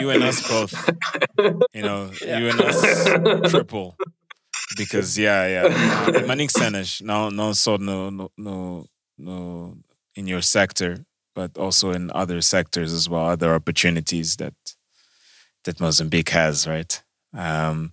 you 0.00 0.10
and 0.10 0.24
us 0.24 0.42
both 0.48 0.74
you 1.72 1.82
know 1.82 2.10
you 2.20 2.48
and 2.50 2.60
us 2.60 3.50
triple 3.50 3.96
because 4.76 5.16
yeah 5.18 5.46
yeah. 5.46 6.26
Maning 6.26 6.48
cenas 6.48 7.00
não 7.00 7.30
não 7.30 7.54
só 7.54 7.78
no 7.78 8.10
no 8.10 8.30
no, 8.36 8.86
no 9.18 9.76
in 10.14 10.26
your 10.26 10.42
sector 10.42 11.04
but 11.34 11.56
also 11.58 11.92
in 11.92 12.10
other 12.12 12.40
sectors 12.40 12.92
as 12.92 13.08
well 13.08 13.26
other 13.26 13.54
opportunities 13.54 14.36
that 14.36 14.54
that 15.64 15.80
Mozambique 15.80 16.30
has 16.30 16.66
right? 16.66 17.02
Um 17.32 17.92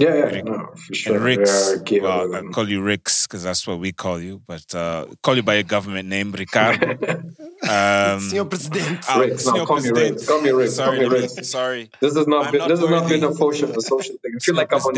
Yeah, 0.00 0.14
yeah, 0.14 0.24
Rick- 0.34 0.44
no, 0.46 0.72
for 0.74 0.94
sure. 0.94 1.16
And 1.16 1.24
Rix, 1.24 1.74
Yeah, 1.90 2.02
well, 2.02 2.34
I 2.34 2.40
call 2.54 2.66
you 2.68 2.80
Rix 2.82 3.26
because 3.26 3.42
that's 3.44 3.66
what 3.66 3.78
we 3.78 3.92
call 3.92 4.18
you, 4.18 4.40
but 4.48 4.64
uh, 4.74 5.04
call 5.22 5.36
you 5.36 5.42
by 5.42 5.54
your 5.60 5.62
government 5.74 6.08
name, 6.08 6.32
Ricardo. 6.32 6.96
Um, 7.62 8.20
Senhor 8.20 8.46
Presidente. 8.46 9.04
ah, 9.06 9.18
Rix, 9.20 9.44
no, 9.44 9.52
Senor 9.52 9.66
call 9.66 9.76
me 9.76 9.90
Presidente. 9.90 10.12
Rix, 10.16 10.26
call 10.26 10.40
me 10.40 10.50
Rix, 10.50 10.72
Sorry, 10.74 10.98
call 10.98 11.10
me 11.10 11.20
let 11.20 11.44
sorry. 11.44 11.90
This 12.00 12.16
has 12.16 12.26
not 12.26 12.46
I'm 12.46 12.52
been. 12.52 12.58
not 12.60 12.68
This 12.70 12.80
has 12.80 12.88
not 12.90 13.06
been 13.06 13.22
a 13.24 13.34
social, 13.34 13.70
a 13.70 13.82
social 13.82 14.16
thing. 14.22 14.32
I 14.34 14.38
feel 14.40 14.54
like 14.56 14.72
I'm 14.72 14.80
on. 14.80 14.96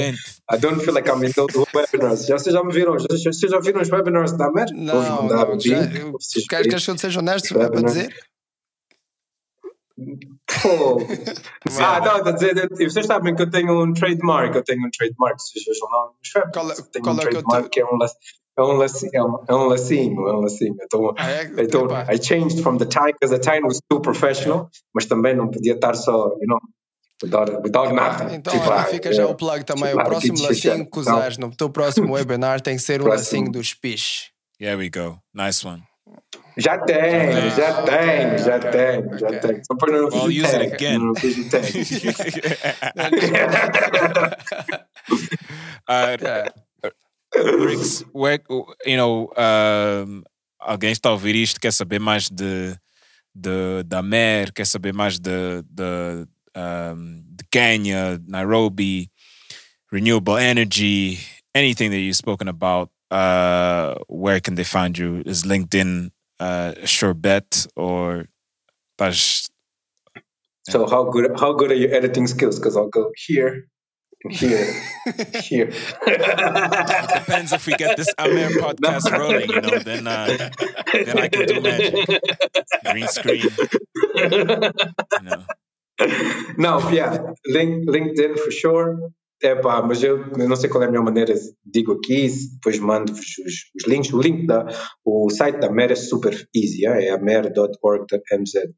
I 0.48 0.56
don't 0.58 0.80
feel 0.80 0.94
like 0.94 1.08
I'm 1.10 1.24
in 1.24 1.32
those 1.34 1.50
webinars. 1.74 2.24
Já 2.24 2.38
vocês 2.38 2.54
já 2.54 2.62
me 2.62 2.72
viram? 2.72 2.96
Já- 3.00 3.06
já- 3.16 3.32
Vocês 3.32 3.50
já 3.50 3.58
viram 3.58 3.80
os 3.82 3.90
webinars 3.90 4.32
da 4.38 4.48
Mer? 4.52 4.68
Vou-vos 4.72 4.80
Não, 4.86 5.28
não. 5.28 5.58
Já, 5.60 5.80
link. 5.80 5.96
eu, 5.98 6.12
vocês 6.12 6.46
queres, 6.46 6.84
que 6.84 6.90
eu 6.92 6.96
seja 6.98 7.18
honesto? 7.18 7.52
Vai, 7.52 7.66
É 7.66 7.68
para 7.70 7.82
dizer? 7.82 8.14
Pô. 10.62 10.98
Ah, 11.80 12.00
não, 12.00 12.16
está 12.18 12.30
a 12.30 12.32
dizer. 12.32 12.68
e 12.78 12.84
Vocês 12.90 13.06
sabem 13.06 13.34
que 13.34 13.42
eu 13.42 13.50
tenho 13.50 13.82
um 13.82 13.92
trademark. 13.92 14.54
Eu 14.54 14.64
tenho 14.64 14.86
um 14.86 14.90
trademark. 14.90 15.40
Vocês 15.40 15.64
vejam 15.64 15.88
lá 15.88 16.06
nos 16.06 16.34
webinars. 16.34 16.52
Qual 16.52 16.70
é- 16.70 16.78
Eu 16.78 16.90
tenho 16.90 17.04
qual 17.04 17.14
um 17.14 17.18
é 17.18 17.22
que 17.22 17.28
eu 17.36 17.42
trademark 17.42 17.68
que 17.70 17.80
é 17.80 17.84
um 17.86 17.96
laço. 17.96 18.14
É 18.58 18.62
um 18.62 18.72
lacinho, 18.76 19.10
é 19.14 19.22
um, 19.24 19.44
é 19.48 19.54
um 19.54 19.64
lacinho, 19.66 20.28
é 20.28 20.32
um 20.34 20.40
lacinho. 20.40 20.76
Então, 20.82 21.14
Ah, 21.16 21.30
é? 21.30 21.50
então. 21.58 21.86
I 22.12 22.22
changed 22.22 22.60
from 22.62 22.76
the 22.76 22.84
tie 22.84 23.12
because 23.18 23.30
the 23.34 23.38
tie 23.38 23.60
was 23.62 23.80
too 23.88 23.98
professional, 24.02 24.68
mas 24.94 25.06
também 25.06 25.34
não 25.34 25.48
podia 25.50 25.72
estar 25.72 25.94
só, 25.94 26.12
you 26.38 26.46
know, 26.46 26.58
without, 27.22 27.50
without 27.64 27.94
nada. 27.94 28.34
Então, 28.34 28.52
Tipo, 28.52 28.66
olha, 28.68 28.80
ah, 28.80 28.84
fica 28.84 29.08
é, 29.08 29.12
já 29.14 29.26
o 29.26 29.34
plug 29.34 29.64
também. 29.64 29.84
tipo, 29.86 29.96
O 29.96 30.00
ah, 30.02 30.04
próximo 30.04 30.42
lacinho 30.42 30.84
que 30.90 30.98
usares 30.98 31.38
no 31.38 31.50
teu 31.56 31.70
próximo 31.70 32.12
webinar 32.12 32.60
tem 32.60 32.76
que 32.76 32.82
ser 32.82 33.00
um 33.00 33.04
Próximo. 33.04 33.24
lacinho 33.40 33.52
dos 33.52 33.72
piches. 33.72 34.30
There 34.58 34.76
we 34.76 34.90
go. 34.90 35.16
Nice 35.34 35.66
one. 35.66 35.82
Já 36.58 36.76
tem, 36.78 37.50
já 37.56 37.78
Ah, 37.78 37.82
tem, 37.82 38.38
já 38.38 38.58
tem, 38.58 39.18
já 39.18 39.26
ok. 39.28 39.38
tem. 39.40 39.64
Só 39.64 39.74
para 39.74 39.92
não 39.92 40.08
Well, 40.08 40.26
use 40.26 40.54
it 40.54 40.70
tag, 40.70 40.74
again. 40.74 40.98
Não 40.98 41.14
fiz 41.14 41.38
o 41.38 41.48
tag. 41.48 41.72
uh, 45.88 46.16
Rix, 47.66 48.04
where, 48.12 48.38
you 48.84 48.96
know, 48.96 49.32
um, 49.36 50.22
alguém 50.60 50.92
está 50.92 51.08
a 51.08 51.12
ouvir 51.12 51.34
isto, 51.34 51.58
quer 51.58 51.72
saber 51.72 51.98
mais 51.98 52.28
de, 52.28 52.76
de, 53.34 53.82
da 53.86 54.02
MER, 54.02 54.52
quer 54.52 54.66
saber 54.66 54.92
mais 54.92 55.18
de, 55.18 55.62
de, 55.62 56.26
um, 56.54 57.22
de 57.26 57.44
Kenya, 57.50 58.20
Nairobi, 58.26 59.10
renewable 59.90 60.36
energy, 60.38 61.18
anything 61.54 61.88
that 61.90 61.98
you've 61.98 62.16
spoken 62.16 62.48
about, 62.48 62.90
uh, 63.10 63.94
where 64.08 64.40
can 64.40 64.54
they 64.54 64.64
find 64.64 64.98
you? 64.98 65.22
Is 65.24 65.44
LinkedIn 65.44 66.10
uh, 66.42 66.74
a 66.82 66.86
sure 66.86 67.14
bet 67.14 67.66
or 67.76 68.26
estás 68.98 69.48
So 70.68 70.86
how 70.86 71.10
good 71.10 71.26
how 71.40 71.52
good 71.54 71.70
are 71.72 71.80
your 71.84 71.92
editing 71.92 72.28
skills? 72.28 72.58
Because 72.58 72.76
I'll 72.76 72.88
go 72.88 73.10
here, 73.26 73.66
and 74.22 74.32
here, 74.32 74.66
here. 75.42 75.72
Depends 77.18 77.52
if 77.52 77.66
we 77.66 77.74
get 77.74 77.96
this 77.96 78.14
Amer 78.18 78.50
podcast 78.62 79.10
rolling, 79.10 79.50
you 79.50 79.60
know, 79.60 79.78
then 79.82 80.06
uh, 80.06 80.26
then 80.92 81.18
I 81.18 81.26
can 81.28 81.46
do 81.46 81.60
magic. 81.60 81.94
Green 82.86 83.08
screen, 83.08 83.42
you 84.14 84.44
know. 85.26 85.44
Não, 86.56 86.78
yeah, 86.92 87.18
Link, 87.46 87.88
LinkedIn 87.88 88.38
for 88.38 88.50
sure. 88.50 89.10
É 89.42 89.56
pá, 89.56 89.82
mas 89.82 90.02
eu, 90.04 90.24
eu 90.38 90.48
não 90.48 90.54
sei 90.54 90.70
qual 90.70 90.84
é 90.84 90.86
a 90.86 90.90
melhor 90.90 91.04
maneira, 91.04 91.34
digo 91.66 91.92
aqui, 91.94 92.28
depois 92.54 92.78
mando-vos 92.78 93.38
os, 93.38 93.54
os 93.74 93.88
links. 93.88 94.12
O 94.12 94.20
link 94.20 94.46
da, 94.46 94.66
o 95.04 95.28
site 95.30 95.58
da 95.58 95.68
MER 95.68 95.90
é 95.90 95.96
super 95.96 96.32
easy, 96.54 96.86
é, 96.86 97.06
é 97.06 97.10
amer.org.mz. 97.10 98.72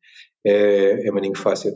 É, 0.46 1.06
é 1.06 1.10
maninho 1.10 1.36
fácil. 1.36 1.74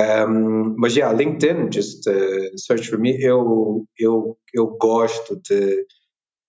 Um, 0.00 0.74
mas 0.78 0.94
já, 0.94 1.10
yeah, 1.10 1.18
LinkedIn, 1.18 1.70
just 1.70 2.06
uh, 2.06 2.58
search 2.58 2.88
for 2.88 2.98
me. 2.98 3.16
Eu, 3.22 3.84
eu, 3.98 4.38
eu 4.54 4.76
gosto 4.78 5.38
de, 5.42 5.84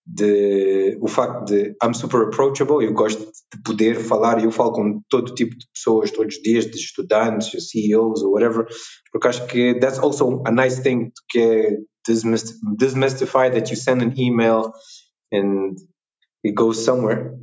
de 0.08 0.98
o 1.02 1.08
facto 1.08 1.46
de 1.46 1.76
I'm 1.84 1.94
super 1.94 2.28
approachable, 2.28 2.84
eu 2.84 2.94
gosto 2.94 3.20
de 3.22 3.62
poder 3.64 3.96
falar, 3.96 4.40
e 4.40 4.46
eu 4.46 4.52
falo 4.52 4.72
com 4.72 5.02
todo 5.10 5.36
tipo 5.36 5.56
de 5.58 5.68
pessoas 5.74 6.12
todos 6.12 6.36
os 6.36 6.42
dias, 6.42 6.66
de 6.66 6.78
estudantes, 6.78 7.70
CEOs 7.70 8.24
ou 8.24 8.32
whatever, 8.32 8.66
porque 9.12 9.28
acho 9.28 9.46
que 9.48 9.78
that's 9.80 10.00
also 10.00 10.42
a 10.46 10.52
nice 10.52 10.82
thing 10.82 11.12
que 11.30 11.40
é 11.40 11.78
demystify 12.78 13.52
that 13.52 13.70
you 13.70 13.76
send 13.76 14.02
an 14.02 14.14
email 14.18 14.72
and 15.34 15.76
it 16.46 16.54
goes 16.54 16.78
somewhere 16.86 17.34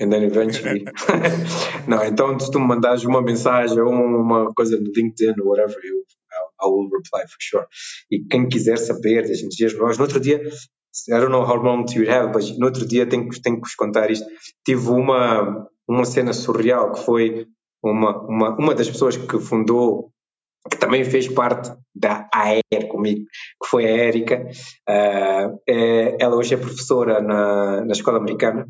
and 0.00 0.10
then 0.10 0.22
eventually 0.22 0.84
não, 1.86 2.02
então 2.02 2.40
se 2.40 2.50
tu 2.50 2.58
me 2.58 2.66
mandares 2.66 3.04
uma 3.04 3.20
mensagem 3.20 3.78
ou 3.78 3.92
uma 3.92 4.54
coisa 4.54 4.80
no 4.80 4.90
LinkedIn 4.96 5.38
ou 5.42 5.48
whatever 5.48 5.76
eu, 5.84 6.00
I 6.62 6.66
will 6.66 6.88
reply 6.90 7.22
for 7.26 7.38
sure. 7.40 7.66
E 8.10 8.20
quem 8.24 8.48
quiser 8.48 8.76
saber 8.76 9.24
renováveis, 9.24 9.98
no 9.98 10.04
outro 10.04 10.20
dia 10.20 10.40
I 11.08 11.20
don't 11.20 11.30
know 11.30 11.44
how 11.44 11.56
long 11.56 11.84
you 11.94 12.10
have, 12.10 12.32
but 12.32 12.42
no 12.58 12.66
outro 12.66 12.86
dia 12.86 13.06
tenho, 13.08 13.28
tenho 13.42 13.56
que 13.56 13.62
vos 13.68 13.74
contar 13.74 14.10
isto. 14.10 14.26
Tive 14.64 14.88
uma, 14.90 15.66
uma 15.88 16.04
cena 16.04 16.32
surreal 16.32 16.92
que 16.92 17.00
foi 17.00 17.46
uma, 17.82 18.18
uma, 18.26 18.56
uma 18.58 18.74
das 18.74 18.88
pessoas 18.90 19.16
que 19.16 19.38
fundou, 19.38 20.10
que 20.70 20.76
também 20.76 21.04
fez 21.04 21.28
parte 21.28 21.72
da 21.94 22.28
AER 22.34 22.88
comigo, 22.88 23.24
que 23.62 23.68
foi 23.68 23.86
a 23.86 23.90
Érica. 23.90 24.46
Ah, 24.88 25.50
é- 25.68 26.16
ela 26.20 26.36
hoje 26.36 26.54
é 26.54 26.56
professora 26.56 27.20
na, 27.20 27.84
na 27.84 27.92
escola 27.92 28.18
americana 28.18 28.66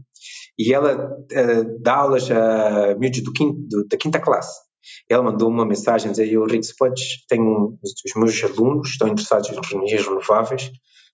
e 0.59 0.73
ela 0.75 1.11
ah, 1.35 1.65
dá 1.81 1.95
aulas 1.97 2.31
a 2.31 2.95
miúdos 2.99 3.23
do 3.23 3.33
quinto, 3.33 3.59
do- 3.69 3.87
da 3.89 3.97
quinta 3.97 4.21
classe. 4.21 4.61
Ela 5.09 5.23
mandou 5.23 5.49
uma 5.49 5.67
mensagem 5.67 6.11
dizendo: 6.11 6.45
Rick, 6.45 6.65
se 6.67 6.77
podes, 6.77 7.25
tenho 7.29 7.79
os 7.83 8.15
meus 8.17 8.45
alunos 8.45 8.91
estão 8.91 9.09
interessados 9.09 9.49
em 9.51 9.77
energias 9.77 10.07
renováveis, 10.07 10.71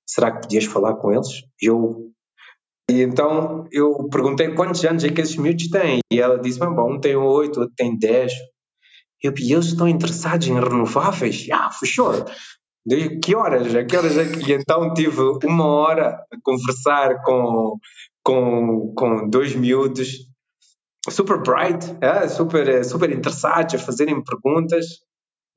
será 0.06 0.30
que 0.32 0.42
podias 0.42 0.64
falar 0.64 0.94
com 0.96 1.12
eles? 1.12 1.28
Eu 1.60 2.10
e 2.90 3.02
então 3.02 3.66
eu 3.72 4.08
perguntei 4.10 4.54
quantos 4.54 4.84
anos 4.84 5.02
é 5.02 5.10
que 5.10 5.20
esses 5.20 5.36
miúdos 5.36 5.68
têm 5.68 5.98
e 6.12 6.20
ela 6.20 6.38
disse, 6.38 6.58
"Bom, 6.58 6.74
bom, 6.74 6.94
um 6.94 7.00
tem 7.00 7.16
oito, 7.16 7.60
outro 7.60 7.74
tem 7.76 7.98
dez. 7.98 8.32
Eu, 9.22 9.32
e 9.38 9.52
eles 9.52 9.66
estão 9.66 9.88
interessados 9.88 10.46
em 10.46 10.54
renováveis? 10.54 11.46
Yeah, 11.46 11.70
for 11.70 11.86
sure. 11.86 12.24
De 12.86 13.18
que 13.18 13.34
horas? 13.34 13.66
Que 13.66 13.96
horas 13.96 14.16
é 14.16 14.30
que... 14.30 14.50
E 14.50 14.54
então 14.54 14.94
tive 14.94 15.20
uma 15.44 15.66
hora 15.66 16.24
a 16.32 16.36
conversar 16.44 17.22
com, 17.24 17.76
com, 18.22 18.94
com 18.94 19.28
dois 19.28 19.56
miúdos 19.56 20.28
super 21.10 21.38
bright, 21.38 21.96
é, 22.00 22.28
super, 22.28 22.68
eh, 22.68 22.82
super 22.82 23.10
interessados 23.10 23.74
a 23.74 23.78
fazerem 23.78 24.22
perguntas. 24.22 24.86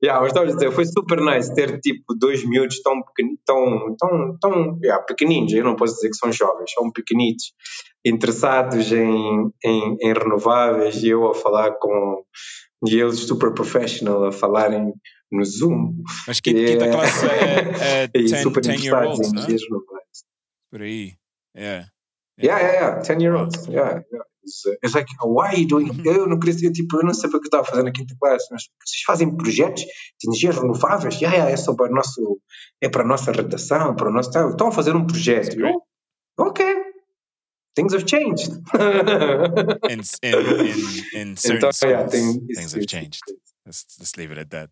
Yeah, 0.02 0.18
mas 0.20 0.28
estava 0.28 0.46
a 0.46 0.52
dizer, 0.54 0.72
foi 0.72 0.86
super 0.86 1.20
nice 1.20 1.54
ter 1.54 1.78
tipo 1.80 2.14
dois 2.18 2.42
miúdos 2.48 2.80
tão 2.80 3.02
pequeninos, 3.02 3.40
tão, 3.44 3.96
tão, 3.98 4.38
tão 4.40 4.78
yeah, 4.82 5.02
pequeninos, 5.04 5.52
eu 5.52 5.62
não 5.62 5.76
posso 5.76 5.94
dizer 5.94 6.08
que 6.08 6.16
são 6.16 6.32
jovens, 6.32 6.72
são 6.72 6.90
pequenitos, 6.90 7.52
interessados 8.04 8.92
em, 8.92 9.50
em, 9.62 9.96
em 10.00 10.12
renováveis 10.14 11.02
e 11.02 11.08
eu 11.10 11.28
a 11.28 11.34
falar 11.34 11.72
com 11.72 12.24
e 12.86 12.98
eles 12.98 13.18
super 13.26 13.52
professional 13.52 14.24
a 14.24 14.32
falarem 14.32 14.94
no 15.30 15.44
Zoom. 15.44 16.02
Mas 16.26 16.40
que 16.40 16.52
quinta 16.52 16.86
Yeah. 16.86 16.92
classe 16.92 17.26
é, 17.26 18.04
é 18.04 18.10
e 18.16 18.24
10, 18.24 18.42
super 18.42 18.62
10 18.62 18.84
year 18.84 19.06
olds, 19.06 19.28
em 19.28 19.34
né? 19.34 19.42
renováveis. 19.42 20.24
Por 20.70 20.82
aí. 20.82 21.14
Yeah. 21.54 21.88
Yeah, 22.42 22.58
yeah, 22.58 22.72
yeah, 22.72 23.02
10 23.02 23.20
year 23.22 23.34
olds. 23.34 23.66
Yeah, 23.66 24.02
yeah. 24.10 24.29
It's, 24.44 24.94
like, 24.94 25.06
why 25.22 25.48
are 25.48 25.58
you 25.60 25.66
doing? 25.68 25.90
Eu 26.04 26.26
não 26.26 26.38
queria 26.38 26.58
ser, 26.58 26.72
tipo, 26.72 26.96
eu 26.98 27.04
não 27.04 27.12
sei 27.14 27.28
o 27.28 27.32
que 27.32 27.38
eu 27.38 27.42
estava 27.42 27.64
fazendo 27.64 27.84
na 27.86 27.92
quinta 27.92 28.14
classe, 28.18 28.46
mas 28.50 28.62
vocês 28.84 29.02
fazem 29.06 29.36
projetos 29.36 29.82
de 29.82 30.26
energias 30.28 30.56
renováveis? 30.56 31.14
Yeah, 31.20 31.36
yeah, 31.36 31.52
é 31.52 31.56
sobre 31.56 31.86
o 31.88 31.92
nosso, 31.94 32.40
é 32.80 32.88
para 32.88 33.02
a 33.02 33.06
nossa 33.06 33.32
redação, 33.32 33.94
para 33.94 34.08
o 34.08 34.12
nosso. 34.12 34.30
tá, 34.30 34.48
Estão 34.48 34.68
a 34.68 34.72
fazer 34.72 34.96
um 34.96 35.06
projeto. 35.06 35.58
Eu, 35.60 35.82
ok. 36.38 36.64
Things 37.76 37.94
have 37.94 38.04
changed. 38.08 38.50
In, 39.88 40.00
in, 40.22 40.34
in, 41.14 41.30
in 41.30 41.36
certain 41.36 41.68
Então, 41.68 41.88
yeah, 41.88 42.08
tem- 42.08 42.46
things 42.46 42.74
have 42.74 42.86
changed. 42.86 43.20
Let's, 43.64 43.86
let's 43.98 44.16
leave 44.16 44.32
it 44.32 44.40
at 44.40 44.50
that. 44.50 44.70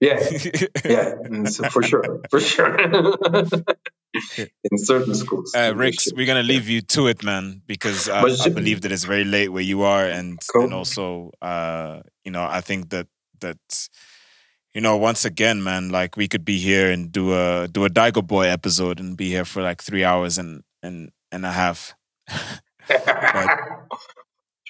Yeah, 0.00 0.20
yeah, 0.84 1.44
so 1.50 1.64
for 1.70 1.82
sure, 1.82 2.20
for 2.30 2.38
sure. 2.38 2.76
In 4.38 4.78
certain 4.78 5.14
schools. 5.14 5.54
Uh, 5.54 5.72
for 5.72 5.90
we're 6.14 6.26
gonna 6.26 6.42
leave 6.42 6.68
you 6.68 6.80
to 6.82 7.06
it, 7.06 7.22
man, 7.22 7.62
because 7.66 8.08
I, 8.08 8.22
But 8.22 8.40
I 8.46 8.48
believe 8.50 8.80
that 8.82 8.92
it's 8.92 9.04
very 9.04 9.24
late 9.24 9.48
where 9.50 9.62
you 9.62 9.82
are, 9.82 10.06
and 10.06 10.38
Cool. 10.52 10.64
and 10.64 10.74
also, 10.74 11.30
uh, 11.42 12.00
you 12.24 12.30
know, 12.30 12.44
I 12.44 12.60
think 12.60 12.90
that 12.90 13.06
that 13.40 13.58
you 14.74 14.80
know, 14.82 14.96
once 14.96 15.24
again, 15.24 15.62
man, 15.62 15.88
like 15.88 16.16
we 16.16 16.28
could 16.28 16.44
be 16.44 16.58
here 16.58 16.90
and 16.90 17.10
do 17.10 17.32
a 17.32 17.68
do 17.68 17.84
a 17.84 17.90
Daigo 17.90 18.26
Boy 18.26 18.46
episode 18.48 19.00
and 19.00 19.16
be 19.16 19.28
here 19.28 19.44
for 19.44 19.62
like 19.62 19.82
three 19.82 20.04
hours 20.04 20.38
and 20.38 20.62
and 20.82 21.10
and 21.32 21.46
a 21.46 21.52
half. 21.52 21.94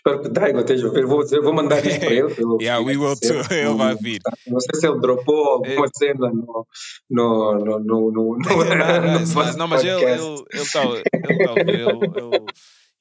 Espero 0.07 0.23
que 0.23 0.29
o 0.29 0.33
Daigo 0.33 0.61
esteja 0.61 0.87
a 0.87 0.91
ver. 0.91 1.05
Vou, 1.05 1.27
vou 1.43 1.53
mandar 1.53 1.85
isso 1.85 1.99
para 1.99 2.13
ele. 2.13 2.33
Yeah, 2.63 2.81
we 2.81 2.97
will 2.97 3.17
too. 3.17 3.43
Ele 3.53 3.75
vai 3.75 3.97
vir. 3.97 4.21
Não 4.47 4.61
sei 4.61 4.81
se 4.81 4.87
ele 4.87 5.01
dropou 5.01 5.45
alguma 5.55 5.89
cena 5.93 6.31
no. 6.31 6.67
no, 7.11 7.59
no, 7.59 7.79
no, 7.81 7.81
no, 7.81 8.11
no, 8.13 8.39
Não, 8.39 9.19
no 9.21 9.35
mas, 9.35 9.57
não, 9.57 9.67
mas 9.67 9.83
ele, 9.83 9.95
podcast. 9.95 10.25
ele, 10.25 10.45
ele 10.53 10.71
tá, 10.71 10.85
ele 10.85 11.45
tá, 11.45 11.61
ele, 11.61 11.73
ele, 11.83 12.45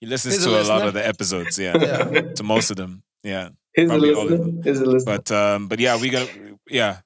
he 0.02 0.06
listens 0.08 0.44
to 0.44 0.50
a 0.50 0.64
lot 0.64 0.88
of 0.88 0.94
the 0.94 1.08
episodes, 1.08 1.58
yeah, 1.60 1.78
Yeah. 1.78 2.34
to 2.34 2.44
most 2.44 2.72
of 2.72 2.76
them, 2.78 3.02
yeah. 3.24 3.52
He's 3.78 3.86
a 3.86 3.94
probably 3.94 4.14
listener. 4.16 4.62
He's 4.66 4.82
a 4.82 4.86
listener. 4.86 5.18
But 5.18 5.32
um, 5.32 5.68
but 5.68 5.80
yeah, 5.80 5.98
we 6.02 6.10
got 6.10 6.28
yeah. 6.70 7.02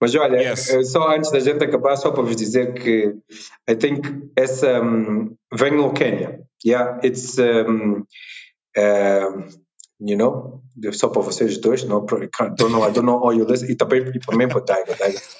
Mas 0.00 0.14
olha, 0.16 0.36
Yes. 0.42 0.70
eh, 0.70 0.82
só 0.82 1.14
antes 1.14 1.30
da 1.30 1.38
gente 1.40 1.64
acabar, 1.64 1.96
só 1.96 2.10
para 2.10 2.22
vos 2.22 2.36
dizer 2.36 2.74
que 2.74 3.14
I 3.68 3.76
think 3.76 4.06
essa 4.36 4.82
um, 4.82 5.36
venham 5.54 5.84
ao 5.84 5.92
Quênia. 5.92 6.40
Yeah, 6.64 6.98
it's 7.04 7.38
um, 7.38 8.04
um, 8.76 9.48
you 9.98 10.16
know, 10.16 10.60
só 10.92 11.08
para 11.08 11.22
vocês 11.22 11.58
dois, 11.58 11.84
não, 11.84 12.04
I 12.04 12.28
don't 12.56 12.70
know, 12.70 12.86
I 12.86 12.92
don't 12.92 13.06
know 13.06 13.18
all 13.18 13.32
you 13.32 13.46
listen. 13.46 13.70
E 13.70 13.76
também, 13.76 14.02
e 14.14 14.20
também 14.20 14.48
para 14.48 14.58
o 14.58 14.64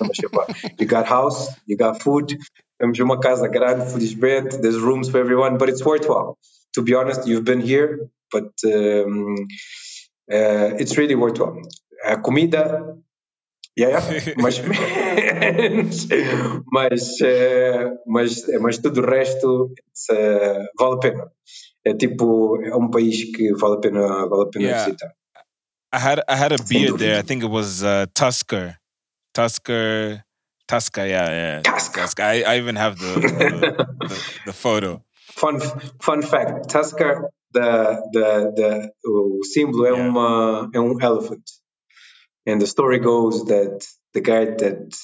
mas, 0.01 0.17
tipo, 0.17 0.41
you 0.81 0.89
got 0.89 1.07
house, 1.09 1.49
you 1.69 1.77
got 1.77 2.03
food, 2.03 2.39
temos 2.79 2.99
uma 2.99 3.21
casa 3.21 3.49
grande, 3.49 3.93
felizmente, 3.93 4.59
there's 4.61 4.79
rooms 4.79 5.11
for 5.11 5.21
everyone, 5.21 5.59
but 5.59 5.69
it's 5.69 5.85
worthwhile. 5.85 6.39
To 6.75 6.83
be 6.83 6.95
honest, 6.95 7.27
you've 7.27 7.45
been 7.45 7.61
here, 7.61 8.09
but 8.33 8.51
um, 8.65 9.35
uh, 10.31 10.75
it's 10.79 10.97
really 10.97 11.15
worthwhile. 11.15 11.61
A 12.05 12.19
comida, 12.19 12.97
yeah, 13.77 13.89
yeah, 13.89 14.35
mas, 14.39 14.61
mas, 16.73 17.21
eh, 17.21 17.91
mas, 18.07 18.47
mas 18.61 18.79
tudo 18.79 19.01
o 19.01 19.07
resto 19.07 19.73
eh, 20.11 20.67
vale 20.79 20.95
a 20.95 20.99
pena. 20.99 21.36
É 21.87 21.95
tipo, 21.95 22.61
é 22.65 22.75
um 22.75 22.91
país 22.91 23.23
que 23.35 23.53
vale 23.55 23.77
a 23.77 23.81
pena, 23.81 24.27
vale 24.29 24.43
a 24.43 24.51
pena 24.51 24.65
Yeah. 24.67 24.85
visitar. 24.87 25.13
I 25.93 25.99
had 25.99 26.19
I 26.29 26.35
had 26.37 26.53
a 26.53 26.59
beer 26.69 26.91
dúvida. 26.91 26.99
there. 26.99 27.19
I 27.19 27.23
think 27.23 27.45
it 27.45 27.51
was 27.51 27.83
uh, 27.85 28.07
Tusker, 28.13 28.77
Tusker, 29.33 30.25
Tusker. 30.67 31.07
Yeah, 31.07 31.31
yeah. 31.31 31.63
Tusker. 31.63 32.23
I, 32.23 32.43
I 32.43 32.59
even 32.59 32.75
have 32.77 32.99
the 32.99 33.15
the, 33.21 34.09
the, 34.09 34.19
the 34.47 34.53
photo. 34.53 35.03
Fun, 35.37 35.61
fun 36.01 36.23
fact: 36.23 36.69
Tusker, 36.71 37.29
the, 37.53 38.01
the, 38.13 38.53
the, 38.57 38.91
o 39.09 39.41
símbolo 39.45 39.87
é, 39.87 39.91
Yeah. 39.93 40.09
uma, 40.09 40.71
é 40.75 40.81
um 40.81 40.99
elephant. 41.01 41.45
And 42.47 42.61
the 42.61 42.67
story 42.67 42.99
goes 43.01 43.45
that 43.47 43.85
the 44.15 44.21
guy 44.21 44.45
that 44.47 44.95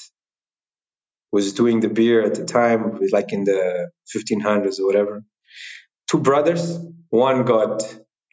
was 1.33 1.53
doing 1.55 1.81
the 1.81 1.89
beer 1.89 2.23
at 2.25 2.35
the 2.35 2.45
time, 2.45 2.99
was 3.01 3.11
like 3.13 3.33
in 3.33 3.45
the 3.45 3.91
1500s 4.15 4.79
or 4.81 4.87
whatever, 4.87 5.23
two 6.11 6.19
brothers, 6.19 6.79
one 7.11 7.45
got 7.45 7.83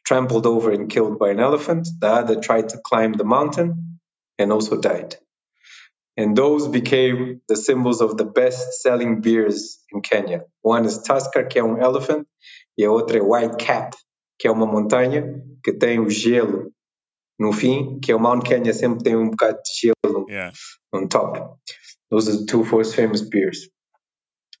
trampled 0.04 0.46
over 0.46 0.70
and 0.72 0.90
killed 0.90 1.18
by 1.18 1.30
an 1.30 1.40
elephant, 1.40 1.88
the 2.00 2.08
other 2.08 2.40
tried 2.40 2.70
to 2.70 2.78
climb 2.84 3.12
the 3.12 3.24
mountain 3.24 4.00
and 4.38 4.52
also 4.52 4.80
died. 4.80 5.16
And 6.16 6.36
those 6.36 6.68
became 6.68 7.40
the 7.48 7.56
symbols 7.56 8.00
of 8.00 8.16
the 8.16 8.24
best 8.24 8.82
selling 8.82 9.20
beers 9.20 9.78
in 9.92 10.02
Kenya. 10.02 10.42
One 10.62 10.84
is 10.84 10.98
Tusker, 10.98 11.48
que 11.48 11.60
é 11.60 11.64
um 11.64 11.78
elephant, 11.80 12.26
e 12.76 12.84
a 12.84 12.90
outra 12.90 13.18
é 13.18 13.22
White 13.22 13.56
Cap, 13.64 13.96
que 14.38 14.48
é 14.48 14.50
uma 14.50 14.66
montanha 14.66 15.42
que 15.62 15.72
tem 15.72 16.00
o 16.00 16.10
gelo 16.10 16.72
no 17.38 17.52
fim, 17.52 18.00
que 18.00 18.12
é 18.12 18.14
o 18.14 18.20
Mount 18.20 18.44
Kenya 18.44 18.74
sempre 18.74 19.02
tem 19.02 19.16
um 19.16 19.30
bocado 19.30 19.58
de 19.62 19.88
gelo 19.88 20.26
Yeah. 20.28 20.52
on 20.92 21.08
top. 21.08 21.58
Those 22.10 22.28
are 22.28 22.36
the 22.38 22.46
two 22.46 22.64
most 22.64 22.94
famous 22.94 23.22
beers. 23.22 23.68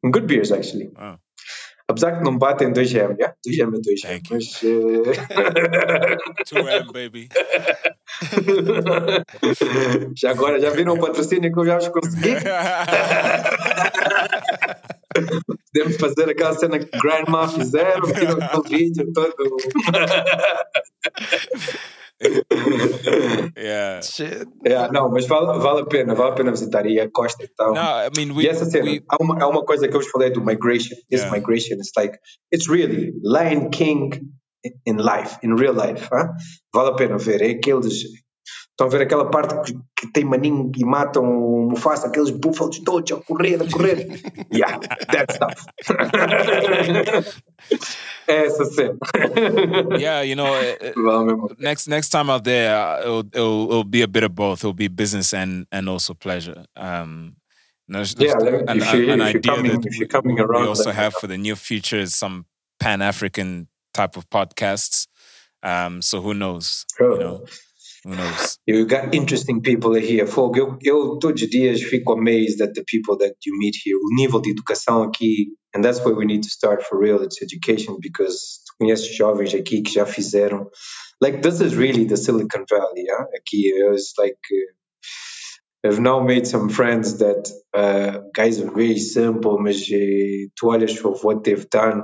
And 0.02 0.12
good 0.12 0.26
beers, 0.26 0.50
actually. 0.50 0.88
Wow. 0.88 1.18
Apesar 1.90 2.16
que 2.18 2.22
não 2.24 2.38
batem 2.38 2.72
2M, 2.72 3.16
yeah? 3.18 3.34
2M 3.44 3.74
é 3.74 3.80
2M, 3.80 4.02
Thank 4.02 4.30
you. 4.30 4.36
mas... 4.36 4.62
eh, 4.62 6.16
Two 6.48 6.68
M 6.68 6.86
baby. 6.92 7.28
já 10.16 10.30
agora, 10.30 10.60
já 10.60 10.70
viram 10.70 10.94
o 10.94 11.00
patrocínio 11.00 11.52
que 11.52 11.58
eu 11.58 11.66
já 11.66 11.78
vos 11.78 11.88
consegui? 11.88 12.36
Podemos 15.72 15.96
fazer 15.96 16.30
aquela 16.30 16.52
cena 16.54 16.78
que 16.78 16.96
Grandma 16.96 17.48
fizeram, 17.48 18.06
viram 18.06 18.38
aquele 18.40 18.68
vídeo 18.78 19.12
todo. 19.12 19.34
yeah. 23.56 24.02
Shit. 24.02 24.46
É, 24.64 24.90
não, 24.92 25.10
mas 25.10 25.26
vale, 25.26 25.58
vale 25.58 25.80
a 25.82 25.86
pena, 25.86 26.14
vale 26.14 26.30
a 26.32 26.34
pena 26.34 26.50
visitar. 26.50 26.86
E 26.86 27.00
a 27.00 27.10
costa 27.10 27.44
e 27.44 27.48
tal. 27.56 27.72
No, 27.74 27.80
I 27.80 28.10
mean 28.16 28.32
we 28.36 28.44
e 28.44 28.48
essa 28.48 28.64
cena, 28.64 28.84
we 28.84 29.02
há, 29.08 29.16
uma, 29.20 29.42
há 29.42 29.48
uma 29.48 29.64
coisa 29.64 29.88
que 29.88 29.96
eu 29.96 30.00
vos 30.00 30.10
falei 30.10 30.30
do 30.30 30.44
migration. 30.44 30.96
This 31.10 31.20
Yeah. 31.22 31.30
migration, 31.30 31.78
it's 31.78 31.92
like, 31.96 32.18
it's 32.52 32.68
really 32.68 33.12
Lion 33.22 33.70
King 33.70 34.10
in 34.84 34.96
life, 34.98 35.38
in 35.42 35.54
real 35.56 35.74
life. 35.74 36.08
huh? 36.12 36.28
Vale 36.74 36.90
a 36.90 36.94
pena 36.96 37.18
ver. 37.18 37.40
É 37.42 37.50
aqueles. 37.52 38.02
Estão 38.80 38.86
a 38.88 38.90
ver 38.98 39.02
aquela 39.02 39.28
parte 39.30 39.54
que, 39.62 39.78
que 39.94 40.06
tem 40.10 40.24
maninho 40.24 40.72
e 40.74 40.82
matam 40.86 41.22
o 41.22 41.68
Mufasa, 41.68 42.06
aqueles 42.06 42.30
búfalos 42.30 42.78
todos 42.78 43.12
a 43.12 43.16
correr, 43.22 43.60
a 43.60 43.70
correr. 43.70 44.06
yeah, 44.50 44.78
that 45.12 45.30
stuff. 45.34 45.66
é 48.26 48.46
essa 48.46 48.64
cena. 48.64 48.96
yeah, 49.98 50.22
you 50.22 50.34
know, 50.34 50.46
uh, 50.46 50.92
uh, 50.96 51.54
next 51.58 51.88
next 51.88 52.08
time 52.08 52.30
out 52.30 52.42
there, 52.44 52.74
uh, 52.74 53.00
it'll, 53.02 53.18
it'll 53.34 53.64
it'll 53.70 53.84
be 53.84 54.00
a 54.00 54.08
bit 54.08 54.22
of 54.24 54.34
both. 54.34 54.60
It'll 54.60 54.72
be 54.72 54.88
business 54.88 55.34
and 55.34 55.66
and 55.70 55.86
also 55.86 56.14
pleasure. 56.14 56.64
Um, 56.74 57.36
there's- 57.86 58.14
there's 58.14 58.32
Yeah, 58.32 58.38
like, 58.38 58.64
an, 58.66 58.78
if 58.78 58.94
you- 58.94 59.12
an 59.12 59.20
if 59.20 59.26
idea 59.36 59.40
coming- 59.42 59.72
that 59.80 59.96
we- 60.00 60.06
coming 60.06 60.36
we 60.36 60.66
also 60.66 60.86
let 60.86 60.94
have 60.94 61.12
know. 61.12 61.20
for 61.20 61.26
the 61.26 61.36
near 61.36 61.56
future 61.56 61.98
is 61.98 62.14
some 62.16 62.46
Pan 62.78 63.02
African 63.02 63.68
type 63.92 64.16
of 64.16 64.24
podcasts. 64.30 65.06
Um, 65.62 66.00
so 66.00 66.22
who 66.22 66.32
knows? 66.32 66.86
You 66.98 67.18
know, 67.18 67.44
who 68.04 68.16
knows? 68.16 68.58
You 68.66 68.86
got 68.86 69.14
interesting 69.14 69.62
people 69.62 69.94
here. 69.94 70.26
Fogo, 70.26 70.58
eu, 70.58 70.78
eu 70.82 71.18
todos 71.18 71.42
os 71.42 71.50
dias 71.50 71.82
fico 71.82 72.12
amazed 72.12 72.60
at 72.60 72.74
the 72.74 72.84
people 72.84 73.18
that 73.18 73.34
you 73.44 73.58
meet 73.58 73.76
here. 73.84 73.96
O 73.96 74.14
nível 74.14 74.40
de 74.40 74.50
educação 74.50 75.02
aqui, 75.02 75.48
and 75.74 75.84
that's 75.84 76.04
where 76.04 76.14
we 76.14 76.24
need 76.24 76.42
to 76.42 76.50
start 76.50 76.82
for 76.82 76.98
real, 76.98 77.22
it's 77.22 77.42
education, 77.42 77.98
because 78.00 78.60
tu 78.66 78.74
conheces 78.80 79.14
jovens 79.14 79.54
aqui 79.54 79.82
que 79.82 79.92
já 79.92 80.06
fizeram. 80.06 80.66
Like, 81.20 81.42
this 81.42 81.60
is 81.60 81.76
really 81.76 82.04
the 82.06 82.16
Silicon 82.16 82.64
Valley, 82.68 83.04
yeah? 83.06 83.24
Aqui, 83.36 83.70
it's 83.92 84.14
like, 84.18 84.38
uh, 84.52 85.88
I've 85.88 86.00
now 86.00 86.20
made 86.20 86.46
some 86.46 86.68
friends 86.68 87.18
that 87.18 87.50
uh, 87.74 88.20
guys 88.34 88.60
are 88.60 88.70
very 88.70 88.98
simple, 88.98 89.58
mas 89.58 89.90
eh, 89.90 90.48
tu 90.54 90.66
olhas 90.66 90.96
for 90.96 91.14
what 91.22 91.44
they've 91.44 91.68
done 91.70 92.02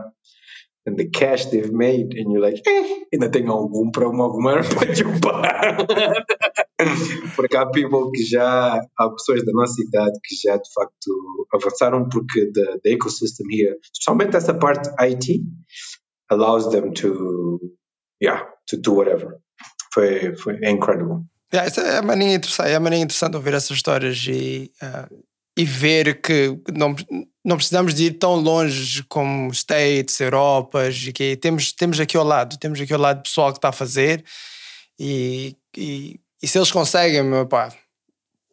and 0.86 0.96
the 0.96 1.10
cash 1.10 1.46
they've 1.46 1.72
made, 1.72 2.14
and 2.14 2.32
you're 2.32 2.40
like, 2.40 2.62
eh, 2.66 3.06
ainda 3.12 3.28
tenho 3.30 3.50
algum 3.52 3.90
para 3.90 4.08
uma 4.08 4.24
alguma 4.24 4.62
para 4.62 4.94
chupar. 4.94 5.76
porque 7.36 7.56
há 7.56 7.66
people 7.70 8.10
que 8.12 8.22
já, 8.24 8.80
há 8.98 9.10
pessoas 9.10 9.44
da 9.44 9.52
nossa 9.52 9.82
idade 9.82 10.18
que 10.22 10.36
já 10.36 10.56
de 10.56 10.72
facto 10.72 11.46
avançaram 11.52 12.08
porque 12.08 12.50
the, 12.52 12.78
the 12.82 12.90
ecosystem 12.90 13.46
here, 13.50 13.76
especialmente 13.82 14.36
essa 14.36 14.54
parte 14.54 14.90
IT, 15.00 15.42
allows 16.30 16.68
them 16.70 16.92
to, 16.92 17.58
yeah, 18.22 18.46
to 18.66 18.76
do 18.76 18.94
whatever. 18.94 19.38
Foi, 19.92 20.36
foi 20.36 20.58
é 20.62 20.70
incredible. 20.70 21.24
Yeah, 21.52 21.70
é 21.80 22.02
maninha 22.02 22.34
interessante, 22.34 22.70
é 22.70 22.78
maninha 22.78 23.04
interessante 23.04 23.36
ouvir 23.36 23.54
essas 23.54 23.76
histórias 23.76 24.26
e, 24.28 24.70
ah, 24.82 25.08
e 25.56 25.64
ver 25.64 26.20
que 26.20 26.58
não, 26.76 26.94
não 27.47 27.56
precisamos 27.56 27.94
de 27.94 28.06
ir 28.06 28.18
tão 28.18 28.35
longe 28.35 29.05
como 29.05 29.52
States, 29.52 30.18
Europas, 30.18 30.97
e 31.06 31.12
que 31.12 31.36
temos, 31.36 31.73
temos 31.73 32.01
aqui 32.01 32.16
ao 32.16 32.24
lado, 32.24 32.59
temos 32.59 32.81
aqui 32.81 32.93
ao 32.93 32.98
lado 33.01 33.23
pessoal 33.23 33.52
que 33.52 33.59
está 33.59 33.68
a 33.68 33.73
fazer 33.73 34.24
e, 34.98 35.56
e, 35.77 36.18
e 36.43 36.48
se 36.48 36.59
eles 36.59 36.73
conseguem, 36.73 37.23
pá, 37.48 37.73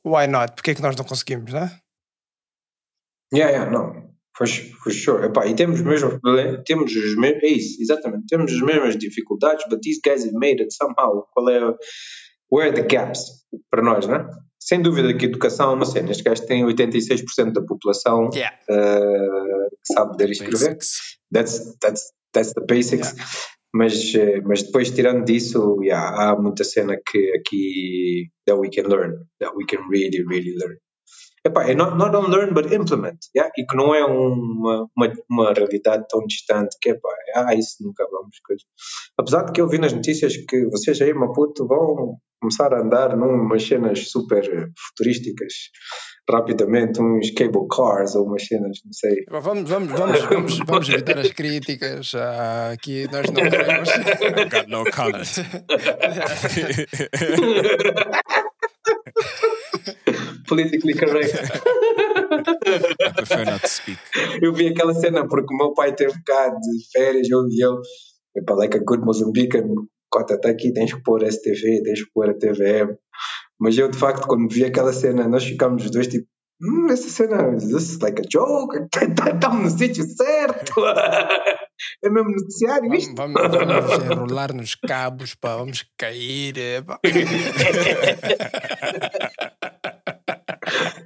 why 0.05 0.27
not? 0.27 0.53
Porque 0.53 0.71
é 0.71 0.75
que 0.75 0.81
nós 0.83 0.95
não 0.95 1.03
conseguimos, 1.03 1.51
não 1.51 1.61
é? 1.61 1.79
Yeah, 3.33 3.51
yeah, 3.51 3.71
não. 3.71 4.13
For, 4.37 4.47
for 4.47 4.91
sure. 4.91 5.25
Epá, 5.25 5.47
e 5.47 5.55
temos 5.55 5.81
problemas, 5.81 6.61
temos 6.63 6.95
os 6.95 7.17
mesmos, 7.17 7.43
é 7.43 7.47
isso, 7.47 7.81
exatamente, 7.81 8.27
temos 8.27 8.53
as 8.53 8.61
mesmas 8.61 8.95
dificuldades, 8.95 9.65
but 9.69 9.79
these 9.81 9.99
guys 10.05 10.23
have 10.23 10.35
made 10.35 10.61
it 10.61 10.71
somehow. 10.71 11.27
Qual 11.33 11.49
é, 11.49 11.59
where 12.51 12.69
are 12.69 12.73
the 12.75 12.83
gaps 12.83 13.23
para 13.71 13.81
nós, 13.81 14.05
né? 14.05 14.23
Sem 14.65 14.81
dúvida 14.81 15.13
que 15.13 15.25
educação 15.25 15.71
é 15.71 15.73
uma 15.73 15.85
cena. 15.85 16.09
Estes 16.09 16.23
gajos 16.23 16.45
têm 16.45 16.63
86% 16.65 17.51
da 17.51 17.61
população 17.61 18.29
Yeah. 18.33 18.57
eh, 18.69 19.67
que 19.85 19.93
sabe 19.93 20.17
ler 20.17 20.29
e 20.29 20.31
escrever. 20.31 20.77
That's, 21.33 21.77
that's, 21.81 22.11
that's 22.33 22.53
the 22.53 22.65
basics. 22.65 23.13
Mas, 23.75 24.15
eh, 24.15 24.39
mas 24.41 24.63
depois, 24.63 24.91
tirando 24.91 25.25
disso, 25.25 25.81
yeah, 25.83 26.31
há 26.31 26.35
muita 26.39 26.63
cena 26.63 26.95
que 26.95 27.33
aqui 27.35 28.29
that 28.45 28.57
we 28.57 28.69
can 28.69 28.87
learn, 28.87 29.25
that 29.41 29.53
we 29.57 29.65
can 29.65 29.81
really, 29.89 30.23
really 30.23 30.55
learn. 30.55 30.77
Epá, 31.45 31.69
é 31.69 31.75
not, 31.75 31.97
not 31.97 32.15
on 32.15 32.29
learn, 32.29 32.53
but 32.53 32.71
implement. 32.71 33.17
Yeah? 33.35 33.51
E 33.57 33.65
que 33.65 33.75
não 33.75 33.93
é 33.93 34.05
uma, 34.05 34.87
uma, 34.95 35.13
uma 35.29 35.53
realidade 35.53 36.05
tão 36.09 36.21
distante 36.25 36.77
que, 36.81 36.91
epá, 36.91 37.09
ah, 37.35 37.53
isso 37.53 37.83
nunca 37.83 38.07
vamos. 38.09 38.39
Coisa. 38.45 38.63
Apesar 39.17 39.43
de 39.43 39.51
que 39.51 39.59
eu 39.59 39.67
vi 39.67 39.77
nas 39.77 39.91
notícias 39.91 40.37
que 40.37 40.65
vocês 40.67 41.01
aí, 41.01 41.13
Maputo, 41.13 41.67
vão 41.67 42.17
começar 42.39 42.73
a 42.73 42.81
andar 42.81 43.17
numas 43.17 43.63
cenas 43.63 44.09
super 44.09 44.43
futurísticas 44.77 45.53
rapidamente, 46.29 47.01
uns 47.01 47.31
cable 47.31 47.67
cars 47.69 48.15
ou 48.15 48.25
umas 48.25 48.45
cenas, 48.45 48.79
não 48.85 48.93
sei. 48.93 49.25
Vamos, 49.29 49.69
vamos, 49.69 49.91
vamos, 49.91 50.21
vamos, 50.31 50.59
vamos 50.59 50.89
evitar 50.89 51.19
as 51.19 51.31
críticas. 51.33 52.15
ah, 52.15 52.71
aqui 52.71 53.05
nós 53.11 53.29
não 53.29 53.49
queremos. 53.49 53.89
Got 54.49 54.67
no 54.69 54.85
comment. 54.91 55.27
Politically 60.53 60.93
correct. 60.93 61.33
Prefer 63.15 63.45
not 63.45 63.61
to 63.61 63.67
speak. 63.67 63.99
eu 64.41 64.53
vi 64.53 64.67
aquela 64.67 64.93
cena 64.93 65.27
porque 65.27 65.53
o 65.53 65.57
meu 65.57 65.73
pai 65.73 65.95
teve 65.95 66.13
cá 66.25 66.49
de 66.49 66.91
férias 66.91 67.27
eu, 67.29 67.47
e 67.47 67.59
eu, 67.59 67.79
epá, 68.35 68.53
like 68.53 68.77
a 68.77 68.81
good 68.85 69.03
Mozambican, 69.03 69.63
cota 70.09 70.35
está 70.35 70.49
aqui, 70.49 70.71
tens 70.71 70.93
que 70.93 71.01
pôr 71.01 71.23
STV, 71.23 71.81
tens 71.83 72.03
que 72.03 72.11
pôr 72.13 72.29
a 72.29 72.33
TVM. 72.33 72.95
Mas 73.59 73.77
eu, 73.77 73.89
de 73.89 73.97
facto, 73.97 74.27
quando 74.27 74.47
vi 74.47 74.63
aquela 74.63 74.93
cena, 74.93 75.27
nós 75.27 75.43
ficámos 75.43 75.85
os 75.85 75.91
dois 75.91 76.07
tipo, 76.07 76.27
hum, 76.61 76.87
essa 76.91 77.09
cena, 77.09 77.55
is 77.55 77.69
this 77.69 77.99
like 77.99 78.21
a 78.21 78.25
joke? 78.31 78.77
Estamos 78.93 79.63
no 79.73 79.77
sítio 79.77 80.05
certo. 80.05 80.73
é 82.03 82.09
mesmo 82.09 82.29
noticiário 82.29 82.93
isto. 82.93 83.15
Vamos, 83.15 83.41
vamos, 83.41 83.65
vamos 83.65 84.05
enrolar 84.05 84.53
nos 84.53 84.75
cabos, 84.75 85.33
pá, 85.35 85.55
vamos 85.55 85.85
cair. 85.97 86.57
é, 86.57 86.81
pá. 86.81 86.99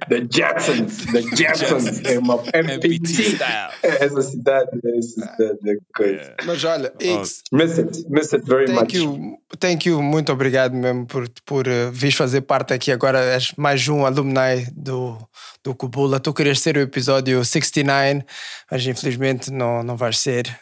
The 0.08 0.20
Jacksons, 0.30 1.06
The 1.12 1.20
Jacksons, 1.36 2.00
é 2.04 2.18
uma 2.18 2.34
MPT 2.54 2.86
MPT. 2.86 3.22
style. 3.34 3.72
É 3.82 4.04
essa 4.04 4.22
cidade, 4.22 4.68
é 4.84 4.98
essa 4.98 5.08
cidade, 5.08 5.58
é 5.70 5.74
coisa. 5.94 6.34
Mas 6.44 6.64
olha, 6.64 6.92
X, 7.00 7.42
Miss 7.52 7.78
it, 7.78 8.04
miss 8.08 8.32
it 8.32 8.44
very 8.46 8.70
much. 8.72 8.78
thank 8.92 8.96
you, 8.96 9.38
thank 9.58 9.88
you, 9.88 10.02
muito 10.02 10.32
obrigado 10.32 10.72
mesmo 10.74 11.06
por, 11.06 11.28
por 11.44 11.66
uh, 11.68 11.90
vires 11.92 12.14
fazer 12.14 12.40
parte 12.42 12.72
aqui. 12.72 12.90
Agora 12.92 13.18
és 13.20 13.52
mais 13.56 13.86
um 13.88 14.04
alumni 14.06 14.66
do, 14.72 15.18
do 15.62 15.74
Kubula. 15.74 16.18
Tu 16.20 16.32
querias 16.32 16.60
ser 16.60 16.76
o 16.76 16.80
episódio 16.80 17.44
69, 17.44 18.24
mas 18.70 18.86
infelizmente 18.86 19.50
não, 19.50 19.82
não 19.82 19.96
vais 19.96 20.18
ser. 20.18 20.58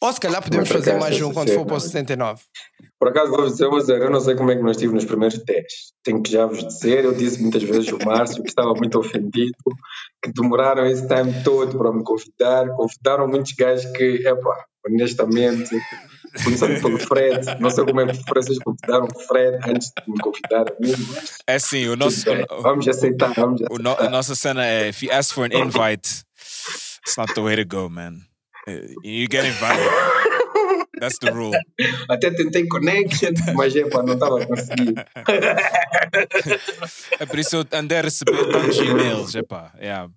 Ou 0.00 0.12
se 0.12 0.18
calhar 0.18 0.42
podemos 0.42 0.68
fazer 0.68 0.98
mais 0.98 1.20
um 1.22 1.32
quando 1.32 1.50
for 1.50 1.64
para 1.64 1.74
o 1.74 1.76
mas- 1.76 1.84
79. 1.84 2.40
Por 3.02 3.08
acaso, 3.08 3.32
vou 3.32 3.44
dizer, 3.48 3.68
dizer, 3.68 4.00
eu 4.00 4.10
não 4.10 4.20
sei 4.20 4.36
como 4.36 4.52
é 4.52 4.54
que 4.54 4.62
nós 4.62 4.76
estivemos 4.76 5.02
nos 5.02 5.10
primeiros 5.10 5.36
10. 5.44 5.64
Tenho 6.04 6.22
que 6.22 6.30
já 6.30 6.46
vos 6.46 6.64
dizer, 6.64 7.04
eu 7.04 7.12
disse 7.12 7.42
muitas 7.42 7.60
vezes 7.64 7.92
ao 7.92 7.98
Márcio 7.98 8.40
que 8.44 8.48
estava 8.48 8.72
muito 8.74 8.96
ofendido, 8.96 9.56
que 10.22 10.30
demoraram 10.32 10.86
esse 10.86 11.08
time 11.08 11.42
todo 11.42 11.76
para 11.76 11.92
me 11.92 12.04
convidar. 12.04 12.68
Convidaram 12.76 13.26
muitos 13.26 13.54
gajos 13.58 13.86
que, 13.96 14.24
epá, 14.24 14.64
honestamente, 14.86 15.76
começando 16.44 16.80
pelo 16.80 16.96
Fred, 17.00 17.44
não 17.60 17.70
sei 17.70 17.84
como 17.84 18.02
é 18.02 18.06
que 18.06 18.22
vocês 18.32 18.58
convidaram 18.60 19.08
o 19.12 19.18
Fred 19.26 19.58
antes 19.68 19.88
de 19.88 20.12
me 20.12 20.18
convidar 20.20 20.60
a 20.70 20.74
mim, 20.80 20.94
mas 21.12 21.38
É 21.48 21.54
assim, 21.56 21.88
o 21.88 21.96
nosso, 21.96 22.24
bem. 22.24 22.44
o, 22.50 22.62
vamos 22.62 22.86
aceitar, 22.86 23.32
vamos 23.34 23.60
o, 23.62 23.78
no- 23.78 23.90
aceitar. 23.90 24.06
a 24.06 24.10
nossa 24.10 24.36
cena 24.36 24.64
é 24.64 24.88
if 24.90 25.02
you 25.02 25.10
ask 25.12 25.34
for 25.34 25.44
an 25.44 25.58
invite, 25.58 26.08
it's 26.38 27.16
not 27.18 27.34
the 27.34 27.40
way 27.40 27.56
to 27.56 27.64
go, 27.64 27.88
man. 27.90 28.20
Uh, 28.68 28.94
You 29.02 29.26
get 29.28 29.44
invited. 29.44 29.90
That's 31.02 31.18
the 31.18 31.32
rule. 31.32 31.50
Até 32.08 32.30
tentei 32.30 32.68
connection, 32.68 33.34
mas 33.56 33.74
epá, 33.74 34.04
não 34.04 34.14
estava 34.14 34.40
a 34.40 34.46
conseguir. 34.46 34.94
É 37.18 37.26
por 37.26 37.40
isso 37.40 37.56
eu 37.56 37.64
andei 37.72 37.98
a 37.98 38.02
receber 38.02 38.48
tantos 38.52 38.78
e-mails, 38.78 39.34
epá. 39.34 39.72
Yeah. 39.80 40.08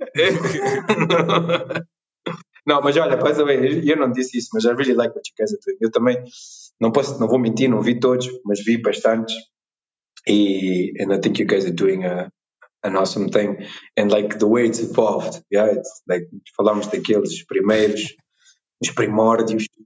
não, 2.66 2.82
mas 2.82 2.94
olha, 2.98 3.16
by 3.16 3.32
the 3.32 3.42
way, 3.42 3.90
eu 3.90 3.96
não 3.96 4.12
disse 4.12 4.36
isso, 4.36 4.50
mas 4.52 4.66
I 4.66 4.74
really 4.74 4.92
like 4.92 5.14
what 5.14 5.26
you 5.30 5.34
guys 5.38 5.50
are 5.50 5.60
doing. 5.64 5.78
Eu 5.80 5.90
também 5.90 6.22
não 6.78 6.92
posso, 6.92 7.18
não 7.18 7.26
vou 7.26 7.38
mentir, 7.38 7.70
não 7.70 7.80
vi 7.80 7.98
todos, 7.98 8.28
mas 8.44 8.62
vi 8.62 8.76
bastantes. 8.76 9.34
E 10.28 10.92
and 11.00 11.10
I 11.14 11.20
think 11.20 11.40
you 11.40 11.46
guys 11.46 11.64
are 11.64 11.72
doing 11.72 12.04
a, 12.04 12.30
an 12.84 12.96
awesome 12.96 13.30
thing. 13.30 13.66
And 13.96 14.10
like 14.10 14.38
the 14.38 14.46
way 14.46 14.66
it's 14.66 14.80
evolved, 14.80 15.42
yeah, 15.50 15.72
it's 15.72 16.02
like 16.06 16.28
falamos 16.54 16.88
daqueles 16.88 17.46
primeiros, 17.46 18.14
os 18.88 18.90
primórdios. 18.94 19.66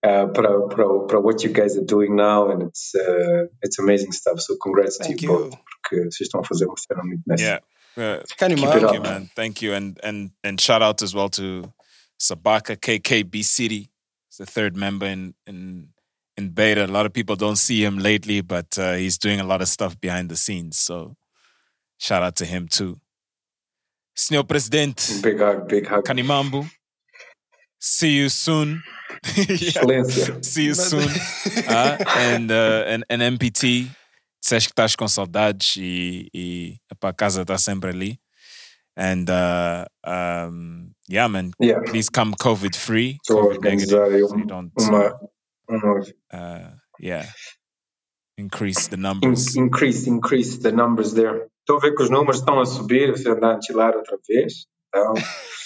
Uh, 0.00 0.28
para, 0.32 0.68
para, 0.68 1.06
para 1.08 1.18
what 1.20 1.42
you 1.42 1.52
guys 1.52 1.76
are 1.76 1.84
doing 1.84 2.14
now 2.14 2.50
and 2.52 2.62
it's 2.62 2.94
uh, 2.94 3.46
it's 3.62 3.80
amazing 3.80 4.12
stuff 4.12 4.38
so 4.40 4.54
congrats 4.62 4.96
Thank 4.96 5.18
to 5.18 5.26
you, 5.26 5.32
you. 5.32 5.38
both 5.38 5.58
porque 5.82 6.04
vocês 6.04 6.20
estão 6.28 6.40
a 6.40 6.44
fazer 6.44 6.66
uma 6.66 6.76
cena 6.76 7.02
muito 7.02 7.22
nice 7.26 7.42
Yeah. 7.42 7.58
Uh, 7.96 8.22
Can't 8.38 8.54
Keep 8.54 8.64
it 8.64 8.70
Thank 8.70 8.84
up. 8.84 8.94
you, 8.94 9.00
man. 9.00 9.30
Thank 9.34 9.60
you, 9.60 9.74
and 9.74 9.98
and 10.04 10.30
and 10.44 10.60
shout 10.60 10.82
out 10.82 11.02
as 11.02 11.16
well 11.16 11.28
to 11.30 11.72
Sabaka 12.20 12.76
KKB 12.76 13.42
City, 13.44 13.90
He's 14.28 14.38
the 14.38 14.46
third 14.46 14.76
member 14.76 15.06
in 15.06 15.34
in 15.48 15.88
in 16.36 16.50
beta. 16.50 16.84
A 16.84 16.86
lot 16.86 17.04
of 17.04 17.12
people 17.12 17.34
don't 17.34 17.56
see 17.58 17.82
him 17.84 17.98
lately, 17.98 18.40
but 18.40 18.78
uh, 18.78 18.92
he's 18.92 19.18
doing 19.18 19.40
a 19.40 19.44
lot 19.44 19.60
of 19.62 19.68
stuff 19.68 20.00
behind 20.00 20.28
the 20.28 20.36
scenes. 20.36 20.78
So 20.78 21.16
shout 21.98 22.22
out 22.22 22.36
to 22.36 22.44
him 22.44 22.68
too. 22.68 23.00
Senor 24.14 24.44
President 24.44 25.20
big 25.22 25.40
hug 25.40 25.68
big 25.68 25.86
hug 25.88 26.04
Kanimambu, 26.04 26.70
see 27.80 28.18
you 28.18 28.28
soon. 28.28 28.82
Yeah. 29.36 29.52
excelência 29.82 30.38
See 30.44 30.66
you 30.66 30.74
soon. 30.74 31.08
Ah, 31.68 31.96
and, 32.34 32.50
uh, 32.50 32.84
and, 32.86 33.04
and 33.10 33.22
MPT, 33.22 33.88
disseste 34.42 34.68
que 34.68 34.72
estás 34.72 34.94
com 34.96 35.08
saudades 35.08 35.76
e, 35.76 36.28
e 36.34 36.76
epá, 36.90 37.08
a 37.10 37.12
casa 37.14 37.42
está 37.42 37.58
sempre 37.58 37.90
ali. 37.90 38.18
And 38.96 39.26
uh, 39.28 39.84
um, 40.06 40.90
yeah, 41.08 41.28
man, 41.28 41.52
yeah 41.60 41.80
please 41.80 42.08
come 42.10 42.34
COVID 42.34 42.76
free. 42.76 43.18
Estou 43.22 43.38
a 43.40 43.54
COVID 43.54 43.60
negative. 43.62 44.28
so 44.28 44.34
um- 44.34 44.46
don't, 44.46 44.72
uma, 44.78 45.18
uma 45.68 46.00
uh, 46.32 46.72
yeah, 47.00 47.24
increase 48.36 48.88
the 48.88 48.96
in- 48.96 49.02
numbers. 49.02 49.56
increase, 49.56 50.08
increase 50.08 50.58
the 50.60 50.72
numbers 50.72 51.12
there. 51.14 51.46
Estou 51.60 51.76
a 51.76 51.80
ver 51.80 51.94
que 51.94 52.02
os 52.02 52.10
números 52.10 52.38
estão 52.38 52.60
a 52.60 52.66
subir, 52.66 53.10
a 53.12 53.60
chilar 53.62 53.94
outra 53.96 54.18
vez. 54.28 54.66
Então, 54.88 55.14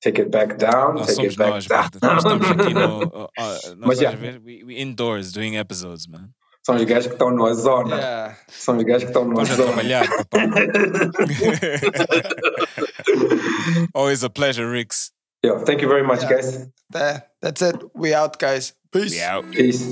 take 0.00 0.18
it 0.18 0.30
back 0.30 0.58
down, 0.58 0.96
no, 0.96 1.04
take 1.04 1.20
it 1.20 1.36
back 1.36 1.62
down. 1.68 1.90
Nós 2.02 2.24
estamos 2.24 2.50
aqui 2.50 2.74
no, 2.74 3.02
uh, 3.02 3.28
uh, 3.38 3.76
Mas, 3.78 4.00
yeah. 4.00 4.16
ver, 4.16 4.40
we, 4.44 4.64
we 4.64 4.74
indoors 4.76 5.32
doing 5.32 5.56
episodes, 5.56 6.06
man. 6.06 6.32
São 6.62 6.76
os 6.76 6.84
gajos 6.84 7.06
que 7.06 7.14
estão 7.14 7.30
na 7.30 7.54
zona. 7.54 7.96
Yeah. 7.96 8.36
São 8.48 8.76
os 8.76 8.82
gajos 8.84 9.04
que 9.04 9.10
estão 9.10 9.24
na 9.26 9.44
zona. 9.44 9.72
trabalhar, 9.72 10.06
Always 13.94 14.22
a 14.22 14.28
pleasure, 14.28 14.70
Ricks. 14.70 15.10
Yeah, 15.42 15.64
thank 15.64 15.80
you 15.80 15.88
very 15.88 16.02
much, 16.02 16.22
yeah. 16.22 16.34
guys. 16.34 16.68
There. 16.90 17.22
that's 17.40 17.62
it. 17.62 17.76
We 17.94 18.12
out, 18.12 18.38
guys. 18.38 18.74
Peace. 18.92 19.12
We 19.12 19.22
out. 19.22 19.50
Peace. 19.50 19.86